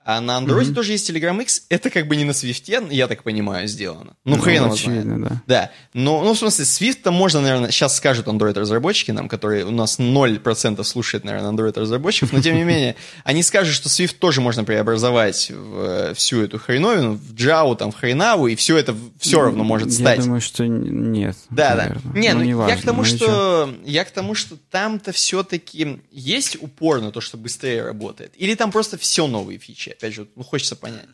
А 0.07 0.21
на 0.21 0.37
Android 0.37 0.61
mm-hmm. 0.61 0.73
тоже 0.73 0.93
есть 0.93 1.09
Telegram 1.09 1.41
X. 1.41 1.63
Это 1.67 1.89
как 1.89 2.07
бы 2.07 2.15
не 2.15 2.23
на 2.23 2.31
Swift, 2.31 2.93
я 2.93 3.07
так 3.07 3.23
понимаю, 3.23 3.67
сделано. 3.67 4.15
Ну, 4.23 4.37
ну 4.37 4.41
хрен 4.41 4.63
его 4.63 4.75
знает. 4.77 5.21
Да. 5.21 5.41
да. 5.45 5.71
Но, 5.93 6.23
ну, 6.23 6.33
в 6.33 6.37
смысле, 6.37 6.63
Swift-то 6.63 7.11
можно, 7.11 7.41
наверное, 7.41 7.71
сейчас 7.71 7.97
скажут 7.97 8.27
Android-разработчики 8.27 9.11
нам, 9.11 9.27
которые 9.27 9.65
у 9.65 9.71
нас 9.71 9.99
0% 9.99 10.81
слушают, 10.85 11.25
наверное, 11.25 11.51
Android-разработчиков, 11.51 12.31
но 12.31 12.41
тем 12.41 12.55
не 12.55 12.63
менее, 12.63 12.95
они 13.25 13.43
скажут, 13.43 13.75
что 13.75 13.89
Swift 13.89 14.15
тоже 14.17 14.39
можно 14.39 14.63
преобразовать 14.63 15.51
в 15.51 15.77
э, 15.77 16.13
всю 16.13 16.41
эту 16.41 16.57
хреновину, 16.57 17.15
в 17.15 17.33
Java, 17.33 17.75
там, 17.75 17.91
в 17.91 17.97
хренаву, 17.97 18.47
и 18.47 18.55
все 18.55 18.77
это 18.77 18.95
все 19.19 19.41
равно 19.41 19.65
может 19.65 19.91
стать. 19.91 20.19
Я 20.19 20.23
думаю, 20.23 20.39
что 20.39 20.65
нет. 20.65 21.35
Да, 21.49 21.75
наверное. 21.75 22.13
да. 22.13 22.17
Не, 22.17 22.33
ну, 22.33 22.45
ну 22.45 22.57
важно, 22.59 22.73
я 22.73 22.79
к 22.79 22.85
тому, 22.85 23.03
что 23.03 23.73
я 23.83 24.05
к 24.05 24.11
тому, 24.11 24.35
что 24.35 24.55
там-то 24.71 25.11
все-таки 25.11 25.99
есть 26.13 26.55
упор 26.61 27.01
на 27.01 27.11
то, 27.11 27.19
что 27.19 27.35
быстрее 27.35 27.83
работает. 27.83 28.31
Или 28.37 28.55
там 28.55 28.71
просто 28.71 28.97
все 28.97 29.27
новые 29.27 29.59
фичи 29.59 29.96
опять 29.97 30.13
же, 30.13 30.27
ну, 30.35 30.43
хочется 30.43 30.75
понять. 30.75 31.07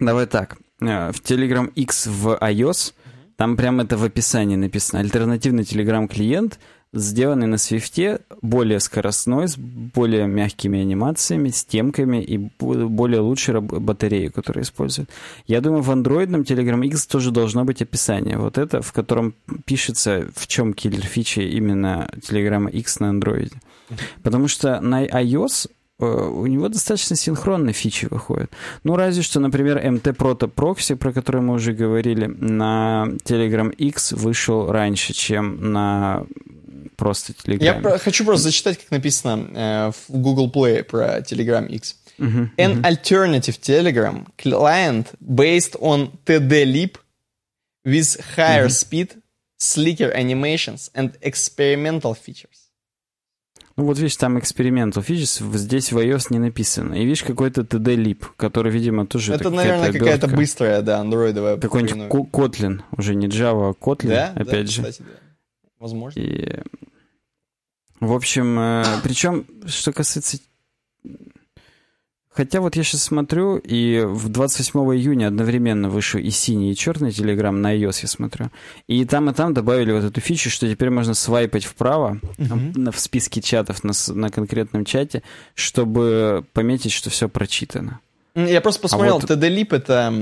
Давай 0.00 0.26
так. 0.26 0.56
Э, 0.80 1.12
в 1.12 1.20
Telegram 1.22 1.70
X 1.74 2.06
в 2.06 2.38
iOS, 2.40 2.94
там 3.36 3.56
прямо 3.56 3.84
это 3.84 3.96
в 3.96 4.04
описании 4.04 4.56
написано. 4.56 5.00
Альтернативный 5.00 5.62
Telegram 5.64 6.06
клиент, 6.08 6.58
сделанный 6.92 7.46
на 7.46 7.56
Swift, 7.56 8.20
более 8.42 8.80
скоростной, 8.80 9.48
с 9.48 9.56
более 9.56 10.26
мягкими 10.26 10.80
анимациями, 10.80 11.48
с 11.48 11.64
темками 11.64 12.22
и 12.22 12.38
более 12.58 13.20
лучшей 13.20 13.60
батареей, 13.60 14.30
которую 14.30 14.64
используют. 14.64 15.10
Я 15.46 15.60
думаю, 15.60 15.82
в 15.82 15.90
андроидном 15.90 16.42
Telegram 16.42 16.84
X 16.86 17.06
тоже 17.06 17.30
должно 17.30 17.64
быть 17.64 17.82
описание. 17.82 18.38
Вот 18.38 18.58
это, 18.58 18.82
в 18.82 18.92
котором 18.92 19.34
пишется, 19.64 20.28
в 20.36 20.46
чем 20.46 20.74
киллер 20.74 21.02
фичи 21.02 21.40
именно 21.40 22.08
Telegram 22.16 22.70
X 22.70 23.00
на 23.00 23.08
андроиде. 23.08 23.60
Потому 24.22 24.48
что 24.48 24.80
на 24.80 25.04
iOS 25.04 25.68
у 25.98 26.46
него 26.46 26.68
достаточно 26.68 27.16
синхронные 27.16 27.72
фичи 27.72 28.06
выходят. 28.06 28.50
Ну, 28.82 28.96
разве 28.96 29.22
что, 29.22 29.40
например, 29.40 29.78
MT 29.78 30.16
Proto 30.16 30.52
Proxy, 30.52 30.96
про 30.96 31.12
который 31.12 31.40
мы 31.40 31.54
уже 31.54 31.72
говорили, 31.72 32.26
на 32.26 33.06
Telegram 33.24 33.72
X 33.72 34.12
вышел 34.12 34.70
раньше, 34.72 35.12
чем 35.12 35.72
на 35.72 36.26
просто 36.96 37.32
Telegram. 37.32 37.64
Я 37.64 37.74
про- 37.74 37.98
хочу 37.98 38.24
просто 38.24 38.44
зачитать, 38.44 38.78
как 38.78 38.90
написано 38.90 39.48
э, 39.54 39.92
в 39.92 40.18
Google 40.18 40.50
Play 40.50 40.82
про 40.82 41.18
Telegram 41.20 41.66
X. 41.68 41.96
Uh-huh, 42.16 42.48
An 42.58 42.80
uh-huh. 42.80 42.84
alternative 42.84 43.60
Telegram 43.60 44.24
client 44.38 45.14
based 45.20 45.76
on 45.80 46.16
TD-Lib 46.24 46.96
with 47.84 48.20
higher 48.36 48.66
uh-huh. 48.66 48.68
speed, 48.68 49.22
slicker 49.58 50.12
animations 50.12 50.90
and 50.94 51.16
experimental 51.22 52.14
features. 52.14 52.63
Ну 53.76 53.84
вот 53.84 53.98
видишь, 53.98 54.16
там 54.16 54.38
экспериментал 54.38 55.02
фичес, 55.02 55.38
здесь 55.38 55.90
в 55.90 55.98
iOS 55.98 56.26
не 56.30 56.38
написано. 56.38 56.94
И 56.94 57.04
видишь, 57.04 57.24
какой-то 57.24 57.62
TD-лип, 57.62 58.24
который, 58.36 58.70
видимо, 58.70 59.04
тоже... 59.04 59.34
Это, 59.34 59.50
наверное, 59.50 59.92
какая-то 59.92 60.28
быстрая, 60.28 60.80
да, 60.82 61.00
андроидовая. 61.00 61.56
Какой-нибудь 61.56 62.06
Kotlin, 62.32 62.82
уже 62.96 63.16
не 63.16 63.26
Java, 63.26 63.70
а 63.70 63.72
Kotlin, 63.72 64.08
да? 64.08 64.32
опять 64.36 64.66
да, 64.66 64.72
же. 64.72 64.82
Кстати, 64.82 65.02
да. 65.02 65.14
Возможно. 65.80 66.20
И... 66.20 66.60
В 67.98 68.12
общем, 68.12 68.58
э, 68.58 68.84
причем, 69.02 69.46
что 69.66 69.92
касается 69.92 70.38
Хотя 72.34 72.60
вот 72.60 72.74
я 72.74 72.82
сейчас 72.82 73.04
смотрю, 73.04 73.58
и 73.58 74.02
в 74.04 74.28
28 74.28 74.80
июня 74.96 75.28
одновременно 75.28 75.88
вышел 75.88 76.18
и 76.18 76.30
синий, 76.30 76.72
и 76.72 76.76
черный 76.76 77.12
телеграм 77.12 77.62
на 77.62 77.76
iOS, 77.76 78.00
я 78.02 78.08
смотрю. 78.08 78.50
И 78.88 79.04
там, 79.04 79.30
и 79.30 79.32
там 79.32 79.54
добавили 79.54 79.92
вот 79.92 80.02
эту 80.02 80.20
фичу, 80.20 80.50
что 80.50 80.68
теперь 80.68 80.90
можно 80.90 81.14
свайпать 81.14 81.64
вправо 81.64 82.18
uh-huh. 82.38 82.90
в 82.90 82.98
списке 82.98 83.40
чатов 83.40 83.84
на, 83.84 83.92
на 84.08 84.30
конкретном 84.30 84.84
чате, 84.84 85.22
чтобы 85.54 86.44
пометить, 86.52 86.90
что 86.90 87.08
все 87.08 87.28
прочитано. 87.28 88.00
Я 88.34 88.60
просто 88.60 88.80
посмотрел, 88.82 89.18
а 89.18 89.20
вот... 89.20 89.30
TD-Lib— 89.30 89.68
это 89.70 90.12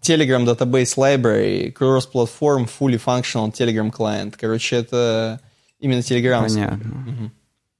Telegram 0.00 0.44
Database 0.44 0.96
Library, 0.96 1.72
Cross-Platform, 1.72 2.68
Fully 2.68 3.00
Functional 3.00 3.52
Telegram 3.52 3.92
Client. 3.92 4.34
Короче, 4.36 4.76
это 4.76 5.40
именно 5.78 6.00
Telegram. 6.00 6.42
Понятно. 6.42 7.06
Угу. 7.06 7.30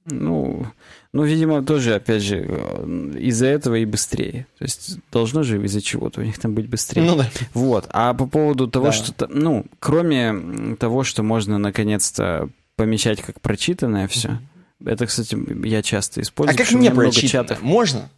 Ну, 0.05 0.67
ну, 1.13 1.23
видимо, 1.23 1.63
тоже, 1.63 1.93
опять 1.93 2.23
же, 2.23 2.43
э, 2.47 3.13
из-за 3.19 3.45
этого 3.45 3.75
и 3.75 3.85
быстрее. 3.85 4.47
То 4.57 4.65
есть 4.65 4.97
должно 5.11 5.43
же 5.43 5.63
из-за 5.63 5.79
чего-то 5.79 6.21
у 6.21 6.23
них 6.23 6.39
там 6.39 6.55
быть 6.55 6.67
быстрее. 6.67 7.03
Ну 7.03 7.15
да. 7.15 7.29
Вот. 7.53 7.85
А 7.91 8.15
по 8.15 8.25
поводу 8.25 8.67
того, 8.67 8.87
да. 8.87 8.91
что... 8.91 9.27
Ну, 9.27 9.67
кроме 9.79 10.75
того, 10.77 11.03
что 11.03 11.21
можно 11.21 11.59
наконец-то 11.59 12.49
помещать 12.75 13.21
как 13.21 13.39
прочитанное 13.41 14.07
все, 14.07 14.39
mm-hmm. 14.81 14.89
это, 14.89 15.05
кстати, 15.05 15.37
я 15.67 15.83
часто 15.83 16.19
использую. 16.19 16.55
А 16.55 16.57
как 16.57 16.71
мне 16.71 16.89
прочитанное? 16.89 17.29
Чатов. 17.29 17.61
Можно? 17.61 18.09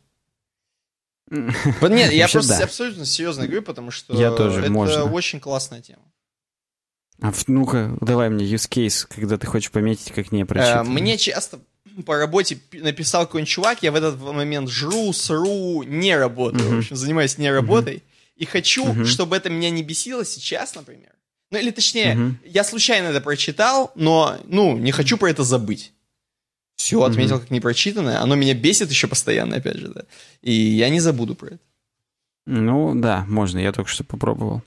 Нет, 1.30 2.14
я 2.14 2.30
просто 2.30 2.64
абсолютно 2.64 3.06
серьезно 3.06 3.44
говорю, 3.44 3.64
потому 3.64 3.92
что 3.92 4.14
это 4.14 5.04
очень 5.04 5.42
классная 5.42 5.82
тема. 5.82 6.02
А 7.22 7.34
ну-ка, 7.48 7.98
давай 8.00 8.30
мне 8.30 8.46
use 8.46 8.70
case, 8.70 9.06
когда 9.14 9.38
ты 9.38 9.48
хочешь 9.48 9.72
пометить, 9.72 10.14
как 10.14 10.32
не 10.32 10.46
прочитанное. 10.46 10.92
Мне 10.92 11.18
часто 11.18 11.60
по 12.04 12.18
работе 12.18 12.60
написал 12.74 13.26
какой-нибудь 13.26 13.50
чувак, 13.50 13.84
я 13.84 13.92
в 13.92 13.96
этот 13.96 14.20
момент 14.20 14.70
жру, 14.70 15.14
сру, 15.14 15.84
не 15.84 16.16
работаю, 16.18 16.64
mm-hmm. 16.64 16.76
в 16.76 16.78
общем, 16.80 16.96
занимаюсь 16.96 17.38
не 17.38 17.52
работой, 17.52 17.96
mm-hmm. 17.96 18.34
и 18.38 18.46
хочу, 18.46 18.86
mm-hmm. 18.86 19.06
чтобы 19.06 19.36
это 19.38 19.50
меня 19.50 19.70
не 19.70 19.84
бесило 19.84 20.26
сейчас, 20.26 20.76
например. 20.76 21.12
Ну, 21.52 21.60
или 21.60 21.72
точнее, 21.72 22.16
mm-hmm. 22.16 22.36
я 22.46 22.64
случайно 22.64 23.08
это 23.08 23.22
прочитал, 23.22 23.92
но, 23.96 24.38
ну, 24.46 24.78
не 24.78 24.92
хочу 24.92 25.18
про 25.18 25.30
это 25.30 25.44
забыть. 25.44 25.94
Все, 26.76 27.02
отметил 27.04 27.38
mm-hmm. 27.38 27.40
как 27.40 27.52
непрочитанное. 27.52 28.22
Оно 28.22 28.36
меня 28.36 28.54
бесит 28.54 28.90
еще 28.90 29.08
постоянно, 29.08 29.58
опять 29.58 29.78
же, 29.78 29.88
да. 29.90 30.02
И 30.42 30.52
я 30.52 30.90
не 30.90 31.00
забуду 31.00 31.36
про 31.36 31.48
это. 31.48 31.60
Ну, 32.46 32.94
да, 32.96 33.26
можно, 33.28 33.60
я 33.60 33.72
только 33.72 33.90
что 33.90 34.04
попробовал. 34.04 34.62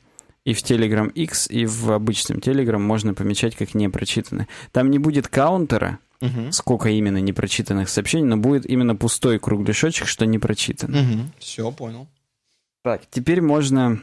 И 0.45 0.55
в 0.55 0.63
Telegram 0.63 1.13
X, 1.13 1.49
и 1.51 1.67
в 1.67 1.93
обычном 1.93 2.39
Telegram 2.39 2.79
можно 2.79 3.13
помечать 3.13 3.55
как 3.55 3.75
непрочитанное. 3.75 4.49
Там 4.73 4.91
не 4.91 4.99
будет 4.99 5.29
каунтера, 5.29 5.99
угу. 6.21 6.53
сколько 6.53 6.89
именно 6.89 7.19
непрочитанных 7.19 7.89
сообщений, 7.89 8.25
но 8.25 8.37
будет 8.37 8.67
именно 8.67 8.97
пустой 8.97 9.39
кругляшочек, 9.39 10.07
что 10.07 10.27
не 10.27 10.39
прочитано. 10.39 11.01
Угу. 11.01 11.21
Все, 11.39 11.73
понял. 11.73 12.07
Так, 12.83 13.03
теперь 13.11 13.41
можно 13.41 14.01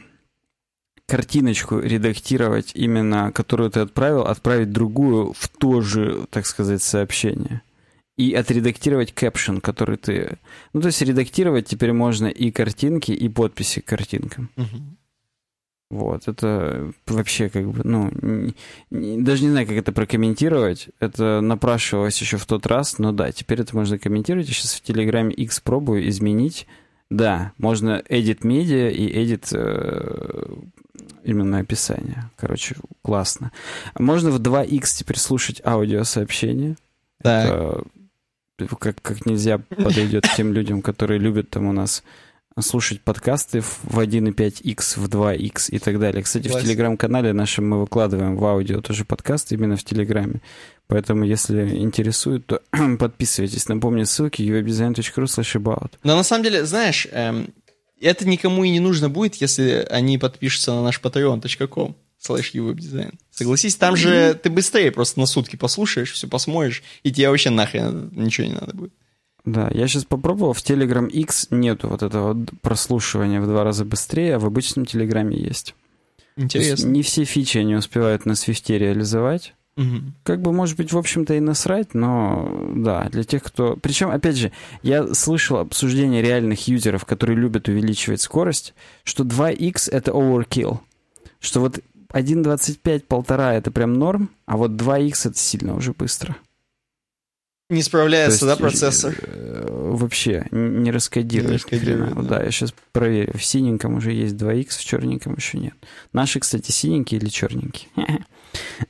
картиночку 1.06 1.78
редактировать 1.78 2.72
именно, 2.74 3.32
которую 3.32 3.70
ты 3.70 3.80
отправил, 3.80 4.22
отправить 4.22 4.72
другую 4.72 5.32
в 5.32 5.48
то 5.48 5.80
же, 5.80 6.26
так 6.30 6.46
сказать, 6.46 6.82
сообщение. 6.82 7.62
И 8.16 8.32
отредактировать 8.32 9.12
кэпшн, 9.12 9.58
который 9.58 9.98
ты... 9.98 10.38
Ну, 10.72 10.80
то 10.80 10.86
есть 10.86 11.02
редактировать 11.02 11.66
теперь 11.66 11.92
можно 11.92 12.26
и 12.26 12.50
картинки, 12.50 13.12
и 13.12 13.28
подписи 13.28 13.80
к 13.80 13.84
картинкам. 13.84 14.50
Угу. 14.56 14.96
Вот, 15.88 16.26
это 16.26 16.92
вообще 17.06 17.48
как 17.48 17.70
бы, 17.70 17.82
ну, 17.84 18.10
не, 18.20 18.54
не, 18.90 19.22
даже 19.22 19.44
не 19.44 19.50
знаю, 19.50 19.68
как 19.68 19.76
это 19.76 19.92
прокомментировать. 19.92 20.88
Это 20.98 21.40
напрашивалось 21.40 22.20
еще 22.20 22.38
в 22.38 22.46
тот 22.46 22.66
раз, 22.66 22.98
но 22.98 23.12
да, 23.12 23.30
теперь 23.30 23.60
это 23.60 23.76
можно 23.76 23.96
комментировать. 23.96 24.48
Я 24.48 24.54
сейчас 24.54 24.74
в 24.74 24.82
Телеграме 24.82 25.32
X 25.32 25.60
пробую 25.60 26.08
изменить. 26.08 26.66
Да, 27.08 27.52
можно 27.58 28.02
edit 28.08 28.40
media 28.40 28.90
и 28.90 29.08
edit 29.08 29.50
э, 29.52 30.56
именно 31.22 31.58
описание. 31.58 32.30
Короче, 32.36 32.74
классно. 33.02 33.52
Можно 33.96 34.32
в 34.32 34.40
2x 34.40 34.98
теперь 34.98 35.18
слушать 35.18 35.62
аудиосообщения. 35.64 36.76
Так. 37.22 37.84
Это 38.58 38.74
как, 38.76 39.00
как 39.02 39.26
нельзя 39.26 39.58
подойдет 39.58 40.26
тем 40.36 40.52
людям, 40.52 40.80
которые 40.82 41.20
любят 41.20 41.50
там 41.50 41.66
у 41.66 41.72
нас 41.72 42.02
слушать 42.60 43.02
подкасты 43.02 43.60
в 43.60 43.98
1.5x, 43.98 44.98
в 44.98 45.08
2x 45.08 45.70
и 45.70 45.78
так 45.78 46.00
далее. 46.00 46.22
Кстати, 46.22 46.48
Класс. 46.48 46.62
в 46.62 46.64
телеграм-канале 46.64 47.32
нашем 47.32 47.68
мы 47.68 47.80
выкладываем 47.80 48.36
в 48.36 48.44
аудио 48.44 48.80
тоже 48.80 49.04
подкасты 49.04 49.54
именно 49.54 49.76
в 49.76 49.84
телеграме. 49.84 50.40
Поэтому, 50.86 51.24
если 51.24 51.76
интересует, 51.76 52.46
то 52.46 52.62
подписывайтесь. 52.98 53.68
Напомню, 53.68 54.06
ссылки 54.06 54.42
uwebdesign.ru 54.42 55.24
slash 55.24 55.60
about. 55.60 55.92
Но 56.02 56.16
на 56.16 56.22
самом 56.22 56.44
деле, 56.44 56.64
знаешь, 56.64 57.06
эм, 57.10 57.52
это 58.00 58.26
никому 58.26 58.64
и 58.64 58.70
не 58.70 58.80
нужно 58.80 59.10
будет, 59.10 59.34
если 59.36 59.86
они 59.90 60.16
подпишутся 60.16 60.72
на 60.72 60.82
наш 60.82 61.00
patreon.com 61.00 61.94
slash 62.22 62.52
uwebdesign. 62.54 63.14
Согласись, 63.30 63.76
там 63.76 63.96
же 63.96 64.34
ты 64.34 64.48
быстрее 64.48 64.90
просто 64.92 65.20
на 65.20 65.26
сутки 65.26 65.56
послушаешь, 65.56 66.12
все 66.12 66.26
посмотришь, 66.26 66.82
и 67.02 67.12
тебе 67.12 67.28
вообще 67.28 67.50
нахрен 67.50 68.10
ничего 68.12 68.46
не 68.46 68.54
надо 68.54 68.74
будет. 68.74 68.92
Да, 69.46 69.70
я 69.72 69.86
сейчас 69.86 70.04
попробовал, 70.04 70.52
в 70.52 70.58
Telegram 70.58 71.08
X 71.08 71.48
нету 71.50 71.88
вот 71.88 72.02
этого 72.02 72.36
прослушивания 72.62 73.40
в 73.40 73.46
два 73.46 73.62
раза 73.62 73.84
быстрее, 73.84 74.34
а 74.34 74.38
в 74.40 74.44
обычном 74.44 74.86
Телеграме 74.86 75.38
есть. 75.38 75.74
Интересно. 76.36 76.88
не 76.88 77.02
все 77.02 77.24
фичи 77.24 77.58
они 77.58 77.76
успевают 77.76 78.26
на 78.26 78.34
свифте 78.34 78.76
реализовать. 78.76 79.54
Угу. 79.76 80.12
Как 80.24 80.42
бы, 80.42 80.52
может 80.52 80.76
быть, 80.76 80.92
в 80.92 80.98
общем-то 80.98 81.34
и 81.34 81.40
насрать, 81.40 81.94
но 81.94 82.70
да, 82.74 83.08
для 83.10 83.24
тех, 83.24 83.42
кто... 83.42 83.76
Причем, 83.76 84.10
опять 84.10 84.36
же, 84.36 84.50
я 84.82 85.14
слышал 85.14 85.58
обсуждение 85.58 86.22
реальных 86.22 86.66
юзеров, 86.66 87.04
которые 87.04 87.38
любят 87.38 87.68
увеличивать 87.68 88.22
скорость, 88.22 88.74
что 89.04 89.22
2x— 89.22 89.90
это 89.92 90.10
overkill. 90.12 90.80
Что 91.40 91.60
вот 91.60 91.80
1.25, 92.08 93.00
полтора— 93.00 93.54
это 93.56 93.70
прям 93.70 93.94
норм, 93.94 94.30
а 94.46 94.56
вот 94.56 94.72
2x— 94.72 95.12
это 95.28 95.38
сильно 95.38 95.76
уже 95.76 95.92
быстро. 95.92 96.36
Не 97.68 97.82
справляется, 97.82 98.46
есть, 98.46 98.58
да, 98.58 98.62
процессор? 98.62 99.14
Э, 99.22 99.66
вообще 99.68 100.46
не 100.52 100.92
раскодирует. 100.92 101.50
Не 101.50 101.56
раскодирует 101.56 102.14
да. 102.14 102.22
да, 102.38 102.44
я 102.44 102.50
сейчас 102.52 102.72
проверю. 102.92 103.36
В 103.36 103.44
синеньком 103.44 103.96
уже 103.96 104.12
есть 104.12 104.36
2х, 104.36 104.68
в 104.68 104.84
черненьком 104.84 105.34
еще 105.34 105.58
нет. 105.58 105.74
Наши, 106.12 106.38
кстати, 106.38 106.70
синенькие 106.70 107.20
или 107.20 107.28
черненькие. 107.28 107.90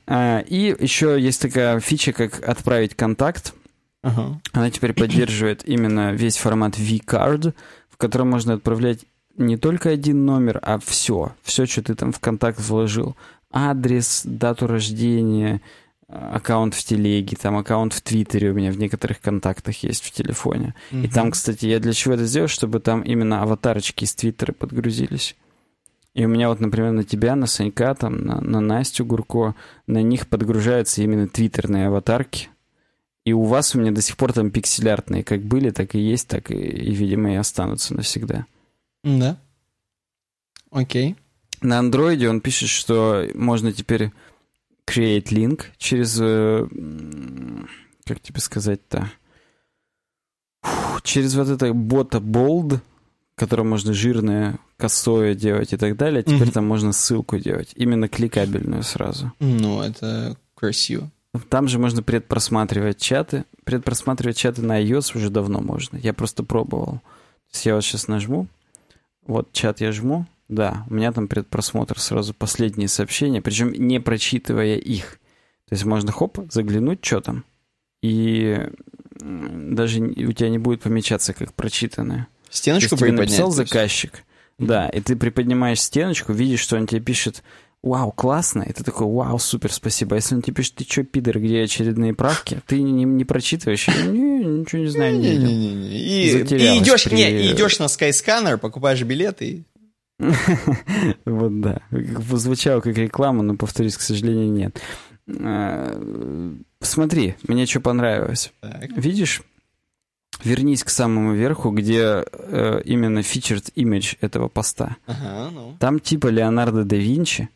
А, 0.05 0.39
и 0.47 0.73
еще 0.79 1.19
есть 1.19 1.41
такая 1.41 1.81
фича, 1.81 2.13
как 2.13 2.47
отправить 2.47 2.95
контакт. 2.95 3.53
Ага. 4.01 4.39
Она 4.53 4.71
теперь 4.71 4.93
поддерживает 4.93 5.67
именно 5.67 6.13
весь 6.13 6.37
формат 6.37 6.77
V-Card, 6.77 7.53
в 7.89 7.97
котором 7.97 8.29
можно 8.29 8.53
отправлять 8.53 8.99
не 9.35 9.57
только 9.57 9.89
один 9.89 10.25
номер, 10.25 10.59
а 10.61 10.79
все. 10.79 11.33
Все, 11.43 11.65
что 11.65 11.83
ты 11.83 11.95
там 11.95 12.13
в 12.13 12.19
контакт 12.19 12.59
вложил. 12.61 13.17
Адрес, 13.51 14.21
дату 14.23 14.67
рождения, 14.67 15.61
аккаунт 16.07 16.73
в 16.73 16.83
телеге, 16.83 17.35
там 17.35 17.57
аккаунт 17.57 17.93
в 17.93 18.01
Твиттере 18.01 18.51
у 18.51 18.53
меня 18.53 18.71
в 18.71 18.77
некоторых 18.77 19.19
контактах 19.19 19.83
есть 19.83 20.03
в 20.03 20.11
телефоне. 20.11 20.73
Угу. 20.91 21.01
И 21.01 21.07
там, 21.07 21.31
кстати, 21.31 21.65
я 21.65 21.79
для 21.79 21.93
чего 21.93 22.13
это 22.13 22.25
сделал, 22.25 22.47
чтобы 22.47 22.79
там 22.79 23.01
именно 23.01 23.41
аватарочки 23.41 24.05
из 24.05 24.15
Твиттера 24.15 24.53
подгрузились. 24.53 25.35
И 26.13 26.25
у 26.25 26.27
меня 26.27 26.49
вот, 26.49 26.59
например, 26.59 26.93
на 26.93 27.03
тебя, 27.03 27.35
на 27.35 27.45
Санька, 27.45 27.93
там, 27.93 28.25
на, 28.25 28.41
на 28.41 28.59
Настю 28.59 29.05
Гурко, 29.05 29.53
на 29.85 30.01
них 30.01 30.27
подгружаются 30.27 31.03
именно 31.03 31.27
твиттерные 31.27 31.87
аватарки. 31.87 32.49
И 33.23 33.33
у 33.33 33.43
вас 33.43 33.75
у 33.75 33.79
меня 33.79 33.91
до 33.91 34.01
сих 34.01 34.17
пор 34.17 34.33
там 34.33 34.49
пикселяртные, 34.49 35.23
как 35.23 35.43
были, 35.43 35.69
так 35.69 35.93
и 35.93 35.99
есть, 35.99 36.27
так 36.27 36.49
и, 36.49 36.55
и 36.55 36.95
видимо, 36.95 37.33
и 37.33 37.35
останутся 37.35 37.93
навсегда. 37.93 38.45
Да. 39.03 39.37
Окей. 40.71 41.17
На 41.61 41.79
андроиде 41.79 42.29
он 42.29 42.41
пишет, 42.41 42.69
что 42.69 43.27
можно 43.35 43.71
теперь 43.71 44.11
create 44.87 45.25
link 45.25 45.65
через, 45.77 46.17
э, 46.19 46.67
как 48.05 48.19
тебе 48.21 48.39
сказать-то, 48.39 49.11
через 51.03 51.35
вот 51.35 51.49
это 51.49 51.73
бота 51.73 52.19
bold, 52.19 52.79
которое 53.35 53.63
можно 53.63 53.93
жирное, 53.93 54.59
косое 54.77 55.35
делать 55.35 55.73
и 55.73 55.77
так 55.77 55.97
далее, 55.97 56.23
теперь 56.23 56.47
mm-hmm. 56.47 56.51
там 56.51 56.65
можно 56.65 56.93
ссылку 56.93 57.37
делать, 57.37 57.71
именно 57.75 58.07
кликабельную 58.07 58.83
сразу. 58.83 59.33
Ну, 59.39 59.81
это 59.81 60.37
красиво. 60.55 61.11
Там 61.49 61.67
же 61.67 61.77
можно 61.77 62.01
предпросматривать 62.01 62.99
чаты. 62.99 63.43
Предпросматривать 63.63 64.37
чаты 64.37 64.61
на 64.61 64.81
iOS 64.81 65.15
уже 65.15 65.29
давно 65.29 65.59
можно. 65.59 65.97
Я 65.97 66.13
просто 66.13 66.43
пробовал. 66.43 66.93
То 66.93 67.53
есть 67.53 67.65
я 67.65 67.75
вот 67.75 67.83
сейчас 67.83 68.07
нажму. 68.07 68.47
Вот 69.25 69.51
чат 69.51 69.81
я 69.81 69.91
жму. 69.91 70.25
Да, 70.49 70.85
у 70.89 70.93
меня 70.93 71.11
там 71.11 71.27
предпросмотр 71.27 71.99
сразу 71.99 72.33
последние 72.33 72.87
сообщения, 72.87 73.41
причем 73.41 73.73
не 73.73 73.99
прочитывая 73.99 74.75
их. 74.75 75.19
То 75.67 75.75
есть 75.75 75.83
можно 75.83 76.11
хоп, 76.11 76.39
заглянуть, 76.49 77.03
что 77.03 77.19
там. 77.19 77.43
И 78.01 78.69
даже 79.19 79.99
у 80.01 80.31
тебя 80.31 80.49
не 80.49 80.59
будет 80.59 80.81
помечаться 80.81 81.33
как 81.33 81.53
прочитанное. 81.53 82.27
Стеночку 82.49 82.95
приподнять. 82.95 83.29
написал 83.29 83.51
заказчик. 83.51 84.23
Да, 84.57 84.87
и 84.89 85.01
ты 85.01 85.15
приподнимаешь 85.15 85.81
стеночку, 85.81 86.33
видишь, 86.33 86.61
что 86.61 86.77
он 86.77 86.87
тебе 86.87 87.01
пишет 87.01 87.43
вау, 87.83 88.11
классно, 88.11 88.63
и 88.63 88.73
ты 88.73 88.83
такой, 88.83 89.07
вау, 89.07 89.37
супер, 89.37 89.71
спасибо. 89.71 90.15
А 90.15 90.17
если 90.17 90.35
он 90.35 90.41
тебе 90.41 90.55
пишет, 90.55 90.75
ты 90.75 90.83
что, 90.83 91.03
пидор, 91.03 91.39
где 91.39 91.61
очередные 91.61 92.13
правки, 92.13 92.61
ты 92.65 92.81
не, 92.81 93.03
не 93.03 93.23
прочитываешь, 93.23 93.87
не, 93.87 94.43
ничего 94.43 94.81
не 94.81 94.87
знаю, 94.87 95.19
не, 95.19 95.37
не, 95.37 95.55
не, 95.55 95.73
не. 95.73 95.97
И, 95.97 96.37
и 96.39 96.79
идешь, 96.79 97.03
при... 97.05 97.15
не, 97.15 97.51
идешь 97.51 97.79
на 97.79 97.85
Skyscanner, 97.85 98.57
покупаешь 98.57 99.01
билеты 99.03 99.45
и... 99.45 99.63
Вот 101.25 101.61
да. 101.61 101.81
Звучало 101.91 102.81
как 102.81 102.97
реклама, 102.97 103.43
но, 103.43 103.55
повторюсь, 103.55 103.97
к 103.97 104.01
сожалению, 104.01 104.51
нет. 104.51 104.81
А, 105.39 105.99
смотри, 106.81 107.35
мне 107.47 107.65
что 107.65 107.81
понравилось. 107.81 108.51
Видишь, 108.95 109.41
вернись 110.43 110.83
к 110.83 110.89
самому 110.89 111.33
верху, 111.33 111.71
где 111.71 112.23
э, 112.25 112.81
именно 112.85 113.19
featured 113.19 113.73
image 113.75 114.17
этого 114.21 114.47
поста. 114.47 114.97
Ага, 115.05 115.49
ну. 115.51 115.75
Там 115.79 115.99
типа 115.99 116.27
Леонардо 116.27 116.83
да 116.83 116.95
Винчи, 116.95 117.49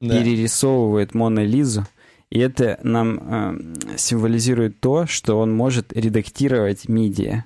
да. 0.00 0.18
перерисовывает 0.18 1.14
Мона 1.14 1.44
Лизу, 1.44 1.86
и 2.30 2.38
это 2.38 2.78
нам 2.82 3.18
э, 3.18 3.96
символизирует 3.96 4.80
то, 4.80 5.06
что 5.06 5.38
он 5.38 5.54
может 5.54 5.92
редактировать 5.92 6.88
медиа. 6.88 7.44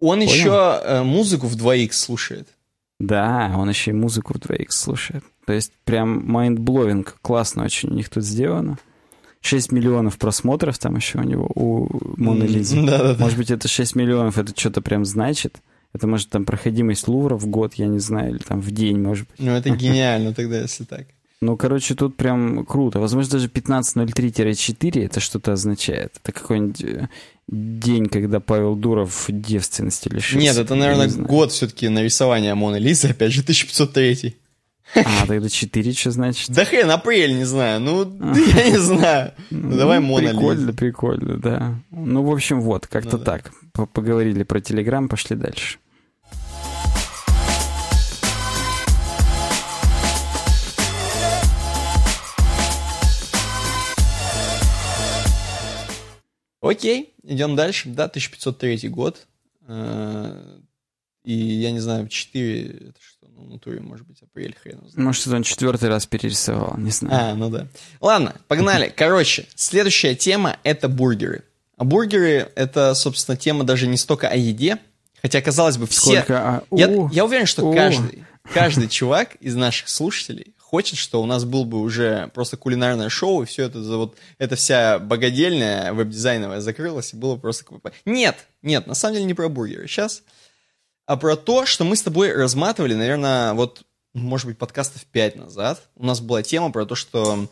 Он 0.00 0.18
Понял? 0.18 0.30
еще 0.30 0.80
э, 0.82 1.02
музыку 1.02 1.46
в 1.46 1.56
2х 1.56 1.92
слушает. 1.92 2.48
Да, 3.00 3.52
он 3.56 3.68
еще 3.68 3.90
и 3.90 3.94
музыку 3.94 4.34
в 4.34 4.36
2х 4.36 4.66
слушает. 4.68 5.24
То 5.46 5.54
есть 5.54 5.72
прям 5.84 6.36
mind-blowing, 6.36 7.08
классно 7.22 7.64
очень 7.64 7.88
у 7.88 7.94
них 7.94 8.08
тут 8.10 8.24
сделано. 8.24 8.78
6 9.40 9.72
миллионов 9.72 10.18
просмотров 10.18 10.78
там 10.78 10.96
еще 10.96 11.18
у 11.18 11.22
него, 11.22 11.50
у 11.54 11.88
Моны 12.18 12.44
Лизы. 12.44 12.76
Да, 12.84 12.98
да, 12.98 13.14
да. 13.14 13.24
Может 13.24 13.38
быть, 13.38 13.50
это 13.50 13.66
6 13.68 13.96
миллионов, 13.96 14.36
это 14.36 14.52
что-то 14.54 14.82
прям 14.82 15.06
значит? 15.06 15.62
Это 15.94 16.06
может 16.06 16.28
там 16.28 16.44
проходимость 16.44 17.08
Лувра 17.08 17.36
в 17.36 17.46
год, 17.46 17.74
я 17.74 17.86
не 17.86 17.98
знаю, 17.98 18.34
или 18.34 18.38
там 18.38 18.60
в 18.60 18.70
день, 18.70 19.00
может 19.00 19.26
быть. 19.28 19.40
Ну, 19.40 19.52
это 19.52 19.70
гениально 19.70 20.34
тогда, 20.34 20.60
если 20.60 20.84
так. 20.84 21.06
Ну, 21.40 21.56
короче, 21.56 21.94
тут 21.94 22.16
прям 22.16 22.66
круто. 22.66 23.00
Возможно, 23.00 23.32
даже 23.32 23.48
15.03-4 23.48 25.04
это 25.06 25.20
что-то 25.20 25.54
означает. 25.54 26.12
Это 26.22 26.32
какой-нибудь 26.32 26.84
э, 26.84 27.08
день, 27.50 28.06
когда 28.06 28.40
Павел 28.40 28.76
Дуров 28.76 29.26
девственности 29.28 30.08
лишился. 30.08 30.38
Нет, 30.38 30.56
это, 30.56 30.74
наверное, 30.74 31.08
не 31.08 31.22
год 31.22 31.52
все-таки 31.52 31.88
нарисования 31.88 32.54
Моны 32.54 32.76
Лизы, 32.76 33.08
опять 33.08 33.32
же, 33.32 33.42
1503. 33.42 34.36
А, 34.94 35.26
тогда 35.26 35.48
4 35.48 35.92
что 35.92 36.10
значит? 36.10 36.50
Да 36.50 36.64
хрен, 36.64 36.90
апрель, 36.90 37.36
не 37.36 37.44
знаю. 37.44 37.80
Ну, 37.80 38.02
я 38.56 38.70
не 38.70 38.78
знаю. 38.78 39.32
Ну, 39.50 39.76
давай 39.76 40.00
Мона 40.00 40.30
Прикольно, 40.30 40.72
прикольно, 40.72 41.36
да. 41.38 41.74
Ну, 41.90 42.22
в 42.22 42.30
общем, 42.30 42.60
вот, 42.60 42.86
как-то 42.86 43.18
ну 43.18 43.24
так. 43.24 43.52
Поговорили 43.92 44.42
про 44.42 44.60
Телеграм, 44.60 45.08
пошли 45.08 45.36
дальше. 45.36 45.78
Окей, 56.62 57.14
идем 57.30 57.56
дальше. 57.56 57.88
Да, 57.88 58.04
1503 58.04 58.88
год. 58.88 59.26
Э, 59.66 60.58
и 61.24 61.34
я 61.34 61.70
не 61.70 61.80
знаю, 61.80 62.08
4, 62.08 62.64
это 62.90 63.00
что, 63.00 63.26
ну, 63.28 63.44
в 63.44 63.50
натуре, 63.50 63.80
может 63.80 64.06
быть, 64.06 64.22
апрель, 64.22 64.54
хрен 64.60 64.78
знает. 64.80 64.96
Может, 64.96 65.26
он 65.28 65.42
четвертый 65.42 65.88
раз 65.88 66.06
перерисовал, 66.06 66.76
не 66.78 66.90
знаю. 66.90 67.32
А, 67.32 67.34
ну 67.34 67.50
да. 67.50 67.66
Ладно, 68.00 68.34
погнали. 68.48 68.88
Короче, 68.96 69.46
следующая 69.54 70.14
тема— 70.14 70.58
это 70.64 70.88
бургеры. 70.88 71.44
А 71.76 71.84
бургеры— 71.84 72.50
это, 72.56 72.94
собственно, 72.94 73.36
тема 73.36 73.64
даже 73.64 73.86
не 73.86 73.96
столько 73.96 74.28
о 74.28 74.36
еде, 74.36 74.78
хотя, 75.22 75.40
казалось 75.40 75.76
бы, 75.76 75.86
все... 75.86 76.22
Сколько? 76.22 76.64
Я, 76.70 77.08
я 77.12 77.24
уверен, 77.24 77.46
что 77.46 77.72
каждый, 77.72 78.24
каждый 78.52 78.88
чувак 78.88 79.36
из 79.36 79.54
наших 79.54 79.88
слушателей 79.88 80.54
хочет, 80.70 81.00
что 81.00 81.20
у 81.20 81.26
нас 81.26 81.44
был 81.44 81.64
бы 81.64 81.80
уже 81.80 82.30
просто 82.32 82.56
кулинарное 82.56 83.08
шоу, 83.08 83.42
и 83.42 83.46
все 83.46 83.64
это, 83.64 83.80
вот, 83.80 84.16
эта 84.38 84.54
вся 84.54 85.00
богадельная 85.00 85.92
веб-дизайновая 85.92 86.60
закрылась, 86.60 87.12
и 87.12 87.16
было 87.16 87.34
просто... 87.34 87.64
Нет, 88.04 88.46
нет, 88.62 88.86
на 88.86 88.94
самом 88.94 89.14
деле 89.14 89.26
не 89.26 89.34
про 89.34 89.48
бургеры 89.48 89.88
сейчас, 89.88 90.22
а 91.06 91.16
про 91.16 91.34
то, 91.34 91.66
что 91.66 91.82
мы 91.82 91.96
с 91.96 92.02
тобой 92.02 92.32
разматывали, 92.32 92.94
наверное, 92.94 93.52
вот, 93.54 93.82
может 94.14 94.46
быть, 94.46 94.58
подкастов 94.58 95.04
5 95.06 95.36
назад. 95.36 95.82
У 95.96 96.06
нас 96.06 96.20
была 96.20 96.44
тема 96.44 96.70
про 96.70 96.86
то, 96.86 96.94
что... 96.94 97.48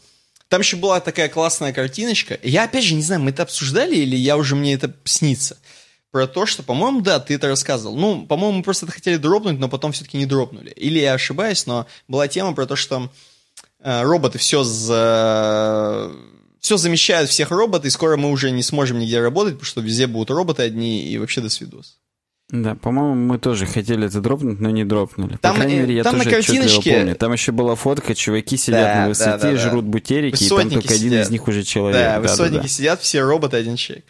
Там 0.46 0.60
еще 0.60 0.76
была 0.76 1.00
такая 1.00 1.28
классная 1.28 1.72
картиночка. 1.72 2.38
Я, 2.44 2.64
опять 2.64 2.84
же, 2.84 2.94
не 2.94 3.02
знаю, 3.02 3.20
мы 3.20 3.30
это 3.30 3.42
обсуждали 3.42 3.96
или 3.96 4.14
я 4.14 4.36
уже 4.36 4.54
мне 4.54 4.74
это 4.74 4.94
снится 5.04 5.58
про 6.10 6.26
то, 6.26 6.46
что, 6.46 6.62
по-моему, 6.62 7.00
да, 7.00 7.20
ты 7.20 7.34
это 7.34 7.48
рассказывал. 7.48 7.96
Ну, 7.96 8.26
по-моему, 8.26 8.58
мы 8.58 8.62
просто 8.62 8.86
это 8.86 8.94
хотели 8.94 9.16
дропнуть, 9.16 9.58
но 9.58 9.68
потом 9.68 9.92
все-таки 9.92 10.16
не 10.16 10.26
дропнули. 10.26 10.70
Или 10.70 10.98
я 11.00 11.14
ошибаюсь, 11.14 11.66
но 11.66 11.86
была 12.06 12.28
тема 12.28 12.54
про 12.54 12.66
то, 12.66 12.76
что 12.76 13.10
э, 13.80 14.02
роботы 14.02 14.38
все 14.38 14.62
за... 14.62 16.10
Все 16.60 16.76
замещают 16.76 17.30
всех 17.30 17.50
роботов, 17.50 17.86
и 17.86 17.90
скоро 17.90 18.16
мы 18.16 18.30
уже 18.30 18.50
не 18.50 18.62
сможем 18.62 18.98
нигде 18.98 19.20
работать, 19.20 19.54
потому 19.54 19.66
что 19.66 19.80
везде 19.80 20.06
будут 20.06 20.30
роботы 20.30 20.62
одни, 20.62 21.04
и 21.04 21.16
вообще 21.18 21.40
до 21.40 21.48
свидос. 21.48 21.98
Да, 22.50 22.74
по-моему, 22.74 23.14
мы 23.14 23.38
тоже 23.38 23.66
хотели 23.66 24.06
это 24.06 24.22
дропнуть, 24.22 24.58
но 24.58 24.70
не 24.70 24.84
дропнули. 24.84 25.36
Там, 25.36 25.54
По 25.54 25.60
крайней 25.60 25.80
мере, 25.80 25.96
я 25.96 26.02
там 26.02 26.14
тоже 26.14 26.24
на 26.24 26.30
картиночке... 26.30 26.94
помню. 26.94 27.14
Там 27.14 27.32
еще 27.34 27.52
была 27.52 27.74
фотка, 27.74 28.14
чуваки 28.14 28.56
сидят 28.56 28.84
да, 28.84 29.02
на 29.02 29.08
высоте, 29.08 29.38
да, 29.38 29.52
да, 29.52 29.56
жрут 29.58 29.84
бутерики, 29.84 30.42
и 30.42 30.48
там 30.48 30.70
только 30.70 30.94
сидят. 30.94 30.98
один 30.98 31.20
из 31.20 31.30
них 31.30 31.46
уже 31.46 31.62
человек. 31.62 32.00
Да, 32.00 32.14
да 32.14 32.20
высотники 32.20 32.56
да, 32.56 32.62
да. 32.62 32.68
сидят, 32.68 33.00
все 33.02 33.20
роботы, 33.20 33.58
один 33.58 33.76
человек. 33.76 34.06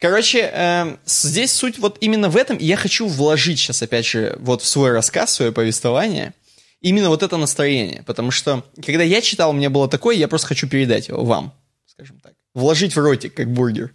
Короче, 0.00 0.50
э, 0.50 0.96
здесь 1.04 1.52
суть 1.52 1.78
вот 1.78 1.98
именно 2.00 2.30
в 2.30 2.36
этом, 2.38 2.56
и 2.56 2.64
я 2.64 2.76
хочу 2.76 3.06
вложить 3.06 3.58
сейчас, 3.58 3.82
опять 3.82 4.06
же, 4.06 4.34
вот 4.40 4.62
в 4.62 4.66
свой 4.66 4.92
рассказ, 4.92 5.34
свое 5.34 5.52
повествование, 5.52 6.32
именно 6.80 7.10
вот 7.10 7.22
это 7.22 7.36
настроение, 7.36 8.02
потому 8.04 8.30
что, 8.30 8.64
когда 8.76 9.04
я 9.04 9.20
читал, 9.20 9.50
у 9.50 9.52
меня 9.52 9.68
было 9.68 9.88
такое, 9.88 10.16
я 10.16 10.26
просто 10.26 10.48
хочу 10.48 10.66
передать 10.66 11.08
его 11.08 11.22
вам, 11.22 11.52
скажем 11.84 12.18
так. 12.20 12.32
Вложить 12.54 12.96
в 12.96 12.98
ротик, 12.98 13.34
как 13.34 13.52
бургер. 13.52 13.92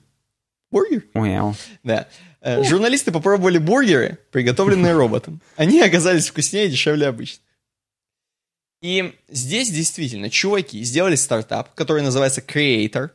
Бургер? 0.69 1.05
Wow. 1.15 1.55
Да. 1.83 2.07
Э, 2.41 2.63
журналисты 2.63 3.11
попробовали 3.11 3.57
бургеры, 3.57 4.19
приготовленные 4.31 4.93
роботом. 4.95 5.41
Они 5.55 5.81
оказались 5.81 6.27
вкуснее 6.27 6.67
и 6.67 6.69
дешевле 6.69 7.07
обычно. 7.07 7.41
И 8.81 9.15
здесь 9.27 9.71
действительно 9.71 10.29
чуваки 10.29 10.83
сделали 10.83 11.15
стартап, 11.15 11.73
который 11.73 12.03
называется 12.03 12.41
Creator, 12.41 13.09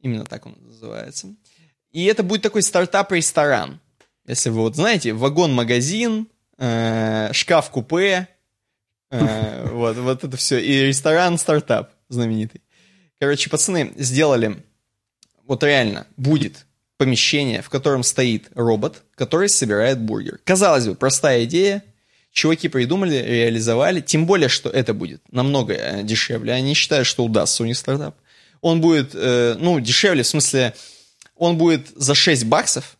именно 0.00 0.24
так 0.24 0.46
он 0.46 0.56
называется– 0.62 1.34
И 1.92 2.04
это 2.04 2.22
будет 2.22 2.42
такой 2.42 2.62
стартап-ресторан. 2.62 3.80
Если 4.26 4.50
вы 4.50 4.60
вот 4.60 4.76
знаете, 4.76 5.12
вагон-магазин, 5.12 6.28
э, 6.58 7.30
шкаф-купе, 7.32 8.28
э, 9.10 9.68
вот, 9.72 9.96
вот 9.96 10.24
это 10.24 10.36
все. 10.36 10.58
И 10.58 10.86
ресторан-стартап 10.86 11.90
знаменитый. 12.08 12.60
Короче, 13.18 13.50
пацаны 13.50 13.92
сделали, 13.96 14.62
вот 15.46 15.62
реально, 15.64 16.06
будет 16.16 16.66
помещение, 16.96 17.62
в 17.62 17.70
котором 17.70 18.02
стоит 18.02 18.48
робот, 18.54 19.02
который 19.14 19.48
собирает 19.48 20.00
бургер. 20.00 20.38
Казалось 20.44 20.86
бы, 20.86 20.94
простая 20.94 21.44
идея, 21.44 21.82
чуваки 22.30 22.68
придумали, 22.68 23.16
реализовали, 23.16 24.00
тем 24.00 24.26
более, 24.26 24.48
что 24.48 24.70
это 24.70 24.94
будет 24.94 25.22
намного 25.32 25.74
э, 25.74 26.02
дешевле. 26.02 26.52
Они 26.52 26.74
считают, 26.74 27.06
что 27.06 27.24
удастся 27.24 27.62
у 27.62 27.66
них 27.66 27.76
стартап. 27.76 28.16
Он 28.60 28.80
будет, 28.80 29.10
э, 29.14 29.56
ну, 29.58 29.80
дешевле, 29.80 30.22
в 30.22 30.26
смысле, 30.26 30.74
он 31.40 31.58
будет 31.58 31.88
за 31.96 32.14
6 32.14 32.44
баксов, 32.44 32.96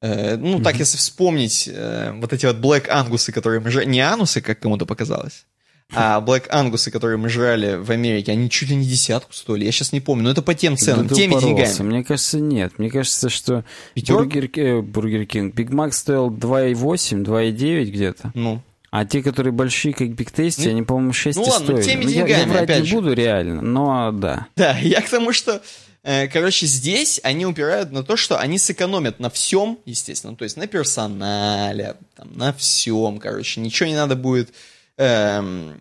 Э, 0.00 0.36
ну, 0.36 0.58
mm-hmm. 0.58 0.62
так, 0.62 0.76
если 0.76 0.96
вспомнить 0.96 1.68
э, 1.72 2.12
вот 2.14 2.32
эти 2.32 2.46
вот 2.46 2.56
Black 2.56 2.88
Angus, 2.88 3.32
которые 3.32 3.60
мы 3.60 3.70
жрали, 3.70 3.86
не 3.86 4.00
анусы, 4.00 4.40
как 4.40 4.60
кому-то 4.60 4.86
показалось, 4.86 5.44
а 5.92 6.20
Black 6.20 6.48
Angus, 6.50 6.90
которые 6.90 7.16
мы 7.16 7.28
жрали 7.28 7.76
в 7.76 7.90
Америке, 7.90 8.32
они 8.32 8.48
чуть 8.50 8.68
ли 8.68 8.76
не 8.76 8.86
десятку 8.86 9.32
стоили, 9.32 9.64
я 9.64 9.72
сейчас 9.72 9.92
не 9.92 10.00
помню, 10.00 10.24
но 10.24 10.30
это 10.30 10.42
по 10.42 10.54
тем 10.54 10.76
ценам, 10.76 11.08
да 11.08 11.14
теми 11.14 11.32
упоролся. 11.32 11.78
деньгами. 11.78 11.88
Мне 11.88 12.04
кажется, 12.04 12.38
нет, 12.38 12.78
мне 12.78 12.90
кажется, 12.90 13.28
что 13.28 13.64
Бургер, 14.06 14.50
э, 14.54 14.82
Бургер 14.82 15.26
Кинг, 15.26 15.54
Биг 15.54 15.70
Мак 15.70 15.94
стоил 15.94 16.30
2,8, 16.30 17.24
2,9 17.24 17.84
где-то. 17.86 18.30
Ну. 18.34 18.62
А 18.90 19.04
те, 19.04 19.22
которые 19.22 19.52
большие, 19.52 19.92
как 19.94 20.10
Биг 20.10 20.30
Тейсти, 20.30 20.66
ну, 20.66 20.70
они, 20.70 20.82
по-моему, 20.82 21.12
6 21.12 21.36
ну, 21.38 21.44
ладно, 21.44 21.66
стоили. 21.66 21.82
Теми 21.82 22.04
деньгами, 22.04 22.30
я, 22.30 22.38
я 22.38 22.46
врать 22.46 22.68
не 22.68 22.86
же. 22.86 22.94
буду 22.94 23.12
реально, 23.12 23.62
но 23.62 24.12
да. 24.12 24.46
Да, 24.56 24.78
я 24.82 25.02
к 25.02 25.08
тому, 25.08 25.32
что 25.32 25.60
короче, 26.02 26.66
здесь 26.66 27.20
они 27.22 27.44
упирают 27.44 27.90
на 27.90 28.02
то, 28.02 28.16
что 28.16 28.38
они 28.38 28.58
сэкономят 28.58 29.20
на 29.20 29.30
всем, 29.30 29.78
естественно, 29.84 30.36
то 30.36 30.44
есть 30.44 30.56
на 30.56 30.66
персонале, 30.66 31.96
там, 32.16 32.28
на 32.34 32.52
всем, 32.52 33.18
короче, 33.18 33.60
ничего 33.60 33.88
не 33.88 33.96
надо 33.96 34.14
будет, 34.16 34.54
эм, 34.96 35.74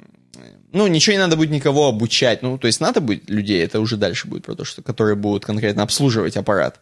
ну, 0.72 0.88
ничего 0.88 1.14
не 1.14 1.20
надо 1.20 1.38
будет 1.38 1.52
никого 1.52 1.88
обучать, 1.88 2.42
ну, 2.42 2.58
то 2.58 2.68
есть 2.68 2.82
надо 2.82 3.00
будет 3.00 3.30
людей, 3.30 3.64
это 3.64 3.80
уже 3.80 3.96
дальше 3.96 4.28
будет 4.28 4.44
про 4.44 4.56
то, 4.56 4.66
что, 4.66 4.82
которые 4.82 5.16
будут 5.16 5.46
конкретно 5.46 5.84
обслуживать 5.84 6.36
аппарат. 6.36 6.80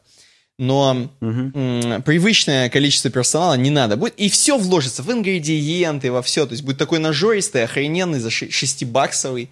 Но 0.58 1.10
угу. 1.20 2.02
привычное 2.06 2.70
количество 2.70 3.12
персонала 3.12 3.56
не 3.56 3.70
надо 3.70 3.98
будет, 3.98 4.14
и 4.16 4.30
все 4.30 4.58
вложится 4.58 5.04
в 5.04 5.12
ингредиенты, 5.12 6.14
во 6.14 6.22
все, 6.22 6.46
то 6.46 6.54
есть 6.54 6.64
будет 6.64 6.78
такой 6.78 7.00
нажористый, 7.00 7.66
охрененный 7.66 8.20
за 8.20 8.30
6-баксовый 8.30 9.50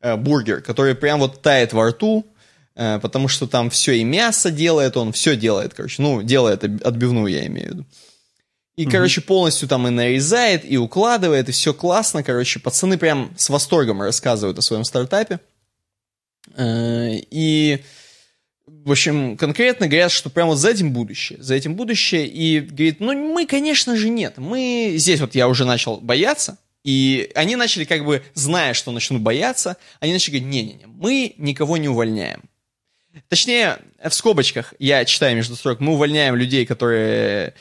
э, 0.00 0.16
бургер, 0.16 0.62
который 0.62 0.94
прям 0.94 1.20
вот 1.20 1.42
тает 1.42 1.74
во 1.74 1.88
рту, 1.88 2.24
Э, 2.24 2.35
потому 2.76 3.26
что 3.28 3.46
там 3.46 3.70
все 3.70 3.92
и 3.92 4.04
мясо 4.04 4.50
делает, 4.50 4.96
он 4.96 5.12
все 5.12 5.34
делает, 5.34 5.72
короче, 5.74 6.02
ну, 6.02 6.22
делает 6.22 6.62
отбивную, 6.62 7.26
я 7.26 7.46
имею 7.46 7.66
в 7.66 7.70
виду. 7.70 7.86
И, 8.76 8.84
mm 8.84 8.90
короче, 8.90 9.22
полностью 9.22 9.68
там 9.68 9.88
и 9.88 9.90
нарезает, 9.90 10.70
и 10.70 10.76
укладывает, 10.76 11.48
и 11.48 11.52
все 11.52 11.72
классно, 11.72 12.22
короче, 12.22 12.60
пацаны 12.60 12.98
прям 12.98 13.32
с 13.36 13.48
восторгом 13.48 14.02
рассказывают 14.02 14.58
о 14.58 14.62
своем 14.62 14.84
стартапе. 14.84 15.40
Э, 16.54 17.12
и, 17.30 17.82
в 18.66 18.90
общем, 18.90 19.38
конкретно 19.38 19.88
говорят, 19.88 20.12
что 20.12 20.28
прямо 20.28 20.50
вот 20.50 20.58
за 20.58 20.70
этим 20.70 20.92
будущее, 20.92 21.42
за 21.42 21.54
этим 21.54 21.74
будущее, 21.74 22.26
и 22.26 22.60
говорит, 22.60 23.00
ну, 23.00 23.14
мы, 23.14 23.46
конечно 23.46 23.96
же, 23.96 24.10
нет, 24.10 24.34
мы, 24.36 24.94
здесь 24.96 25.20
вот 25.20 25.34
я 25.34 25.48
уже 25.48 25.64
начал 25.64 25.96
бояться, 25.96 26.58
и 26.84 27.32
они 27.34 27.56
начали 27.56 27.84
как 27.84 28.04
бы, 28.04 28.22
зная, 28.34 28.74
что 28.74 28.92
начнут 28.92 29.22
бояться, 29.22 29.78
они 30.00 30.12
начали 30.12 30.38
говорить, 30.38 30.52
не-не-не, 30.52 30.86
мы 30.86 31.34
никого 31.38 31.78
не 31.78 31.88
увольняем. 31.88 32.42
Точнее, 33.28 33.78
в 34.02 34.12
скобочках, 34.12 34.74
я 34.78 35.04
читаю 35.04 35.36
между 35.36 35.56
строк, 35.56 35.80
мы 35.80 35.92
увольняем 35.92 36.36
людей, 36.36 36.66
которые 36.66 37.54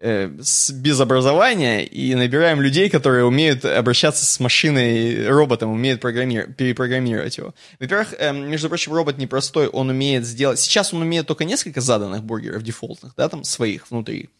э, 0.00 0.30
с, 0.40 0.70
без 0.70 1.00
образования, 1.00 1.84
и 1.84 2.14
набираем 2.14 2.60
людей, 2.60 2.88
которые 2.88 3.24
умеют 3.24 3.64
обращаться 3.64 4.24
с 4.24 4.40
машиной, 4.40 5.28
роботом, 5.28 5.70
умеют 5.70 6.00
программировать, 6.00 6.56
перепрограммировать 6.56 7.36
его. 7.38 7.54
Во-первых, 7.78 8.14
э, 8.18 8.32
между 8.32 8.68
прочим, 8.68 8.92
робот 8.92 9.18
непростой, 9.18 9.68
он 9.68 9.90
умеет 9.90 10.24
сделать... 10.24 10.58
Сейчас 10.58 10.94
он 10.94 11.02
умеет 11.02 11.26
только 11.26 11.44
несколько 11.44 11.80
заданных 11.80 12.24
бургеров 12.24 12.62
дефолтных, 12.62 13.14
да, 13.16 13.28
там, 13.28 13.44
своих 13.44 13.90
внутри. 13.90 14.30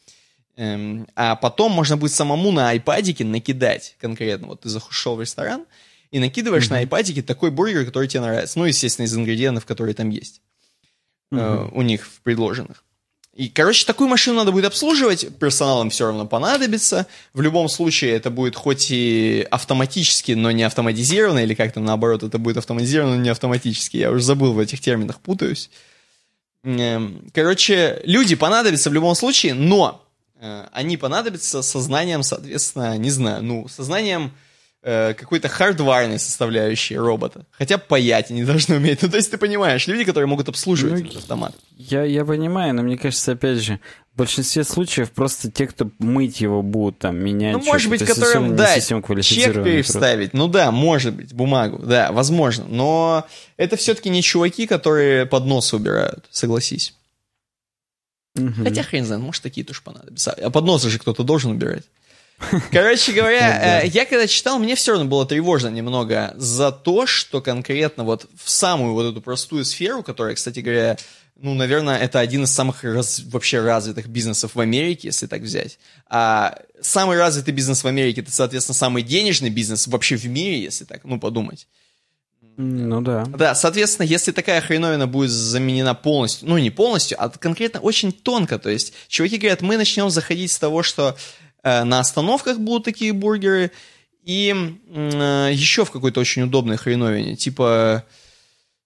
Эм, 0.56 1.06
а 1.14 1.36
потом 1.36 1.72
можно 1.72 1.96
будет 1.96 2.12
самому 2.12 2.52
на 2.52 2.70
айпадике 2.70 3.24
накидать 3.24 3.96
конкретно. 4.00 4.48
Вот 4.48 4.62
ты 4.62 4.68
зашел 4.68 5.16
в 5.16 5.20
ресторан, 5.20 5.64
и 6.10 6.18
накидываешь 6.18 6.66
mm-hmm. 6.66 6.70
на 6.70 6.78
айпадике 6.78 7.22
такой 7.22 7.50
бургер, 7.50 7.84
который 7.84 8.08
тебе 8.08 8.20
нравится. 8.20 8.58
Ну, 8.58 8.64
естественно, 8.64 9.06
из 9.06 9.14
ингредиентов, 9.14 9.64
которые 9.64 9.94
там 9.94 10.10
есть 10.10 10.42
э, 11.30 11.68
у 11.72 11.82
них 11.82 12.06
в 12.06 12.20
предложенных. 12.22 12.84
И, 13.34 13.48
короче, 13.48 13.86
такую 13.86 14.08
машину 14.08 14.36
надо 14.36 14.52
будет 14.52 14.66
обслуживать, 14.66 15.28
персоналом 15.38 15.90
все 15.90 16.06
равно 16.06 16.26
понадобится. 16.26 17.06
В 17.32 17.40
любом 17.40 17.68
случае, 17.68 18.12
это 18.12 18.28
будет 18.28 18.56
хоть 18.56 18.88
и 18.90 19.46
автоматически, 19.50 20.32
но 20.32 20.50
не 20.50 20.64
автоматизированно, 20.64 21.38
или 21.38 21.54
как 21.54 21.72
там 21.72 21.84
наоборот, 21.84 22.22
это 22.22 22.38
будет 22.38 22.56
автоматизированно, 22.56 23.16
но 23.16 23.22
не 23.22 23.28
автоматически. 23.30 23.98
Я 23.98 24.10
уже 24.10 24.24
забыл 24.24 24.52
в 24.52 24.58
этих 24.58 24.80
терминах, 24.80 25.20
путаюсь. 25.20 25.70
Эм, 26.64 27.30
короче, 27.32 28.02
люди 28.04 28.34
понадобятся 28.34 28.90
в 28.90 28.92
любом 28.92 29.14
случае, 29.14 29.54
но 29.54 30.04
э, 30.40 30.66
они 30.72 30.96
понадобятся 30.96 31.62
сознанием, 31.62 32.22
соответственно, 32.22 32.98
не 32.98 33.10
знаю, 33.10 33.42
ну, 33.42 33.68
сознанием 33.68 34.32
э, 34.82 35.14
какой-то 35.14 35.48
хардварной 35.48 36.18
составляющей 36.18 36.96
робота. 36.96 37.44
Хотя 37.52 37.78
паять 37.78 38.30
они 38.30 38.44
должны 38.44 38.76
уметь. 38.76 39.02
Ну, 39.02 39.08
то 39.08 39.16
есть 39.16 39.30
ты 39.30 39.38
понимаешь, 39.38 39.86
люди, 39.86 40.04
которые 40.04 40.28
могут 40.28 40.48
обслуживать 40.48 41.02
ну, 41.02 41.06
этот 41.06 41.16
автомат. 41.18 41.54
Я, 41.76 42.04
я 42.04 42.24
понимаю, 42.24 42.74
но 42.74 42.82
мне 42.82 42.96
кажется, 42.96 43.32
опять 43.32 43.58
же, 43.58 43.80
в 44.14 44.18
большинстве 44.18 44.64
случаев 44.64 45.10
просто 45.12 45.50
те, 45.50 45.66
кто 45.66 45.90
мыть 45.98 46.40
его 46.40 46.62
будут 46.62 46.98
там 46.98 47.16
менять. 47.16 47.56
Ну, 47.56 47.64
может 47.64 47.90
быть, 47.90 48.04
которым, 48.04 48.56
да, 48.56 48.78
чек 48.80 49.02
переставить. 49.02 50.34
Ну 50.34 50.48
да, 50.48 50.70
может 50.70 51.14
быть, 51.14 51.32
бумагу, 51.32 51.78
да, 51.78 52.12
возможно. 52.12 52.64
Но 52.68 53.26
это 53.56 53.76
все-таки 53.76 54.10
не 54.10 54.22
чуваки, 54.22 54.66
которые 54.66 55.26
под 55.26 55.46
нос 55.46 55.72
убирают, 55.72 56.26
согласись. 56.30 56.94
Угу. 58.36 58.64
Хотя 58.64 58.82
хрен 58.82 59.04
знает, 59.04 59.22
может, 59.22 59.42
такие 59.42 59.66
тоже 59.66 59.82
понадобятся. 59.82 60.32
А 60.32 60.50
подносы 60.50 60.88
же 60.88 60.98
кто-то 60.98 61.24
должен 61.24 61.52
убирать. 61.52 61.84
Короче 62.70 63.12
говоря, 63.12 63.82
э, 63.82 63.86
я 63.88 64.06
когда 64.06 64.26
читал, 64.26 64.58
мне 64.58 64.74
все 64.74 64.92
равно 64.92 65.06
было 65.06 65.26
тревожно 65.26 65.68
немного 65.68 66.34
за 66.36 66.72
то, 66.72 67.06
что 67.06 67.40
конкретно 67.40 68.04
вот 68.04 68.26
в 68.42 68.48
самую 68.50 68.94
вот 68.94 69.10
эту 69.10 69.20
простую 69.20 69.64
сферу, 69.64 70.02
которая, 70.02 70.34
кстати 70.34 70.60
говоря, 70.60 70.96
ну, 71.36 71.54
наверное, 71.54 71.98
это 71.98 72.20
один 72.20 72.44
из 72.44 72.50
самых 72.50 72.84
раз, 72.84 73.22
вообще 73.26 73.60
развитых 73.60 74.08
бизнесов 74.08 74.54
в 74.54 74.60
Америке, 74.60 75.08
если 75.08 75.26
так 75.26 75.40
взять. 75.42 75.78
А 76.06 76.58
самый 76.80 77.16
развитый 77.16 77.54
бизнес 77.54 77.82
в 77.82 77.86
Америке, 77.86 78.20
это, 78.20 78.32
соответственно, 78.32 78.74
самый 78.74 79.02
денежный 79.02 79.50
бизнес 79.50 79.86
вообще 79.86 80.16
в 80.16 80.26
мире, 80.26 80.62
если 80.62 80.84
так, 80.84 81.00
ну, 81.04 81.18
подумать. 81.18 81.66
Ну 82.56 83.00
да. 83.00 83.24
Да, 83.24 83.54
соответственно, 83.54 84.06
если 84.06 84.32
такая 84.32 84.60
хреновина 84.60 85.06
будет 85.06 85.30
заменена 85.30 85.94
полностью, 85.94 86.46
ну 86.48 86.58
не 86.58 86.70
полностью, 86.70 87.16
а 87.22 87.30
конкретно 87.30 87.80
очень 87.80 88.12
тонко, 88.12 88.58
то 88.58 88.68
есть 88.68 88.92
чуваки 89.08 89.38
говорят, 89.38 89.62
мы 89.62 89.78
начнем 89.78 90.10
заходить 90.10 90.52
с 90.52 90.58
того, 90.58 90.82
что 90.82 91.16
на 91.62 92.00
остановках 92.00 92.58
будут 92.58 92.84
такие 92.84 93.12
бургеры. 93.12 93.70
И 94.22 94.54
э, 94.88 95.50
еще 95.52 95.84
в 95.84 95.90
какой-то 95.90 96.20
очень 96.20 96.42
удобной 96.42 96.76
хреновине. 96.76 97.36
Типа, 97.36 98.04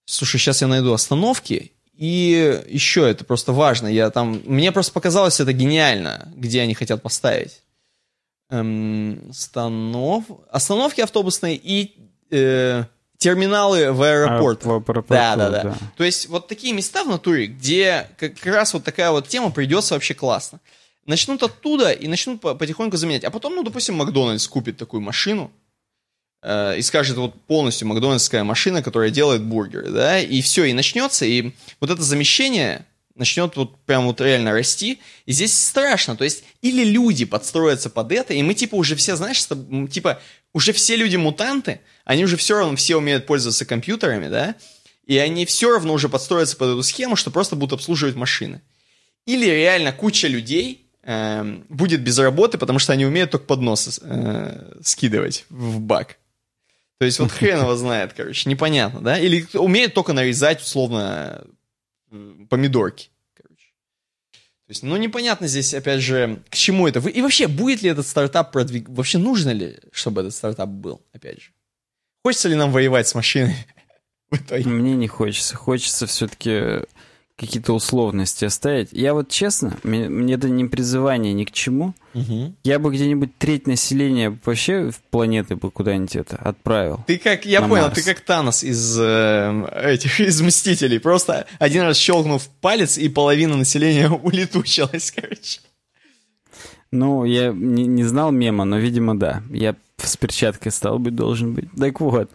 слушай, 0.05 0.39
сейчас 0.39 0.63
я 0.63 0.69
найду 0.69 0.93
остановки. 0.93 1.73
И 1.97 2.63
еще 2.69 3.09
это 3.09 3.25
просто 3.25 3.53
важно. 3.53 3.89
Я 3.89 4.11
там, 4.11 4.43
мне 4.45 4.73
просто 4.73 4.93
показалось 4.93 5.41
это 5.41 5.53
гениально, 5.53 6.33
где 6.35 6.61
они 6.63 6.75
хотят 6.75 7.03
поставить. 7.03 7.63
Эм, 8.51 9.33
станов... 9.33 10.25
Остановки 10.51 11.01
автобусные 11.01 11.57
и 11.57 11.95
э, 12.31 12.85
терминалы 13.19 13.93
в 13.93 14.03
аэропорт. 14.03 14.65
А, 14.65 14.69
в 14.69 14.73
аэропорту, 14.73 15.05
да, 15.09 15.37
да, 15.37 15.51
да, 15.51 15.63
да. 15.63 15.77
То 15.97 16.05
есть 16.05 16.29
вот 16.29 16.49
такие 16.49 16.73
места 16.73 17.05
в 17.05 17.09
натуре, 17.09 17.47
где 17.47 18.09
как 18.19 18.45
раз 18.47 18.75
вот 18.75 18.85
такая 18.85 19.11
вот 19.11 19.29
тема 19.29 19.51
придется 19.51 19.95
вообще 19.95 20.15
классно 20.15 20.61
начнут 21.07 21.43
оттуда 21.43 21.93
и 21.93 22.09
начнут 22.09 22.41
потихоньку 22.41 22.97
заменять. 22.97 23.25
А 23.25 23.31
потом, 23.31 23.55
ну, 23.55 23.63
допустим, 23.63 23.97
Макдональдс 23.97 24.47
купит 24.49 24.77
такую 24.77 25.01
машину 25.01 25.51
э, 26.43 26.79
и 26.79 26.83
скажет, 26.83 27.17
вот 27.17 27.35
полностью 27.43 27.89
Макдональдская 27.89 28.45
машина, 28.45 28.83
которая 28.83 29.11
делает 29.11 29.43
бургеры, 29.43 29.91
да, 29.91 30.21
и 30.21 30.41
все, 30.43 30.65
и 30.65 30.73
начнется, 30.73 31.25
и 31.25 31.53
вот 31.81 31.91
это 31.91 32.03
замещение 32.03 32.87
начнет 33.15 33.57
вот 33.57 33.77
прям 33.87 34.07
вот 34.07 34.21
реально 34.21 34.53
расти, 34.53 35.01
и 35.25 35.33
здесь 35.33 35.57
страшно, 35.57 36.17
то 36.17 36.25
есть 36.25 36.45
или 36.63 36.85
люди 36.85 37.25
подстроятся 37.25 37.89
под 37.89 38.11
это, 38.11 38.35
и 38.35 38.43
мы 38.43 38.55
типа 38.55 38.75
уже 38.75 38.97
все, 38.97 39.15
знаешь, 39.15 39.47
типа 39.91 40.21
уже 40.53 40.73
все 40.73 40.97
люди 40.97 41.17
мутанты, 41.17 41.81
они 42.05 42.25
уже 42.25 42.37
все 42.37 42.59
равно 42.59 42.77
все 42.77 42.97
умеют 42.97 43.27
пользоваться 43.27 43.65
компьютерами, 43.65 44.29
да, 44.29 44.57
и 45.07 45.17
они 45.19 45.47
все 45.47 45.71
равно 45.71 45.93
уже 45.93 46.09
подстроятся 46.09 46.57
под 46.57 46.71
эту 46.71 46.83
схему, 46.83 47.15
что 47.15 47.31
просто 47.31 47.57
будут 47.57 47.75
обслуживать 47.75 48.17
машины. 48.17 48.63
Или 49.27 49.47
реально 49.47 49.93
куча 49.93 50.29
людей 50.29 50.84
э, 51.05 51.63
будет 51.69 52.03
без 52.03 52.19
работы, 52.19 52.59
потому 52.59 52.79
что 52.79 52.93
они 52.93 53.07
умеют 53.07 53.31
только 53.31 53.47
подносы 53.47 54.01
э, 54.03 54.81
скидывать 54.83 55.45
в 55.49 55.81
бак. 55.81 56.17
То 56.99 57.07
есть 57.07 57.19
вот 57.19 57.31
хрен 57.33 57.61
его 57.61 57.77
знает, 57.77 58.13
короче, 58.15 58.49
непонятно, 58.49 59.01
да? 59.01 59.19
Или 59.19 59.47
умеет 59.55 59.95
только 59.95 60.13
нарезать, 60.13 60.63
условно, 60.63 61.45
помидорки, 62.49 63.11
короче. 63.35 63.69
То 64.67 64.71
есть, 64.71 64.83
ну, 64.83 64.97
непонятно 64.97 65.47
здесь, 65.47 65.75
опять 65.75 66.01
же, 66.01 66.43
к 66.49 66.57
чему 66.57 66.89
это. 66.89 67.01
И 67.01 67.21
вообще, 67.21 67.49
будет 67.49 67.83
ли 67.83 67.91
этот 67.91 68.07
стартап 68.07 68.53
продвиг... 68.53 68.89
Вообще, 68.89 69.19
нужно 69.19 69.51
ли, 69.51 69.79
чтобы 69.93 70.23
этот 70.23 70.35
стартап 70.35 70.69
был, 70.69 71.03
опять 71.13 71.43
же? 71.43 71.51
Хочется 72.25 72.49
ли 72.49 72.55
нам 72.55 72.73
воевать 72.73 73.07
с 73.07 73.15
машиной 73.15 73.57
в 74.31 74.37
итоге? 74.37 74.69
Мне 74.69 74.95
не 74.95 75.09
хочется. 75.09 75.57
Хочется 75.57 76.07
все-таки 76.07 76.87
какие-то 77.37 77.73
условности 77.73 78.45
оставить. 78.45 78.91
Я 78.93 79.13
вот 79.13 79.29
честно, 79.29 79.77
мне, 79.83 80.09
мне 80.09 80.35
это 80.35 80.49
не 80.49 80.65
призывание 80.67 81.33
ни 81.33 81.45
к 81.45 81.51
чему. 81.51 81.95
Угу. 82.15 82.55
Я 82.63 82.79
бы 82.79 82.93
где-нибудь 82.93 83.37
треть 83.39 83.67
населения 83.67 84.39
вообще 84.45 84.91
в 84.91 85.01
планеты 85.11 85.57
бы 85.57 85.71
куда-нибудь 85.71 86.15
это 86.15 86.37
отправил. 86.37 87.01
Ты 87.07 87.19
как, 87.19 87.45
я 87.45 87.61
понял, 87.61 87.85
Марс. 87.85 87.95
ты 87.95 88.05
как 88.05 88.21
Танос 88.21 88.63
из 88.63 88.97
э, 89.01 89.69
этих, 89.85 90.21
из 90.21 90.41
Мстителей. 90.41 91.01
Просто 91.01 91.47
один 91.59 91.83
раз 91.83 91.97
щелкнув 91.97 92.47
палец, 92.61 92.99
и 92.99 93.09
половина 93.09 93.57
населения 93.57 94.09
улетучилась, 94.23 95.11
короче. 95.11 95.61
Ну, 96.93 97.25
я 97.25 97.51
не, 97.51 97.87
не 97.87 98.05
знал 98.05 98.31
мема, 98.31 98.65
но, 98.65 98.79
видимо, 98.79 99.19
да. 99.19 99.43
Я 99.51 99.75
с 99.97 100.17
перчаткой 100.17 100.71
стал 100.71 101.01
быть, 101.01 101.17
должен 101.17 101.53
быть. 101.53 101.69
Так 101.77 102.01
вот. 102.01 102.31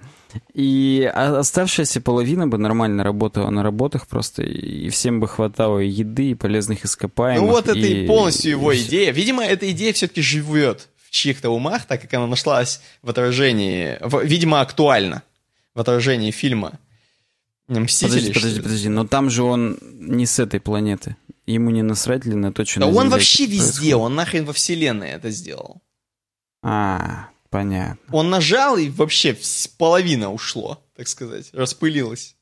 И 0.53 1.11
оставшаяся 1.13 2.01
половина 2.01 2.47
бы 2.47 2.57
нормально 2.57 3.03
работала 3.03 3.49
на 3.49 3.63
работах 3.63 4.07
просто, 4.07 4.43
и 4.43 4.89
всем 4.89 5.19
бы 5.19 5.27
хватало 5.27 5.79
еды, 5.79 6.31
и 6.31 6.35
полезных 6.35 6.85
ископаемых. 6.85 7.41
Ну 7.41 7.51
вот 7.51 7.67
это 7.67 7.79
и, 7.79 8.07
полностью 8.07 8.51
его 8.51 8.71
и 8.71 8.81
идея. 8.81 9.11
Видимо, 9.11 9.43
эта 9.43 9.69
идея 9.71 9.93
все-таки 9.93 10.21
живет 10.21 10.89
в 10.97 11.11
чьих-то 11.11 11.49
умах, 11.49 11.85
так 11.85 12.01
как 12.01 12.13
она 12.13 12.27
нашлась 12.27 12.81
в 13.01 13.09
отражении, 13.09 13.97
в, 14.01 14.23
видимо, 14.23 14.61
актуально 14.61 15.23
в 15.73 15.79
отражении 15.79 16.31
фильма 16.31 16.79
Мстители. 17.69 18.09
Подожди, 18.09 18.33
подожди, 18.33 18.61
подожди, 18.61 18.89
но 18.89 19.05
там 19.05 19.29
же 19.29 19.43
он 19.43 19.77
не 19.81 20.25
с 20.25 20.39
этой 20.39 20.59
планеты. 20.59 21.15
Ему 21.45 21.69
не 21.69 21.83
насрать 21.83 22.25
ли 22.25 22.33
на 22.33 22.51
то, 22.51 22.65
что 22.65 22.79
Да 22.79 22.87
он 22.87 23.09
вообще 23.09 23.45
везде, 23.45 23.61
происходит? 23.61 23.95
он 23.95 24.15
нахрен 24.15 24.45
во 24.45 24.53
вселенной 24.53 25.09
это 25.09 25.29
сделал. 25.29 25.81
А, 26.63 27.29
Понятно. 27.49 27.97
Он 28.11 28.29
нажал, 28.29 28.77
и 28.77 28.89
вообще 28.89 29.37
половина 29.77 30.31
ушло, 30.31 30.83
так 30.95 31.07
сказать, 31.07 31.49
распылилась. 31.53 32.35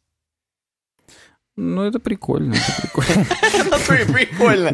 Ну, 1.56 1.82
это 1.82 2.00
прикольно, 2.00 2.54
это 2.54 2.82
прикольно. 2.82 3.26
Это 3.68 4.14
прикольно. 4.14 4.68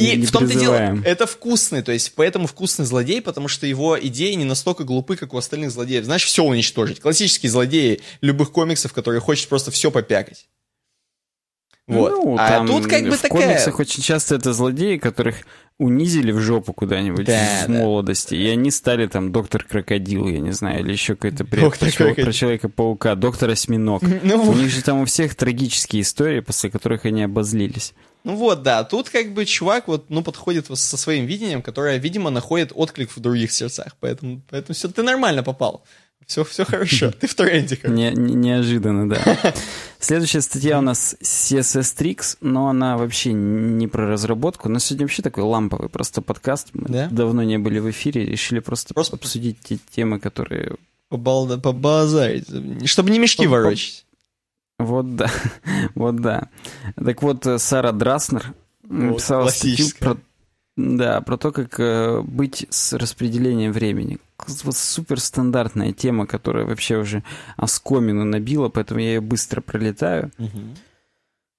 И 0.00 0.26
в 0.26 0.32
том-то 0.32 0.58
дело, 0.58 0.98
это 1.04 1.26
вкусный, 1.28 1.82
то 1.82 1.92
есть 1.92 2.12
поэтому 2.16 2.48
вкусный 2.48 2.84
злодей, 2.86 3.22
потому 3.22 3.46
что 3.46 3.68
его 3.68 3.96
идеи 4.00 4.32
не 4.32 4.44
настолько 4.44 4.82
глупы, 4.82 5.16
как 5.16 5.32
у 5.32 5.36
остальных 5.36 5.70
злодеев. 5.70 6.04
Знаешь, 6.04 6.24
все 6.24 6.42
уничтожить. 6.42 6.98
Классические 6.98 7.50
злодеи 7.50 8.00
любых 8.20 8.50
комиксов, 8.50 8.92
которые 8.92 9.20
хочет 9.20 9.48
просто 9.48 9.70
все 9.70 9.92
попякать. 9.92 10.48
Вот. 11.86 12.12
Ну, 12.12 12.36
а 12.38 12.66
тут 12.66 12.86
как 12.86 13.04
бы 13.04 13.16
в 13.16 13.20
такая... 13.20 13.42
Комиксах 13.42 13.78
очень 13.78 14.02
часто 14.02 14.36
это 14.36 14.54
злодеи, 14.54 14.96
которых 14.96 15.36
унизили 15.78 16.32
в 16.32 16.40
жопу 16.40 16.72
куда-нибудь 16.72 17.26
да, 17.26 17.62
с 17.62 17.66
да. 17.66 17.72
молодости, 17.72 18.34
и 18.34 18.46
они 18.48 18.70
стали 18.70 19.06
там 19.06 19.32
доктор 19.32 19.64
крокодил, 19.64 20.28
я 20.28 20.38
не 20.38 20.52
знаю, 20.52 20.80
или 20.80 20.92
еще 20.92 21.14
какой-то 21.14 21.44
бред 21.44 21.78
про, 21.78 21.90
человек, 21.90 22.16
про 22.16 22.32
Человека-паука, 22.32 23.14
доктор 23.16 23.50
Осьминог. 23.50 24.02
Ну, 24.22 24.42
у 24.42 24.54
них 24.54 24.70
же 24.70 24.82
там 24.82 25.00
у 25.00 25.04
всех 25.04 25.34
трагические 25.34 26.02
истории, 26.02 26.40
после 26.40 26.70
которых 26.70 27.04
они 27.04 27.22
обозлились. 27.22 27.92
Ну 28.22 28.36
вот, 28.36 28.62
да, 28.62 28.84
тут 28.84 29.10
как 29.10 29.34
бы 29.34 29.44
чувак 29.44 29.86
вот, 29.86 30.08
ну, 30.08 30.22
подходит 30.22 30.66
со 30.66 30.96
своим 30.96 31.26
видением, 31.26 31.60
которое, 31.60 31.98
видимо, 31.98 32.30
находит 32.30 32.72
отклик 32.74 33.10
в 33.14 33.20
других 33.20 33.52
сердцах, 33.52 33.96
поэтому, 34.00 34.40
поэтому 34.48 34.74
все, 34.74 34.88
ты 34.88 35.02
нормально 35.02 35.42
попал. 35.42 35.84
Все, 36.26 36.44
все 36.44 36.64
хорошо, 36.64 37.10
ты 37.10 37.26
в 37.26 37.34
тренде. 37.34 37.78
Не, 37.84 38.12
не, 38.12 38.34
неожиданно, 38.34 39.08
да. 39.08 39.54
Следующая 39.98 40.40
статья 40.40 40.78
у 40.78 40.82
нас 40.82 41.16
CSS 41.20 41.96
Tricks, 41.96 42.36
но 42.40 42.68
она 42.68 42.96
вообще 42.96 43.32
не 43.32 43.88
про 43.88 44.06
разработку. 44.06 44.68
Нас 44.68 44.86
сегодня 44.86 45.06
вообще 45.06 45.22
такой 45.22 45.44
ламповый 45.44 45.88
просто 45.88 46.22
подкаст. 46.22 46.70
Мы 46.72 46.88
да? 46.88 47.08
давно 47.10 47.42
не 47.42 47.58
были 47.58 47.78
в 47.78 47.90
эфире, 47.90 48.24
решили 48.26 48.60
просто, 48.60 48.94
просто... 48.94 49.16
обсудить 49.16 49.58
те 49.60 49.78
темы, 49.90 50.18
которые... 50.18 50.76
Побалда, 51.08 51.58
побазарить, 51.58 52.46
чтобы 52.88 53.10
не 53.10 53.18
мешки 53.18 53.46
ворочать. 53.46 54.04
Вот 54.78 55.14
да, 55.16 55.30
вот 55.94 56.16
да. 56.16 56.48
Так 56.96 57.22
вот, 57.22 57.46
Сара 57.58 57.92
Драснер 57.92 58.54
написала 58.82 59.48
статью 59.48 59.86
про 59.98 60.16
да, 60.76 61.20
про 61.20 61.36
то, 61.36 61.52
как 61.52 61.78
э, 61.78 62.20
быть 62.22 62.66
с 62.68 62.94
распределением 62.94 63.72
времени. 63.72 64.18
Вот 64.46 64.76
суперстандартная 64.76 65.92
тема, 65.92 66.26
которая 66.26 66.64
вообще 66.64 66.96
уже 66.96 67.22
оскомину 67.56 68.24
набила, 68.24 68.68
поэтому 68.68 69.00
я 69.00 69.14
ее 69.14 69.20
быстро 69.20 69.60
пролетаю. 69.60 70.30
Угу. 70.38 70.60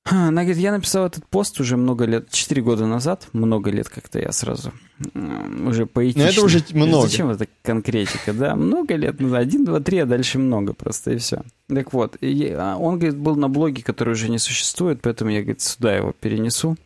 Она 0.08 0.44
говорит, 0.44 0.58
я 0.58 0.72
написал 0.72 1.08
этот 1.08 1.26
пост 1.26 1.60
уже 1.60 1.78
много 1.78 2.06
лет, 2.06 2.30
4 2.30 2.62
года 2.62 2.86
назад, 2.86 3.28
много 3.34 3.72
лет 3.72 3.90
как-то 3.90 4.20
я 4.20 4.32
сразу 4.32 4.72
уже 5.16 5.88
поэтично. 5.88 6.26
Но 6.26 6.30
это 6.30 6.46
уже 6.46 6.64
много. 6.74 7.08
Зачем 7.08 7.30
это 7.32 7.48
конкретика, 7.64 8.32
да? 8.32 8.56
Много 8.56 8.96
лет 8.96 9.20
назад, 9.20 9.40
один, 9.40 9.66
два, 9.66 9.80
три, 9.80 9.98
а 9.98 10.06
дальше 10.06 10.38
много 10.38 10.74
просто, 10.74 11.14
и 11.14 11.18
все. 11.18 11.42
Так 11.68 11.92
вот, 11.92 12.18
и 12.22 12.50
а 12.56 12.78
он, 12.78 13.00
говорит, 13.00 13.18
был 13.18 13.36
на 13.36 13.50
блоге, 13.50 13.82
который 13.82 14.12
уже 14.12 14.30
не 14.30 14.38
существует, 14.38 15.02
поэтому 15.02 15.32
я, 15.32 15.42
говорит, 15.42 15.62
сюда 15.62 15.96
его 15.96 16.14
перенесу. 16.14 16.78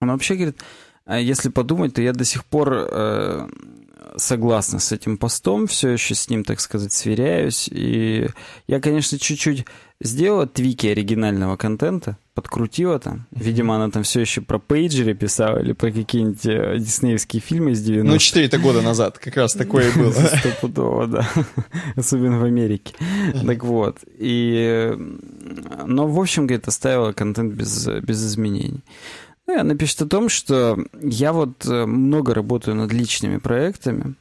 Он 0.00 0.12
вообще, 0.12 0.36
говорит, 0.36 0.62
а 1.06 1.18
если 1.18 1.48
подумать, 1.48 1.94
то 1.94 2.02
я 2.02 2.12
до 2.12 2.24
сих 2.24 2.44
пор 2.44 2.72
э, 2.72 3.48
согласна 4.16 4.78
с 4.78 4.92
этим 4.92 5.18
постом, 5.18 5.66
все 5.66 5.90
еще 5.90 6.14
с 6.14 6.28
ним, 6.28 6.44
так 6.44 6.60
сказать, 6.60 6.92
сверяюсь. 6.92 7.68
И 7.70 8.28
я, 8.66 8.80
конечно, 8.80 9.18
чуть-чуть 9.18 9.66
сделала 10.00 10.46
твики 10.46 10.86
оригинального 10.88 11.56
контента, 11.56 12.18
подкрутила 12.34 12.98
там. 12.98 13.26
Видимо, 13.30 13.76
она 13.76 13.90
там 13.90 14.02
все 14.02 14.20
еще 14.20 14.42
про 14.42 14.58
пейджеры 14.58 15.14
писала 15.14 15.58
или 15.58 15.72
про 15.72 15.90
какие-нибудь 15.90 16.44
э, 16.44 16.78
диснеевские 16.78 17.40
фильмы 17.40 17.70
из 17.72 17.88
90-х. 17.88 18.04
Ну, 18.04 18.18
4 18.18 18.58
года 18.58 18.82
назад 18.82 19.18
как 19.18 19.36
раз 19.36 19.54
такое 19.54 19.90
и 19.90 19.98
было. 19.98 20.12
Стопудово, 20.38 21.06
да. 21.06 21.28
Особенно 21.96 22.38
в 22.38 22.44
Америке. 22.44 22.94
Так 23.46 23.64
вот. 23.64 23.98
И... 24.18 24.92
Но, 25.86 26.06
в 26.08 26.20
общем, 26.20 26.46
говорит, 26.46 26.68
оставила 26.68 27.12
контент 27.12 27.54
без, 27.54 27.86
без 27.86 28.26
изменений. 28.26 28.82
Ну, 29.46 29.60
она 29.60 29.76
пишет 29.76 30.02
о 30.02 30.08
том, 30.08 30.28
что 30.28 30.76
я 31.00 31.32
вот 31.32 31.64
э, 31.66 31.86
много 31.86 32.34
работаю 32.34 32.76
над 32.76 32.92
личными 32.92 33.38
проектами, 33.38 34.14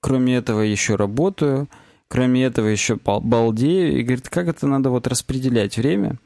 кроме 0.00 0.36
этого 0.36 0.60
еще 0.60 0.96
работаю, 0.96 1.68
кроме 2.08 2.44
этого 2.44 2.68
еще 2.68 2.96
балдею, 2.96 3.98
и 3.98 4.02
говорит, 4.02 4.28
как 4.28 4.48
это 4.48 4.66
надо 4.66 4.90
вот 4.90 5.06
распределять 5.06 5.76
время. 5.76 6.18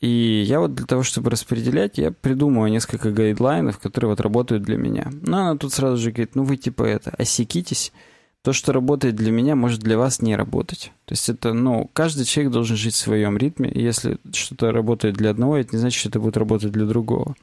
И 0.00 0.44
я 0.46 0.60
вот 0.60 0.74
для 0.74 0.86
того, 0.86 1.02
чтобы 1.02 1.30
распределять, 1.30 1.98
я 1.98 2.12
придумываю 2.12 2.70
несколько 2.70 3.10
гайдлайнов, 3.10 3.78
которые 3.78 4.10
вот 4.10 4.20
работают 4.20 4.62
для 4.62 4.76
меня. 4.76 5.10
Но 5.22 5.38
она 5.38 5.56
тут 5.56 5.72
сразу 5.72 5.96
же 5.96 6.10
говорит, 6.10 6.34
ну 6.34 6.44
вы 6.44 6.56
типа 6.56 6.82
это, 6.82 7.10
осекитесь, 7.10 7.92
то, 8.42 8.52
что 8.52 8.72
работает 8.72 9.16
для 9.16 9.32
меня, 9.32 9.56
может 9.56 9.80
для 9.80 9.96
вас 9.96 10.20
не 10.20 10.36
работать. 10.36 10.92
То 11.06 11.12
есть 11.12 11.30
это, 11.30 11.54
ну, 11.54 11.90
каждый 11.94 12.26
человек 12.26 12.52
должен 12.52 12.76
жить 12.76 12.94
в 12.94 12.98
своем 12.98 13.38
ритме, 13.38 13.70
и 13.70 13.82
если 13.82 14.18
что-то 14.34 14.70
работает 14.70 15.14
для 15.14 15.30
одного, 15.30 15.56
это 15.56 15.74
не 15.74 15.80
значит, 15.80 15.98
что 15.98 16.10
это 16.10 16.20
будет 16.20 16.36
работать 16.36 16.70
для 16.70 16.84
другого. 16.84 17.34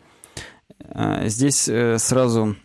А, 0.89 1.27
здесь 1.27 1.67
э, 1.67 1.97
сразу 1.97 2.55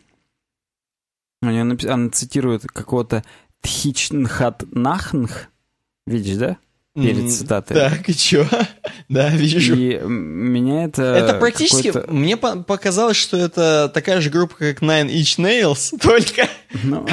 она 1.43 2.11
цитирует 2.11 2.63
какого-то 2.63 3.25
Тхичнхат 3.61 4.65
Нахнх. 4.73 5.49
Видишь, 6.07 6.37
да? 6.37 6.59
Перед 6.97 7.31
цитатой. 7.31 7.77
Так, 7.77 8.09
и 8.09 8.17
чё? 8.17 8.47
да, 9.09 9.29
вижу. 9.29 9.75
И 9.75 9.99
меня 9.99 10.85
это... 10.85 11.03
Это 11.03 11.35
практически... 11.35 11.93
Мне 12.11 12.37
показалось, 12.37 13.19
что 13.19 13.37
это 13.37 13.91
такая 13.93 14.21
же 14.23 14.31
группа, 14.31 14.57
как 14.57 14.81
Nine 14.81 15.11
Inch 15.11 15.39
Nails, 15.39 15.99
только... 16.01 16.49
Ну, 16.83 17.07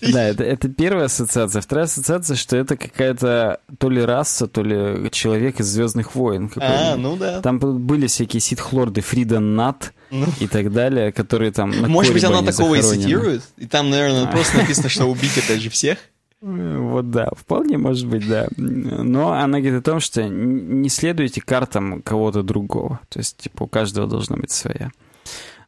да, 0.00 0.24
это, 0.24 0.44
это 0.44 0.68
первая 0.68 1.06
ассоциация. 1.06 1.62
Вторая 1.62 1.86
ассоциация, 1.86 2.36
что 2.36 2.56
это 2.56 2.76
какая-то 2.76 3.60
то 3.78 3.90
ли 3.90 4.02
раса, 4.02 4.46
то 4.46 4.62
ли 4.62 5.10
человек 5.10 5.60
из 5.60 5.66
Звездных 5.66 6.14
войн. 6.14 6.50
А, 6.56 6.96
ну 6.96 7.16
да. 7.16 7.40
Там 7.40 7.58
были 7.58 8.06
всякие 8.06 8.40
ситхлорды, 8.40 9.00
Фрида 9.00 9.40
Нат 9.40 9.92
ну. 10.10 10.26
и 10.40 10.46
так 10.46 10.72
далее, 10.72 11.12
которые 11.12 11.52
там 11.52 11.70
Может 11.88 12.12
быть, 12.12 12.24
она 12.24 12.42
такого 12.42 12.74
и 12.74 12.82
цитирует? 12.82 13.42
И 13.56 13.66
там, 13.66 13.90
наверное, 13.90 14.26
просто 14.26 14.58
написано, 14.58 14.88
что 14.88 15.06
убить 15.06 15.36
это 15.38 15.58
же 15.58 15.70
всех? 15.70 15.98
Вот 16.42 17.10
да, 17.10 17.30
вполне 17.36 17.78
может 17.78 18.08
быть, 18.08 18.28
да. 18.28 18.48
Но 18.56 19.32
она 19.32 19.60
говорит 19.60 19.80
о 19.80 19.90
том, 19.90 20.00
что 20.00 20.28
не 20.28 20.88
следуйте 20.88 21.40
картам 21.40 22.02
кого-то 22.02 22.42
другого. 22.42 22.98
То 23.08 23.20
есть, 23.20 23.36
типа, 23.36 23.62
у 23.64 23.66
каждого 23.68 24.08
должна 24.08 24.36
быть 24.36 24.50
своя. 24.50 24.90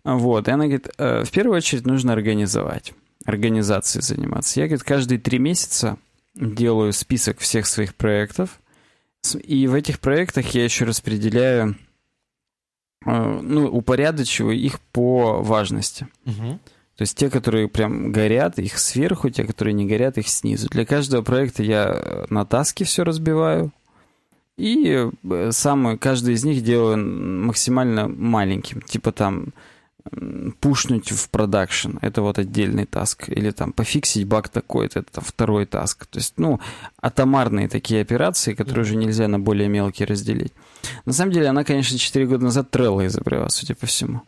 Вот, 0.02 0.48
и 0.48 0.50
она 0.50 0.64
говорит, 0.64 0.88
«Э, 0.98 1.24
в 1.24 1.30
первую 1.30 1.56
очередь 1.56 1.86
нужно 1.86 2.12
организовать 2.12 2.92
организацией 3.24 4.02
заниматься. 4.02 4.60
Я, 4.60 4.66
говорит, 4.66 4.84
каждые 4.84 5.18
три 5.18 5.38
месяца 5.38 5.96
делаю 6.34 6.92
список 6.92 7.38
всех 7.38 7.66
своих 7.66 7.94
проектов, 7.94 8.60
и 9.42 9.66
в 9.66 9.74
этих 9.74 10.00
проектах 10.00 10.48
я 10.50 10.64
еще 10.64 10.84
распределяю, 10.84 11.76
э, 13.06 13.40
ну, 13.42 13.66
упорядочиваю 13.68 14.58
их 14.58 14.80
по 14.80 15.40
важности. 15.40 16.06
Угу. 16.26 16.58
То 16.96 17.02
есть 17.02 17.16
те, 17.16 17.28
которые 17.28 17.68
прям 17.68 18.12
горят, 18.12 18.58
их 18.58 18.78
сверху, 18.78 19.28
те, 19.28 19.44
которые 19.44 19.74
не 19.74 19.86
горят, 19.86 20.16
их 20.16 20.28
снизу. 20.28 20.68
Для 20.68 20.86
каждого 20.86 21.22
проекта 21.22 21.62
я 21.62 22.24
на 22.30 22.44
таски 22.44 22.84
все 22.84 23.02
разбиваю. 23.02 23.72
И 24.56 25.08
э, 25.24 25.50
самый, 25.50 25.98
каждый 25.98 26.34
из 26.34 26.44
них 26.44 26.62
делаю 26.62 26.96
максимально 26.96 28.06
маленьким. 28.06 28.80
Типа 28.80 29.10
там 29.10 29.52
пушнуть 30.60 31.10
в 31.10 31.30
production, 31.30 31.96
это 32.02 32.20
вот 32.22 32.38
отдельный 32.38 32.84
task, 32.84 33.28
или 33.28 33.50
там 33.50 33.72
пофиксить 33.72 34.26
баг 34.26 34.48
такой-то, 34.48 35.00
это 35.00 35.12
там, 35.12 35.24
второй 35.24 35.66
task. 35.66 36.06
То 36.06 36.18
есть, 36.18 36.34
ну, 36.36 36.60
атомарные 37.00 37.68
такие 37.68 38.02
операции, 38.02 38.54
которые 38.54 38.82
уже 38.82 38.96
нельзя 38.96 39.28
на 39.28 39.38
более 39.38 39.68
мелкие 39.68 40.06
разделить. 40.06 40.52
На 41.06 41.12
самом 41.12 41.32
деле, 41.32 41.48
она, 41.48 41.64
конечно, 41.64 41.98
4 41.98 42.26
года 42.26 42.44
назад 42.44 42.68
Trello 42.70 43.06
изобрела, 43.06 43.48
судя 43.48 43.74
по 43.74 43.86
всему. 43.86 44.22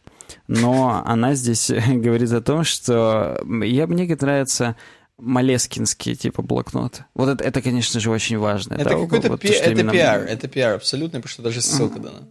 Но 0.48 1.03
она 1.05 1.35
здесь 1.35 1.70
говорит 1.89 2.32
о 2.32 2.40
том, 2.40 2.65
что 2.65 3.40
я, 3.62 3.86
мне 3.86 4.07
нравится 4.07 4.77
Молескинские 5.18 6.14
типа 6.15 6.43
блокноты. 6.43 7.07
Вот 7.15 7.28
это, 7.28 7.43
это 7.43 7.62
конечно 7.62 8.01
же, 8.01 8.11
очень 8.11 8.36
важно. 8.36 8.74
Это 8.74 8.90
да, 8.90 8.90
какой-то 8.90 9.31
вот, 9.31 9.40
пи- 9.40 9.48
это 9.48 9.70
именно... 9.70 9.93
пиар, 9.93 10.20
это 10.20 10.47
пиар 10.47 10.74
абсолютно, 10.74 11.20
потому 11.20 11.31
что 11.31 11.43
даже 11.43 11.62
ссылка 11.62 12.01
дана. 12.01 12.28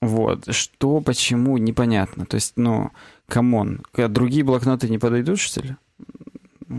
Вот, 0.00 0.54
что, 0.54 1.00
почему, 1.00 1.58
непонятно. 1.58 2.24
То 2.24 2.36
есть, 2.36 2.52
ну, 2.56 2.90
come 3.26 3.58
on, 3.58 3.82
другие 3.94 4.44
блокноты 4.44 4.88
не 4.88 4.98
подойдут, 4.98 5.40
что 5.40 5.60
ли? 5.60 5.76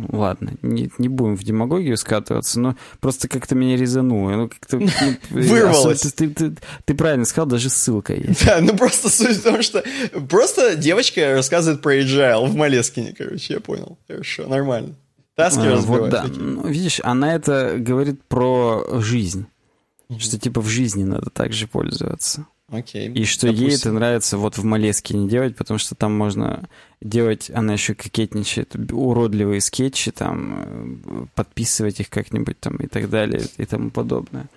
Ладно, 0.10 0.54
не, 0.62 0.90
не 0.98 1.10
будем 1.10 1.36
в 1.36 1.44
демагогию 1.44 1.98
скатываться, 1.98 2.60
но 2.60 2.76
просто 3.00 3.28
как-то 3.28 3.56
меня 3.56 3.76
резануло. 3.76 4.32
Ну, 4.32 4.50
как-то, 4.50 4.80
ну, 4.80 4.90
Вырвалось. 5.30 6.02
Ты, 6.14 6.30
ты, 6.30 6.56
ты 6.86 6.96
правильно 6.96 7.26
сказал, 7.26 7.48
даже 7.48 7.70
ссылка 7.70 8.14
есть. 8.14 8.46
Да, 8.46 8.60
ну 8.62 8.76
просто 8.76 9.10
суть 9.10 9.38
в 9.38 9.44
том, 9.44 9.62
что 9.62 9.84
просто 10.30 10.76
девочка 10.76 11.34
рассказывает 11.34 11.82
про 11.82 12.00
agile 12.00 12.48
в 12.48 12.56
Малескине, 12.56 13.14
короче, 13.18 13.56
я 13.56 13.60
понял. 13.60 13.98
Хорошо, 14.08 14.48
нормально. 14.48 14.96
Таски 15.36 15.66
а, 15.66 15.76
вот, 15.78 16.10
да. 16.10 16.26
Ну, 16.28 16.68
видишь, 16.68 17.00
она 17.04 17.36
это 17.36 17.76
говорит 17.78 18.24
про 18.24 19.00
жизнь. 19.02 19.46
Mm-hmm. 20.10 20.20
Что 20.20 20.40
типа 20.40 20.62
в 20.62 20.68
жизни 20.68 21.04
надо 21.04 21.30
также 21.30 21.68
пользоваться. 21.68 22.46
Окей. 22.72 23.11
И 23.11 23.26
что 23.26 23.48
Допустим. 23.48 23.68
ей 23.68 23.76
это 23.76 23.91
нравится 23.91 24.38
вот 24.38 24.57
в 24.57 24.64
Малеске 24.64 25.15
не 25.18 25.27
делать, 25.27 25.57
потому 25.57 25.77
что 25.77 25.93
там 25.93 26.18
можно 26.18 26.69
делать, 27.02 27.52
она 27.53 27.73
еще 27.73 27.95
кокетничает, 27.95 28.76
уродливые 28.91 29.60
скетчи, 29.60 30.11
там, 30.11 31.02
э, 31.06 31.26
подписывать 31.35 31.99
их 31.99 32.10
как-нибудь 32.10 32.60
там 32.60 32.77
и 32.77 32.88
так 32.88 33.10
далее 33.10 33.43
и 33.57 33.65
тому 33.65 33.91
подобное. 33.91 34.48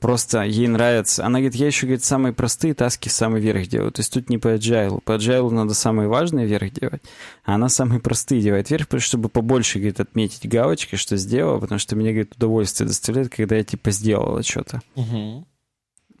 Просто 0.00 0.42
ей 0.42 0.66
нравится. 0.66 1.26
Она 1.26 1.40
говорит, 1.40 1.56
я 1.56 1.66
еще, 1.66 1.86
говорит, 1.86 2.02
самые 2.02 2.32
простые 2.32 2.72
таски 2.72 3.10
самый 3.10 3.40
верх 3.40 3.66
делаю. 3.68 3.92
То 3.92 4.00
есть 4.00 4.12
тут 4.12 4.30
не 4.30 4.38
по 4.38 4.48
agile. 4.54 5.00
По 5.04 5.12
agile 5.12 5.50
надо 5.50 5.74
самые 5.74 6.08
важные 6.08 6.46
вверх 6.46 6.72
делать, 6.72 7.02
а 7.44 7.54
она 7.54 7.68
самые 7.68 8.00
простые 8.00 8.40
делает 8.40 8.70
вверх, 8.70 8.86
чтобы 8.98 9.28
побольше, 9.28 9.78
говорит, 9.78 10.00
отметить 10.00 10.48
галочкой, 10.48 10.98
что 10.98 11.16
сделала, 11.18 11.60
потому 11.60 11.78
что 11.78 11.96
мне, 11.96 12.10
говорит, 12.12 12.34
удовольствие 12.34 12.88
доставляет, 12.88 13.28
когда 13.28 13.56
я, 13.56 13.62
типа, 13.62 13.90
сделала 13.90 14.42
что-то. 14.42 14.80
Угу. 14.96 15.46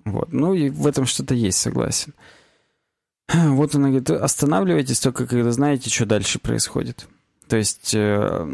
Вот. 0.04 0.32
Ну 0.32 0.54
и 0.54 0.70
в 0.70 0.86
этом 0.86 1.06
что-то 1.06 1.34
есть, 1.34 1.58
согласен. 1.58 2.14
Вот 3.32 3.74
она 3.74 3.88
говорит, 3.88 4.10
останавливайтесь 4.10 5.00
только, 5.00 5.26
когда 5.26 5.52
знаете, 5.52 5.90
что 5.90 6.06
дальше 6.06 6.38
происходит. 6.38 7.06
То 7.48 7.56
есть 7.56 7.94
э, 7.94 8.46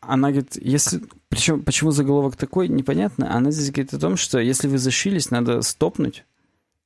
она 0.00 0.28
говорит, 0.30 0.56
если... 0.56 1.02
Причем, 1.28 1.62
почему 1.62 1.90
заголовок 1.90 2.36
такой, 2.36 2.68
непонятно. 2.68 3.34
Она 3.34 3.50
здесь 3.50 3.70
говорит 3.70 3.92
о 3.92 3.98
том, 3.98 4.16
что 4.16 4.38
если 4.38 4.68
вы 4.68 4.78
зашились, 4.78 5.30
надо 5.30 5.60
стопнуть. 5.60 6.24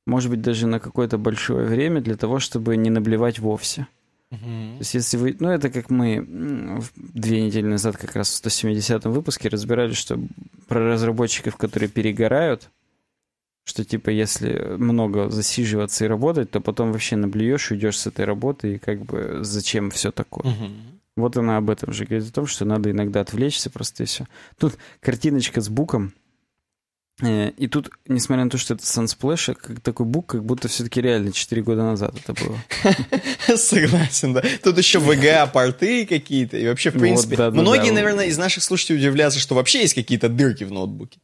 Может 0.05 0.29
быть, 0.29 0.41
даже 0.41 0.67
на 0.67 0.79
какое-то 0.79 1.17
большое 1.17 1.65
время 1.65 2.01
для 2.01 2.17
того, 2.17 2.39
чтобы 2.39 2.75
не 2.75 2.89
наблевать 2.89 3.39
вовсе. 3.39 3.87
Uh-huh. 4.31 4.73
То 4.73 4.79
есть 4.79 4.93
если 4.93 5.17
вы... 5.17 5.37
Ну, 5.39 5.49
это 5.49 5.69
как 5.69 5.89
мы 5.89 6.81
две 6.95 7.41
недели 7.41 7.67
назад 7.67 7.95
как 7.97 8.15
раз 8.15 8.29
в 8.29 8.45
170-м 8.45 9.11
выпуске 9.11 9.47
разбирали, 9.47 9.93
что 9.93 10.19
про 10.67 10.93
разработчиков, 10.93 11.55
которые 11.55 11.87
перегорают, 11.87 12.69
что 13.63 13.85
типа 13.85 14.09
если 14.09 14.75
много 14.77 15.29
засиживаться 15.29 16.05
и 16.05 16.07
работать, 16.07 16.51
то 16.51 16.61
потом 16.61 16.91
вообще 16.91 17.15
наблюешь, 17.15 17.71
уйдешь 17.71 17.99
с 17.99 18.07
этой 18.07 18.25
работы, 18.25 18.75
и 18.75 18.77
как 18.77 19.03
бы 19.03 19.39
зачем 19.41 19.91
все 19.91 20.11
такое. 20.11 20.51
Угу. 20.51 20.71
Вот 21.17 21.37
она 21.37 21.57
об 21.57 21.69
этом 21.69 21.93
же 21.93 22.05
говорит, 22.05 22.29
о 22.29 22.33
том, 22.33 22.47
что 22.47 22.65
надо 22.65 22.91
иногда 22.91 23.21
отвлечься 23.21 23.69
просто 23.69 24.03
и 24.03 24.05
все. 24.05 24.27
Тут 24.57 24.77
картиночка 25.01 25.61
с 25.61 25.69
буком, 25.69 26.13
э, 27.21 27.49
и 27.49 27.67
тут, 27.67 27.91
несмотря 28.07 28.45
на 28.45 28.49
то, 28.49 28.57
что 28.57 28.73
это 28.73 28.83
Sunsplash, 28.83 29.53
как 29.53 29.81
такой 29.81 30.05
бук, 30.05 30.27
как 30.27 30.43
будто 30.43 30.67
все-таки 30.67 31.01
реально 31.01 31.31
4 31.33 31.61
года 31.61 31.83
назад 31.83 32.15
это 32.15 32.33
было. 32.33 32.57
Согласен, 33.57 34.33
да. 34.33 34.43
Тут 34.63 34.77
еще 34.77 34.99
VGA-порты 34.99 36.05
какие-то, 36.07 36.57
и 36.57 36.67
вообще, 36.67 36.91
в 36.91 36.97
принципе, 36.97 37.35
вот, 37.35 37.37
да, 37.37 37.51
многие, 37.51 37.89
да, 37.89 37.95
наверное, 37.95 38.25
из 38.25 38.37
наших 38.37 38.63
слушателей 38.63 38.99
удивляются, 38.99 39.39
что 39.39 39.53
вообще 39.53 39.81
есть 39.81 39.93
какие-то 39.93 40.29
дырки 40.29 40.63
в 40.63 40.71
ноутбуке. 40.71 41.19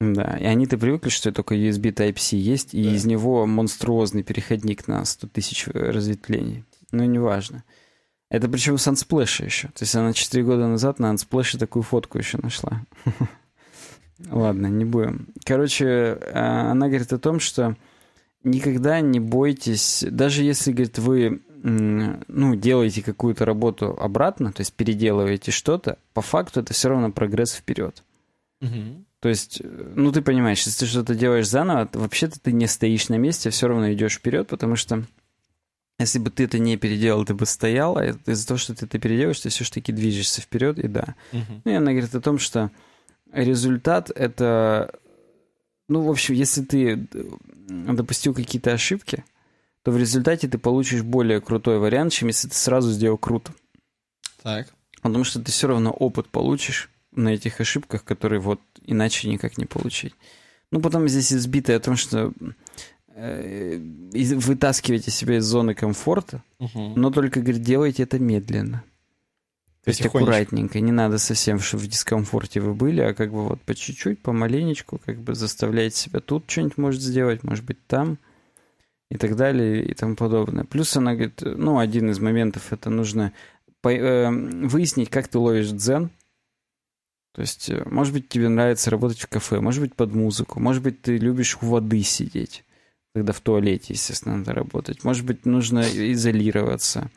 Да, 0.00 0.36
и 0.40 0.44
они-то 0.44 0.78
привыкли, 0.78 1.08
что 1.08 1.32
только 1.32 1.56
USB 1.56 1.92
Type-C 1.92 2.36
есть, 2.36 2.72
и 2.72 2.84
да. 2.84 2.90
из 2.90 3.04
него 3.04 3.46
монструозный 3.46 4.22
переходник 4.22 4.86
на 4.86 5.04
100 5.04 5.26
тысяч 5.28 5.66
разветвлений. 5.66 6.64
Ну, 6.92 7.04
неважно. 7.04 7.64
Это 8.30 8.48
причем 8.48 8.78
с 8.78 8.86
Unsplash 8.86 9.44
еще. 9.44 9.68
То 9.68 9.82
есть 9.82 9.94
она 9.96 10.12
4 10.12 10.44
года 10.44 10.68
назад 10.68 11.00
на 11.00 11.12
Unsplash 11.12 11.58
такую 11.58 11.82
фотку 11.82 12.18
еще 12.18 12.38
нашла. 12.38 12.84
Ладно, 14.30 14.66
не 14.66 14.84
будем. 14.84 15.28
Короче, 15.44 16.18
а, 16.32 16.70
она 16.70 16.86
говорит 16.88 17.12
о 17.12 17.18
том, 17.18 17.40
что 17.40 17.76
никогда 18.44 19.00
не 19.00 19.18
бойтесь, 19.18 20.04
даже 20.08 20.44
если, 20.44 20.72
говорит, 20.72 20.98
вы 20.98 21.42
ну, 21.62 22.54
делаете 22.54 23.02
какую-то 23.02 23.44
работу 23.44 23.96
обратно, 23.98 24.52
то 24.52 24.60
есть 24.60 24.72
переделываете 24.74 25.50
что-то, 25.50 25.98
по 26.14 26.22
факту 26.22 26.60
это 26.60 26.72
все 26.72 26.88
равно 26.88 27.10
прогресс 27.10 27.52
вперед. 27.52 28.04
Угу. 28.60 29.04
То 29.20 29.28
есть, 29.28 29.60
э, 29.62 29.92
ну, 29.96 30.12
ты 30.12 30.22
понимаешь, 30.22 30.64
если 30.64 30.84
ты 30.84 30.90
что-то 30.90 31.14
делаешь 31.14 31.48
заново, 31.48 31.88
вообще-то 31.92 32.40
ты 32.40 32.52
не 32.52 32.66
стоишь 32.66 33.08
на 33.08 33.16
месте, 33.16 33.50
все 33.50 33.68
равно 33.68 33.92
идешь 33.92 34.16
вперед, 34.16 34.48
потому 34.48 34.76
что 34.76 35.04
если 35.98 36.20
бы 36.20 36.30
ты 36.30 36.44
это 36.44 36.58
не 36.60 36.76
переделал, 36.76 37.24
ты 37.24 37.34
бы 37.34 37.44
стоял, 37.44 37.98
а 37.98 38.06
из-за 38.06 38.46
того, 38.46 38.58
что 38.58 38.74
ты 38.74 38.86
это 38.86 38.98
переделаешь, 39.00 39.40
ты 39.40 39.48
все-таки 39.48 39.92
движешься 39.92 40.40
вперед, 40.40 40.78
и 40.78 40.86
да. 40.86 41.16
Uh-huh. 41.32 41.60
Ну, 41.64 41.70
и 41.70 41.74
она 41.74 41.90
говорит 41.90 42.14
о 42.14 42.20
том, 42.20 42.38
что 42.38 42.70
результат— 43.32 44.10
это... 44.14 44.94
Ну, 45.88 46.02
в 46.02 46.10
общем, 46.10 46.34
если 46.34 46.62
ты 46.62 47.08
допустил 47.68 48.34
какие-то 48.34 48.72
ошибки, 48.72 49.24
то 49.82 49.90
в 49.90 49.96
результате 49.96 50.46
ты 50.46 50.58
получишь 50.58 51.02
более 51.02 51.40
крутой 51.40 51.78
вариант, 51.78 52.12
чем 52.12 52.28
если 52.28 52.48
ты 52.48 52.54
сразу 52.54 52.92
сделал 52.92 53.18
круто. 53.18 53.52
Так. 54.42 54.68
Потому 55.02 55.24
что 55.24 55.40
ты 55.40 55.50
все 55.50 55.66
равно 55.66 55.90
опыт 55.90 56.28
получишь 56.28 56.90
на 57.18 57.34
этих 57.34 57.60
ошибках, 57.60 58.04
которые 58.04 58.40
вот 58.40 58.60
иначе 58.84 59.28
никак 59.28 59.58
не 59.58 59.66
получить. 59.66 60.14
Ну, 60.70 60.80
потом 60.80 61.08
здесь 61.08 61.32
избитое 61.32 61.76
о 61.76 61.80
том, 61.80 61.96
что 61.96 62.32
э, 63.14 63.78
вытаскиваете 63.78 65.10
себя 65.10 65.38
из 65.38 65.44
зоны 65.44 65.74
комфорта, 65.74 66.42
угу. 66.58 66.92
но 66.96 67.10
только, 67.10 67.40
говорит, 67.40 67.62
делайте 67.62 68.02
это 68.02 68.18
медленно. 68.18 68.84
То 69.84 69.90
есть 69.90 70.04
аккуратненько, 70.04 70.80
не 70.80 70.92
надо 70.92 71.16
совсем, 71.16 71.60
чтобы 71.60 71.84
в 71.84 71.86
дискомфорте 71.86 72.60
вы 72.60 72.74
были, 72.74 73.00
а 73.00 73.14
как 73.14 73.30
бы 73.30 73.48
вот 73.48 73.62
по 73.62 73.74
чуть-чуть, 73.74 74.20
помаленечку, 74.20 75.00
как 75.04 75.18
бы 75.18 75.34
заставляете 75.34 75.96
себя 75.96 76.20
тут 76.20 76.44
что-нибудь 76.46 76.76
может 76.76 77.00
сделать, 77.00 77.42
может 77.42 77.64
быть 77.64 77.78
там, 77.86 78.18
и 79.10 79.16
так 79.16 79.34
далее, 79.36 79.82
и 79.86 79.94
тому 79.94 80.14
подобное. 80.14 80.64
Плюс 80.64 80.94
она 80.96 81.14
говорит, 81.14 81.40
ну, 81.42 81.78
один 81.78 82.10
из 82.10 82.20
моментов, 82.20 82.70
это 82.70 82.90
нужно 82.90 83.32
э, 83.82 84.30
выяснить, 84.30 85.08
как 85.08 85.28
ты 85.28 85.38
ловишь 85.38 85.70
дзен, 85.70 86.10
то 87.38 87.42
есть, 87.42 87.70
э, 87.70 87.84
может 87.88 88.12
быть, 88.12 88.28
тебе 88.28 88.48
нравится 88.48 88.90
работать 88.90 89.20
в 89.20 89.28
кафе, 89.28 89.60
может 89.60 89.80
быть, 89.80 89.94
под 89.94 90.12
музыку, 90.12 90.58
может 90.58 90.82
быть, 90.82 91.02
ты 91.02 91.18
любишь 91.18 91.56
у 91.62 91.66
воды 91.66 92.02
сидеть, 92.02 92.64
когда 93.14 93.32
в 93.32 93.38
туалете, 93.38 93.94
естественно, 93.94 94.38
надо 94.38 94.54
работать. 94.54 95.04
Может 95.04 95.24
быть, 95.24 95.46
нужно 95.46 95.82
изолироваться. 95.82 97.12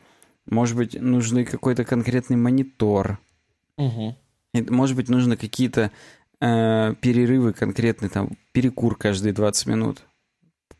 Может 0.45 0.77
быть, 0.77 0.93
нужен 0.93 1.43
какой-то 1.43 1.85
конкретный 1.85 2.37
монитор. 2.37 3.17
Угу. 3.77 4.15
может 4.69 4.95
быть, 4.95 5.09
нужно 5.09 5.37
какие-то 5.37 5.89
э, 6.39 6.93
перерывы 7.01 7.53
конкретные, 7.53 8.11
там, 8.11 8.37
перекур 8.51 8.95
каждые 8.95 9.33
20 9.33 9.65
минут. 9.65 10.03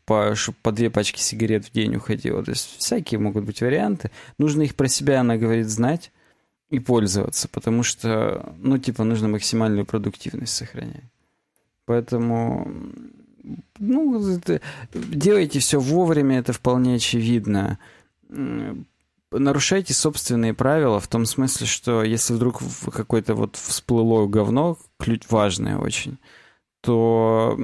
По, 0.04 0.36
по 0.62 0.70
две 0.70 0.88
пачки 0.88 1.18
сигарет 1.18 1.64
в 1.66 1.72
день 1.72 1.96
уходило. 1.96 2.44
То 2.44 2.52
есть 2.52 2.76
всякие 2.78 3.18
могут 3.18 3.42
быть 3.42 3.60
варианты. 3.60 4.12
Нужно 4.38 4.62
их 4.62 4.76
про 4.76 4.86
себя, 4.86 5.18
она 5.18 5.36
говорит, 5.36 5.66
знать 5.66 6.12
и 6.72 6.78
пользоваться, 6.78 7.48
потому 7.48 7.82
что, 7.82 8.54
ну, 8.58 8.78
типа, 8.78 9.04
нужно 9.04 9.28
максимальную 9.28 9.84
продуктивность 9.84 10.54
сохранять. 10.54 11.04
Поэтому, 11.84 12.72
ну, 13.78 14.36
это, 14.36 14.62
делайте 14.94 15.58
все 15.58 15.78
вовремя, 15.78 16.38
это 16.38 16.54
вполне 16.54 16.94
очевидно. 16.94 17.78
Нарушайте 19.30 19.92
собственные 19.92 20.54
правила 20.54 20.98
в 20.98 21.08
том 21.08 21.26
смысле, 21.26 21.66
что 21.66 22.02
если 22.02 22.32
вдруг 22.32 22.62
какое-то 22.90 23.34
вот 23.34 23.56
всплыло 23.56 24.26
говно, 24.26 24.78
ключ 24.98 25.24
важное 25.28 25.76
очень, 25.76 26.16
то 26.80 27.54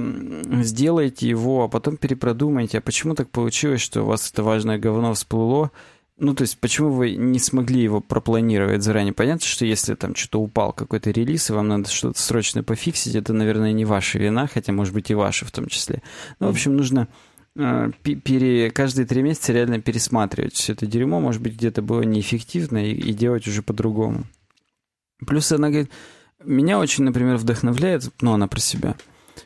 сделайте 0.63 1.27
его, 1.27 1.65
а 1.65 1.69
потом 1.69 1.97
перепродумайте, 1.97 2.77
а 2.77 2.83
почему 2.83 3.15
так 3.15 3.31
получилось, 3.31 3.81
что 3.81 4.03
у 4.03 4.07
вас 4.07 4.31
это 4.31 4.43
важное 4.43 4.79
говно 4.79 5.15
всплыло, 5.15 5.71
ну, 6.21 6.35
то 6.35 6.43
есть, 6.43 6.59
почему 6.59 6.91
вы 6.91 7.15
не 7.15 7.39
смогли 7.39 7.81
его 7.81 8.01
пропланировать 8.01 8.83
заранее? 8.83 9.13
Понятно, 9.13 9.47
что 9.47 9.65
если 9.65 9.95
там 9.95 10.17
что-то 10.17 10.41
упал 10.41 10.73
какой-то 10.73 11.11
релиз, 11.11 11.49
и 11.49 11.53
вам 11.53 11.69
надо 11.69 11.89
что-то 11.89 12.21
срочно 12.21 12.65
пофиксить, 12.65 13.15
это, 13.15 13.33
наверное, 13.33 13.73
не 13.73 13.85
ваша 13.85 14.19
вина, 14.19 14.49
хотя, 14.49 14.73
может 14.73 14.93
быть, 14.93 15.11
и 15.11 15.15
ваша 15.15 15.47
в 15.47 15.53
том 15.53 15.67
числе. 15.67 16.03
Ну, 16.41 16.49
в 16.49 16.51
общем, 16.51 16.77
нужно 16.77 17.07
э, 17.55 17.91
пере, 18.03 18.71
каждые 18.73 19.07
три 19.07 19.23
месяца 19.23 19.53
реально 19.53 19.81
пересматривать 19.81 20.55
все 20.55 20.73
это 20.73 20.87
дерьмо, 20.87 21.21
может 21.21 21.41
быть, 21.41 21.55
где-то 21.55 21.83
было 21.83 22.03
неэффективно 22.03 22.85
и, 22.85 22.95
и 22.95 23.13
делать 23.13 23.47
уже 23.47 23.63
по-другому. 23.63 24.25
Плюс 25.25 25.53
она 25.53 25.69
говорит, 25.71 25.91
меня 26.45 26.81
очень, 26.81 27.05
например, 27.05 27.37
вдохновляет, 27.37 28.11
ну, 28.21 28.33
она 28.33 28.49
про 28.49 28.61
себя, 28.61 28.97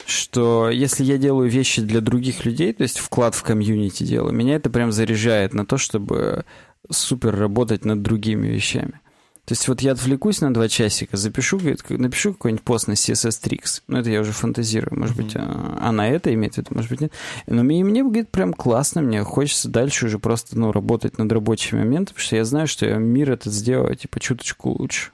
что 0.07 0.71
если 0.71 1.05
я 1.05 1.19
делаю 1.19 1.49
вещи 1.49 1.83
для 1.83 2.01
других 2.01 2.45
людей, 2.45 2.73
то 2.73 2.83
есть 2.83 2.99
вклад 2.99 3.35
в 3.35 3.43
комьюнити 3.43 4.05
делаю, 4.05 4.33
меня 4.33 4.57
это 4.57 4.71
прям 4.71 4.93
заряжает 4.93 5.55
на 5.55 5.67
то, 5.67 5.79
чтобы 5.79 6.45
супер 6.91 7.37
работать 7.37 7.85
над 7.85 8.03
другими 8.03 8.49
вещами. 8.49 9.01
То 9.45 9.53
есть 9.55 9.67
вот 9.67 9.81
я 9.81 9.93
отвлекусь 9.93 10.41
на 10.41 10.55
два 10.55 10.69
часика, 10.69 11.17
запишу, 11.17 11.59
напишу 11.89 12.33
какой-нибудь 12.33 12.63
пост 12.63 12.87
на 12.87 12.93
CSS 12.93 13.43
Tricks. 13.43 13.83
Ну, 13.89 13.99
это 13.99 14.09
я 14.09 14.21
уже 14.21 14.31
фантазирую. 14.31 14.99
Может 14.99 15.17
mm-hmm. 15.17 15.23
быть, 15.23 15.33
а, 15.35 15.79
она 15.81 16.09
это 16.09 16.33
имеет 16.33 16.55
в 16.55 16.59
виду, 16.59 16.69
может 16.71 16.91
быть, 16.91 17.01
нет. 17.01 17.13
Но 17.49 17.65
мне, 17.65 17.83
мне 17.83 18.05
говорит, 18.05 18.31
прям 18.31 18.53
классно, 18.53 19.03
мне 19.03 19.25
хочется 19.25 19.69
дальше 19.69 20.07
уже 20.07 20.21
просто, 20.21 20.57
ну, 20.57 20.71
работать 20.71 21.19
над 21.19 21.33
рабочими 21.33 21.81
моментами, 21.81 22.15
потому 22.15 22.25
что 22.25 22.37
я 22.37 22.45
знаю, 22.45 22.69
что 22.69 22.87
я 22.87 22.97
мир 22.99 23.33
этот 23.33 23.53
сделаю, 23.53 23.97
типа, 23.97 24.21
чуточку 24.21 24.71
лучше. 24.71 25.11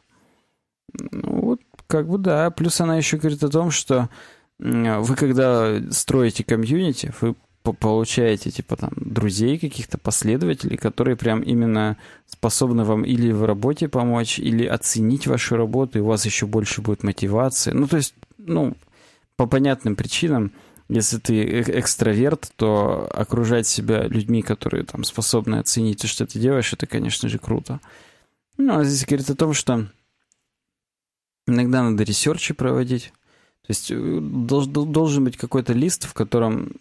Ну, 0.93 1.41
вот, 1.41 1.61
как 1.87 2.07
бы, 2.07 2.19
да. 2.19 2.51
Плюс 2.51 2.83
она 2.83 2.99
еще 2.99 3.17
говорит 3.17 3.43
о 3.43 3.49
том, 3.49 3.71
что 3.71 4.11
вы, 4.59 5.15
когда 5.17 5.81
строите 5.91 6.45
комьюнити, 6.45 7.13
вы 7.21 7.35
получаете, 7.63 8.51
типа, 8.51 8.77
там, 8.77 8.91
друзей 8.97 9.59
каких-то, 9.59 9.99
последователей, 9.99 10.77
которые 10.77 11.17
прям 11.17 11.43
именно 11.43 11.97
способны 12.27 12.85
вам 12.85 13.05
или 13.05 13.31
в 13.33 13.45
работе 13.45 13.89
помочь, 13.89 14.39
или 14.39 14.65
оценить 14.65 15.27
вашу 15.27 15.57
работу, 15.57 15.99
и 15.99 16.03
у 16.03 16.07
вас 16.07 16.25
еще 16.25 16.47
больше 16.47 16.81
будет 16.81 17.03
мотивации. 17.03 17.73
Ну, 17.73 17.87
то 17.87 17.97
есть, 17.97 18.15
ну, 18.39 18.75
по 19.37 19.47
понятным 19.47 19.97
причинам, 19.97 20.53
если 20.89 21.19
ты 21.19 21.45
э, 21.45 21.81
экстраверт, 21.81 22.53
то 22.57 23.09
окружать 23.13 23.67
себя 23.67 24.07
людьми, 24.07 24.43
которые 24.43 24.85
там 24.85 25.05
способны 25.05 25.57
оценить 25.57 26.01
то, 26.01 26.07
что 26.07 26.27
ты 26.27 26.39
делаешь, 26.39 26.73
это, 26.73 26.87
конечно 26.87 27.29
же, 27.29 27.39
круто. 27.39 27.81
Ну, 28.57 28.79
а 28.79 28.85
здесь 28.85 29.07
говорит 29.07 29.31
о 29.31 29.37
том, 29.37 29.53
что 29.53 29.87
иногда 31.47 31.83
надо 31.83 32.03
ресерчи 32.05 32.55
проводить. 32.55 33.13
То 33.69 33.73
есть 33.73 33.91
э, 33.91 34.19
должен 34.21 35.25
быть 35.25 35.37
какой-то 35.37 35.75
лист, 35.75 36.07
в 36.07 36.15
котором 36.15 36.73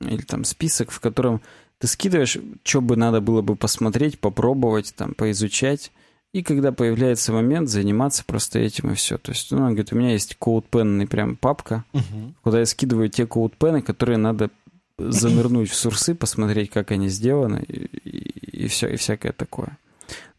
или 0.00 0.22
там 0.22 0.42
список, 0.42 0.90
в 0.90 0.98
котором 0.98 1.40
ты 1.78 1.86
скидываешь, 1.86 2.36
что 2.64 2.80
бы 2.80 2.96
надо 2.96 3.20
было 3.20 3.42
бы 3.42 3.54
посмотреть, 3.54 4.18
попробовать, 4.18 4.92
там, 4.96 5.14
поизучать. 5.14 5.92
И 6.32 6.42
когда 6.42 6.72
появляется 6.72 7.32
момент, 7.32 7.68
заниматься 7.68 8.24
просто 8.26 8.58
этим 8.58 8.90
и 8.90 8.94
все. 8.96 9.18
То 9.18 9.30
есть, 9.30 9.52
ну, 9.52 9.58
он 9.58 9.68
говорит, 9.68 9.92
у 9.92 9.96
меня 9.96 10.12
есть 10.12 10.36
коудпенный 10.36 11.06
прям 11.06 11.36
папка, 11.36 11.84
uh-huh. 11.92 12.32
куда 12.42 12.58
я 12.58 12.66
скидываю 12.66 13.08
те 13.08 13.26
коудпены, 13.26 13.82
которые 13.82 14.16
надо 14.16 14.50
занырнуть 14.98 15.70
в 15.70 15.76
сурсы, 15.76 16.14
посмотреть, 16.16 16.70
как 16.70 16.90
они 16.90 17.08
сделаны, 17.08 17.64
и, 17.68 17.84
и, 18.04 18.64
и 18.64 18.68
все, 18.68 18.88
и 18.88 18.96
всякое 18.96 19.32
такое. 19.32 19.78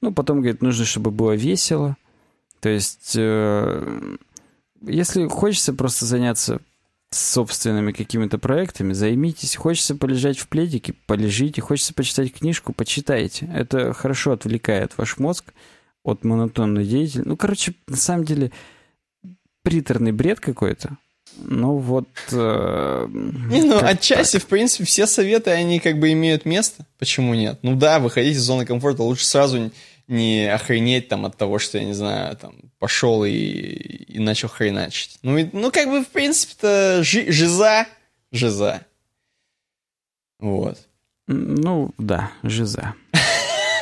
Ну, 0.01 0.13
потом, 0.13 0.41
говорит, 0.41 0.61
нужно, 0.61 0.84
чтобы 0.84 1.11
было 1.11 1.34
весело. 1.34 1.95
То 2.59 2.69
есть, 2.69 3.13
э, 3.15 4.17
если 4.85 5.27
хочется 5.27 5.73
просто 5.73 6.05
заняться 6.05 6.60
собственными 7.14 7.91
какими-то 7.91 8.38
проектами, 8.38 8.93
займитесь. 8.93 9.55
Хочется 9.55 9.95
полежать 9.95 10.39
в 10.39 10.47
пледике, 10.47 10.93
полежите. 11.05 11.61
Хочется 11.61 11.93
почитать 11.93 12.34
книжку, 12.34 12.73
почитайте. 12.73 13.49
Это 13.53 13.93
хорошо 13.93 14.31
отвлекает 14.31 14.93
ваш 14.97 15.18
мозг 15.18 15.53
от 16.03 16.23
монотонной 16.23 16.85
деятельности. 16.85 17.30
Ну, 17.30 17.38
короче, 17.38 17.73
на 17.88 17.97
самом 17.97 18.26
деле, 18.26 18.51
приторный 19.61 20.11
бред 20.11 20.39
какой-то. 20.39 20.97
Ну 21.38 21.77
вот... 21.77 22.10
Э, 22.31 23.07
не, 23.10 23.64
ну 23.64 23.80
отчасти, 23.81 24.34
так. 24.34 24.43
в 24.43 24.47
принципе, 24.47 24.85
все 24.85 25.07
советы, 25.07 25.51
они 25.51 25.80
как 25.80 25.99
бы 25.99 26.11
имеют 26.11 26.45
место. 26.45 26.85
Почему 26.99 27.34
нет? 27.34 27.60
Ну 27.64 27.76
да, 27.76 27.99
выходить 27.99 28.35
из 28.35 28.41
зоны 28.41 28.65
комфорта. 28.65 29.03
Лучше 29.03 29.26
сразу 29.26 29.72
не 30.07 30.45
охренеть 30.53 31.07
там 31.07 31.26
от 31.26 31.38
того, 31.38 31.60
что, 31.60 31.77
я 31.77 31.85
не 31.85 31.93
знаю, 31.93 32.35
там, 32.38 32.55
пошел 32.84 33.23
и, 33.23 33.31
и 33.31 34.19
начал 34.19 34.49
хреначить. 34.49 35.18
Ну, 35.22 35.38
и, 35.38 35.47
ну, 35.53 35.72
как 35.72 35.88
бы, 35.88 36.03
в 36.03 36.10
принципе-то, 36.10 36.99
жи, 37.01 37.31
жиза, 37.31 37.88
жиза. 38.34 38.85
Вот. 40.38 40.77
Ну, 41.27 41.91
да, 41.97 42.34
жиза. 42.43 42.93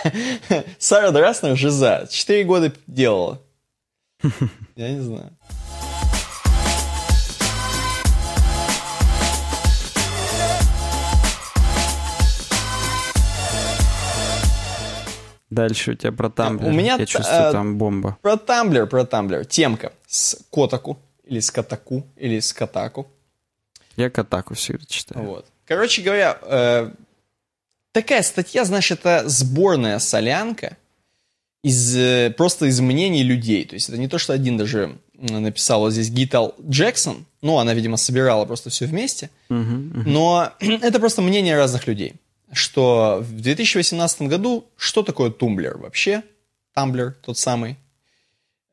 Сара 0.78 1.10
Драснер 1.10 1.58
жиза. 1.58 2.08
Четыре 2.12 2.44
года 2.44 2.72
делала. 2.86 3.42
Я 4.76 4.92
не 4.92 5.00
знаю. 5.00 5.36
Дальше 15.52 15.92
у 15.92 15.96
тебя 15.96 16.14
про 16.14 16.30
Тамблер. 16.30 16.70
У 16.70 16.74
меня 16.74 16.96
Я 16.96 17.06
чувствую, 17.06 17.50
э, 17.50 17.52
там 17.52 17.78
бомба. 17.78 18.18
Про 18.22 18.38
Тамблер, 18.38 18.88
про 18.88 19.06
Тамблер. 19.06 19.46
Темка 19.46 19.92
с 20.08 20.38
Котаку, 20.50 20.98
или 21.26 21.42
с 21.42 21.52
Катаку, 21.52 22.08
или 22.16 22.40
с 22.40 22.54
Катаку. 22.54 23.08
Я 23.98 24.10
Катаку 24.10 24.54
всегда 24.54 24.86
читаю. 24.88 25.26
Вот. 25.26 25.46
Короче 25.68 26.02
говоря, 26.02 26.38
э, 26.42 26.92
такая 27.92 28.24
статья, 28.24 28.64
знаешь, 28.64 28.92
это 28.92 29.28
сборная 29.28 30.00
солянка 30.00 30.78
из, 31.66 31.98
э, 31.98 32.34
просто 32.38 32.68
из 32.68 32.80
мнений 32.80 33.24
людей. 33.24 33.66
То 33.66 33.76
есть 33.76 33.90
это 33.90 33.98
не 33.98 34.08
то, 34.08 34.18
что 34.18 34.32
один 34.32 34.56
даже 34.56 34.98
написал 35.14 35.82
вот 35.82 35.92
здесь 35.92 36.10
Гитал 36.10 36.56
Джексон, 36.66 37.26
ну, 37.42 37.58
она, 37.58 37.74
видимо, 37.74 37.98
собирала 37.98 38.46
просто 38.46 38.70
все 38.70 38.86
вместе, 38.86 39.30
uh-huh, 39.50 39.92
uh-huh. 39.92 40.04
но 40.06 40.54
это 40.60 41.00
просто 41.00 41.22
мнение 41.22 41.58
разных 41.58 41.88
людей 41.88 42.16
что 42.54 43.20
в 43.22 43.42
2018 43.42 44.24
году 44.24 44.70
что 44.76 45.04
такое 45.04 45.32
тумблер 45.32 45.78
вообще? 45.78 46.24
Тамблер 46.74 47.14
тот 47.22 47.38
самый. 47.38 47.78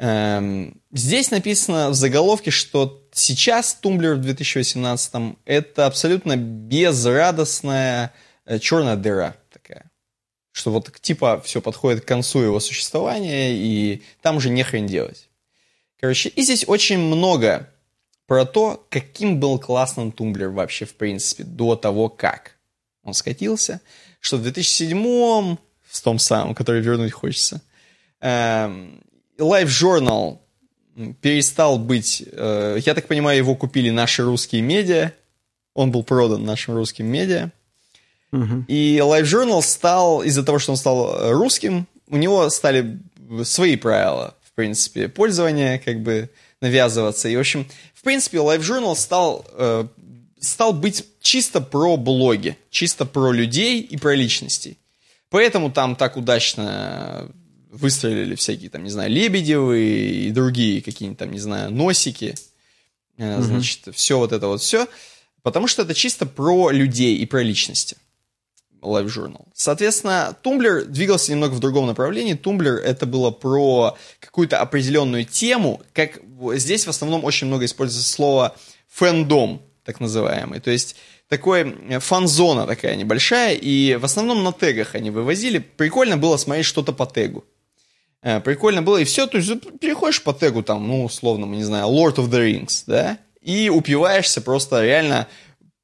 Эм, 0.01 0.81
здесь 0.93 1.31
написано 1.31 1.91
в 1.91 1.95
заголовке, 1.95 2.51
что 2.51 3.05
сейчас 3.13 3.75
тумблер 3.75 4.15
в 4.15 4.21
2018 4.21 5.37
это 5.45 5.87
абсолютно 5.87 6.37
безрадостная 6.37 8.13
э, 8.45 8.59
черная 8.59 8.97
дыра 8.97 9.37
такая. 9.53 9.91
Что 10.53 10.71
вот 10.71 10.93
типа 11.01 11.41
все 11.45 11.61
подходит 11.61 12.05
к 12.05 12.09
концу 12.09 12.41
его 12.41 12.61
существования, 12.61 13.53
и 13.53 14.03
там 14.23 14.37
уже 14.37 14.51
не 14.51 14.63
хрен 14.63 14.87
делать. 14.87 15.29
Короче, 16.01 16.29
и 16.29 16.43
здесь 16.43 16.65
очень 16.69 16.99
много 16.99 17.69
про 18.27 18.45
то, 18.45 18.87
каким 18.91 19.41
был 19.41 19.59
классным 19.59 20.13
тумблер 20.13 20.51
вообще 20.51 20.85
в 20.85 20.95
принципе 20.95 21.43
до 21.43 21.75
того, 21.75 22.09
как 22.09 22.58
он 23.09 23.15
скатился, 23.15 23.81
что 24.21 24.37
в 24.37 24.43
2007 24.43 25.57
в 25.89 26.03
том 26.03 26.19
самом, 26.19 26.55
который 26.55 26.83
вернуть 26.83 27.13
хочется, 27.13 27.63
эм, 28.21 29.01
Life 29.39 29.67
Journal 29.67 30.39
перестал 31.21 31.79
быть, 31.79 32.25
э, 32.31 32.79
я 32.85 32.95
так 32.95 33.07
понимаю, 33.07 33.39
его 33.39 33.55
купили 33.55 33.91
наши 33.91 34.23
русские 34.23 34.63
медиа, 34.63 35.13
он 35.75 35.91
был 35.91 36.03
продан 36.03 36.45
нашим 36.45 36.75
русским 36.75 37.07
медиа, 37.07 37.51
uh-huh. 38.33 38.65
и 38.67 38.99
Life 38.99 39.23
Journal 39.23 39.63
стал, 39.63 40.23
из-за 40.23 40.45
того, 40.45 40.59
что 40.59 40.73
он 40.73 40.77
стал 40.77 41.33
русским, 41.33 41.87
у 42.09 42.17
него 42.17 42.51
стали 42.51 42.99
свои 43.45 43.77
правила, 43.77 44.35
в 44.43 44.53
принципе, 44.55 45.09
пользования, 45.09 45.79
как 45.79 46.01
бы 46.01 46.31
навязываться, 46.61 47.29
и, 47.29 47.37
в 47.37 47.41
общем, 47.41 47.67
в 47.95 48.03
принципе, 48.03 48.39
Life 48.39 48.61
Journal 48.61 48.97
стал 48.97 49.47
э, 49.53 49.87
стал 50.41 50.73
быть 50.73 51.05
чисто 51.21 51.61
про 51.61 51.97
блоги, 51.97 52.57
чисто 52.71 53.05
про 53.05 53.33
людей 53.33 53.81
и 53.81 53.97
про 53.97 54.15
личностей. 54.15 54.79
Поэтому 55.31 55.71
там 55.71 55.97
так 55.97 56.17
удачно 56.17 57.31
выстрелили 57.71 58.35
всякие, 58.35 58.71
там, 58.71 58.85
не 58.85 58.91
знаю, 58.91 59.11
Лебедевы 59.11 59.81
и 59.81 60.31
другие 60.31 60.81
какие-нибудь 60.81 61.19
там, 61.19 61.33
не 61.33 61.39
знаю, 61.39 61.71
носики. 61.71 62.35
Mm-hmm. 63.19 63.43
Значит, 63.43 63.89
все 63.95 64.19
вот 64.19 64.33
это 64.33 64.47
вот 64.47 64.63
все. 64.63 64.89
Потому 65.43 65.67
что 65.67 65.83
это 65.83 65.95
чисто 65.95 66.27
про 66.27 66.71
людей 66.71 67.17
и 67.17 67.27
про 67.27 67.43
личности. 67.43 67.97
Live 68.81 69.07
Journal. 69.07 69.47
Соответственно, 69.55 70.37
Tumblr 70.43 70.85
двигался 70.85 71.33
немного 71.33 71.55
в 71.55 71.61
другом 71.61 71.87
направлении. 71.87 72.37
Tumblr 72.37 72.77
это 72.77 73.07
было 73.07 73.31
про 73.31 73.97
какую-то 74.21 74.61
определенную 74.61 75.25
тему. 75.25 75.83
Как 75.93 76.21
здесь 76.55 76.87
в 76.87 76.91
основном 76.91 77.25
очень 77.25 77.49
много 77.49 77.65
используется 77.65 78.09
слово 78.09 78.57
фэндом 78.89 79.63
так 79.89 80.01
называемый. 80.01 80.61
То 80.61 80.71
есть 80.71 80.97
такой 81.31 81.75
э, 81.89 81.99
фан-зона 81.99 82.67
такая 82.67 82.95
небольшая, 82.95 83.55
и 83.55 83.97
в 83.97 84.05
основном 84.05 84.45
на 84.45 84.53
тегах 84.53 84.95
они 84.95 85.09
вывозили. 85.11 85.61
Прикольно 85.61 86.19
было 86.19 86.37
смотреть 86.37 86.67
что-то 86.67 86.93
по 86.93 87.07
тегу. 87.07 87.47
Э, 88.21 88.39
прикольно 88.41 88.83
было, 88.83 88.99
и 88.99 89.05
все, 89.05 89.27
то 89.27 89.39
есть 89.39 89.51
переходишь 89.81 90.23
по 90.23 90.35
тегу, 90.35 90.63
там, 90.63 90.87
ну, 90.87 91.07
условно, 91.07 91.47
не 91.47 91.65
знаю, 91.65 91.87
Lord 91.87 92.17
of 92.17 92.29
the 92.29 92.47
Rings, 92.47 92.83
да, 92.87 93.17
и 93.41 93.71
упиваешься 93.71 94.43
просто 94.43 94.85
реально 94.85 95.27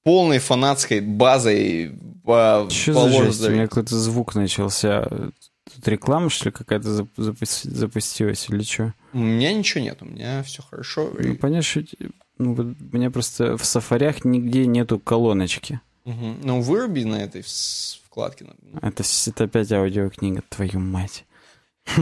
полной 0.02 0.38
фанатской 0.38 1.00
базой 1.00 1.98
по, 2.22 2.68
Что 2.70 2.92
по 2.92 3.08
за 3.08 3.16
Lord 3.16 3.24
жесть? 3.24 3.44
У 3.46 3.50
меня 3.52 3.68
какой-то 3.68 3.96
звук 3.98 4.34
начался. 4.34 5.08
Тут 5.74 5.88
реклама, 5.88 6.28
что 6.28 6.50
ли, 6.50 6.50
какая-то 6.50 7.06
запустилась 7.16 8.50
или 8.50 8.62
что? 8.64 8.92
У 9.14 9.18
меня 9.18 9.50
ничего 9.54 9.82
нет, 9.82 9.96
у 10.02 10.04
меня 10.04 10.42
все 10.42 10.62
хорошо. 10.62 11.10
Ну, 11.18 11.36
понятно, 11.36 11.62
что 11.62 11.82
ну, 12.38 12.52
у 12.52 12.96
меня 12.96 13.10
просто 13.10 13.56
в 13.56 13.64
сафарях 13.64 14.24
нигде 14.24 14.66
нету 14.66 14.98
колоночки. 14.98 15.80
Угу. 16.04 16.36
Ну, 16.42 16.60
выруби 16.60 17.04
на 17.04 17.16
этой 17.16 17.44
вкладке. 18.04 18.46
Это, 18.82 19.02
это 19.26 19.44
опять 19.44 19.72
аудиокнига, 19.72 20.42
твою 20.48 20.80
мать. 20.80 21.24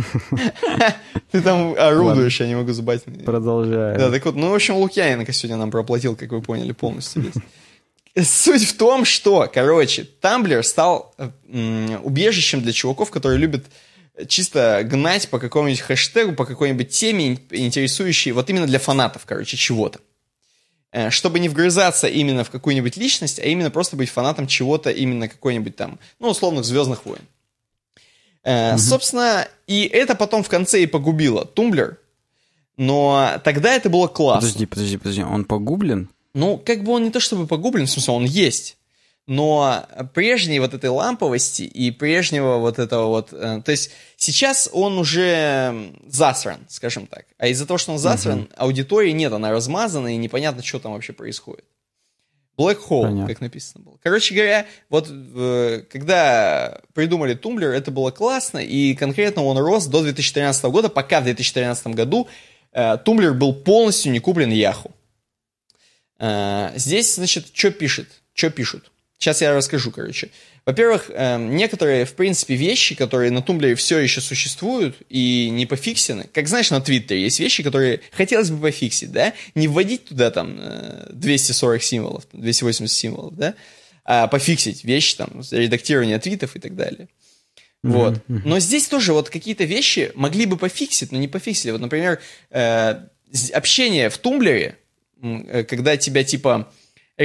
Ты 1.32 1.42
там 1.42 1.74
орудуешь, 1.76 2.40
я 2.40 2.46
не 2.46 2.54
могу 2.54 2.72
забать. 2.72 3.04
Продолжаю. 3.24 3.98
Да, 3.98 4.10
так 4.10 4.24
вот, 4.24 4.36
ну, 4.36 4.50
в 4.50 4.54
общем, 4.54 4.76
Лукьяненко 4.76 5.32
сегодня 5.32 5.56
нам 5.56 5.70
проплатил, 5.70 6.16
как 6.16 6.30
вы 6.30 6.40
поняли, 6.40 6.72
полностью 6.72 7.22
весь. 7.22 7.34
Суть 8.28 8.64
в 8.64 8.76
том, 8.76 9.04
что, 9.04 9.50
короче, 9.52 10.04
Тамблер 10.04 10.64
стал 10.64 11.14
убежищем 12.02 12.60
для 12.60 12.72
чуваков, 12.72 13.10
которые 13.10 13.38
любят 13.38 13.64
чисто 14.28 14.82
гнать 14.84 15.28
по 15.30 15.38
какому-нибудь 15.38 15.80
хэштегу, 15.80 16.32
по 16.32 16.44
какой-нибудь 16.44 16.90
теме, 16.90 17.38
интересующей, 17.50 18.32
вот 18.32 18.50
именно 18.50 18.66
для 18.66 18.78
фанатов, 18.78 19.22
короче, 19.24 19.56
чего-то. 19.56 20.00
Э, 20.93 21.09
чтобы 21.09 21.39
не 21.40 21.48
вгрызаться 21.48 22.06
именно 22.06 22.44
в 22.44 22.51
какую-нибудь 22.51 22.98
личность, 22.98 23.39
а 23.39 23.44
именно 23.44 23.70
просто 23.70 23.97
быть 23.97 24.10
фанатом 24.10 24.47
чего-то, 24.47 24.90
именно 24.90 25.27
какой-нибудь 25.27 25.74
там, 25.74 25.98
ну, 26.20 26.28
условных 26.28 26.66
«Звездных 26.66 27.06
войн». 27.06 27.23
Угу. 28.44 28.78
Собственно, 28.78 29.48
и 29.66 29.85
это 29.85 30.14
потом 30.14 30.43
в 30.43 30.51
конце 30.51 30.82
и 30.82 30.86
погубило 30.86 31.47
Tumblr, 31.47 31.98
но 32.77 33.40
тогда 33.43 33.73
это 33.73 33.89
было 33.89 34.06
классно. 34.06 34.48
Подожди, 34.48 34.66
подожди, 34.66 34.97
подожди, 34.98 35.23
он 35.23 35.47
погублен? 35.47 36.10
Ну, 36.35 36.59
как 36.59 36.85
бы 36.85 36.93
он 36.93 37.05
не 37.05 37.10
то 37.10 37.20
чтобы 37.20 37.47
погублен, 37.47 37.86
в 37.86 37.90
смысле, 37.90 38.12
он 38.12 38.24
есть 38.24 38.77
но 39.27 39.86
прежней 40.15 40.59
вот 40.59 40.74
этой 40.74 40.90
ламповости 40.90 41.62
и 41.62 41.90
прежнего 41.90 42.59
вот 42.59 42.78
этого 42.78 43.07
вот... 43.09 43.32
Э, 43.32 43.62
то 43.65 43.70
есть 43.70 43.90
сейчас 44.16 44.69
он 44.73 44.99
уже 44.99 45.94
засран, 46.07 46.61
скажем 46.69 47.07
так. 47.07 47.27
А 47.39 47.47
из-за 47.49 47.66
того, 47.66 47.78
что 47.78 47.93
он 47.93 47.99
засран, 47.99 48.40
uh-huh. 48.40 48.55
аудитории 48.57 49.12
нет, 49.12 49.32
она 49.32 49.51
размазана, 49.51 50.15
и 50.15 50.16
непонятно, 50.16 50.62
что 50.62 50.81
там 50.81 50.93
вообще 50.93 51.12
происходит. 51.12 51.65
Black 52.59 52.78
Hole, 52.89 53.05
Понятно. 53.05 53.27
как 53.28 53.40
написано 53.40 53.85
было. 53.85 53.99
Короче 54.03 54.35
говоря, 54.35 54.66
вот 54.90 55.09
э, 55.11 55.85
когда 55.90 56.81
придумали 56.93 57.35
Tumblr, 57.34 57.70
это 57.70 57.90
было 57.90 58.11
классно, 58.11 58.59
и 58.59 58.94
конкретно 58.94 59.43
он 59.44 59.57
рос 59.57 59.86
до 59.86 60.03
2013 60.03 60.65
года, 60.65 60.89
пока 60.89 61.20
в 61.20 61.24
2013 61.24 61.89
году 61.89 62.28
э, 62.73 62.99
Tumblr 63.05 63.32
был 63.32 63.55
полностью 63.55 64.12
не 64.12 64.19
куплен 64.19 64.51
Яху. 64.51 64.93
Э, 66.19 66.73
здесь, 66.77 67.15
значит, 67.15 67.47
что 67.55 67.70
пишет? 67.70 68.23
Что 68.35 68.51
пишут? 68.51 68.91
Сейчас 69.23 69.40
я 69.40 69.55
расскажу, 69.55 69.93
короче. 69.93 70.31
Во-первых, 70.66 71.09
э, 71.09 71.39
некоторые, 71.39 72.07
в 72.07 72.15
принципе, 72.15 72.57
вещи, 72.57 72.97
которые 72.97 73.31
на 73.31 73.40
Тумблере 73.40 73.77
все 73.77 73.99
еще 73.99 74.20
существуют 74.20 74.97
и 75.09 75.49
не 75.49 75.65
пофиксены, 75.65 76.27
как 76.35 76.49
знаешь, 76.49 76.73
на 76.73 76.81
Твиттере 76.81 77.23
есть 77.23 77.39
вещи, 77.39 77.62
которые 77.62 78.01
хотелось 78.11 78.51
бы 78.51 78.61
пофиксить, 78.61 79.12
да? 79.12 79.32
Не 79.55 79.69
вводить 79.69 80.07
туда 80.07 80.32
там 80.32 80.61
240 81.11 81.82
символов, 81.85 82.24
280 82.32 82.93
символов, 82.93 83.36
да? 83.36 83.55
А 84.05 84.27
пофиксить 84.27 84.82
вещи, 84.82 85.16
там, 85.16 85.40
редактирование 85.53 86.19
твитов 86.19 86.57
и 86.57 86.59
так 86.59 86.74
далее. 86.74 87.07
Вот. 87.85 88.15
Mm-hmm. 88.15 88.40
Но 88.44 88.59
здесь 88.59 88.89
тоже 88.89 89.12
вот 89.12 89.31
какие-то 89.31 89.62
вещи 89.62 90.11
могли 90.16 90.47
бы 90.47 90.57
пофиксить, 90.57 91.12
но 91.12 91.19
не 91.19 91.28
пофиксили. 91.28 91.70
Вот, 91.70 91.81
например, 91.81 92.19
э, 92.51 92.97
общение 93.53 94.11
в 94.11 94.19
Тумблере, 94.19 94.78
э, 95.23 95.62
когда 95.62 95.97
тебя 95.97 96.24
типа 96.24 96.73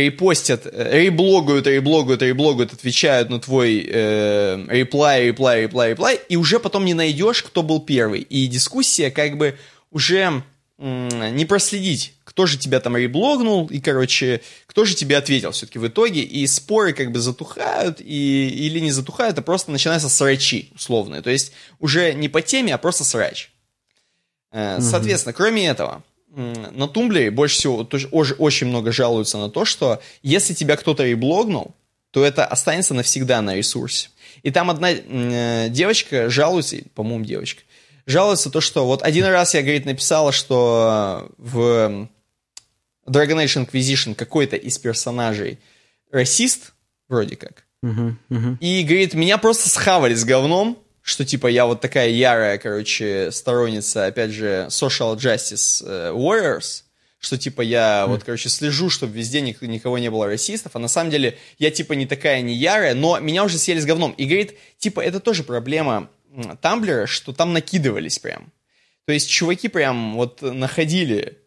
репостят, 0.06 0.65
э, 0.65 1.03
реблогают, 1.03 1.68
реблогают, 1.68 2.22
реблогают, 2.22 2.74
отвечают 2.74 3.30
на 3.30 3.40
твой 3.40 3.86
э, 3.88 4.65
реплай, 4.69 5.28
реплай, 5.28 5.64
реплай, 5.64 5.90
реплай, 5.91 6.19
и 6.30 6.36
уже 6.36 6.60
потом 6.60 6.86
не 6.86 6.94
найдешь, 6.94 7.44
кто 7.44 7.64
был 7.64 7.82
первый. 7.82 8.22
И 8.22 8.48
дискуссия 8.48 9.11
как 9.11 9.38
бы 9.38 9.57
уже 9.91 10.44
не 10.80 11.45
проследить, 11.45 12.14
кто 12.24 12.45
же 12.45 12.60
тебя 12.60 12.80
там 12.80 12.95
реблогнул, 12.95 13.65
и, 13.65 13.80
короче, 13.80 14.41
кто 14.68 14.86
же 14.86 14.94
тебе 14.94 15.18
ответил 15.18 15.49
все-таки 15.52 15.80
в 15.80 15.88
итоге, 15.88 16.22
и 16.22 16.45
споры 16.45 16.94
как 16.94 17.11
бы 17.11 17.19
затухают, 17.19 17.99
и, 17.99 18.48
или 18.48 18.78
не 18.80 18.91
затухают, 18.91 19.40
а 19.40 19.41
просто 19.41 19.72
начинаются 19.72 20.07
срачи 20.07 20.69
условные. 20.76 21.24
То 21.24 21.32
есть 21.32 21.52
уже 21.80 22.14
не 22.14 22.30
по 22.30 22.44
теме, 22.44 22.76
а 22.76 22.78
просто 22.78 23.03
срач. 23.03 23.49
Э, 24.52 24.80
соответственно, 24.80 25.34
кроме 25.34 25.68
этого, 25.68 26.03
на 26.38 26.88
Тумблере 26.88 27.31
больше 27.31 27.55
всего 27.55 27.84
тоже 27.84 28.07
очень 28.11 28.68
много 28.68 28.91
жалуются 28.91 29.38
на 29.38 29.49
то, 29.49 29.65
что 29.65 30.01
если 30.22 30.53
тебя 30.53 30.77
кто-то 30.77 31.03
реблогнул, 31.03 31.73
то 32.11 32.23
это 32.23 32.45
останется 32.45 32.93
навсегда 32.93 33.41
на 33.41 33.55
ресурсе. 33.55 34.09
И 34.43 34.51
там 34.51 34.69
одна 34.69 34.91
э, 34.91 35.68
девочка 35.69 36.30
жалуется, 36.30 36.77
по-моему, 36.93 37.26
девочка, 37.26 37.64
жалуется 38.05 38.51
то, 38.51 38.61
что 38.61 38.85
вот 38.85 39.01
один 39.01 39.26
раз 39.26 39.55
я, 39.55 39.61
говорит, 39.61 39.85
написала, 39.85 40.31
что 40.31 41.31
в 41.38 42.07
Dragon 43.07 43.43
Age 43.43 43.68
Inquisition 43.68 44.14
какой-то 44.14 44.55
из 44.55 44.77
персонажей 44.77 45.57
расист, 46.11 46.73
вроде 47.09 47.35
как. 47.35 47.64
Uh-huh, 47.84 48.15
uh-huh. 48.30 48.57
И, 48.59 48.84
говорит, 48.84 49.14
меня 49.14 49.38
просто 49.38 49.69
схавали 49.69 50.14
с 50.14 50.23
говном, 50.23 50.77
что 51.07 51.23
типа 51.23 51.47
я 51.47 51.65
вот 51.65 51.79
такая 51.79 52.09
ярая, 52.09 52.57
короче, 52.57 53.31
сторонница, 53.31 54.07
опять 54.07 54.31
же, 54.31 54.67
social 54.69 55.15
justice 55.15 55.81
э, 55.85 56.11
warriors, 56.11 56.84
что 57.17 57.38
типа 57.38 57.61
я 57.61 58.03
mm. 58.03 58.07
вот, 58.09 58.25
короче, 58.25 58.49
слежу, 58.49 58.89
чтобы 58.89 59.13
везде 59.13 59.39
ник- 59.39 59.61
никого 59.61 59.99
не 59.99 60.11
было 60.11 60.25
расистов, 60.25 60.75
а 60.75 60.79
на 60.79 60.89
самом 60.89 61.09
деле 61.09 61.38
я 61.59 61.71
типа 61.71 61.93
не 61.93 62.05
такая 62.07 62.41
не 62.41 62.53
ярая, 62.55 62.93
но 62.93 63.19
меня 63.19 63.45
уже 63.45 63.57
съели 63.57 63.79
с 63.79 63.85
говном. 63.85 64.11
И 64.17 64.25
говорит, 64.25 64.55
типа, 64.79 64.99
это 64.99 65.21
тоже 65.21 65.45
проблема 65.45 66.09
Тамблера, 66.59 67.05
что 67.05 67.31
там 67.31 67.53
накидывались 67.53 68.19
прям. 68.19 68.51
То 69.05 69.13
есть 69.13 69.29
чуваки 69.29 69.69
прям 69.69 70.15
вот 70.15 70.41
находили 70.41 71.38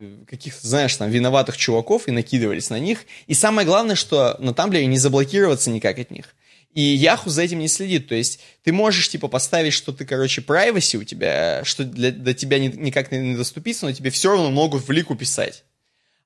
э, 0.00 0.24
каких-то, 0.26 0.66
знаешь, 0.66 0.96
там, 0.96 1.10
виноватых 1.10 1.58
чуваков 1.58 2.08
и 2.08 2.12
накидывались 2.12 2.70
на 2.70 2.78
них. 2.78 3.00
И 3.26 3.34
самое 3.34 3.66
главное, 3.66 3.94
что 3.94 4.36
на 4.38 4.54
Тамблере 4.54 4.86
не 4.86 4.96
заблокироваться 4.96 5.68
никак 5.68 5.98
от 5.98 6.10
них. 6.10 6.34
И 6.72 6.80
Яху 6.80 7.28
за 7.28 7.42
этим 7.42 7.58
не 7.58 7.68
следит. 7.68 8.08
То 8.08 8.14
есть 8.14 8.40
ты 8.64 8.72
можешь, 8.72 9.08
типа, 9.08 9.28
поставить, 9.28 9.74
что 9.74 9.92
ты, 9.92 10.04
короче, 10.06 10.40
privacy 10.40 10.96
у 10.96 11.04
тебя, 11.04 11.62
что 11.64 11.84
для, 11.84 12.10
для 12.10 12.34
тебя 12.34 12.58
не, 12.58 12.68
никак 12.68 13.12
не 13.12 13.36
доступиться, 13.36 13.86
но 13.86 13.92
тебе 13.92 14.10
все 14.10 14.30
равно 14.30 14.50
могут 14.50 14.86
в 14.86 14.90
лику 14.90 15.14
писать. 15.14 15.64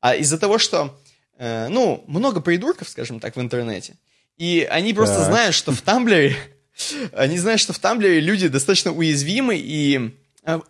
А 0.01 0.14
из-за 0.14 0.39
того, 0.39 0.59
что, 0.59 1.01
э, 1.39 1.68
ну, 1.68 2.05
много 2.06 2.40
придурков, 2.40 2.89
скажем 2.89 3.18
так, 3.18 3.35
в 3.35 3.40
интернете, 3.40 3.94
и 4.36 4.66
они 4.70 4.94
просто 4.94 5.16
так. 5.16 5.27
знают, 5.27 5.55
что 5.55 5.73
в 5.73 5.81
Тамблере, 5.81 6.36
они 7.12 7.39
знают, 7.39 7.60
что 7.60 7.73
в 7.73 7.78
Тамблере 7.81 8.20
люди 8.20 8.47
достаточно 8.47 8.93
уязвимы, 8.93 9.56
и 9.59 10.16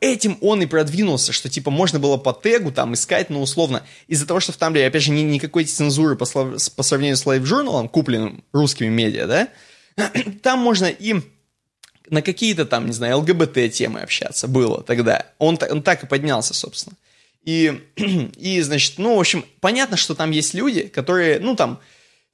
Этим 0.01 0.39
он 0.40 0.62
и 0.62 0.66
продвинулся, 0.66 1.32
что 1.32 1.51
типа 1.51 1.70
можно 1.70 1.98
было 1.98 2.16
по 2.16 2.32
тегу 2.32 2.73
там 2.73 2.94
искать, 2.94 3.28
но 3.28 3.43
условно 3.43 3.82
из-за 4.09 4.27
того, 4.27 4.40
что 4.40 4.53
в 4.53 4.57
Тамблере, 4.57 4.86
опять 4.86 5.03
же, 5.03 5.11
ни, 5.11 5.20
никакой 5.20 5.65
цензуры 5.65 6.16
по, 6.16 6.24
по 6.24 6.82
сравнению 6.82 7.16
с 7.16 7.27
лайв-журналом, 7.27 7.89
купленным 7.89 8.43
русскими 8.53 8.89
медиа, 8.89 9.27
да, 9.27 9.48
Там 10.43 10.61
можно 10.61 10.86
и 10.86 11.16
на 12.09 12.23
какие-то 12.23 12.66
там, 12.66 12.86
не 12.86 12.93
знаю, 12.93 13.19
ЛГБТ-темы 13.19 14.01
общаться 14.01 14.47
было 14.47 14.82
тогда. 14.82 15.27
Он, 15.39 15.59
он 15.70 15.82
так 15.82 16.05
и 16.05 16.07
поднялся, 16.07 16.55
собственно. 16.55 16.97
И, 17.44 17.82
и, 18.36 18.61
значит, 18.61 18.94
ну, 18.98 19.16
в 19.16 19.20
общем, 19.20 19.44
понятно, 19.61 19.97
что 19.97 20.15
там 20.15 20.31
есть 20.31 20.55
люди, 20.55 20.82
которые, 20.82 21.40
ну, 21.40 21.57
там, 21.57 21.81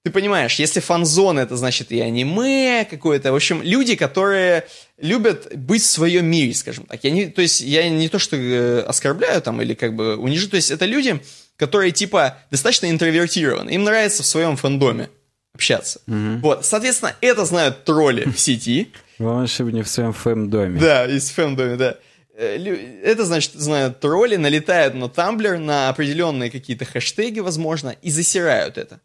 ты 0.04 0.10
понимаешь, 0.10 0.56
если 0.56 0.80
фан-зона, 0.80 1.40
это 1.40 1.56
значит 1.56 1.92
и 1.92 2.00
аниме 2.00 2.84
какое-то. 2.90 3.30
В 3.32 3.36
общем, 3.36 3.62
люди, 3.62 3.94
которые 3.94 4.66
любят 4.98 5.54
быть 5.54 5.82
в 5.82 5.86
своем 5.86 6.26
мире, 6.26 6.54
скажем 6.54 6.86
так. 6.86 7.02
Я 7.04 7.10
не, 7.10 7.26
то 7.26 7.40
есть 7.40 7.60
я 7.60 7.88
не 7.88 8.08
то, 8.08 8.18
что 8.18 8.36
э, 8.36 8.80
оскорбляю 8.80 9.40
там 9.42 9.62
или 9.62 9.74
как 9.74 9.94
бы 9.94 10.16
унижу. 10.16 10.50
То 10.50 10.56
есть 10.56 10.72
это 10.72 10.86
люди, 10.86 11.20
которые 11.56 11.92
типа 11.92 12.38
достаточно 12.50 12.90
интровертированы. 12.90 13.70
Им 13.70 13.84
нравится 13.84 14.24
в 14.24 14.26
своем 14.26 14.56
фандоме 14.56 15.08
общаться. 15.54 16.00
Угу. 16.08 16.38
Вот, 16.42 16.66
соответственно, 16.66 17.14
это 17.20 17.44
знают 17.44 17.84
тролли 17.84 18.24
в 18.24 18.40
сети. 18.40 18.92
Главное, 19.20 19.46
чтобы 19.46 19.70
не 19.70 19.82
в 19.82 19.88
своем 19.88 20.12
фэм-доме. 20.12 20.80
Да, 20.80 21.06
из 21.06 21.30
фэм-доме, 21.30 21.76
да. 21.76 21.98
Э, 22.34 22.56
это, 23.04 23.24
значит, 23.24 23.52
знают 23.52 24.00
тролли, 24.00 24.34
налетают 24.34 24.94
на 24.94 25.08
Тамблер, 25.08 25.58
на 25.58 25.90
определенные 25.90 26.50
какие-то 26.50 26.86
хэштеги, 26.86 27.38
возможно, 27.38 27.94
и 28.02 28.10
засирают 28.10 28.78
это. 28.78 29.00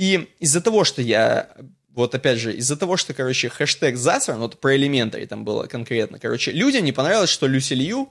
И 0.00 0.30
из-за 0.38 0.62
того, 0.62 0.84
что 0.84 1.02
я 1.02 1.50
вот 1.94 2.14
опять 2.14 2.38
же, 2.38 2.54
из-за 2.54 2.76
того, 2.76 2.96
что, 2.96 3.12
короче, 3.12 3.50
хэштег 3.50 3.98
засран, 3.98 4.38
вот 4.38 4.58
про 4.58 4.74
элементари 4.74 5.26
там 5.26 5.44
было 5.44 5.66
конкретно, 5.66 6.18
короче, 6.18 6.52
людям 6.52 6.84
не 6.86 6.92
понравилось, 6.92 7.28
что 7.28 7.46
Люси 7.46 7.74
Лью 7.74 8.10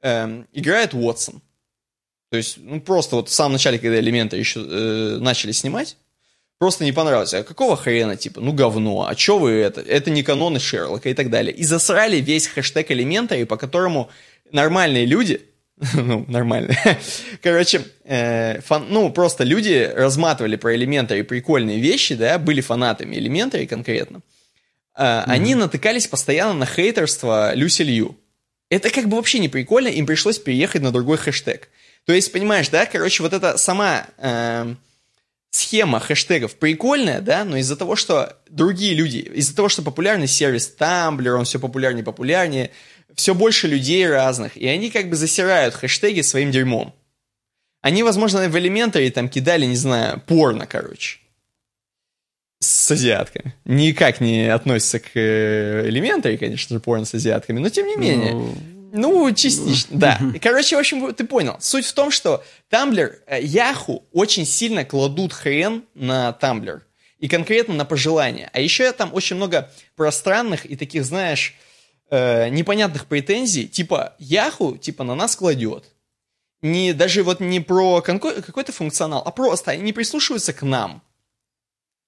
эм, 0.00 0.46
играет 0.54 0.94
Уотсон. 0.94 1.42
То 2.30 2.38
есть, 2.38 2.56
ну, 2.56 2.80
просто 2.80 3.16
вот 3.16 3.28
в 3.28 3.32
самом 3.34 3.52
начале, 3.52 3.78
когда 3.78 4.00
элементы 4.00 4.38
еще 4.38 4.60
э, 4.60 5.18
начали 5.20 5.52
снимать, 5.52 5.98
просто 6.58 6.84
не 6.84 6.92
понравилось. 6.92 7.34
А 7.34 7.42
какого 7.42 7.76
хрена, 7.76 8.16
типа, 8.16 8.40
ну 8.40 8.54
говно, 8.54 9.06
а 9.06 9.14
чё 9.14 9.36
вы 9.36 9.50
это? 9.50 9.82
Это 9.82 10.10
не 10.10 10.22
каноны 10.22 10.58
Шерлока 10.58 11.10
и 11.10 11.14
так 11.14 11.28
далее. 11.28 11.54
И 11.54 11.64
засрали 11.64 12.16
весь 12.16 12.46
хэштег 12.46 12.90
элемента, 12.90 13.36
и 13.36 13.44
по 13.44 13.58
которому 13.58 14.08
нормальные 14.52 15.04
люди, 15.04 15.42
ну, 15.94 16.24
нормальные, 16.28 16.78
короче, 17.42 17.82
э, 18.04 18.60
фан, 18.62 18.86
ну, 18.88 19.10
просто 19.10 19.44
люди 19.44 19.90
разматывали 19.94 20.56
про 20.56 20.74
элементы 20.74 21.18
и 21.18 21.22
прикольные 21.22 21.80
вещи, 21.80 22.14
да, 22.14 22.38
были 22.38 22.62
фанатами 22.62 23.16
элемента 23.16 23.58
и 23.58 23.66
конкретно. 23.66 24.20
Э, 24.96 25.02
mm-hmm. 25.02 25.24
Они 25.26 25.54
натыкались 25.54 26.06
постоянно 26.06 26.54
на 26.54 26.66
хейтерство 26.66 27.54
Люси 27.54 27.82
Лью. 27.82 28.16
Это 28.70 28.90
как 28.90 29.08
бы 29.08 29.16
вообще 29.16 29.38
не 29.38 29.48
прикольно, 29.48 29.88
им 29.88 30.06
пришлось 30.06 30.38
переехать 30.38 30.82
на 30.82 30.92
другой 30.92 31.18
хэштег. 31.18 31.68
То 32.06 32.12
есть, 32.12 32.32
понимаешь, 32.32 32.68
да, 32.68 32.86
короче, 32.86 33.22
вот 33.22 33.32
эта 33.32 33.58
сама... 33.58 34.06
Э, 34.18 34.74
схема 35.56 36.00
хэштегов 36.00 36.56
прикольная, 36.56 37.20
да, 37.20 37.44
но 37.44 37.56
из-за 37.56 37.76
того, 37.76 37.96
что 37.96 38.36
другие 38.48 38.94
люди, 38.94 39.18
из-за 39.18 39.56
того, 39.56 39.68
что 39.68 39.82
популярный 39.82 40.26
сервис 40.28 40.74
Tumblr, 40.78 41.30
он 41.30 41.44
все 41.44 41.58
популярнее 41.58 42.02
и 42.02 42.04
популярнее, 42.04 42.70
все 43.16 43.34
больше 43.34 43.66
людей 43.66 44.06
разных, 44.08 44.56
и 44.56 44.66
они 44.68 44.90
как 44.90 45.10
бы 45.10 45.16
засирают 45.16 45.74
хэштеги 45.74 46.20
своим 46.20 46.50
дерьмом. 46.50 46.94
Они, 47.80 48.02
возможно, 48.02 48.48
в 48.48 48.58
элементаре 48.58 49.10
там 49.10 49.28
кидали, 49.28 49.64
не 49.64 49.76
знаю, 49.76 50.22
порно, 50.26 50.66
короче. 50.66 51.18
С 52.60 52.90
азиатками. 52.90 53.54
Никак 53.64 54.20
не 54.20 54.52
относится 54.52 54.98
к 54.98 55.10
э, 55.14 55.88
элементаре, 55.88 56.38
конечно 56.38 56.74
же, 56.74 56.80
порно 56.80 57.04
с 57.04 57.14
азиатками, 57.14 57.58
но 57.58 57.68
тем 57.68 57.86
не 57.86 57.96
менее. 57.96 58.32
Ну, 58.32 58.54
ну 58.92 59.34
частично, 59.34 59.98
да. 59.98 60.18
И, 60.34 60.38
короче, 60.38 60.76
в 60.76 60.78
общем, 60.78 61.14
ты 61.14 61.24
понял. 61.24 61.56
Суть 61.60 61.86
в 61.86 61.92
том, 61.92 62.10
что 62.10 62.44
Tumblr, 62.70 63.14
э, 63.26 63.42
Yahoo 63.42 64.02
очень 64.12 64.46
сильно 64.46 64.84
кладут 64.84 65.32
хрен 65.32 65.84
на 65.94 66.36
Tumblr. 66.40 66.80
И 67.18 67.28
конкретно 67.28 67.74
на 67.74 67.84
пожелания. 67.84 68.50
А 68.52 68.60
еще 68.60 68.90
там 68.92 69.14
очень 69.14 69.36
много 69.36 69.70
пространных 69.94 70.66
и 70.66 70.76
таких, 70.76 71.04
знаешь, 71.04 71.54
э, 72.10 72.48
непонятных 72.48 73.06
претензий. 73.06 73.68
Типа, 73.68 74.14
Yahoo, 74.18 74.78
типа, 74.78 75.04
на 75.04 75.14
нас 75.14 75.36
кладет 75.36 75.84
не 76.62 76.92
даже 76.92 77.22
вот 77.22 77.40
не 77.40 77.60
про 77.60 78.00
какой-то 78.02 78.72
функционал, 78.72 79.22
а 79.24 79.30
просто 79.30 79.72
они 79.72 79.82
не 79.82 79.92
прислушиваются 79.92 80.52
к 80.52 80.62
нам. 80.62 81.02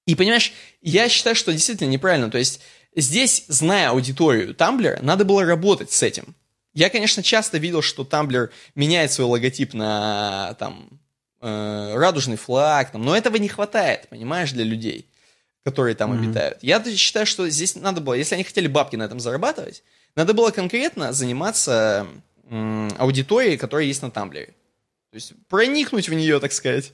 И 0.07 0.15
понимаешь, 0.15 0.53
я 0.81 1.09
считаю, 1.09 1.37
что 1.37 1.53
действительно 1.53 1.89
неправильно. 1.89 2.31
То 2.31 2.39
есть 2.39 2.61
здесь, 2.95 3.45
зная 3.49 3.91
аудиторию 3.91 4.55
Tumblr, 4.55 5.03
надо 5.03 5.25
было 5.25 5.45
работать 5.45 5.93
с 5.93 6.03
этим. 6.03 6.35
Я, 6.73 6.91
конечно, 6.91 7.23
часто 7.23 7.59
видел, 7.59 7.83
что 7.83 8.05
Tumblr 8.05 8.51
меняет 8.75 9.13
свой 9.13 9.27
логотип 9.27 9.75
на 9.75 10.55
там 10.59 11.01
э, 11.41 11.95
радужный 11.95 12.37
флаг, 12.37 12.93
там, 12.93 13.05
но 13.05 13.17
этого 13.17 13.37
не 13.37 13.49
хватает, 13.49 14.09
понимаешь, 14.09 14.53
для 14.53 14.65
людей, 14.65 15.07
которые 15.65 15.95
там 15.95 16.13
mm-hmm. 16.13 16.25
обитают. 16.25 16.59
Я 16.63 16.83
считаю, 16.97 17.27
что 17.27 17.49
здесь 17.49 17.77
надо 17.77 18.01
было, 18.01 18.15
если 18.15 18.35
они 18.35 18.45
хотели 18.45 18.67
бабки 18.67 18.97
на 18.97 19.05
этом 19.05 19.21
зарабатывать, 19.21 19.83
надо 20.15 20.35
было 20.35 20.51
конкретно 20.51 21.13
заниматься 21.13 22.07
аудитории, 22.51 23.57
которая 23.57 23.87
есть 23.87 24.03
на 24.03 24.11
Тамблере. 24.11 24.55
То 25.11 25.15
есть 25.15 25.33
проникнуть 25.49 26.09
в 26.09 26.15
нее, 26.15 26.41
так 26.41 26.53
сказать, 26.53 26.93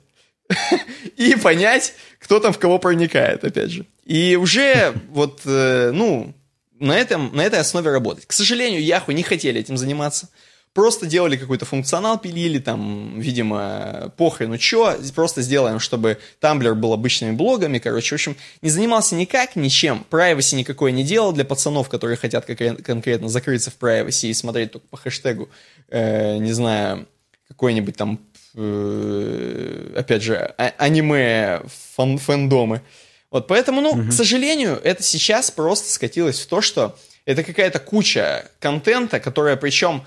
и 1.17 1.35
понять, 1.37 1.95
кто 2.19 2.41
там 2.41 2.53
в 2.53 2.59
кого 2.59 2.79
проникает, 2.79 3.45
опять 3.45 3.71
же. 3.71 3.87
И 4.05 4.37
уже 4.37 4.95
вот, 5.11 5.41
э, 5.45 5.91
ну, 5.93 6.35
на, 6.79 6.97
этом, 6.99 7.35
на 7.35 7.43
этой 7.43 7.61
основе 7.61 7.91
работать. 7.91 8.27
К 8.27 8.33
сожалению, 8.33 8.83
Яху 8.83 9.13
не 9.13 9.23
хотели 9.23 9.61
этим 9.61 9.77
заниматься. 9.77 10.29
Просто 10.75 11.07
делали 11.07 11.37
какой-то 11.37 11.65
функционал, 11.65 12.19
пилили 12.19 12.59
там, 12.59 13.21
видимо, 13.21 14.13
похрену 14.17 14.59
чё, 14.59 14.97
просто 15.15 15.41
сделаем, 15.41 15.79
чтобы 15.79 16.19
Tumblr 16.41 16.75
был 16.75 16.93
обычными 16.93 17.31
блогами, 17.31 17.79
короче, 17.79 18.11
в 18.11 18.19
общем, 18.19 18.37
не 18.61 18.71
занимался 18.71 19.15
никак, 19.15 19.55
ничем, 19.55 20.05
privacy 20.11 20.57
никакой 20.57 20.91
не 20.91 21.05
делал 21.05 21.33
для 21.33 21.45
пацанов, 21.45 21.89
которые 21.89 22.17
хотят 22.17 22.45
конкретно 22.45 23.29
закрыться 23.29 23.71
в 23.71 23.79
privacy 23.79 24.31
и 24.31 24.35
смотреть 24.35 24.73
только 24.73 24.89
по 24.89 24.97
хэштегу, 24.97 25.49
э, 25.91 26.39
не 26.39 26.53
знаю, 26.53 27.07
какой-нибудь 27.47 27.97
там, 27.97 28.19
э, 28.57 29.93
опять 29.97 30.25
же, 30.25 30.55
а 30.59 30.75
аниме, 30.79 31.63
фан 31.95 32.19
фэндомы. 32.19 32.83
Вот, 33.31 33.47
поэтому, 33.47 33.81
ну, 33.81 33.91
угу. 33.91 34.09
к 34.09 34.13
сожалению, 34.13 34.81
это 34.83 35.05
сейчас 35.05 35.53
просто 35.53 35.89
скатилось 35.93 36.41
в 36.41 36.47
то, 36.49 36.61
что 36.61 36.99
это 37.27 37.45
какая-то 37.45 37.79
куча 37.79 38.51
контента, 38.59 39.21
которая 39.21 39.55
причем 39.55 40.03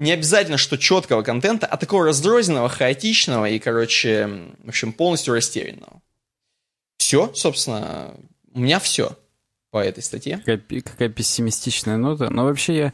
не 0.00 0.12
обязательно, 0.12 0.56
что 0.56 0.76
четкого 0.76 1.22
контента, 1.22 1.66
а 1.66 1.76
такого 1.76 2.06
раздрозненного, 2.06 2.68
хаотичного 2.68 3.48
и, 3.48 3.58
короче, 3.58 4.28
в 4.64 4.68
общем, 4.68 4.92
полностью 4.92 5.34
растерянного. 5.34 6.00
Все, 6.96 7.32
собственно, 7.34 8.14
у 8.52 8.60
меня 8.60 8.80
все 8.80 9.16
по 9.70 9.78
этой 9.78 10.02
статье. 10.02 10.38
Какая, 10.38 10.58
какая 10.80 11.08
пессимистичная 11.10 11.96
нота. 11.96 12.30
Но 12.30 12.44
вообще 12.44 12.76
я... 12.76 12.92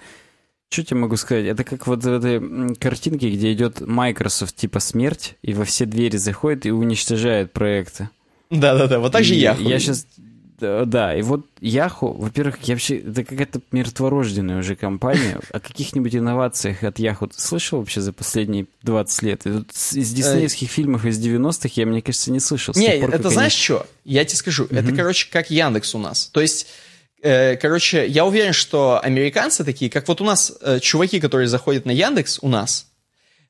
Что 0.69 0.83
тебе 0.83 0.99
могу 0.99 1.17
сказать? 1.17 1.47
Это 1.47 1.63
как 1.63 1.87
вот 1.87 2.03
в 2.03 2.13
этой 2.13 2.75
картинке, 2.75 3.31
где 3.31 3.53
идет 3.53 3.81
Microsoft 3.81 4.57
типа 4.57 4.81
смерть, 4.81 5.37
и 5.43 5.55
во 5.55 5.65
все 5.65 5.87
двери 5.87 6.17
заходит 6.17 6.67
и 6.67 6.73
уничтожает 6.73 7.53
проекты. 7.53 8.11
Да-да-да, 8.51 8.99
вот 8.99 9.13
так 9.13 9.23
же 9.23 9.35
я. 9.35 9.55
Я 9.55 9.79
сейчас 9.79 10.07
да, 10.61 11.17
и 11.17 11.23
вот 11.23 11.47
Яху, 11.61 12.13
во-первых, 12.13 12.59
я 12.63 12.75
вообще, 12.75 12.99
это 12.99 13.25
какая-то 13.25 13.61
мертворожденная 13.73 14.59
уже 14.59 14.77
компания. 14.77 15.41
О 15.53 15.61
каких-нибудь 15.61 16.15
инновациях 16.15 16.83
от 16.83 16.99
Яху 16.99 17.27
ты 17.29 17.41
слышал 17.41 17.79
вообще 17.79 18.01
за 18.01 18.13
последние 18.13 18.67
20 18.83 19.23
лет? 19.23 19.47
Из 19.47 20.13
диснеевских 20.13 20.69
фильмов 20.71 21.05
из 21.05 21.19
90-х 21.19 21.71
я, 21.75 21.87
мне 21.87 22.03
кажется, 22.03 22.31
не 22.31 22.41
слышал. 22.41 22.75
Не, 22.77 23.01
пор, 23.01 23.15
это 23.15 23.31
знаешь 23.31 23.55
они... 23.55 23.63
что? 23.63 23.87
Я 24.05 24.25
тебе 24.25 24.37
скажу. 24.37 24.65
Угу. 24.65 24.75
Это, 24.75 24.93
короче, 24.93 25.29
как 25.31 25.51
Яндекс 25.51 25.95
у 25.95 25.99
нас. 25.99 26.27
То 26.27 26.41
есть 26.41 26.69
э, 27.23 27.57
короче, 27.57 28.07
я 28.07 28.25
уверен, 28.25 28.53
что 28.53 29.01
американцы 29.03 29.65
такие, 29.65 29.91
как 29.91 30.07
вот 30.09 30.21
у 30.21 30.25
нас 30.25 30.53
э, 30.61 30.81
чуваки, 30.81 31.21
которые 31.21 31.49
заходят 31.49 31.85
на 31.87 31.91
Яндекс 31.91 32.39
у 32.43 32.49
нас, 32.49 32.87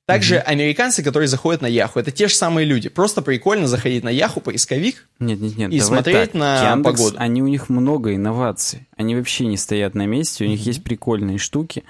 также 0.07 0.37
mm-hmm. 0.37 0.43
американцы, 0.43 1.03
которые 1.03 1.29
заходят 1.29 1.63
на 1.63 1.67
Яху, 1.67 1.99
это 1.99 2.13
те 2.13 2.29
же 2.29 2.35
самые 2.35 2.65
люди. 2.65 2.89
Просто 2.89 3.23
прикольно 3.23 3.67
заходить 3.67 4.05
на 4.05 4.09
Яху, 4.09 4.41
поисковик, 4.41 5.09
нет, 5.19 5.41
нет, 5.41 5.57
нет, 5.57 5.73
и 5.73 5.81
смотреть 5.81 6.33
так. 6.33 6.35
на 6.35 6.71
Яндекс, 6.71 6.99
погоду. 6.99 7.17
Они 7.19 7.43
у 7.43 7.49
них 7.49 7.69
много 7.69 8.15
инноваций. 8.15 8.87
Они 8.97 9.17
вообще 9.17 9.47
не 9.47 9.57
стоят 9.57 9.95
на 9.95 10.07
месте, 10.07 10.45
у 10.45 10.49
них 10.49 10.61
mm-hmm. 10.61 10.69
есть 10.69 10.85
прикольные 10.85 11.39
штуки. 11.39 11.83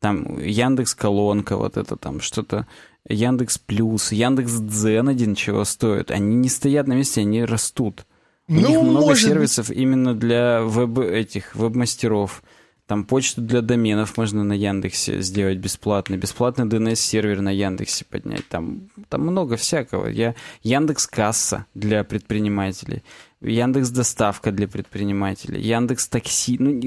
Там 0.00 0.38
Яндекс 0.40 0.94
колонка, 0.94 1.56
вот 1.56 1.76
это 1.76 1.96
там 1.96 2.20
что-то. 2.20 2.66
Яндекс 3.08 3.58
Плюс, 3.58 4.12
Яндекс 4.12 4.52
Дзен 4.52 5.08
один 5.08 5.34
чего 5.34 5.64
стоит. 5.64 6.10
Они 6.10 6.34
не 6.34 6.48
стоят 6.48 6.88
на 6.88 6.94
месте, 6.94 7.20
они 7.20 7.44
растут. 7.44 8.04
У 8.48 8.54
ну, 8.54 8.68
них 8.68 8.80
много 8.82 9.14
сервисов 9.14 9.68
быть. 9.68 9.78
именно 9.78 10.14
для 10.14 10.60
веб 10.62 10.98
этих 10.98 11.54
веб-мастеров. 11.54 12.42
Там 12.90 13.04
почту 13.04 13.40
для 13.40 13.62
доменов 13.62 14.16
можно 14.16 14.42
на 14.42 14.52
Яндексе 14.52 15.22
сделать 15.22 15.58
бесплатно. 15.58 16.16
Бесплатный 16.16 16.66
DNS-сервер 16.66 17.40
на 17.40 17.50
Яндексе 17.50 18.04
поднять. 18.04 18.48
Там, 18.48 18.88
там 19.08 19.20
много 19.20 19.56
всякого. 19.56 20.08
Я, 20.08 20.34
Яндекс 20.64 21.06
Касса 21.06 21.66
для 21.72 22.02
предпринимателей. 22.02 23.04
Яндекс 23.40 23.90
Доставка 23.90 24.50
для 24.50 24.66
предпринимателей. 24.66 25.60
Яндекс 25.60 26.08
Такси. 26.08 26.56
Ну, 26.58 26.80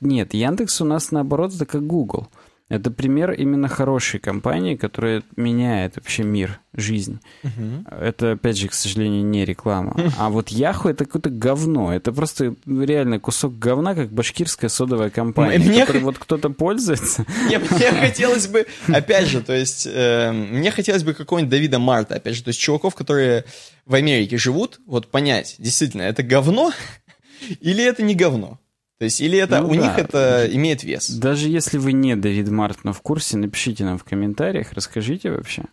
нет, 0.00 0.34
Яндекс 0.34 0.80
у 0.80 0.84
нас 0.84 1.12
наоборот 1.12 1.54
это 1.54 1.66
как 1.66 1.86
Google. 1.86 2.26
Это 2.68 2.90
пример 2.90 3.32
именно 3.32 3.66
хорошей 3.66 4.20
компании, 4.20 4.76
которая 4.76 5.22
меняет 5.36 5.96
вообще 5.96 6.22
мир, 6.22 6.60
жизнь. 6.74 7.18
Угу. 7.42 7.96
Это, 7.98 8.32
опять 8.32 8.58
же, 8.58 8.68
к 8.68 8.74
сожалению, 8.74 9.24
не 9.24 9.44
реклама. 9.44 9.96
А 10.18 10.28
вот 10.28 10.48
Яху 10.48 10.88
это 10.88 11.04
какое-то 11.06 11.30
говно. 11.30 11.94
Это 11.94 12.12
просто 12.12 12.56
реально 12.66 13.20
кусок 13.20 13.58
говна, 13.58 13.94
как 13.94 14.12
башкирская 14.12 14.68
содовая 14.68 15.10
компания, 15.10 15.58
мне 15.58 15.80
которой 15.80 16.02
вот 16.02 16.18
кто-то 16.18 16.50
пользуется. 16.50 17.24
Не, 17.48 17.58
мне 17.58 17.90
хотелось 18.00 18.48
бы, 18.48 18.66
опять 18.88 19.28
же, 19.28 19.40
то 19.40 19.54
есть, 19.54 19.88
э, 19.90 20.32
мне 20.32 20.70
хотелось 20.70 21.04
бы 21.04 21.14
какого-нибудь 21.14 21.50
Давида 21.50 21.78
Марта, 21.78 22.16
опять 22.16 22.34
же, 22.34 22.42
то 22.42 22.48
есть 22.48 22.60
чуваков, 22.60 22.94
которые 22.94 23.44
в 23.86 23.94
Америке 23.94 24.36
живут, 24.36 24.80
вот 24.86 25.10
понять, 25.10 25.54
действительно, 25.58 26.02
это 26.02 26.22
говно 26.22 26.72
или 27.60 27.82
это 27.82 28.02
не 28.02 28.14
говно? 28.14 28.58
То 28.98 29.04
есть, 29.04 29.20
или 29.20 29.38
это 29.38 29.60
ну, 29.60 29.68
у 29.68 29.74
да. 29.74 29.80
них 29.80 29.98
это 29.98 30.48
имеет 30.50 30.82
вес? 30.82 31.08
Даже 31.08 31.48
если 31.48 31.78
вы 31.78 31.92
не 31.92 32.16
Давид 32.16 32.48
Март, 32.48 32.80
но 32.82 32.92
в 32.92 33.00
курсе, 33.00 33.36
напишите 33.36 33.84
нам 33.84 33.96
в 33.96 34.04
комментариях, 34.04 34.72
расскажите 34.72 35.30
вообще. 35.30 35.64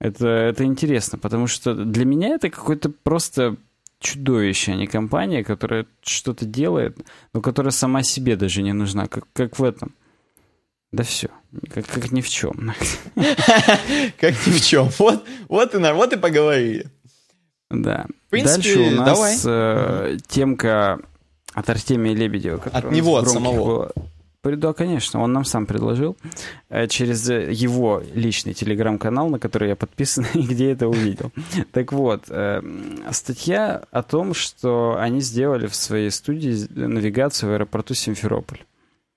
Это, 0.00 0.26
это 0.26 0.64
интересно, 0.64 1.16
потому 1.18 1.46
что 1.46 1.74
для 1.74 2.04
меня 2.04 2.30
это 2.30 2.50
какой-то 2.50 2.90
просто 2.90 3.56
чудовище, 4.00 4.72
а 4.72 4.74
не 4.74 4.88
компания, 4.88 5.44
которая 5.44 5.86
что-то 6.02 6.44
делает, 6.44 6.98
но 7.32 7.40
которая 7.40 7.70
сама 7.70 8.02
себе 8.02 8.36
даже 8.36 8.60
не 8.62 8.72
нужна, 8.72 9.06
как, 9.06 9.24
как 9.32 9.58
в 9.58 9.64
этом. 9.64 9.94
Да 10.92 11.04
все, 11.04 11.28
как, 11.72 11.86
как 11.86 12.12
ни 12.12 12.20
в 12.20 12.28
чем. 12.28 12.72
Как 13.16 14.46
ни 14.46 14.52
в 14.52 14.60
чем. 14.60 14.88
Вот, 14.98 15.24
вот, 15.48 15.74
и, 15.74 15.78
вот 15.78 16.12
и 16.12 16.16
поговорили. 16.16 16.86
Да. 17.68 18.06
Дальше 18.30 18.78
у 18.78 18.90
нас 18.92 19.42
э, 19.44 20.18
темка 20.28 21.00
от 21.54 21.70
Артемия 21.70 22.14
Лебедева. 22.14 22.62
От 22.72 22.90
него, 22.90 23.16
от 23.16 23.28
самого. 23.28 23.92
Был... 24.44 24.56
Да, 24.56 24.74
конечно, 24.74 25.22
он 25.22 25.32
нам 25.32 25.46
сам 25.46 25.64
предложил 25.64 26.18
э, 26.68 26.86
через 26.86 27.30
его 27.30 28.02
личный 28.12 28.52
телеграм-канал, 28.52 29.30
на 29.30 29.38
который 29.38 29.70
я 29.70 29.76
подписан, 29.76 30.26
и 30.34 30.42
где 30.42 30.70
это 30.70 30.86
увидел. 30.86 31.32
Так 31.72 31.92
вот, 31.92 32.24
э, 32.28 32.60
статья 33.10 33.84
о 33.90 34.02
том, 34.02 34.34
что 34.34 34.96
они 34.98 35.20
сделали 35.20 35.66
в 35.66 35.74
своей 35.74 36.10
студии 36.10 36.66
навигацию 36.74 37.50
в 37.50 37.54
аэропорту 37.54 37.94
Симферополь. 37.94 38.58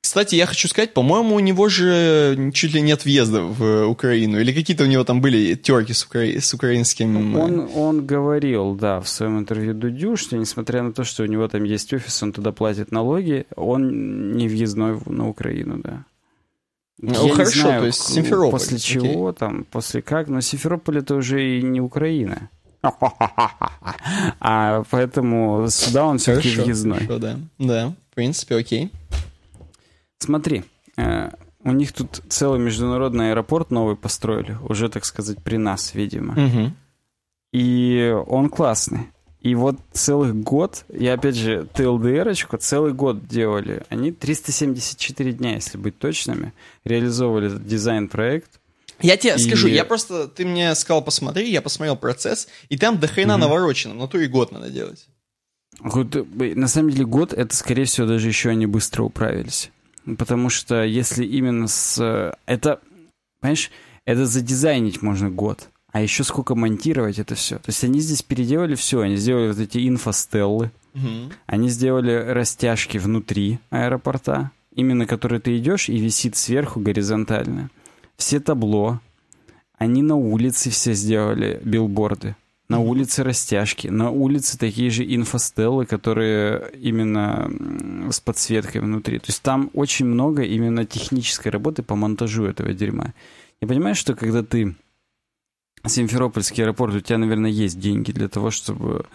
Кстати, 0.02 0.36
я 0.36 0.46
хочу 0.46 0.68
сказать, 0.68 0.94
по-моему, 0.94 1.36
у 1.36 1.40
него 1.40 1.68
же 1.70 2.52
чуть 2.54 2.74
ли 2.74 2.82
нет 2.82 3.04
въезда 3.04 3.42
в 3.42 3.88
Украину. 3.88 4.40
Или 4.40 4.54
какие-то 4.54 4.86
у 4.86 4.88
него 4.88 5.04
там 5.04 5.22
были 5.22 5.56
терки 5.56 5.94
с, 5.94 6.06
укра... 6.06 6.22
с 6.22 6.54
украинским... 6.54 7.36
Он, 7.36 7.70
он 7.76 8.06
говорил, 8.06 8.76
да, 8.76 9.02
в 9.02 9.10
своем 9.10 9.40
интервью 9.40 9.74
Дудю, 9.74 10.16
что 10.16 10.38
несмотря 10.38 10.82
на 10.82 10.94
то, 10.94 11.04
что 11.04 11.24
у 11.24 11.26
него 11.26 11.48
там 11.48 11.64
есть 11.66 11.94
офис, 11.94 12.24
он 12.24 12.32
туда 12.32 12.52
платит 12.52 12.92
налоги, 12.92 13.46
он 13.56 14.38
не 14.38 14.48
въездной 14.48 14.98
на 15.06 15.28
Украину, 15.28 15.80
да. 15.84 16.06
Ну, 17.00 17.28
я 17.28 17.34
хорошо, 17.34 17.62
знаю, 17.62 17.82
то 17.82 17.88
есть 17.88 18.02
Симферополь. 18.02 18.52
После 18.52 18.80
чего 18.80 19.28
окей. 19.28 19.40
там, 19.40 19.66
после 19.66 20.02
как, 20.02 20.30
но 20.30 20.42
Симферополь 20.42 20.98
это 21.00 21.16
уже 21.16 21.58
и 21.58 21.62
не 21.62 21.82
Украина. 21.82 22.50
А 24.40 24.84
поэтому 24.90 25.68
сюда 25.70 26.06
он 26.06 26.18
все-таки 26.18 26.56
въездной. 26.56 27.00
Хорошо, 27.00 27.20
да. 27.20 27.40
Да, 27.60 27.94
в 28.12 28.16
принципе, 28.16 28.56
окей. 28.56 28.92
Смотри, 30.20 30.64
э, 30.98 31.32
у 31.64 31.72
них 31.72 31.92
тут 31.92 32.22
целый 32.30 32.60
международный 32.60 33.32
аэропорт 33.32 33.72
новый 33.72 33.96
построили, 33.96 34.58
уже, 34.68 34.90
так 34.90 35.06
сказать, 35.06 35.44
при 35.44 35.58
нас, 35.58 35.94
видимо. 35.94 36.34
Угу. 36.34 36.72
И 37.54 38.16
он 38.28 38.50
классный. 38.50 39.08
И 39.42 39.56
вот 39.56 39.78
целый 39.94 40.34
год, 40.34 40.84
и 40.90 41.08
опять 41.08 41.36
же, 41.36 41.68
ТЛДРочку 41.74 42.58
целый 42.58 42.94
год 42.94 43.28
делали. 43.28 43.84
Они 43.90 44.12
374 44.12 45.32
дня, 45.34 45.54
если 45.56 45.78
быть 45.78 45.98
точными, 45.98 46.54
реализовывали 46.84 47.48
этот 47.48 47.66
дизайн-проект. 47.66 48.60
Я 49.00 49.16
тебе 49.16 49.36
и... 49.36 49.38
скажу, 49.38 49.68
я 49.68 49.86
просто, 49.86 50.28
ты 50.28 50.46
мне 50.46 50.74
сказал, 50.76 51.04
посмотри, 51.04 51.50
я 51.52 51.62
посмотрел 51.62 51.96
процесс, 51.96 52.48
и 52.70 52.78
там 52.78 53.00
до 53.00 53.08
хрена 53.08 53.36
угу. 53.36 53.42
наворочено, 53.42 53.94
но 53.94 54.08
то 54.08 54.20
и 54.20 54.28
год 54.28 54.52
надо 54.52 54.70
делать. 54.70 55.08
Вот, 55.80 56.16
на 56.36 56.68
самом 56.68 56.90
деле 56.90 57.06
год, 57.06 57.34
это, 57.34 57.56
скорее 57.56 57.86
всего, 57.86 58.08
даже 58.08 58.28
еще 58.28 58.50
они 58.50 58.66
быстро 58.66 59.04
управились. 59.04 59.70
Потому 60.18 60.50
что 60.50 60.84
если 60.84 61.26
именно 61.26 61.68
с... 61.68 62.34
Это, 62.46 62.80
понимаешь, 63.42 63.72
это 64.06 64.26
задизайнить 64.26 65.02
можно 65.02 65.30
год. 65.30 65.70
А 65.92 66.02
еще 66.02 66.24
сколько 66.24 66.56
монтировать 66.56 67.20
это 67.20 67.36
все. 67.36 67.58
То 67.58 67.70
есть 67.70 67.84
они 67.84 68.00
здесь 68.00 68.22
переделали 68.22 68.76
все. 68.76 69.02
Они 69.02 69.16
сделали 69.18 69.48
вот 69.50 69.60
эти 69.60 69.88
инфостеллы. 69.88 70.72
Угу. 70.94 71.34
Они 71.46 71.70
сделали 71.70 72.12
растяжки 72.12 72.98
внутри 72.98 73.60
аэропорта, 73.70 74.52
именно 74.74 75.06
которые 75.06 75.40
ты 75.42 75.58
идешь 75.58 75.90
и 75.90 75.98
висит 75.98 76.36
сверху 76.36 76.80
горизонтально. 76.80 77.70
Все 78.16 78.40
табло. 78.40 79.02
Они 79.78 80.02
на 80.02 80.16
улице 80.16 80.70
все 80.70 80.94
сделали 80.94 81.60
билборды. 81.64 82.36
На 82.70 82.80
улице 82.80 83.24
растяжки, 83.24 83.88
на 83.88 84.12
улице 84.12 84.58
такие 84.58 84.90
же 84.90 85.06
инфостеллы, 85.06 85.86
которые 85.86 86.70
именно 86.74 87.50
с 88.12 88.20
подсветкой 88.20 88.82
внутри. 88.82 89.20
То 89.20 89.28
есть 89.28 89.42
там 89.42 89.70
очень 89.74 90.06
много 90.06 90.44
именно 90.44 90.86
технической 90.86 91.50
работы 91.50 91.82
по 91.82 91.96
монтажу 91.96 92.44
этого 92.44 92.74
дерьма. 92.74 93.14
Я 93.62 93.68
понимаю, 93.70 93.96
что 93.96 94.16
когда 94.16 94.44
ты 94.44 94.76
Симферопольский 95.86 96.64
аэропорт, 96.64 96.96
у 96.96 97.00
тебя, 97.00 97.18
наверное, 97.18 97.52
есть 97.52 97.80
деньги 97.80 98.12
для 98.12 98.28
того, 98.28 98.52
чтобы 98.52 99.06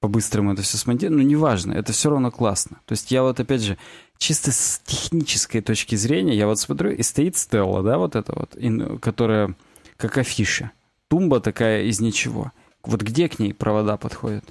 по-быстрому 0.00 0.52
это 0.52 0.62
все 0.62 0.76
смонтировать, 0.76 1.22
но 1.22 1.28
неважно, 1.28 1.72
это 1.72 1.92
все 1.92 2.10
равно 2.10 2.30
классно. 2.30 2.78
То 2.86 2.92
есть 2.92 3.10
я 3.10 3.22
вот, 3.22 3.40
опять 3.40 3.62
же, 3.62 3.78
чисто 4.18 4.52
с 4.52 4.80
технической 4.84 5.60
точки 5.60 5.96
зрения, 5.96 6.36
я 6.36 6.46
вот 6.46 6.58
смотрю, 6.58 6.90
и 6.90 7.02
стоит 7.02 7.36
Стелла, 7.36 7.82
да, 7.82 7.98
вот 7.98 8.16
эта 8.16 8.34
вот, 8.34 8.56
которая 9.00 9.54
как 9.96 10.18
афиша. 10.18 10.72
Тумба 11.08 11.40
такая 11.40 11.84
из 11.84 12.00
ничего. 12.00 12.52
Вот 12.86 13.02
где 13.02 13.28
к 13.28 13.38
ней 13.38 13.52
провода 13.52 13.96
подходят? 13.96 14.44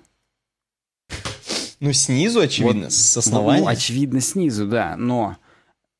Ну, 1.80 1.92
снизу, 1.92 2.40
очевидно, 2.40 2.84
вот, 2.84 2.94
с 2.94 3.18
основания. 3.18 3.64
Ну, 3.64 3.68
очевидно, 3.68 4.22
снизу, 4.22 4.68
да, 4.68 4.96
но 4.96 5.36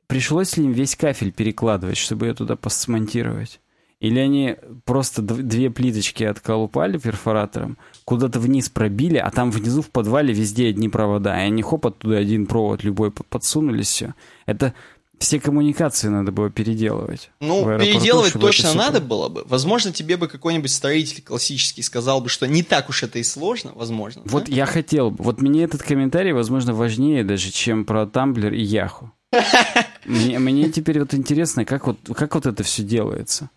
пришлось 0.08 0.56
ли 0.56 0.64
им 0.64 0.72
весь 0.72 0.96
кафель 0.96 1.34
перекладывать, 1.34 1.98
чтобы 1.98 2.28
ее 2.28 2.34
туда 2.34 2.56
посмонтировать? 2.56 3.60
Или 4.00 4.20
они 4.20 4.58
просто 4.84 5.22
две 5.22 5.70
плиточки 5.70 6.26
отколупали 6.26 6.98
перфоратором, 6.98 7.78
куда-то 8.04 8.40
вниз 8.40 8.68
пробили, 8.68 9.18
а 9.18 9.32
там 9.32 9.50
внизу 9.50 9.82
в 9.82 9.90
подвале 9.90 10.34
везде 10.34 10.68
одни 10.68 10.90
провода, 10.90 11.38
и 11.38 11.46
они 11.48 11.62
хоп, 11.62 11.86
оттуда 11.86 12.18
один 12.18 12.46
провод 12.46 12.84
любой 12.84 13.12
подсунули, 13.12 13.82
все. 13.84 14.14
Это 14.46 14.74
все 15.20 15.40
коммуникации 15.40 16.10
надо 16.10 16.32
было 16.32 16.50
переделывать. 16.50 17.32
Ну, 17.40 17.66
переделывать 17.78 18.34
точно 18.34 18.74
надо 18.74 19.00
было 19.00 19.30
бы. 19.30 19.44
Возможно, 19.48 19.92
тебе 19.92 20.18
бы 20.18 20.28
какой-нибудь 20.28 20.72
строитель 20.72 21.22
классический 21.22 21.82
сказал 21.82 22.22
бы, 22.22 22.30
что 22.30 22.48
не 22.48 22.64
так 22.64 22.90
уж 22.90 23.04
это 23.04 23.20
и 23.20 23.24
сложно, 23.24 23.72
возможно. 23.76 24.24
Вот 24.26 24.46
да? 24.46 24.54
я 24.54 24.66
хотел 24.66 25.12
бы. 25.12 25.24
Вот 25.24 25.42
мне 25.42 25.64
этот 25.64 25.84
комментарий, 25.84 26.34
возможно, 26.34 26.74
важнее 26.74 27.24
даже, 27.24 27.52
чем 27.52 27.86
про 27.86 28.06
Тамблер 28.06 28.54
и 28.54 28.62
Яху. 28.62 29.12
Мне, 30.06 30.38
мне 30.38 30.70
теперь 30.70 31.00
вот 31.00 31.14
интересно, 31.14 31.66
как 31.66 31.88
вот, 31.88 31.98
как 32.16 32.36
вот 32.36 32.46
это 32.46 32.62
все 32.62 32.84
делается. 32.84 33.50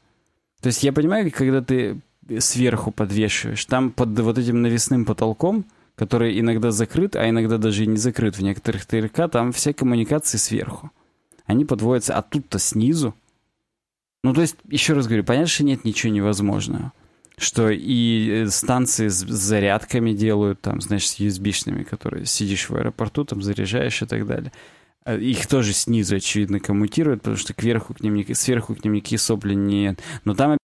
То 0.63 0.69
есть 0.69 0.83
я 0.85 0.93
понимаю, 0.93 1.31
когда 1.31 1.61
ты 1.61 2.01
сверху 2.39 2.93
подвешиваешь, 2.93 3.65
там 3.67 3.91
под 3.91 4.19
вот 4.21 4.39
этим 4.39 4.63
навесным 4.63 5.05
потолком, 5.05 5.67
который 5.97 6.39
иногда 6.39 6.71
закрыт, 6.71 7.17
а 7.17 7.29
иногда 7.29 7.59
даже 7.59 7.85
и 7.85 7.87
не 7.87 7.97
закрыт 7.97 8.37
в 8.39 8.43
некоторых 8.43 8.87
ТРК, 8.87 9.31
там 9.31 9.53
все 9.53 9.73
коммуникации 9.73 10.39
сверху. 10.39 10.91
Они 11.47 11.65
подводятся, 11.65 12.17
а 12.17 12.23
тут-то 12.23 12.59
снизу. 12.59 13.15
Ну, 14.25 14.35
то 14.35 14.41
есть, 14.41 14.57
еще 14.69 14.95
раз 14.95 15.07
говорю, 15.07 15.25
понятно, 15.25 15.49
что 15.49 15.65
нет 15.65 15.85
ничего 15.85 16.13
невозможного. 16.13 16.93
Что 17.39 17.71
и 17.71 18.31
э, 18.31 18.47
станции 18.49 19.09
с 19.09 19.19
зарядками 19.19 20.13
делают, 20.13 20.61
там, 20.61 20.81
знаешь, 20.81 21.09
с 21.09 21.21
USB-шными, 21.21 21.85
которые 21.85 22.27
сидишь 22.27 22.69
в 22.69 22.75
аэропорту, 22.75 23.25
там 23.25 23.43
заряжаешь 23.43 24.03
и 24.03 24.07
так 24.07 24.27
далее. 24.27 24.53
Э, 25.05 25.19
их 25.21 25.47
тоже 25.47 25.73
снизу, 25.73 26.17
очевидно, 26.17 26.61
коммутируют, 26.61 27.21
потому 27.21 27.37
что 27.37 27.55
кверху 27.55 27.95
к 27.95 28.01
ним, 28.01 28.25
сверху 28.35 28.75
к 28.75 28.83
ним 28.85 28.95
никакие 28.95 29.19
сопли 29.19 29.55
нет. 29.55 30.01
Но 30.25 30.35
там... 30.35 30.57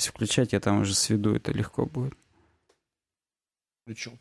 Запись 0.00 0.06
включать, 0.06 0.52
я 0.52 0.60
там 0.60 0.80
уже 0.80 0.94
сведу, 0.94 1.34
это 1.34 1.52
легко 1.52 1.84
будет. 1.84 2.14
Включу. 3.82 4.12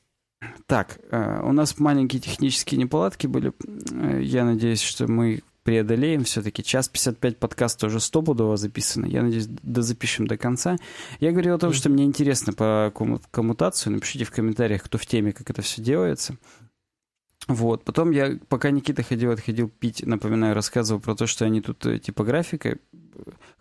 Так, 0.67 0.99
э, 1.11 1.41
у 1.43 1.51
нас 1.53 1.79
маленькие 1.79 2.21
технические 2.21 2.79
неполадки 2.79 3.27
были. 3.27 3.53
Э, 3.91 4.21
я 4.21 4.43
надеюсь, 4.45 4.81
что 4.81 5.07
мы 5.07 5.41
преодолеем 5.63 6.23
все-таки. 6.23 6.63
Час 6.63 6.89
55 6.89 7.37
подкаста 7.37 7.87
уже 7.87 7.99
стопудово 7.99 8.57
записано. 8.57 9.05
Я 9.05 9.23
надеюсь, 9.23 9.47
дозапишем 9.47 10.27
до 10.27 10.37
конца. 10.37 10.75
Я 11.19 11.31
говорил 11.31 11.55
о 11.55 11.59
том, 11.59 11.73
что 11.73 11.89
мне 11.89 12.03
интересно 12.03 12.53
по 12.53 12.91
коммутацию. 13.31 13.93
Напишите 13.93 14.25
в 14.25 14.31
комментариях, 14.31 14.83
кто 14.83 14.97
в 14.97 15.05
теме, 15.05 15.31
как 15.31 15.49
это 15.49 15.61
все 15.61 15.81
делается. 15.81 16.35
Вот. 17.47 17.83
Потом 17.83 18.11
я, 18.11 18.37
пока 18.49 18.71
Никита 18.71 19.03
ходил, 19.03 19.31
отходил 19.31 19.69
пить, 19.69 20.05
напоминаю, 20.05 20.55
рассказывал 20.55 21.01
про 21.01 21.15
то, 21.15 21.25
что 21.25 21.45
они 21.45 21.61
тут 21.61 21.85
э, 21.85 21.99
типографикой 21.99 22.73
э, 22.73 22.77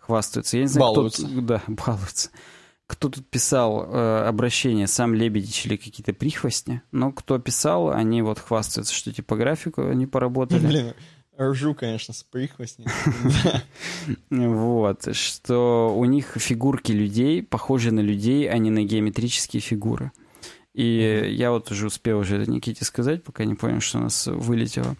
хвастаются. 0.09 0.57
Я 0.57 0.63
не 0.63 0.67
знаю, 0.69 0.93
балуются. 0.93 1.27
кто... 1.27 1.41
Да, 1.41 1.61
балуются. 1.67 2.29
Кто 2.87 3.09
тут 3.09 3.27
писал 3.27 3.85
э, 3.85 4.23
обращение, 4.27 4.87
сам 4.87 5.13
Лебедич 5.13 5.67
или 5.67 5.75
какие-то 5.75 6.11
прихвостни, 6.13 6.81
но 6.91 7.11
кто 7.11 7.37
писал, 7.37 7.91
они 7.91 8.23
вот 8.23 8.39
хвастаются, 8.39 8.95
что 8.95 9.13
типографику 9.13 9.87
они 9.87 10.07
поработали. 10.07 10.65
Блин, 10.65 10.93
Ржу, 11.39 11.75
конечно, 11.75 12.15
с 12.15 12.23
прихвостней. 12.23 12.87
Вот, 14.29 15.15
что 15.15 15.93
у 15.95 16.05
них 16.05 16.35
фигурки 16.37 16.91
людей 16.91 17.43
похожи 17.43 17.91
на 17.91 17.99
людей, 17.99 18.49
а 18.49 18.57
не 18.57 18.71
на 18.71 18.83
геометрические 18.83 19.61
фигуры. 19.61 20.11
И 20.73 21.29
я 21.31 21.51
вот 21.51 21.69
уже 21.71 21.85
успел 21.85 22.19
уже 22.19 22.45
Никите 22.47 22.85
сказать, 22.85 23.23
пока 23.23 23.45
не 23.45 23.53
понял, 23.53 23.81
что 23.81 23.99
у 23.99 24.01
нас 24.01 24.25
вылетело 24.25 24.95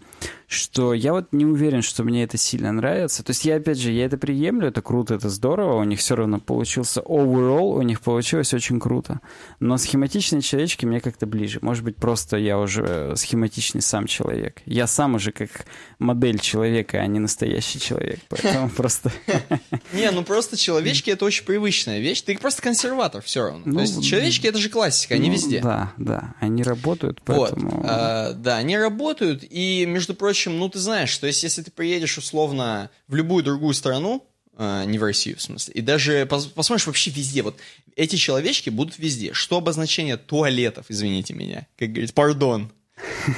что 0.50 0.96
я 0.96 1.14
вот 1.14 1.28
не 1.32 1.46
уверен, 1.46 1.84
что 1.84 2.04
мне 2.04 2.24
это 2.24 2.38
сильно 2.38 2.72
нравится. 2.72 3.24
То 3.24 3.30
есть 3.30 3.46
я, 3.46 3.58
опять 3.58 3.78
же, 3.78 3.92
я 3.92 4.06
это 4.06 4.18
приемлю, 4.18 4.68
это 4.68 4.82
круто, 4.82 5.14
это 5.14 5.30
здорово, 5.30 5.80
у 5.80 5.84
них 5.84 6.00
все 6.00 6.16
равно 6.16 6.40
получился 6.40 7.02
overall, 7.02 7.78
у 7.78 7.82
них 7.84 8.02
получилось 8.02 8.52
очень 8.56 8.80
круто. 8.80 9.20
Но 9.60 9.78
схематичные 9.78 10.42
человечки 10.42 10.88
мне 10.88 11.02
как-то 11.02 11.28
ближе. 11.28 11.60
Может 11.62 11.84
быть, 11.84 11.98
просто 11.98 12.38
я 12.38 12.58
уже 12.58 13.14
схематичный 13.16 13.82
сам 13.82 14.08
человек. 14.08 14.62
Я 14.66 14.88
сам 14.88 15.16
уже 15.16 15.32
как 15.32 15.68
модель 16.00 16.40
человека, 16.40 16.98
а 16.98 17.06
не 17.06 17.20
настоящий 17.20 17.80
человек. 17.80 18.20
Поэтому 18.30 18.70
просто... 18.76 19.12
Не, 19.94 20.10
ну 20.10 20.24
просто 20.24 20.58
человечки— 20.58 21.10
это 21.12 21.26
очень 21.26 21.46
привычная 21.46 22.00
вещь. 22.00 22.22
Ты 22.22 22.36
просто 22.38 22.64
консерватор 22.64 23.22
все 23.22 23.44
равно. 23.44 23.64
То 23.66 23.70
ну, 23.70 23.82
есть 23.82 24.04
человечки— 24.04 24.48
это 24.48 24.58
же 24.58 24.70
классика, 24.70 25.14
они 25.14 25.28
ну 25.28 25.36
везде. 25.36 25.62
Да, 25.62 25.94
да, 25.98 26.34
они 26.40 26.64
работают, 26.64 27.22
поэтому... 27.24 27.84
А, 27.86 28.34
да, 28.34 28.58
они 28.58 28.78
работают, 28.78 29.44
и, 29.48 29.86
между 29.86 30.09
прочим, 30.14 30.52
общем, 30.52 30.60
ну 30.60 30.70
ты 30.70 30.80
знаешь, 30.80 31.10
что 31.10 31.28
есть, 31.28 31.44
если 31.44 31.62
ты 31.62 31.72
приедешь 31.72 32.18
условно 32.18 32.90
в 33.08 33.16
любую 33.16 33.44
другую 33.44 33.74
страну, 33.74 34.26
э, 34.58 34.84
не 34.86 34.98
в 34.98 35.04
Россию, 35.04 35.38
в 35.38 35.42
смысле, 35.42 35.74
и 35.74 35.82
даже 35.82 36.26
пос 36.26 36.46
посмотришь 36.48 36.88
вообще 36.88 37.12
везде, 37.12 37.42
вот 37.42 37.58
эти 37.96 38.16
человечки 38.16 38.70
будут 38.70 38.98
везде. 38.98 39.34
Что 39.34 39.58
обозначение 39.58 40.18
туалетов, 40.18 40.86
извините 40.90 41.34
меня, 41.34 41.68
как 41.78 41.90
говорится, 41.90 42.14
пардон. 42.14 42.72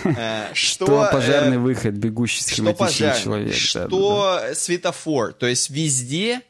Э, 0.06 0.48
что 0.54 1.08
пожарный 1.12 1.60
выход, 1.60 1.94
бегущий 1.94 2.42
схематичный 2.42 3.20
человек. 3.22 3.54
Что 3.54 4.42
светофор, 4.56 5.34
то 5.34 5.46
есть 5.46 5.70
везде 5.70 6.42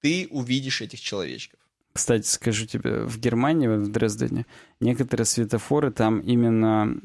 ты 0.00 0.28
увидишь 0.30 0.80
этих 0.80 1.00
человечков. 1.00 1.58
Кстати, 1.92 2.26
скажу 2.26 2.66
тебе, 2.66 3.04
в 3.04 3.18
Германии, 3.18 3.68
в 3.68 3.88
Дрездене, 3.88 4.46
некоторые 4.80 5.26
светофоры 5.26 5.90
там 5.90 6.20
именно, 6.20 6.96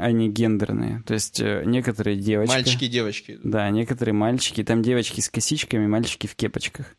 они 0.00 0.28
гендерные. 0.28 1.02
То 1.04 1.14
есть 1.14 1.40
э, 1.40 1.64
некоторые 1.66 2.16
девочки... 2.16 2.52
Мальчики 2.52 2.84
и 2.84 2.88
девочки. 2.88 3.40
Да, 3.42 3.68
некоторые 3.70 4.14
мальчики. 4.14 4.62
Там 4.62 4.82
девочки 4.82 5.20
с 5.20 5.28
косичками, 5.28 5.86
мальчики 5.88 6.28
в 6.28 6.36
кепочках. 6.36 6.94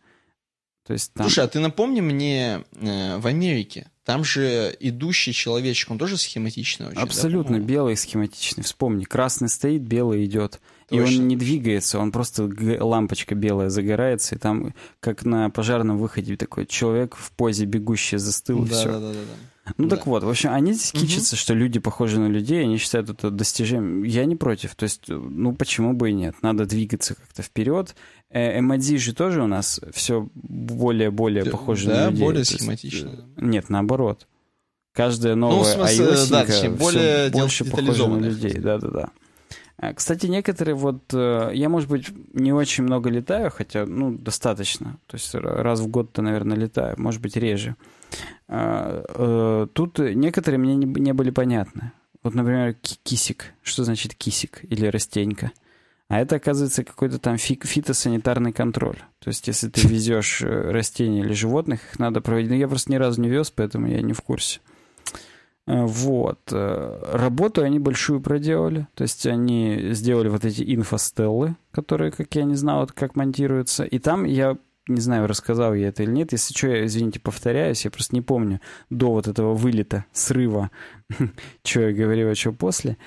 То 0.86 0.94
есть 0.94 1.14
там... 1.14 1.26
Слушай, 1.26 1.46
а 1.46 1.48
ты 1.48 1.60
напомни 1.60 2.02
мне 2.02 2.64
э, 2.74 3.18
в 3.18 3.28
Америке, 3.28 3.92
там 4.04 4.24
же 4.24 4.76
идущий 4.80 5.34
человечек, 5.34 5.92
он 5.92 5.98
тоже 5.98 6.18
схематичный 6.18 6.88
очень, 6.88 7.00
Абсолютно, 7.00 7.60
да, 7.60 7.66
белый 7.66 7.98
схематичный. 7.98 8.64
Вспомни, 8.64 9.04
красный 9.04 9.50
стоит, 9.50 9.82
белый 9.82 10.26
идет. 10.26 10.62
Точно. 10.90 11.04
И 11.04 11.18
он 11.20 11.28
не 11.28 11.36
двигается, 11.36 12.00
он 12.00 12.14
просто 12.14 12.50
лампочка 12.80 13.36
белая 13.36 13.70
загорается, 13.70 14.36
и 14.36 14.38
там, 14.38 14.74
как 15.02 15.26
на 15.26 15.50
пожарном 15.50 15.98
выходе, 15.98 16.38
такой 16.38 16.66
человек 16.66 17.16
в 17.16 17.32
позе 17.32 17.66
бегущий 17.66 18.18
застыл, 18.18 18.60
да, 18.60 18.66
и 18.66 18.70
все. 18.70 18.86
Да, 18.86 19.00
да, 19.00 19.08
да, 19.08 19.14
да. 19.14 19.74
Ну 19.78 19.90
да. 19.90 19.98
так 19.98 20.08
вот, 20.08 20.24
в 20.24 20.30
общем, 20.30 20.52
они 20.54 20.72
здесь 20.72 20.94
кичатся, 20.94 21.36
угу. 21.36 21.40
что 21.40 21.54
люди 21.54 21.80
похожи 21.80 22.20
на 22.20 22.28
людей, 22.28 22.64
они 22.64 22.78
считают 22.78 23.10
это 23.10 23.30
достижением. 23.30 24.04
Я 24.04 24.24
не 24.24 24.38
против, 24.38 24.76
то 24.76 24.84
есть, 24.84 25.10
ну 25.10 25.54
почему 25.54 25.92
бы 25.92 26.12
и 26.12 26.14
нет, 26.14 26.36
надо 26.42 26.66
двигаться 26.66 27.16
как-то 27.16 27.42
вперед. 27.42 27.94
Э, 28.30 28.60
эмодзи 28.60 28.98
же 28.98 29.14
тоже 29.14 29.44
у 29.44 29.48
нас 29.48 29.82
все 29.94 30.30
более-более 30.34 31.46
похоже 31.46 31.88
да, 31.88 32.06
на 32.06 32.12
людей. 32.12 32.24
более 32.24 32.46
схематично. 32.46 33.10
Есть, 33.10 33.24
нет, 33.38 33.70
наоборот. 33.70 34.28
Каждая 34.94 35.36
новая 35.36 35.78
ну, 35.78 35.86
смысле, 35.86 36.06
iOS 36.06 36.30
да, 36.30 36.70
более 36.72 37.30
больше 37.30 37.66
похожа 37.66 38.08
на 38.08 38.18
людей. 38.18 38.58
Да-да-да. 38.58 39.02
А, 39.04 39.27
кстати, 39.96 40.26
некоторые 40.26 40.76
вот... 40.76 41.14
Э, 41.14 41.52
я, 41.54 41.70
может 41.70 41.90
быть, 41.90 42.08
не 42.34 42.52
очень 42.52 42.84
много 42.84 43.10
летаю, 43.10 43.52
хотя, 43.52 43.86
ну, 43.86 44.12
достаточно. 44.12 44.98
То 45.06 45.16
есть 45.16 45.36
раз 45.36 45.82
в 45.82 45.88
год-то, 45.88 46.22
наверное, 46.22 46.58
летаю, 46.58 46.96
может 46.98 47.22
быть, 47.22 47.38
реже. 47.38 47.76
Э, 48.48 49.68
тут 49.74 50.00
некоторые 50.00 50.60
мне 50.60 50.76
не 50.76 51.14
были 51.14 51.30
понятны. 51.30 51.92
Вот, 52.24 52.34
например, 52.34 52.76
кисик. 53.04 53.54
Что 53.62 53.84
значит 53.84 54.16
кисик 54.16 54.62
или 54.64 54.88
растенька? 54.88 55.52
А 56.08 56.20
это, 56.20 56.38
оказывается, 56.38 56.84
какой-то 56.84 57.20
там 57.20 57.38
фитосанитарный 57.38 58.54
контроль. 58.54 58.98
То 59.20 59.28
есть, 59.28 59.48
если 59.48 59.68
ты 59.70 59.88
везешь 59.88 60.42
э, 60.42 60.72
растения 60.72 61.20
или 61.20 61.34
животных, 61.34 61.82
их 61.84 62.00
надо 62.00 62.22
проводить. 62.22 62.50
Но 62.50 62.56
я 62.56 62.68
просто 62.68 62.92
ни 62.92 62.96
разу 62.96 63.22
не 63.22 63.30
вез, 63.30 63.52
поэтому 63.52 63.88
я 63.88 64.02
не 64.02 64.14
в 64.14 64.22
курсе. 64.22 64.60
Э, 65.68 65.86
вот. 65.86 66.40
Э, 66.52 67.00
работу 67.14 67.62
они 67.62 67.78
большую 67.78 68.22
проделали. 68.22 68.88
То 68.96 69.04
есть 69.04 69.28
они 69.28 69.90
сделали 69.92 70.30
вот 70.30 70.46
эти 70.46 70.64
инфостеллы, 70.76 71.56
которые, 71.72 72.12
как 72.12 72.34
я 72.36 72.44
не 72.44 72.56
знал, 72.56 72.90
как 72.94 73.16
монтируются. 73.16 73.84
И 73.84 74.00
там 74.00 74.24
я 74.24 74.58
не 74.88 75.02
знаю, 75.02 75.28
рассказал 75.28 75.74
я 75.74 75.90
это 75.90 76.04
или 76.04 76.12
нет. 76.12 76.32
Если 76.32 76.54
что, 76.54 76.68
я, 76.70 76.86
извините, 76.86 77.20
повторяюсь, 77.20 77.84
я 77.84 77.92
просто 77.92 78.16
не 78.16 78.22
помню 78.22 78.62
до 78.90 79.12
вот 79.12 79.28
этого 79.28 79.54
вылета, 79.54 80.06
срыва, 80.14 80.72
что 81.64 81.82
я 81.82 81.94
говорил, 81.94 82.30
а 82.30 82.36
что 82.36 82.54
после, 82.54 82.98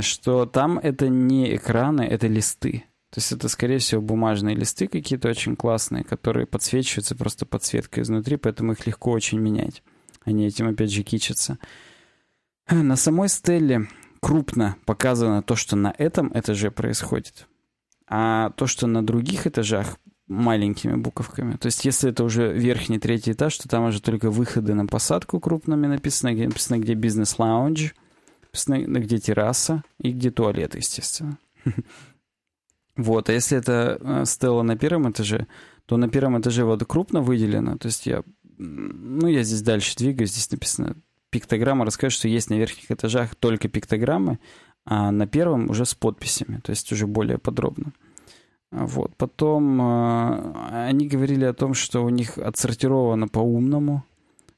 что 0.00 0.46
там 0.46 0.78
это 0.78 1.08
не 1.08 1.54
экраны, 1.54 2.02
это 2.02 2.26
листы. 2.26 2.84
То 3.10 3.18
есть 3.18 3.32
это, 3.32 3.48
скорее 3.48 3.78
всего, 3.78 4.00
бумажные 4.00 4.56
листы 4.56 4.88
какие-то 4.88 5.28
очень 5.28 5.56
классные, 5.56 6.04
которые 6.04 6.46
подсвечиваются 6.46 7.14
просто 7.14 7.44
подсветкой 7.44 8.02
изнутри, 8.02 8.36
поэтому 8.38 8.72
их 8.72 8.86
легко 8.86 9.10
очень 9.10 9.38
менять. 9.38 9.82
Они 10.24 10.46
этим 10.46 10.68
опять 10.68 10.90
же 10.90 11.02
кичатся. 11.02 11.58
На 12.68 12.96
самой 12.96 13.28
стелле 13.28 13.88
крупно 14.20 14.76
показано 14.86 15.42
то, 15.42 15.54
что 15.54 15.76
на 15.76 15.94
этом 15.96 16.30
этаже 16.34 16.70
происходит. 16.70 17.46
А 18.08 18.50
то, 18.50 18.66
что 18.66 18.86
на 18.86 19.04
других 19.04 19.46
этажах 19.46 19.98
маленькими 20.26 20.96
буковками. 20.96 21.56
То 21.56 21.66
есть, 21.66 21.84
если 21.84 22.10
это 22.10 22.24
уже 22.24 22.52
верхний 22.52 22.98
третий 22.98 23.32
этаж, 23.32 23.56
то 23.58 23.68
там 23.68 23.84
уже 23.84 24.00
только 24.00 24.30
выходы 24.30 24.74
на 24.74 24.86
посадку 24.86 25.40
крупными 25.40 25.86
написано, 25.86 26.32
где 26.32 26.46
написано, 26.46 26.78
где 26.78 26.94
бизнес-лаунж, 26.94 27.94
написано, 28.42 28.98
где 29.00 29.18
терраса 29.18 29.82
и 29.98 30.12
где 30.12 30.30
туалет, 30.30 30.74
естественно. 30.74 31.38
Вот, 32.96 33.28
а 33.28 33.32
если 33.32 33.58
это 33.58 33.98
э, 34.00 34.24
стела 34.24 34.62
на 34.62 34.76
первом 34.76 35.10
этаже, 35.10 35.48
то 35.84 35.96
на 35.96 36.08
первом 36.08 36.40
этаже 36.40 36.64
вот 36.64 36.84
крупно 36.84 37.22
выделено, 37.22 37.76
то 37.76 37.86
есть 37.86 38.06
я 38.06 38.22
ну, 38.58 39.26
я 39.26 39.42
здесь 39.42 39.62
дальше 39.62 39.96
двигаюсь, 39.96 40.32
здесь 40.32 40.50
написано 40.50 40.96
пиктограмма, 41.30 41.84
расскажет, 41.84 42.18
что 42.18 42.28
есть 42.28 42.50
на 42.50 42.54
верхних 42.54 42.90
этажах 42.90 43.34
только 43.34 43.68
пиктограммы, 43.68 44.38
а 44.84 45.10
на 45.10 45.26
первом 45.26 45.70
уже 45.70 45.84
с 45.84 45.94
подписями, 45.94 46.60
то 46.62 46.70
есть 46.70 46.92
уже 46.92 47.06
более 47.06 47.38
подробно. 47.38 47.92
Вот. 48.70 49.16
Потом 49.16 49.80
э, 49.80 50.86
они 50.88 51.06
говорили 51.06 51.44
о 51.44 51.54
том, 51.54 51.74
что 51.74 52.04
у 52.04 52.08
них 52.08 52.38
отсортировано 52.38 53.28
по-умному, 53.28 54.04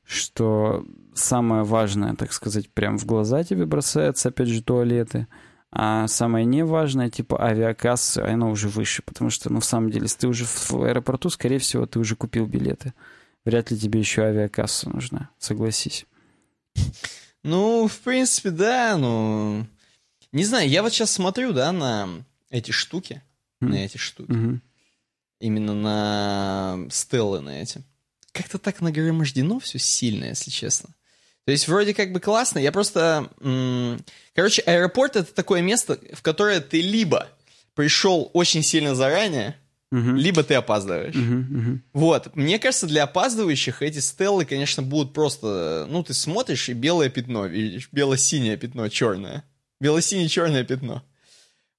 что 0.05 0.86
самое 1.14 1.64
важное, 1.64 2.14
так 2.14 2.32
сказать, 2.32 2.70
прям 2.70 2.98
в 2.98 3.05
глаза 3.05 3.44
тебе 3.44 3.66
бросается, 3.66 4.28
опять 4.28 4.48
же, 4.48 4.62
туалеты, 4.62 5.27
а 5.70 6.06
самое 6.09 6.47
неважное, 6.47 7.10
типа 7.10 7.43
авиакассы, 7.43 8.20
оно 8.20 8.51
уже 8.51 8.68
выше, 8.68 9.02
потому 9.02 9.31
что, 9.31 9.52
ну, 9.52 9.60
в 9.60 9.64
самом 9.64 9.90
деле, 9.90 10.05
если 10.05 10.20
ты 10.20 10.28
уже 10.28 10.44
в 10.44 10.82
аэропорту, 10.82 11.28
скорее 11.28 11.59
всего, 11.59 11.86
ты 11.86 11.98
уже 11.98 12.16
купил 12.16 12.47
билеты. 12.47 12.94
Вряд 13.47 13.70
ли 13.70 13.78
тебе 13.78 14.01
еще 14.01 14.23
авиакасса 14.23 14.90
нужна, 14.90 15.31
согласись. 15.39 16.05
Ну, 17.44 17.86
в 17.86 17.97
принципе, 18.01 18.51
да, 18.51 18.97
ну... 18.98 19.64
Не 20.32 20.44
знаю, 20.44 20.68
я 20.68 20.82
вот 20.82 20.93
сейчас 20.93 21.12
смотрю, 21.12 21.52
да, 21.52 21.70
на 21.70 22.24
эти 22.51 22.73
штуки, 22.73 23.23
mm. 23.62 23.68
на 23.68 23.74
эти 23.77 23.98
штуки. 23.98 24.32
Mm-hmm. 24.32 24.59
Именно 25.39 25.74
на 25.74 26.89
стеллы 26.90 27.40
на 27.40 27.62
эти. 27.62 27.85
Как-то 28.32 28.59
так 28.59 28.81
нагромождено 28.81 29.60
все 29.60 29.78
сильно, 29.78 30.24
если 30.24 30.51
честно. 30.51 30.90
То 31.44 31.52
есть 31.52 31.68
вроде 31.68 31.94
как 31.94 32.12
бы 32.12 32.18
классно, 32.18 32.59
я 32.59 32.73
просто... 32.73 33.31
М- 33.40 34.05
короче, 34.35 34.62
аэропорт— 34.62 35.14
это 35.16 35.32
такое 35.32 35.62
место, 35.62 36.01
в 36.12 36.20
которое 36.20 36.60
ты 36.60 36.81
либо 36.81 37.28
пришел 37.74 38.28
очень 38.35 38.64
сильно 38.64 38.97
заранее, 38.97 39.56
Угу. 39.92 40.10
Либо 40.12 40.42
ты 40.42 40.54
опаздываешь. 40.54 41.14
Угу, 41.14 41.58
угу. 41.58 41.80
Вот. 41.92 42.34
Мне 42.34 42.58
кажется, 42.58 42.86
для 42.86 43.04
опаздывающих 43.04 43.82
эти 43.82 44.00
стеллы, 44.00 44.44
конечно, 44.44 44.82
будут 44.82 45.12
просто... 45.12 45.86
Ну, 45.88 46.02
ты 46.02 46.12
смотришь, 46.12 46.68
и 46.68 46.72
белое 46.72 47.08
пятно 47.08 47.46
видишь. 47.46 47.88
Бело-синее 47.92 48.56
пятно, 48.56 48.88
черное. 48.88 49.44
Бело-синее-черное 49.80 50.64
пятно. 50.64 51.04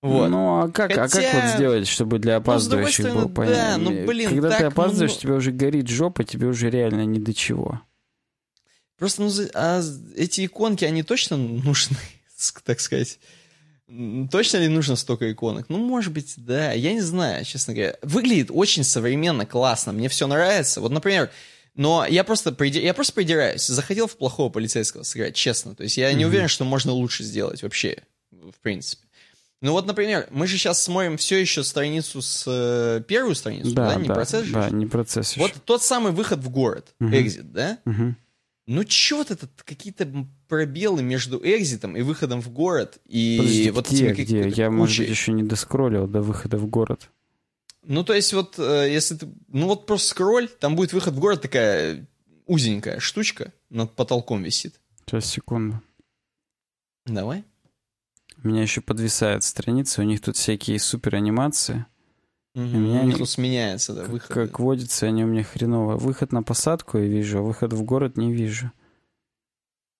Вот. 0.02 0.30
Ну, 0.30 0.62
а 0.62 0.72
как, 0.72 0.94
Хотя... 0.94 1.04
а 1.04 1.10
как 1.10 1.34
вот 1.34 1.56
сделать, 1.56 1.88
чтобы 1.88 2.20
для 2.20 2.36
ну, 2.36 2.42
опаздывающих 2.42 3.06
ну, 3.06 3.14
было 3.16 3.28
понятно? 3.28 3.56
Да, 3.56 3.78
ну, 3.78 4.06
блин, 4.06 4.30
Когда 4.30 4.50
так, 4.50 4.60
ты 4.60 4.64
опаздываешь, 4.66 5.16
ну... 5.16 5.20
тебе 5.20 5.34
уже 5.34 5.52
горит 5.52 5.88
жопа, 5.88 6.24
тебе 6.24 6.48
уже 6.48 6.70
реально 6.70 7.06
ни 7.06 7.20
до 7.20 7.34
чего. 7.34 7.82
Просто, 8.98 9.24
ну, 9.24 9.32
а 9.54 9.82
эти 10.16 10.46
иконки, 10.46 10.86
они 10.86 11.04
точно 11.04 11.38
нужны, 11.38 11.98
так 12.64 12.80
сказать? 12.80 13.20
Точно 14.32 14.58
ли 14.58 14.68
нужно 14.68 14.98
столько 14.98 15.32
иконок? 15.32 15.68
Ну, 15.70 15.78
может 15.78 16.12
быть, 16.12 16.34
да. 16.38 16.74
Я 16.74 16.94
не 16.94 17.02
знаю, 17.02 17.46
честно 17.46 17.74
говоря. 17.74 17.96
Выглядит 18.02 18.50
очень 18.52 18.84
современно, 18.84 19.46
классно. 19.46 19.94
Мне 19.94 20.10
все 20.10 20.28
нравится. 20.28 20.82
Вот, 20.82 20.92
например, 20.92 21.32
но 21.76 22.06
я 22.06 22.24
просто, 22.24 22.56
я 22.66 22.94
просто 22.94 23.14
придираюсь. 23.14 23.66
Захотел 23.66 24.08
в 24.08 24.18
плохого 24.18 24.50
полицейского 24.50 25.04
сыграть, 25.04 25.36
честно. 25.36 25.74
То 25.74 25.84
есть 25.84 25.96
я 25.96 26.12
mm-hmm. 26.12 26.16
не 26.16 26.26
уверен, 26.26 26.48
что 26.50 26.66
можно 26.66 26.92
лучше 26.92 27.24
сделать 27.24 27.64
вообще, 27.64 28.00
в 28.32 28.60
принципе. 28.62 29.04
Ну 29.62 29.72
вот, 29.72 29.88
например, 29.88 30.28
мы 30.30 30.48
же 30.48 30.58
сейчас 30.58 30.84
смотрим 30.84 31.18
все 31.18 31.38
еще 31.38 31.64
страницу 31.64 32.22
с 32.22 32.44
э, 32.46 33.02
первую 33.08 33.34
страницу, 33.36 33.74
да, 33.74 33.90
да? 33.90 33.96
не 33.96 34.08
да, 34.08 34.14
процесс 34.14 34.46
же? 34.46 34.54
Да, 34.54 34.70
не 34.70 34.86
процесс 34.86 35.32
еще. 35.32 35.42
Вот 35.42 35.54
тот 35.66 35.82
самый 35.82 36.12
выход 36.12 36.40
в 36.40 36.50
город, 36.50 36.94
экзит, 37.00 37.46
uh-huh. 37.46 37.52
да? 37.52 37.78
Uh-huh. 37.86 38.14
Ну 38.68 38.84
чё-то 38.84 39.38
тут 39.38 39.50
какие-то 39.64 40.28
пробелы 40.50 41.02
между 41.02 41.40
экзитом 41.42 41.96
и 41.96 42.02
выходом 42.02 42.42
в 42.42 42.50
город 42.50 43.00
и 43.06 43.38
Подожди, 43.40 43.72
вот 43.72 43.90
где, 43.90 44.12
где? 44.12 44.50
Я, 44.50 44.70
может 44.70 45.00
быть, 45.00 45.10
еще 45.10 45.32
не 45.32 45.44
доскроллил 45.44 46.06
до 46.06 46.22
выхода 46.22 46.58
в 46.58 46.68
город. 46.68 47.10
Ну, 47.84 48.04
то 48.04 48.14
есть 48.14 48.34
вот, 48.34 48.60
э, 48.60 48.92
если 48.92 49.16
ты... 49.16 49.30
Ну, 49.48 49.68
вот 49.68 49.86
просто 49.86 50.10
скроль, 50.10 50.50
там 50.50 50.76
будет 50.76 50.92
выход 50.92 51.14
в 51.14 51.20
город 51.20 51.42
такая 51.42 52.06
узенькая 52.46 53.00
штучка 53.00 53.54
над 53.70 53.96
потолком 53.96 54.44
висит. 54.44 54.82
Сейчас, 55.06 55.26
секунду. 55.26 55.82
Давай. 57.06 57.46
У 58.44 58.50
меня 58.50 58.62
еще 58.62 58.82
подвисает 58.82 59.46
страница, 59.46 60.02
у 60.02 60.04
них 60.04 60.20
тут 60.20 60.36
всякие 60.36 60.78
супер 60.80 61.16
анимации. 61.16 61.86
Угу, 62.58 62.64
у 62.64 62.80
меня 62.80 63.02
они, 63.02 63.14
тут 63.14 63.30
сменяется, 63.30 63.94
да, 63.94 64.04
выход. 64.06 64.34
Как 64.34 64.60
водится, 64.60 65.06
они 65.06 65.24
у 65.24 65.28
меня 65.28 65.44
хреново. 65.44 65.96
Выход 65.96 66.32
на 66.32 66.42
посадку 66.42 66.98
я 66.98 67.06
вижу, 67.06 67.38
а 67.38 67.42
выход 67.44 67.72
в 67.72 67.84
город 67.84 68.18
не 68.18 68.34
вижу. 68.34 68.72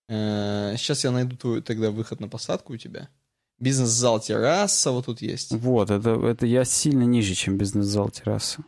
Сейчас 0.08 1.04
э, 1.04 1.08
я 1.08 1.12
найду 1.12 1.36
твой 1.36 1.62
тогда 1.62 1.92
выход 1.92 2.18
на 2.18 2.28
посадку 2.28 2.72
у 2.72 2.76
тебя. 2.76 3.08
Бизнес-зал 3.60 4.18
терраса 4.18 4.90
вот 4.90 5.06
тут 5.06 5.22
есть. 5.22 5.52
Вот, 5.52 5.90
это, 5.90 6.10
это 6.10 6.46
я 6.46 6.64
сильно 6.64 7.04
ниже, 7.04 7.34
чем 7.34 7.58
бизнес-зал 7.58 8.10
терраса. 8.10 8.64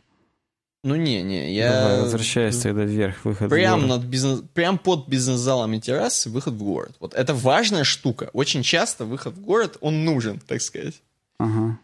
Ну 0.85 0.95
не, 0.95 1.21
не, 1.21 1.53
я... 1.53 1.71
Давай, 1.73 2.01
возвращаюсь 2.03 2.59
тогда 2.59 2.83
вверх, 2.83 3.25
выход 3.25 3.49
прям 3.49 3.81
в 3.81 3.87
город. 3.87 3.97
Над 3.97 4.09
бизнес... 4.09 4.41
Прям 4.53 4.77
под 4.77 5.09
бизнес-залом 5.09 5.73
и 5.73 5.81
террасой 5.81 6.31
выход 6.31 6.53
в 6.53 6.63
город. 6.63 6.95
Вот 7.01 7.13
это 7.13 7.33
важная 7.33 7.83
штука. 7.83 8.29
Очень 8.31 8.63
часто 8.63 9.03
выход 9.03 9.35
в 9.35 9.41
город, 9.41 9.77
он 9.81 10.05
нужен, 10.05 10.39
так 10.39 10.61
сказать. 10.61 11.01
Ага. 11.37 11.77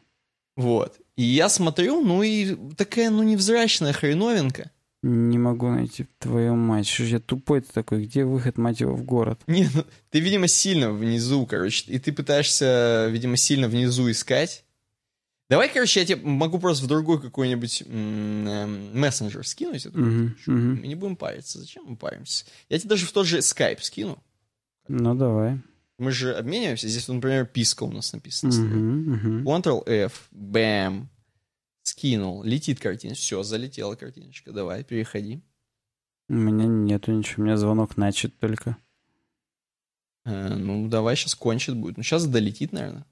Вот. 0.55 0.97
И 1.17 1.23
я 1.23 1.49
смотрю, 1.49 2.01
ну 2.01 2.23
и 2.23 2.55
такая, 2.75 3.09
ну, 3.09 3.23
невзрачная 3.23 3.91
хреновинка. 3.91 4.71
Не 5.01 5.37
могу 5.37 5.69
найти 5.69 6.05
твою 6.19 6.55
мать. 6.55 6.87
Что 6.87 7.03
же 7.03 7.15
я 7.15 7.19
тупой 7.19 7.61
ты 7.61 7.73
такой? 7.73 8.05
Где 8.05 8.23
выход, 8.23 8.57
мать 8.57 8.79
его, 8.79 8.95
в 8.95 9.03
город? 9.03 9.41
Не, 9.47 9.67
ну, 9.73 9.83
ты, 10.11 10.19
видимо, 10.19 10.47
сильно 10.47 10.91
внизу, 10.91 11.45
короче. 11.45 11.91
И 11.91 11.99
ты 11.99 12.11
пытаешься, 12.13 13.07
видимо, 13.11 13.35
сильно 13.35 13.67
внизу 13.67 14.09
искать. 14.11 14.63
Давай, 15.49 15.69
короче, 15.69 16.01
я 16.01 16.05
тебе 16.05 16.21
могу 16.23 16.59
просто 16.59 16.83
в 16.83 16.87
другой 16.87 17.21
какой-нибудь 17.21 17.83
эм, 17.87 18.99
мессенджер 18.99 19.47
скинуть. 19.47 19.85
Эту 19.85 19.97
Мгм, 19.97 20.35
мгм. 20.45 20.81
Мы 20.81 20.87
не 20.87 20.95
будем 20.95 21.15
париться. 21.15 21.59
Зачем 21.59 21.85
мы 21.85 21.95
паримся? 21.95 22.45
Я 22.69 22.77
тебе 22.77 22.89
даже 22.89 23.05
в 23.05 23.11
тот 23.11 23.25
же 23.25 23.37
Skype 23.37 23.81
скину. 23.81 24.21
Ну, 24.87 25.15
давай. 25.15 25.59
Мы 25.97 26.11
же 26.11 26.35
обмениваемся. 26.35 26.87
Здесь, 26.87 27.07
например, 27.07 27.45
писка 27.45 27.83
у 27.83 27.91
нас 27.91 28.13
написано. 28.13 28.53
Мгм, 28.53 29.11
мгм. 29.13 29.47
Ctrl-F, 29.47 30.27
бэм, 30.31 31.09
скинул, 31.83 32.43
летит 32.43 32.79
картина. 32.79 33.15
Все, 33.15 33.41
залетела 33.41 33.95
картиночка. 33.95 34.51
Давай, 34.51 34.83
переходи. 34.83 35.41
У 36.29 36.33
меня 36.33 36.65
нету 36.65 37.11
ничего, 37.13 37.43
у 37.43 37.45
меня 37.45 37.57
звонок 37.57 37.97
начат 37.97 38.37
только. 38.37 38.77
Э, 40.25 40.55
ну, 40.55 40.87
давай, 40.87 41.15
сейчас 41.15 41.33
кончит 41.35 41.75
будет. 41.75 41.97
Ну, 41.97 42.03
сейчас 42.03 42.27
долетит, 42.27 42.73
наверное. 42.73 43.05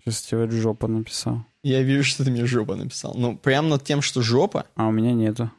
Сейчас 0.00 0.22
тебе 0.22 0.50
жопа 0.50 0.88
написал. 0.88 1.44
Я 1.62 1.82
вижу, 1.82 2.02
что 2.02 2.24
ты 2.24 2.30
мне 2.30 2.44
жопа 2.44 2.76
написал. 2.76 3.14
Ну, 3.14 3.36
прям 3.36 3.68
над 3.68 3.84
тем, 3.84 4.02
что 4.02 4.20
жопа, 4.20 4.66
А 4.74 4.88
у 4.88 4.90
меня 4.90 5.12
нету. 5.12 5.50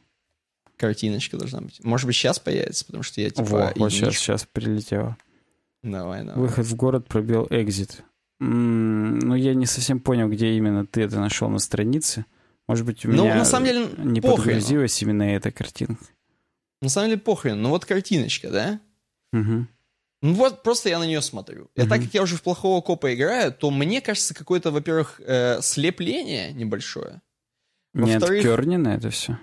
картиночка 0.78 1.38
должна 1.38 1.62
быть. 1.62 1.84
Может 1.84 2.08
быть, 2.08 2.16
сейчас 2.16 2.40
появится, 2.40 2.86
потому 2.86 3.04
что 3.04 3.22
я 3.22 3.30
типа... 3.30 3.44
Во, 3.44 3.74
вот 3.76 3.92
сейчас, 3.92 4.16
сейчас 4.16 4.46
прилетело. 4.46 5.18
Давай, 5.84 6.24
давай. 6.24 6.40
Выход 6.42 6.66
в 6.66 6.76
город 6.76 7.08
пробил 7.08 7.48
экзит. 7.50 8.04
Ну, 8.40 9.36
я 9.36 9.54
не 9.54 9.66
совсем 9.66 10.00
понял, 10.00 10.30
где 10.30 10.54
именно 10.54 10.86
ты 10.86 11.02
это 11.02 11.20
нашел 11.20 11.50
на 11.50 11.60
странице. 11.60 12.26
Может 12.68 12.86
быть, 12.86 13.04
у 13.06 13.10
Ну, 13.10 13.24
меня 13.24 13.36
на 13.36 13.46
самом 13.46 13.66
деле, 13.66 13.88
не 13.98 14.22
похрен. 14.22 14.38
подгрузилась 14.46 15.02
именно 15.02 15.24
эта 15.24 15.52
картинка. 15.52 16.04
На 16.82 16.90
самом 16.90 17.10
деле, 17.10 17.20
похрен. 17.22 17.62
Ну, 17.62 17.70
вот 17.70 17.86
картиночка, 17.86 18.50
да? 18.50 18.80
Мгм. 19.34 19.68
Ну 20.22 20.34
вот, 20.34 20.64
просто 20.64 20.90
я 20.90 21.00
на 21.00 21.06
нее 21.06 21.22
смотрю. 21.22 21.70
И 21.76 21.82
так 21.88 22.02
как 22.02 22.14
я 22.14 22.22
уже 22.22 22.36
в 22.36 22.42
плохого 22.44 22.82
копа 22.82 23.14
играю, 23.14 23.54
то 23.54 23.72
мне 23.72 24.02
кажется, 24.02 24.34
какое-то, 24.34 24.70
во-первых, 24.72 25.20
э, 25.26 25.62
слепление 25.62 26.52
небольшое. 26.54 27.22
Не 27.94 28.14
Во-вторых- 28.14 28.40
откернено 28.46 28.90
это 28.90 29.10
все. 29.10 29.40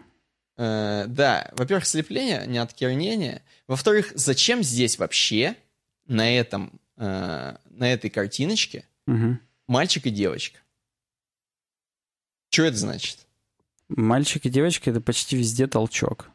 Э, 0.58 1.04
да, 1.08 1.50
во-первых, 1.56 1.86
слепление, 1.86 2.44
не 2.46 2.58
откернение. 2.58 3.42
Во-вторых, 3.66 4.12
зачем 4.14 4.62
здесь 4.62 4.98
вообще 4.98 5.56
на 6.07 6.37
этом, 6.37 6.81
э, 6.97 7.57
на 7.70 7.93
этой 7.93 8.11
картиночке 8.11 8.87
мальчик 9.66 10.07
и 10.07 10.11
девочка? 10.11 10.59
Что 12.51 12.65
это 12.65 12.77
значит? 12.77 13.27
Мальчик 13.89 14.47
и 14.47 14.51
девочка 14.51 14.91
это 14.91 15.01
почти 15.01 15.37
везде 15.37 15.66
толчок. 15.66 16.31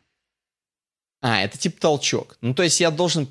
А, 1.21 1.41
это 1.41 1.57
типа 1.57 1.79
толчок. 1.79 2.37
Ну, 2.41 2.53
то 2.53 2.63
есть 2.63 2.79
я 2.79 2.91
должен 2.91 3.27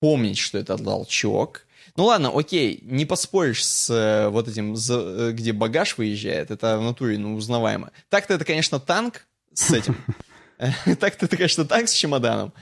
помнить, 0.00 0.38
что 0.38 0.58
это 0.58 0.78
толчок. 0.78 1.66
Ну 1.96 2.04
ладно, 2.04 2.30
окей, 2.36 2.80
не 2.82 3.04
поспоришь 3.06 3.64
с 3.64 3.90
э, 3.90 4.28
вот 4.28 4.48
этим, 4.48 4.76
за- 4.76 5.28
э, 5.28 5.32
где 5.32 5.52
багаж 5.52 5.96
выезжает, 5.98 6.50
это 6.50 6.78
в 6.78 6.82
натуре, 6.82 7.16
ну, 7.18 7.34
узнаваемо. 7.34 7.90
Так-то 8.08 8.34
это, 8.34 8.44
конечно, 8.44 8.78
танк 8.80 9.26
с 9.52 9.70
этим. 9.72 9.96
Так-то 11.00 11.26
это, 11.26 11.36
конечно, 11.36 11.64
танк 11.64 11.88
с 11.88 11.92
чемоданом. 11.92 12.52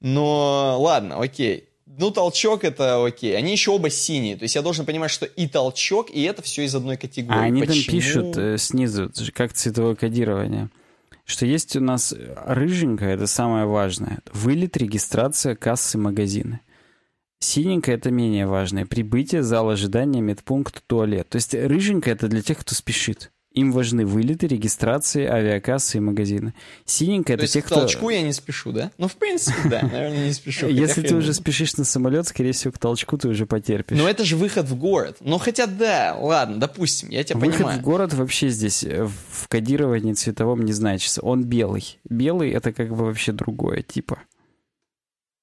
Но 0.00 0.78
ладно, 0.80 1.20
окей. 1.20 1.68
Ну, 1.98 2.10
толчок 2.10 2.64
это 2.64 3.04
окей. 3.04 3.36
Они 3.36 3.52
еще 3.52 3.72
оба 3.72 3.90
синие. 3.90 4.36
То 4.36 4.44
есть 4.44 4.54
я 4.54 4.62
должен 4.62 4.86
понимать, 4.86 5.10
что 5.10 5.26
и 5.26 5.46
толчок, 5.46 6.10
и 6.10 6.22
это 6.22 6.42
все 6.42 6.64
из 6.64 6.74
одной 6.74 6.96
категории. 6.96 7.38
А 7.38 7.42
они 7.42 7.60
там 7.60 7.68
Почему? 7.76 7.92
пишут 7.92 8.36
э, 8.36 8.56
снизу, 8.58 9.10
как 9.34 9.52
цветовое 9.52 9.94
кодирование, 9.94 10.70
что 11.24 11.44
есть 11.44 11.76
у 11.76 11.80
нас 11.80 12.14
рыженькая, 12.46 13.14
это 13.14 13.26
самое 13.26 13.66
важное. 13.66 14.20
Вылет, 14.32 14.76
регистрация, 14.76 15.54
кассы, 15.54 15.98
магазины. 15.98 16.60
Синенькая 17.40 17.96
это 17.96 18.10
менее 18.10 18.46
важное. 18.46 18.86
Прибытие, 18.86 19.42
зал 19.42 19.68
ожидания, 19.68 20.20
медпункт, 20.20 20.82
туалет. 20.86 21.28
То 21.28 21.36
есть 21.36 21.54
рыженькая 21.54 22.14
это 22.14 22.28
для 22.28 22.40
тех, 22.40 22.58
кто 22.58 22.74
спешит. 22.74 23.31
Им 23.54 23.72
важны 23.72 24.06
вылеты, 24.06 24.46
регистрации, 24.46 25.26
авиакассы 25.26 25.98
и 25.98 26.00
магазины. 26.00 26.54
Синенькая 26.86 27.36
То 27.36 27.42
это 27.42 27.44
есть 27.44 27.52
те, 27.52 27.62
к 27.62 27.66
кто... 27.66 27.74
толчку 27.80 28.08
я 28.08 28.22
не 28.22 28.32
спешу, 28.32 28.72
да? 28.72 28.90
Ну, 28.96 29.08
в 29.08 29.16
принципе, 29.16 29.68
да, 29.68 29.82
наверное, 29.82 30.26
не 30.26 30.32
спешу. 30.32 30.68
Если 30.68 31.02
ты 31.02 31.14
уже 31.14 31.34
спешишь 31.34 31.76
на 31.76 31.84
самолет, 31.84 32.26
скорее 32.26 32.52
всего, 32.52 32.72
к 32.72 32.78
толчку 32.78 33.18
ты 33.18 33.28
уже 33.28 33.44
потерпишь. 33.44 33.98
Но 33.98 34.08
это 34.08 34.24
же 34.24 34.36
выход 34.36 34.66
в 34.66 34.74
город. 34.76 35.18
Ну, 35.20 35.38
хотя 35.38 35.66
да, 35.66 36.16
ладно, 36.18 36.58
допустим, 36.58 37.10
я 37.10 37.24
тебя 37.24 37.38
Выход 37.38 37.56
понимаю. 37.56 37.78
в 37.78 37.82
город 37.82 38.14
вообще 38.14 38.48
здесь 38.48 38.84
э, 38.84 39.06
в 39.06 39.48
кодировании 39.48 40.14
цветовом 40.14 40.62
не 40.64 40.72
значится. 40.72 41.20
Он 41.20 41.44
белый. 41.44 41.98
Белый 42.08 42.50
это 42.52 42.72
как 42.72 42.88
бы 42.88 43.04
вообще 43.04 43.32
другое, 43.32 43.82
типа. 43.82 44.18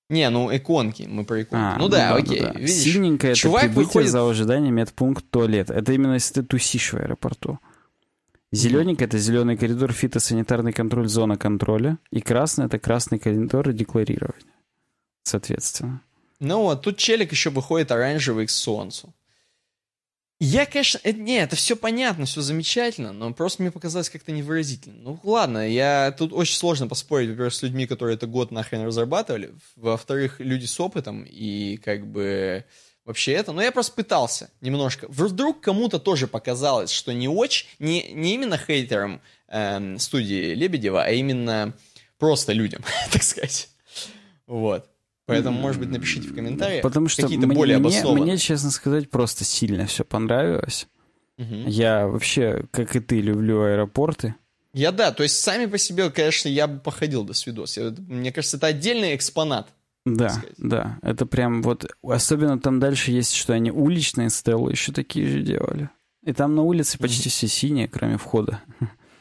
Не, 0.09 0.27
ну, 0.31 0.55
иконки, 0.55 1.03
мы 1.07 1.23
про 1.23 1.43
иконки. 1.43 1.63
А, 1.63 1.77
ну, 1.77 1.87
да, 1.87 2.09
ну 2.09 2.15
окей, 2.17 2.41
да. 2.41 2.53
видишь. 2.53 2.73
Синенькое 2.73 3.33
это 3.33 3.41
прибытие, 3.41 3.69
выходит- 3.69 4.09
зал 4.09 4.29
ожидания, 4.29 4.71
медпункт, 4.71 5.23
туалет. 5.29 5.69
Это 5.69 5.93
именно 5.93 6.13
если 6.13 6.35
ты 6.35 6.43
тусишь 6.43 6.93
в 6.93 6.97
аэропорту. 6.97 7.59
Зелененькое 8.51 9.07
это 9.07 9.19
зеленый 9.19 9.57
коридор, 9.57 9.93
фитосанитарный 9.93 10.73
контроль, 10.73 11.07
зона 11.07 11.37
контроля. 11.37 11.99
И 12.11 12.19
красный 12.19 12.65
это 12.65 12.79
красный 12.79 13.19
коридор 13.19 13.71
декларирования. 13.71 14.53
Соответственно. 15.23 16.01
Ну, 16.39 16.63
вот 16.63 16.81
тут 16.81 16.97
челик 16.97 17.31
еще 17.31 17.49
выходит 17.51 17.91
оранжевый 17.91 18.47
к 18.47 18.49
солнцу. 18.49 19.13
Я, 20.41 20.65
конечно, 20.65 21.01
э, 21.03 21.11
не, 21.11 21.37
это 21.37 21.57
все 21.57 21.75
понятно, 21.75 22.25
все 22.25 22.39
замечательно, 22.39 23.11
но 23.11 23.33
просто 23.33 23.61
мне 23.61 23.71
показалось 23.71 24.09
как-то 24.09 24.31
невыразительно. 24.31 24.95
Ну, 24.97 25.19
ладно, 25.23 25.69
я 25.69 26.15
тут 26.17 26.31
очень 26.31 26.55
сложно 26.55 26.87
поспорить, 26.87 27.29
во-первых, 27.29 27.53
с 27.53 27.61
людьми, 27.61 27.85
которые 27.85 28.15
это 28.15 28.25
год 28.25 28.49
нахрен 28.49 28.85
разрабатывали, 28.85 29.53
во-вторых, 29.75 30.39
люди 30.39 30.63
с 30.63 30.79
опытом 30.79 31.23
и 31.23 31.75
как 31.77 32.07
бы 32.07 32.63
вообще 33.09 33.33
это. 33.33 33.51
Но 33.51 33.61
я 33.61 33.71
просто 33.71 33.93
пытался 33.93 34.49
немножко. 34.61 35.07
Вдруг 35.09 35.59
кому-то 35.61 35.99
тоже 35.99 36.27
показалось, 36.27 36.91
что 36.91 37.11
не 37.11 37.27
очень, 37.27 37.67
не, 37.79 38.11
не 38.13 38.35
именно 38.35 38.57
хейтерам 38.57 39.19
эм, 39.49 39.99
студии 39.99 40.53
Лебедева, 40.53 41.03
а 41.03 41.09
именно 41.09 41.73
просто 42.17 42.53
людям, 42.53 42.81
так 43.11 43.23
сказать. 43.23 43.69
Вот. 44.47 44.85
Поэтому, 45.25 45.59
может 45.59 45.79
быть, 45.79 45.89
напишите 45.89 46.27
в 46.27 46.33
комментариях 46.33 46.81
Потому 46.81 47.07
что 47.07 47.21
какие-то 47.21 47.45
мне, 47.45 47.55
более 47.55 47.77
мне, 47.77 47.87
обоснованные. 47.89 48.23
мне, 48.23 48.37
честно 48.37 48.71
сказать, 48.71 49.09
просто 49.11 49.43
сильно 49.43 49.85
все 49.85 50.03
понравилось. 50.03 50.87
Мгм. 51.37 51.67
Я 51.67 52.07
вообще, 52.07 52.65
как 52.71 52.95
и 52.95 52.99
ты, 52.99 53.21
люблю 53.21 53.61
аэропорты. 53.63 54.33
Я 54.73 54.91
да, 54.91 55.11
то 55.11 55.23
есть 55.23 55.39
сами 55.39 55.65
по 55.67 55.77
себе, 55.77 56.09
конечно, 56.09 56.47
я 56.49 56.67
бы 56.67 56.79
походил 56.79 57.23
до 57.23 57.33
свидос. 57.33 57.77
Я- 57.77 57.93
Мне 58.07 58.31
кажется, 58.31 58.57
это 58.57 58.67
отдельный 58.67 59.15
экспонат. 59.15 59.67
Да, 60.15 60.29
сказать. 60.29 60.55
да. 60.57 60.99
Это 61.01 61.25
прям 61.25 61.61
вот... 61.61 61.85
Особенно 62.03 62.59
там 62.59 62.79
дальше 62.79 63.11
есть, 63.11 63.33
что 63.33 63.53
они 63.53 63.71
уличные 63.71 64.29
стеллы 64.29 64.71
еще 64.71 64.91
такие 64.91 65.27
же 65.27 65.41
делали. 65.41 65.89
И 66.25 66.33
там 66.33 66.55
на 66.55 66.63
улице 66.63 66.97
почти 66.97 67.29
все 67.29 67.47
синие, 67.47 67.87
кроме 67.87 68.17
входа. 68.17 68.61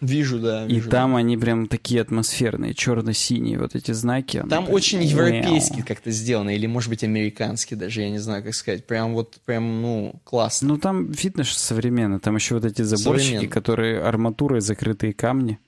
Вижу, 0.01 0.39
да. 0.39 0.65
И 0.67 0.75
вижу. 0.75 0.91
там 0.91 1.17
они 1.17 1.37
прям 1.37 1.67
такие 1.67 2.01
атмосферные, 2.01 2.75
черно-синие 2.75 3.59
вот 3.59 3.75
эти 3.75 3.93
знаки. 3.93 4.39
Там 4.49 4.65
прям 4.65 4.71
очень 4.71 4.99
мяу. 4.99 5.09
европейски 5.09 5.83
как-то 5.83 6.11
сделано, 6.11 6.55
или, 6.55 6.67
может 6.67 6.89
быть, 6.89 7.03
американский 7.03 7.75
даже, 7.75 8.03
я 8.03 8.11
не 8.11 8.19
знаю, 8.19 8.45
как 8.45 8.55
сказать. 8.55 8.87
Прям 8.87 9.15
вот, 9.15 9.41
прям, 9.45 9.83
ну, 9.83 10.21
классно. 10.25 10.69
Ну 10.69 10.79
там 10.79 11.11
видно, 11.11 11.45
что 11.45 11.59
современно. 11.59 12.21
Там 12.21 12.37
еще 12.37 12.55
вот 12.55 12.65
эти 12.65 12.83
Современно. 12.83 13.49
которые 13.49 14.01
арматурой 14.01 14.61
закрытые 14.61 15.13
камни. 15.13 15.59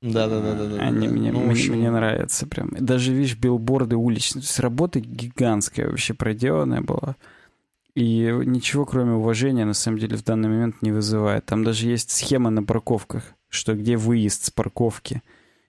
Да-да-да. 0.00 0.80
Они 0.80 1.08
мне, 1.08 1.32
Ну, 1.32 1.40
мне, 1.40 1.52
общем, 1.52 1.74
мне 1.74 1.90
нравятся 1.90 2.46
прям. 2.46 2.70
Даже, 2.78 3.12
видишь, 3.12 3.36
билборды 3.36 3.96
уличные. 3.96 4.42
То 4.42 4.46
есть 4.46 4.60
работа 4.60 5.00
гигантская 5.00 5.88
вообще 5.88 6.14
проделанная 6.14 6.82
была. 6.82 7.16
И 7.94 8.32
ничего, 8.44 8.84
кроме 8.86 9.14
уважения, 9.14 9.64
на 9.64 9.74
самом 9.74 9.98
деле, 9.98 10.16
в 10.16 10.22
данный 10.22 10.48
момент 10.48 10.82
не 10.82 10.92
вызывает. 10.92 11.46
Там 11.46 11.64
даже 11.64 11.88
есть 11.88 12.12
схема 12.12 12.50
на 12.50 12.62
парковках, 12.62 13.24
что 13.48 13.74
где 13.74 13.96
выезд 13.96 14.44
с 14.44 14.50
парковки, 14.52 15.20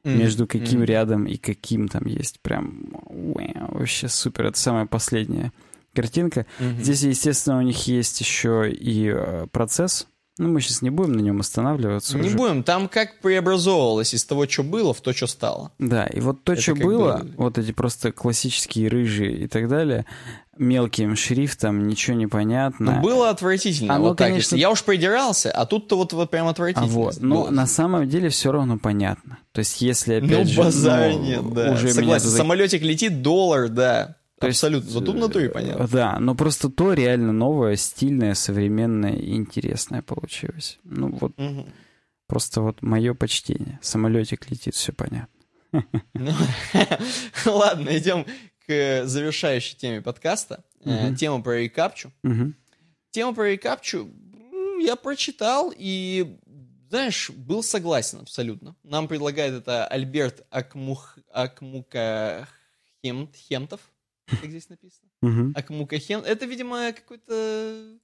м, 0.04 0.20
между 0.20 0.46
каким 0.46 0.82
м. 0.82 0.86
рядом 0.86 1.26
и 1.26 1.38
каким 1.38 1.88
там 1.88 2.06
есть. 2.06 2.40
Прям 2.42 2.90
вау, 3.10 3.80
вообще 3.80 4.10
супер. 4.10 4.46
Это 4.46 4.60
самая 4.60 4.86
последняя 4.86 5.52
картинка. 5.96 6.46
Мгм. 6.60 6.84
Здесь, 6.84 7.02
естественно, 7.02 7.58
у 7.58 7.62
них 7.62 7.88
есть 7.88 8.22
еще 8.22 8.72
и 8.72 9.12
э, 9.12 9.48
процесс. 9.52 10.08
Ну, 10.40 10.48
мы 10.50 10.62
сейчас 10.62 10.82
не 10.82 10.90
будем 10.90 11.12
на 11.14 11.20
нем 11.20 11.42
останавливаться. 11.42 12.18
Не 12.18 12.28
уже. 12.30 12.38
будем, 12.38 12.64
там 12.64 12.88
как 12.88 13.20
преобразовывалось 13.20 14.14
из 14.14 14.24
того, 14.24 14.48
что 14.48 14.64
было, 14.64 14.94
в 14.94 15.02
то, 15.02 15.12
что 15.14 15.28
стало. 15.28 15.72
Да, 15.80 16.06
и 16.08 16.22
вот 16.22 16.44
то, 16.44 16.54
Это 16.54 16.62
что 16.62 16.76
было, 16.76 17.18
бы- 17.18 17.32
вот 17.38 17.58
эти 17.58 17.74
просто 17.74 18.12
классические 18.14 18.88
рыжие 18.88 19.36
и 19.36 19.48
так 19.48 19.68
далее, 19.68 20.06
мелким 20.58 21.16
шрифтом, 21.18 21.88
ничего 21.88 22.16
не 22.18 22.28
понятно. 22.28 22.96
Ну, 22.96 23.02
было 23.02 23.30
отвратительно. 23.30 23.96
Оно, 23.96 24.06
вот 24.10 24.18
так, 24.18 24.30
конечно- 24.30 24.56
Я 24.56 24.70
уж 24.72 24.84
придирался, 24.84 25.52
а 25.52 25.66
тут-то 25.66 25.98
вот, 25.98 26.14
вот 26.14 26.30
прям 26.32 26.48
а 26.48 26.52
отвратительно. 26.52 26.88
вот, 26.88 27.18
но 27.22 27.44
было. 27.44 27.50
на 27.50 27.66
самом 27.68 28.08
деле 28.08 28.30
все 28.30 28.52
равно 28.52 28.78
понятно. 28.78 29.40
То 29.52 29.60
есть, 29.60 29.82
если 29.82 30.16
опять 30.16 30.30
Ну, 30.30 30.46
же, 30.46 30.58
базара 30.62 31.12
ну, 31.12 31.20
нет, 31.24 31.54
да. 31.54 31.72
уже 31.74 31.86
меня 31.86 31.94
Согласен, 31.96 32.26
туда- 32.28 32.38
самолетик 32.38 32.82
летит, 32.82 33.22
доллар, 33.22 33.68
да. 33.70 34.16
То 34.40 34.48
есть, 34.48 34.64
Абсолютно. 34.64 34.90
Зато 34.90 35.12
в 35.12 35.16
натуре 35.16 35.50
понятно. 35.50 35.84
э, 35.84 35.88
Да, 35.92 36.20
но 36.20 36.36
просто 36.36 36.70
то 36.70 36.94
реально 36.94 37.34
новое, 37.34 37.76
стильное, 37.76 38.34
современное 38.36 39.14
и 39.16 39.34
интересное 39.36 40.02
получилось. 40.02 40.80
Ну 40.84 41.10
вот, 41.20 41.38
Мгм. 41.38 41.66
просто 42.28 42.62
вот 42.62 42.82
мое 42.82 43.14
почтение. 43.14 43.80
Самолетик 43.82 44.50
летит, 44.50 44.76
все 44.76 44.94
понятно. 44.94 45.28
Ну, 46.14 46.32
Ладно, 47.46 47.98
идем 47.98 48.24
к 48.66 48.70
э, 48.72 49.06
завершающей 49.06 49.78
теме 49.78 50.02
подкаста. 50.02 50.64
Э. 50.86 51.14
Тема 51.16 51.42
про 51.44 51.60
рекапчу. 51.60 52.12
Тема 53.12 53.34
про 53.34 53.52
рекапчу 53.52 54.10
я 54.82 54.96
прочитал 54.96 55.74
и, 55.76 56.38
знаешь, 56.90 57.30
был 57.32 57.62
согласен 57.64 58.20
абсолютно. 58.22 58.76
Нам 58.84 59.08
предлагает 59.08 59.54
это 59.54 59.86
Альберт 59.86 60.46
Акмух, 60.50 61.18
как 64.30 64.50
здесь 64.50 64.70
написано. 64.70 65.54
Акмукахем. 65.56 66.20
Это, 66.20 66.46
видимо, 66.46 66.92
какой-то 66.94 68.00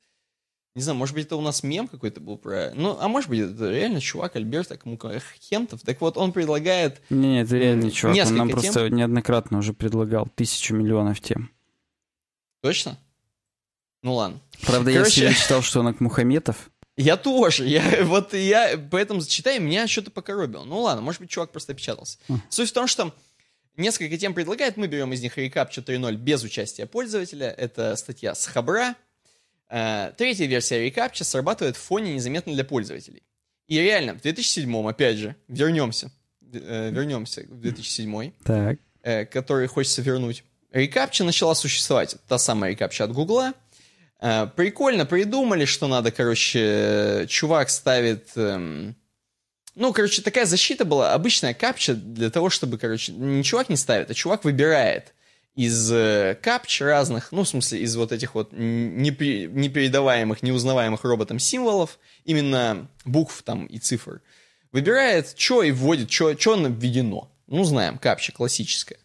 не 0.76 0.82
знаю, 0.82 0.98
может 0.98 1.16
быть, 1.16 1.28
это 1.28 1.38
у 1.38 1.42
нас 1.42 1.64
мем 1.64 1.88
какой-то 1.88 2.20
был 2.20 2.38
про... 2.38 2.74
Ну, 2.76 2.98
а 3.00 3.08
может 3.08 3.30
быть, 3.30 3.40
это 3.40 3.72
реально 3.72 4.02
чувак 4.02 4.36
Альберт 4.36 4.74
Акмукахемтов. 4.74 5.82
Так 5.84 6.02
вот, 6.02 6.18
он 6.18 6.34
предлагает... 6.34 7.02
Не, 7.10 7.30
не, 7.30 7.42
это 7.44 7.56
реально 7.56 7.90
чувак. 7.92 8.18
Он 8.28 8.36
нам 8.36 8.50
тем. 8.50 8.60
просто 8.60 8.90
неоднократно 8.90 9.60
уже 9.60 9.72
предлагал 9.72 10.28
тысячу 10.36 10.76
миллионов 10.76 11.22
тем. 11.22 11.50
Точно? 12.62 13.00
Ну 14.04 14.16
ладно. 14.16 14.42
Правда, 14.66 14.92
Короче... 14.92 15.24
я 15.24 15.34
читал, 15.34 15.62
что 15.62 15.80
он 15.80 15.88
Акмухаметов. 15.88 16.70
Я 16.98 17.16
тоже. 17.16 17.66
Я, 17.66 17.82
вот 18.04 18.34
я 18.34 18.78
поэтому 18.92 19.22
читаю, 19.22 19.62
меня 19.62 19.88
что-то 19.88 20.12
покоробило. 20.12 20.66
Ну 20.66 20.82
ладно, 20.82 21.02
может 21.02 21.22
быть, 21.22 21.30
чувак 21.30 21.54
просто 21.54 21.72
опечатался. 21.72 22.20
Суть 22.50 22.70
в 22.70 22.74
том, 22.74 22.88
что 22.88 23.14
несколько 23.78 24.18
тем 24.18 24.34
предлагает, 24.34 24.78
мы 24.78 24.88
берем 24.88 25.14
из 25.14 25.22
них 25.22 25.38
Recap 25.38 25.70
4.0 25.70 26.16
без 26.16 26.44
участия 26.44 26.86
пользователя. 26.86 27.48
Это 27.48 27.96
статья 27.96 28.36
с 28.36 28.46
Хабра, 28.46 28.96
Э, 29.70 30.12
третья 30.18 30.46
версия 30.46 30.88
Recaptcha 30.88 31.24
срабатывает 31.24 31.76
в 31.76 31.82
фоне 31.82 32.14
незаметно 32.14 32.54
для 32.54 32.64
пользователей. 32.64 33.24
И 33.68 33.80
реально, 33.80 34.14
в 34.14 34.22
2007, 34.22 34.88
опять 34.88 35.18
же, 35.18 35.36
вернемся, 35.48 36.12
э, 36.54 36.92
вернемся 36.92 37.42
в 37.42 37.60
2007, 37.60 38.32
так. 38.44 38.78
Э, 39.02 39.26
который 39.26 39.68
хочется 39.68 40.02
вернуть. 40.02 40.44
Recaptcha 40.72 41.24
начала 41.24 41.56
существовать, 41.56 42.16
та 42.28 42.38
самая 42.38 42.74
Recaptcha 42.74 43.04
от 43.04 43.12
Гугла. 43.14 43.54
Прикольно 44.56 45.06
придумали, 45.06 45.66
что 45.66 45.88
надо, 45.88 46.12
короче, 46.12 47.26
чувак 47.28 47.70
ставит... 47.70 48.30
Ну, 49.76 49.92
короче, 49.92 50.22
такая 50.22 50.46
защита 50.46 50.86
была, 50.86 51.14
обычная 51.14 51.54
капча 51.54 51.94
для 51.94 52.30
того, 52.30 52.50
чтобы, 52.50 52.78
короче, 52.78 53.12
не 53.12 53.44
чувак 53.44 53.70
не 53.70 53.76
ставит, 53.76 54.10
а 54.10 54.14
чувак 54.14 54.46
выбирает 54.46 55.14
из 55.56 55.92
э, 55.92 56.38
капч 56.42 56.82
разных, 56.82 57.32
ну, 57.32 57.44
в 57.44 57.48
смысле, 57.48 57.80
из 57.82 57.96
вот 57.96 58.12
этих 58.12 58.36
вот 58.36 58.52
непри, 58.52 59.48
непередаваемых, 59.52 60.44
неузнаваемых 60.44 61.04
роботом 61.04 61.40
символов, 61.40 62.00
именно 62.26 62.90
букв 63.06 63.42
там 63.44 63.66
и 63.66 63.78
цифр, 63.78 64.22
выбирает, 64.72 65.34
что 65.38 65.64
и 65.64 65.72
вводит, 65.72 66.12
что 66.12 66.30
введено. 66.32 67.32
Ну, 67.48 67.64
знаем, 67.64 67.98
капча 67.98 68.32
классическая. 68.32 69.00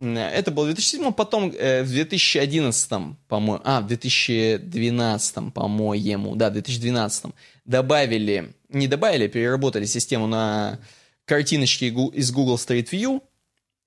Это 0.00 0.50
было 0.50 0.64
в 0.64 0.74
2007, 0.74 1.12
потом 1.12 1.50
э, 1.50 1.82
в 1.82 1.88
2011, 1.88 2.88
по-моему, 3.28 3.62
а, 3.64 3.80
в 3.80 3.86
2012, 3.86 5.52
по-моему, 5.54 6.36
да, 6.36 6.50
в 6.50 6.52
2012 6.54 7.26
добавили, 7.64 8.54
не 8.68 8.88
добавили, 8.88 9.26
переработали 9.26 9.86
систему 9.86 10.26
на 10.26 10.78
картиночки 11.24 11.84
из 11.84 12.30
Google 12.30 12.56
Street 12.56 12.90
View, 12.90 13.22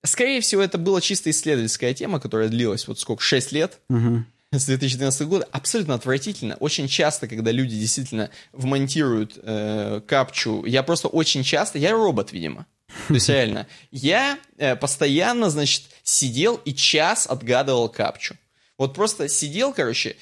Скорее 0.07 0.41
всего, 0.41 0.61
это 0.61 0.77
была 0.77 1.01
чисто 1.01 1.29
исследовательская 1.29 1.93
тема, 1.93 2.19
которая 2.19 2.49
длилась 2.49 2.87
вот 2.87 2.99
сколько, 2.99 3.21
6 3.21 3.51
лет. 3.51 3.79
Угу. 3.89 4.23
С 4.51 4.65
2012 4.65 5.21
года 5.27 5.47
абсолютно 5.51 5.95
отвратительно. 5.95 6.55
Очень 6.55 6.87
часто, 6.87 7.27
когда 7.27 7.51
люди 7.51 7.77
действительно 7.77 8.29
вмонтируют 8.53 9.37
э, 9.41 10.01
капчу, 10.07 10.63
я 10.65 10.83
просто 10.83 11.09
очень 11.09 11.43
часто, 11.43 11.77
я 11.77 11.91
робот, 11.91 12.31
видимо. 12.31 12.65
То 13.09 13.15
есть 13.15 13.27
реально, 13.29 13.67
я 13.91 14.39
э, 14.57 14.75
постоянно, 14.77 15.49
значит, 15.49 15.83
сидел 16.03 16.55
и 16.63 16.73
час 16.73 17.27
отгадывал 17.27 17.89
капчу. 17.89 18.35
Вот 18.77 18.93
просто 18.93 19.27
сидел, 19.27 19.73
короче, 19.73 20.15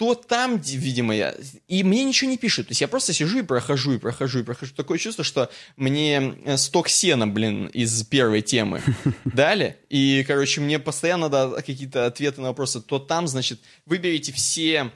то 0.00 0.14
там, 0.14 0.56
видимо, 0.56 1.14
я... 1.14 1.34
И 1.68 1.84
мне 1.84 2.04
ничего 2.04 2.30
не 2.30 2.38
пишут. 2.38 2.68
То 2.68 2.70
есть 2.70 2.80
я 2.80 2.88
просто 2.88 3.12
сижу 3.12 3.40
и 3.40 3.42
прохожу, 3.42 3.92
и 3.92 3.98
прохожу, 3.98 4.38
и 4.38 4.42
прохожу. 4.42 4.72
Такое 4.74 4.96
чувство, 4.96 5.24
что 5.24 5.50
мне 5.76 6.36
э, 6.46 6.56
сток 6.56 6.88
сена, 6.88 7.28
блин, 7.28 7.66
из 7.66 8.02
первой 8.04 8.40
темы 8.40 8.80
дали. 9.26 9.76
И, 9.90 10.24
короче, 10.26 10.62
мне 10.62 10.78
постоянно 10.78 11.28
надо 11.28 11.56
какие-то 11.56 12.06
ответы 12.06 12.40
на 12.40 12.48
вопросы. 12.48 12.80
То 12.80 12.98
там, 12.98 13.28
значит, 13.28 13.60
выберите 13.84 14.32
все... 14.32 14.90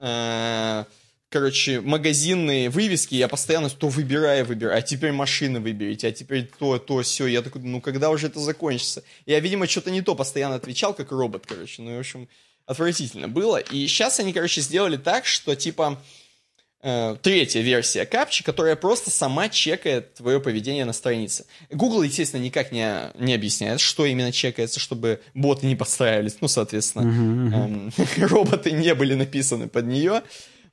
Э, 0.00 0.86
короче, 1.28 1.80
магазинные 1.80 2.68
вывески, 2.68 3.14
я 3.14 3.28
постоянно 3.28 3.70
то 3.70 3.88
выбираю, 3.88 4.44
выбираю, 4.44 4.78
а 4.78 4.82
теперь 4.82 5.12
машины 5.12 5.60
выберите, 5.60 6.08
а 6.08 6.10
теперь 6.10 6.50
то, 6.58 6.78
то, 6.78 7.02
все. 7.02 7.28
Я 7.28 7.42
такой, 7.42 7.62
ну 7.62 7.80
когда 7.80 8.10
уже 8.10 8.26
это 8.26 8.40
закончится? 8.40 9.04
Я, 9.24 9.38
видимо, 9.38 9.68
что-то 9.68 9.92
не 9.92 10.02
то 10.02 10.16
постоянно 10.16 10.56
отвечал, 10.56 10.94
как 10.94 11.12
робот, 11.12 11.44
короче. 11.46 11.80
Ну, 11.82 11.94
в 11.94 12.00
общем, 12.00 12.28
отвратительно 12.68 13.28
было. 13.28 13.56
И 13.56 13.86
сейчас 13.88 14.20
они, 14.20 14.32
короче, 14.32 14.60
сделали 14.60 14.98
так, 14.98 15.24
что 15.24 15.56
типа 15.56 15.98
э, 16.82 17.16
третья 17.22 17.62
версия 17.62 18.04
капчи, 18.04 18.44
которая 18.44 18.76
просто 18.76 19.10
сама 19.10 19.48
чекает 19.48 20.14
твое 20.14 20.38
поведение 20.38 20.84
на 20.84 20.92
странице. 20.92 21.46
Google, 21.70 22.02
естественно, 22.02 22.42
никак 22.42 22.70
не, 22.70 23.10
не 23.18 23.34
объясняет, 23.34 23.80
что 23.80 24.04
именно 24.04 24.32
чекается, 24.32 24.78
чтобы 24.80 25.22
боты 25.34 25.66
не 25.66 25.76
подстраивались. 25.76 26.36
Ну, 26.42 26.48
соответственно, 26.48 27.90
э, 27.96 28.26
роботы 28.26 28.70
не 28.70 28.94
были 28.94 29.14
написаны 29.14 29.66
под 29.66 29.86
нее. 29.86 30.22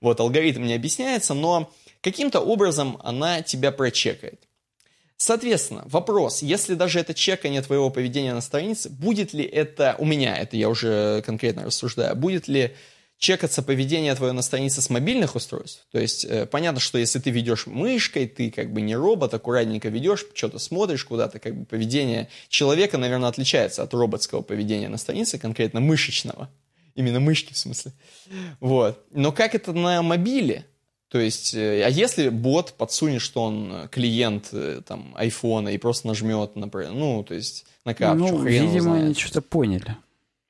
Вот, 0.02 0.20
алгоритм 0.20 0.64
не 0.64 0.74
объясняется, 0.74 1.34
но 1.34 1.72
каким-то 2.02 2.42
образом 2.42 3.00
она 3.04 3.42
тебя 3.42 3.72
прочекает. 3.72 4.45
Соответственно, 5.18 5.84
вопрос, 5.86 6.42
если 6.42 6.76
даже 6.76 7.00
это 7.00 7.14
чекание 7.14 7.62
твоего 7.62 7.90
поведения 7.90 8.34
на 8.34 8.42
странице, 8.42 8.90
будет 8.90 9.34
ли 9.34 9.46
это, 9.46 9.96
у 9.98 10.06
меня 10.06 10.36
это 10.36 10.58
я 10.58 10.68
уже 10.68 11.22
конкретно 11.26 11.66
рассуждаю, 11.66 12.16
будет 12.16 12.48
ли 12.48 12.76
чекаться 13.18 13.64
поведение 13.64 14.14
твое 14.14 14.34
на 14.34 14.42
странице 14.42 14.82
с 14.82 14.90
мобильных 14.90 15.36
устройств. 15.36 15.88
То 15.92 16.00
есть, 16.00 16.26
э, 16.26 16.46
понятно, 16.46 16.82
что 16.82 16.98
если 16.98 17.20
ты 17.20 17.30
ведешь 17.30 17.66
мышкой, 17.66 18.28
ты 18.28 18.52
как 18.52 18.74
бы 18.74 18.82
не 18.82 18.96
робот, 18.96 19.34
аккуратненько 19.34 19.88
ведешь, 19.88 20.26
что-то 20.34 20.60
смотришь 20.60 21.06
куда-то, 21.06 21.40
как 21.40 21.56
бы 21.56 21.66
поведение 21.66 22.30
человека, 22.50 22.98
наверное, 22.98 23.30
отличается 23.30 23.84
от 23.84 23.94
роботского 23.94 24.42
поведения 24.42 24.90
на 24.90 24.98
странице, 24.98 25.40
конкретно 25.40 25.80
мышечного. 25.80 26.50
Именно 26.96 27.20
мышки, 27.20 27.54
в 27.54 27.58
смысле. 27.58 27.94
Вот. 28.60 29.06
Но 29.12 29.32
как 29.32 29.56
это 29.56 29.74
на 29.74 30.02
мобиле? 30.02 30.66
То 31.10 31.20
есть, 31.20 31.54
э, 31.54 31.84
а 31.84 31.90
если 31.90 32.30
бот 32.30 32.74
подсунет, 32.74 33.22
что 33.22 33.44
он 33.44 33.72
э, 33.72 33.88
клиент 33.90 34.50
э, 34.52 34.82
там 34.86 35.14
айфона 35.16 35.70
и 35.70 35.78
просто 35.78 36.08
нажмет, 36.08 36.56
например, 36.56 36.92
ну, 36.92 37.24
то 37.24 37.36
есть 37.36 37.66
на 37.86 37.94
капчу, 37.94 38.26
ну, 38.26 38.44
видимо, 38.44 38.96
они 38.96 39.14
что-то 39.14 39.42
поняли. 39.42 39.96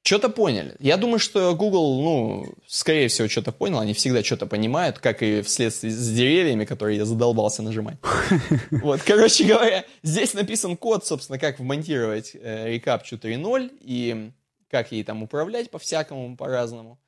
Что-то 0.01 0.29
поняли. 0.29 0.75
Я 0.79 0.97
думаю, 0.97 1.17
что 1.17 1.55
Google, 1.55 2.01
ну, 2.01 2.53
скорее 2.67 3.07
всего, 3.07 3.27
что-то 3.27 3.51
понял. 3.51 3.79
Они 3.79 3.93
всегда 3.93 4.23
что-то 4.23 4.45
понимают, 4.45 4.99
как 4.99 5.23
и 5.23 5.41
вследствие 5.41 5.91
с 5.91 6.09
деревьями, 6.11 6.63
которые 6.65 6.97
я 6.97 7.05
задолбался 7.05 7.63
нажимать. 7.63 7.97
Вот, 8.69 9.01
короче 9.01 9.45
говоря, 9.45 9.83
здесь 10.03 10.35
написан 10.35 10.77
код, 10.77 11.05
собственно, 11.05 11.39
как 11.39 11.59
вмонтировать 11.59 12.35
Recaptcha 12.35 13.19
3.0 13.19 13.71
и 13.81 14.31
как 14.69 14.91
ей 14.91 15.03
там 15.03 15.23
управлять 15.23 15.71
по-всякому, 15.71 16.37
по-разному. 16.37 16.99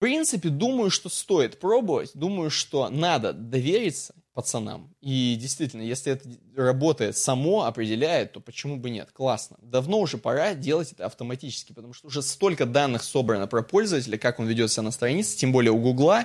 В 0.00 0.02
принципе, 0.02 0.48
думаю, 0.48 0.88
что 0.88 1.10
стоит 1.10 1.60
пробовать. 1.60 2.12
Думаю, 2.14 2.48
что 2.48 2.88
надо 2.88 3.34
довериться 3.34 4.14
пацанам. 4.32 4.94
И 5.02 5.36
действительно, 5.38 5.82
если 5.82 6.14
это 6.14 6.26
работает 6.56 7.18
само, 7.18 7.66
определяет, 7.66 8.32
то 8.32 8.40
почему 8.40 8.78
бы 8.78 8.88
нет? 8.88 9.10
Классно. 9.12 9.58
Давно 9.60 10.00
уже 10.00 10.16
пора 10.16 10.54
делать 10.54 10.92
это 10.92 11.04
автоматически, 11.04 11.74
потому 11.74 11.92
что 11.92 12.06
уже 12.06 12.22
столько 12.22 12.64
данных 12.64 13.02
собрано 13.02 13.46
про 13.46 13.62
пользователя, 13.62 14.16
как 14.16 14.40
он 14.40 14.46
ведет 14.46 14.72
себя 14.72 14.84
на 14.84 14.90
странице, 14.90 15.36
тем 15.36 15.52
более 15.52 15.70
у 15.70 15.78
Гугла, 15.78 16.24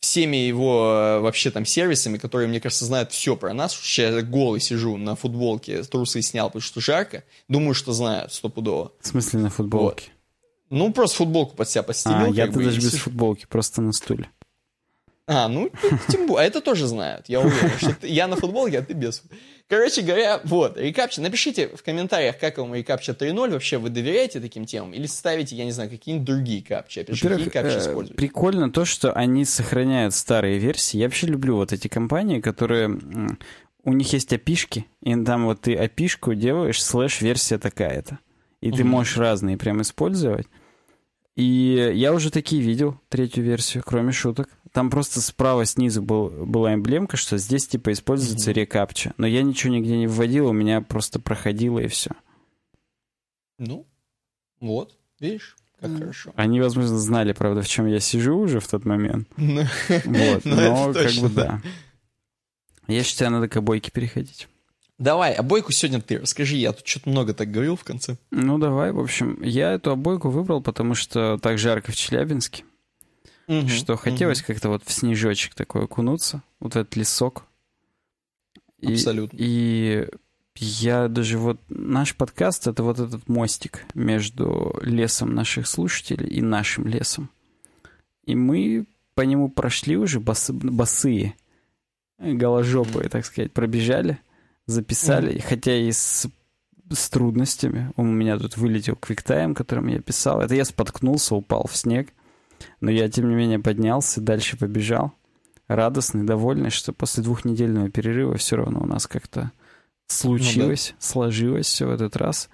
всеми 0.00 0.38
его 0.38 0.92
э, 0.92 1.20
вообще 1.20 1.52
там 1.52 1.64
сервисами, 1.64 2.18
которые, 2.18 2.48
мне 2.48 2.60
кажется, 2.60 2.86
знают 2.86 3.12
все 3.12 3.36
про 3.36 3.54
нас. 3.54 3.72
Сейчас 3.72 4.16
я 4.16 4.22
голый 4.22 4.60
сижу 4.60 4.96
на 4.96 5.14
футболке, 5.14 5.84
трусы 5.84 6.22
снял, 6.22 6.48
потому 6.48 6.60
что 6.60 6.80
жарко. 6.80 7.22
Думаю, 7.46 7.74
что 7.74 7.92
знают 7.92 8.32
стопудово. 8.32 8.90
В 9.00 9.06
смысле 9.06 9.38
на 9.38 9.50
футболке? 9.50 10.06
Вот. 10.06 10.21
Ну, 10.72 10.90
просто 10.90 11.18
футболку 11.18 11.54
под 11.54 11.68
себя 11.68 11.82
постелил. 11.82 12.24
А, 12.24 12.28
я-то 12.28 12.58
даже 12.58 12.80
без 12.80 12.94
футболки, 12.94 13.44
просто 13.46 13.82
на 13.82 13.92
стуле. 13.92 14.30
А, 15.26 15.46
ну, 15.46 15.70
тем 16.08 16.26
более. 16.26 16.44
А 16.44 16.46
это 16.46 16.62
тоже 16.62 16.86
знают, 16.86 17.26
я 17.28 17.40
уверен. 17.40 17.70
Что 17.76 17.94
ты, 17.94 18.08
я 18.08 18.26
на 18.26 18.36
футболке, 18.36 18.78
а 18.78 18.82
ты 18.82 18.94
без. 18.94 19.22
Короче 19.68 20.00
говоря, 20.00 20.40
вот, 20.44 20.78
рекапча. 20.78 21.20
Напишите 21.20 21.68
в 21.68 21.82
комментариях, 21.82 22.38
как 22.38 22.56
вам 22.56 22.74
рекапча 22.74 23.12
3.0. 23.12 23.50
Вообще, 23.50 23.76
вы 23.76 23.90
доверяете 23.90 24.40
таким 24.40 24.64
темам? 24.64 24.94
Или 24.94 25.04
ставите, 25.04 25.54
я 25.56 25.66
не 25.66 25.72
знаю, 25.72 25.90
какие-нибудь 25.90 26.26
другие 26.26 26.62
капчи? 26.62 27.00
Опять 27.00 27.16
же, 27.16 27.28
какие 27.28 27.48
капчи 27.50 27.76
э, 27.76 27.78
используете? 27.78 28.14
Прикольно 28.14 28.72
то, 28.72 28.86
что 28.86 29.12
они 29.12 29.44
сохраняют 29.44 30.14
старые 30.14 30.58
версии. 30.58 30.96
Я 30.96 31.04
вообще 31.04 31.26
люблю 31.26 31.56
вот 31.56 31.74
эти 31.74 31.88
компании, 31.88 32.40
которые... 32.40 32.98
У 33.84 33.92
них 33.92 34.10
есть 34.12 34.32
опишки, 34.32 34.86
и 35.02 35.14
там 35.22 35.44
вот 35.44 35.62
ты 35.62 35.74
опишку 35.74 36.34
делаешь, 36.34 36.82
слэш-версия 36.82 37.58
такая-то. 37.58 38.20
И 38.62 38.70
угу. 38.70 38.76
ты 38.78 38.84
можешь 38.84 39.18
разные 39.18 39.58
прям 39.58 39.82
использовать. 39.82 40.46
И 41.34 41.92
я 41.94 42.12
уже 42.12 42.30
такие 42.30 42.62
видел, 42.62 43.00
третью 43.08 43.44
версию, 43.44 43.82
кроме 43.86 44.12
шуток. 44.12 44.48
Там 44.72 44.90
просто 44.90 45.20
справа 45.20 45.64
снизу 45.64 46.02
был, 46.02 46.28
была 46.28 46.74
эмблемка, 46.74 47.16
что 47.16 47.38
здесь 47.38 47.66
типа 47.66 47.92
используется 47.92 48.50
mm-hmm. 48.50 48.54
рекапча. 48.54 49.14
Но 49.16 49.26
я 49.26 49.42
ничего 49.42 49.72
нигде 49.72 49.96
не 49.96 50.06
вводил, 50.06 50.48
у 50.48 50.52
меня 50.52 50.80
просто 50.80 51.20
проходило 51.20 51.78
и 51.78 51.88
все. 51.88 52.10
Ну, 53.58 53.86
вот, 54.60 54.96
видишь, 55.20 55.56
Как 55.80 55.96
хорошо. 55.96 56.32
Они, 56.36 56.60
возможно, 56.60 56.98
знали, 56.98 57.32
правда, 57.32 57.62
в 57.62 57.68
чем 57.68 57.86
я 57.86 58.00
сижу 58.00 58.36
уже 58.36 58.60
в 58.60 58.68
тот 58.68 58.84
момент. 58.84 59.28
Ну, 59.36 59.64
Вот, 59.86 60.44
ну, 60.44 60.56
но 60.56 60.92
как 60.92 61.14
бы 61.14 61.28
да. 61.28 61.60
Я 62.88 63.02
считаю, 63.04 63.30
надо 63.30 63.48
к 63.48 63.56
обойке 63.56 63.90
переходить. 63.90 64.48
Давай, 65.02 65.34
обойку 65.34 65.72
сегодня 65.72 66.00
ты 66.00 66.20
расскажи, 66.20 66.54
я 66.54 66.72
тут 66.72 66.86
что-то 66.86 67.10
много 67.10 67.34
так 67.34 67.50
говорил 67.50 67.74
в 67.74 67.82
конце. 67.82 68.18
Ну, 68.30 68.56
давай, 68.58 68.92
в 68.92 69.00
общем, 69.00 69.42
я 69.42 69.72
эту 69.72 69.90
обойку 69.90 70.30
выбрал, 70.30 70.62
потому 70.62 70.94
что 70.94 71.38
так 71.42 71.58
жарко 71.58 71.90
в 71.90 71.96
Челябинске, 71.96 72.62
Мгм, 73.48 73.66
что 73.66 73.96
хотелось 73.96 74.38
мгм. 74.38 74.46
как-то 74.46 74.68
вот 74.68 74.84
в 74.84 74.92
снежочек 74.92 75.54
такой 75.54 75.86
окунуться, 75.86 76.44
вот 76.60 76.76
этот 76.76 76.94
лесок. 76.94 77.46
И, 78.78 78.92
Абсолютно. 78.92 79.36
И 79.40 80.06
я 80.54 81.08
даже 81.08 81.36
вот... 81.36 81.58
Наш 81.68 82.14
подкаст— 82.14 82.66
это 82.68 82.84
вот 82.84 83.00
этот 83.00 83.28
мостик 83.28 83.84
между 83.94 84.78
лесом 84.82 85.34
наших 85.34 85.66
слушателей 85.66 86.28
и 86.28 86.40
нашим 86.40 86.86
лесом. 86.86 87.28
И 88.24 88.36
мы 88.36 88.86
по 89.16 89.22
нему 89.22 89.48
прошли 89.48 89.96
уже 89.96 90.20
босы, 90.20 90.52
босые, 90.52 91.34
голожопые, 92.20 93.08
так 93.08 93.26
сказать, 93.26 93.52
пробежали, 93.52 94.20
записали, 94.66 95.38
хотя 95.38 95.76
и 95.76 95.90
с, 95.90 96.26
с 96.90 97.10
трудностями. 97.10 97.92
У 97.96 98.04
меня 98.04 98.38
тут 98.38 98.56
вылетел 98.56 98.96
квиктайм, 98.96 99.54
которым 99.54 99.88
я 99.88 100.00
писал. 100.00 100.40
Это 100.40 100.54
я 100.54 100.64
споткнулся, 100.64 101.34
упал 101.34 101.66
в 101.66 101.76
снег. 101.76 102.10
Но 102.80 102.90
я, 102.90 103.08
тем 103.08 103.28
не 103.28 103.34
менее, 103.34 103.58
поднялся, 103.58 104.20
дальше 104.20 104.56
побежал. 104.56 105.12
Радостный, 105.68 106.24
довольный, 106.24 106.70
что 106.70 106.92
после 106.92 107.22
двухнедельного 107.22 107.90
перерыва 107.90 108.36
все 108.36 108.56
равно 108.56 108.80
у 108.82 108.86
нас 108.86 109.06
как-то 109.06 109.52
случилось, 110.06 110.94
сложилось 110.98 111.66
все 111.66 111.86
в 111.86 111.90
этот 111.90 112.16
раз. 112.16 112.48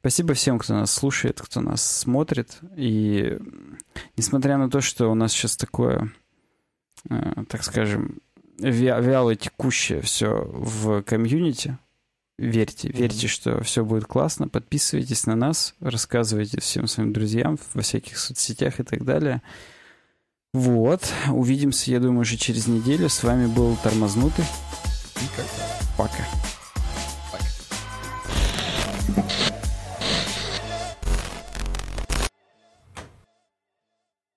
Спасибо 0.00 0.34
всем, 0.34 0.58
кто 0.58 0.74
нас 0.74 0.92
слушает, 0.92 1.40
кто 1.40 1.60
нас 1.60 1.82
смотрит. 1.82 2.58
И 2.76 3.36
несмотря 4.16 4.56
на 4.56 4.70
то, 4.70 4.80
что 4.80 5.10
у 5.10 5.14
нас 5.14 5.32
сейчас 5.32 5.56
такое, 5.56 6.12
э, 7.10 7.44
так 7.48 7.64
скажем, 7.64 8.18
вя- 8.58 9.00
вяло 9.00 9.34
текущее 9.34 10.00
все 10.00 10.44
в 10.50 11.02
комьюнити. 11.02 11.78
Верьте, 12.38 12.88
верьте, 12.88 13.26
mm-hmm. 13.26 13.30
что 13.30 13.64
все 13.64 13.84
будет 13.84 14.04
классно. 14.04 14.48
Подписывайтесь 14.48 15.26
на 15.26 15.34
нас, 15.34 15.74
рассказывайте 15.80 16.60
всем 16.60 16.86
своим 16.86 17.12
друзьям 17.12 17.58
во 17.74 17.82
всяких 17.82 18.16
соцсетях 18.16 18.78
и 18.78 18.84
так 18.84 19.04
далее. 19.04 19.42
Вот, 20.54 21.12
увидимся, 21.30 21.90
я 21.90 22.00
думаю, 22.00 22.20
уже 22.20 22.36
через 22.36 22.68
неделю. 22.68 23.08
С 23.08 23.22
вами 23.22 23.46
был 23.46 23.76
Тормознутый. 23.82 24.44
И 25.16 25.36
как-то. 25.36 25.62
Пока. 25.96 26.24
Пока. 29.16 29.57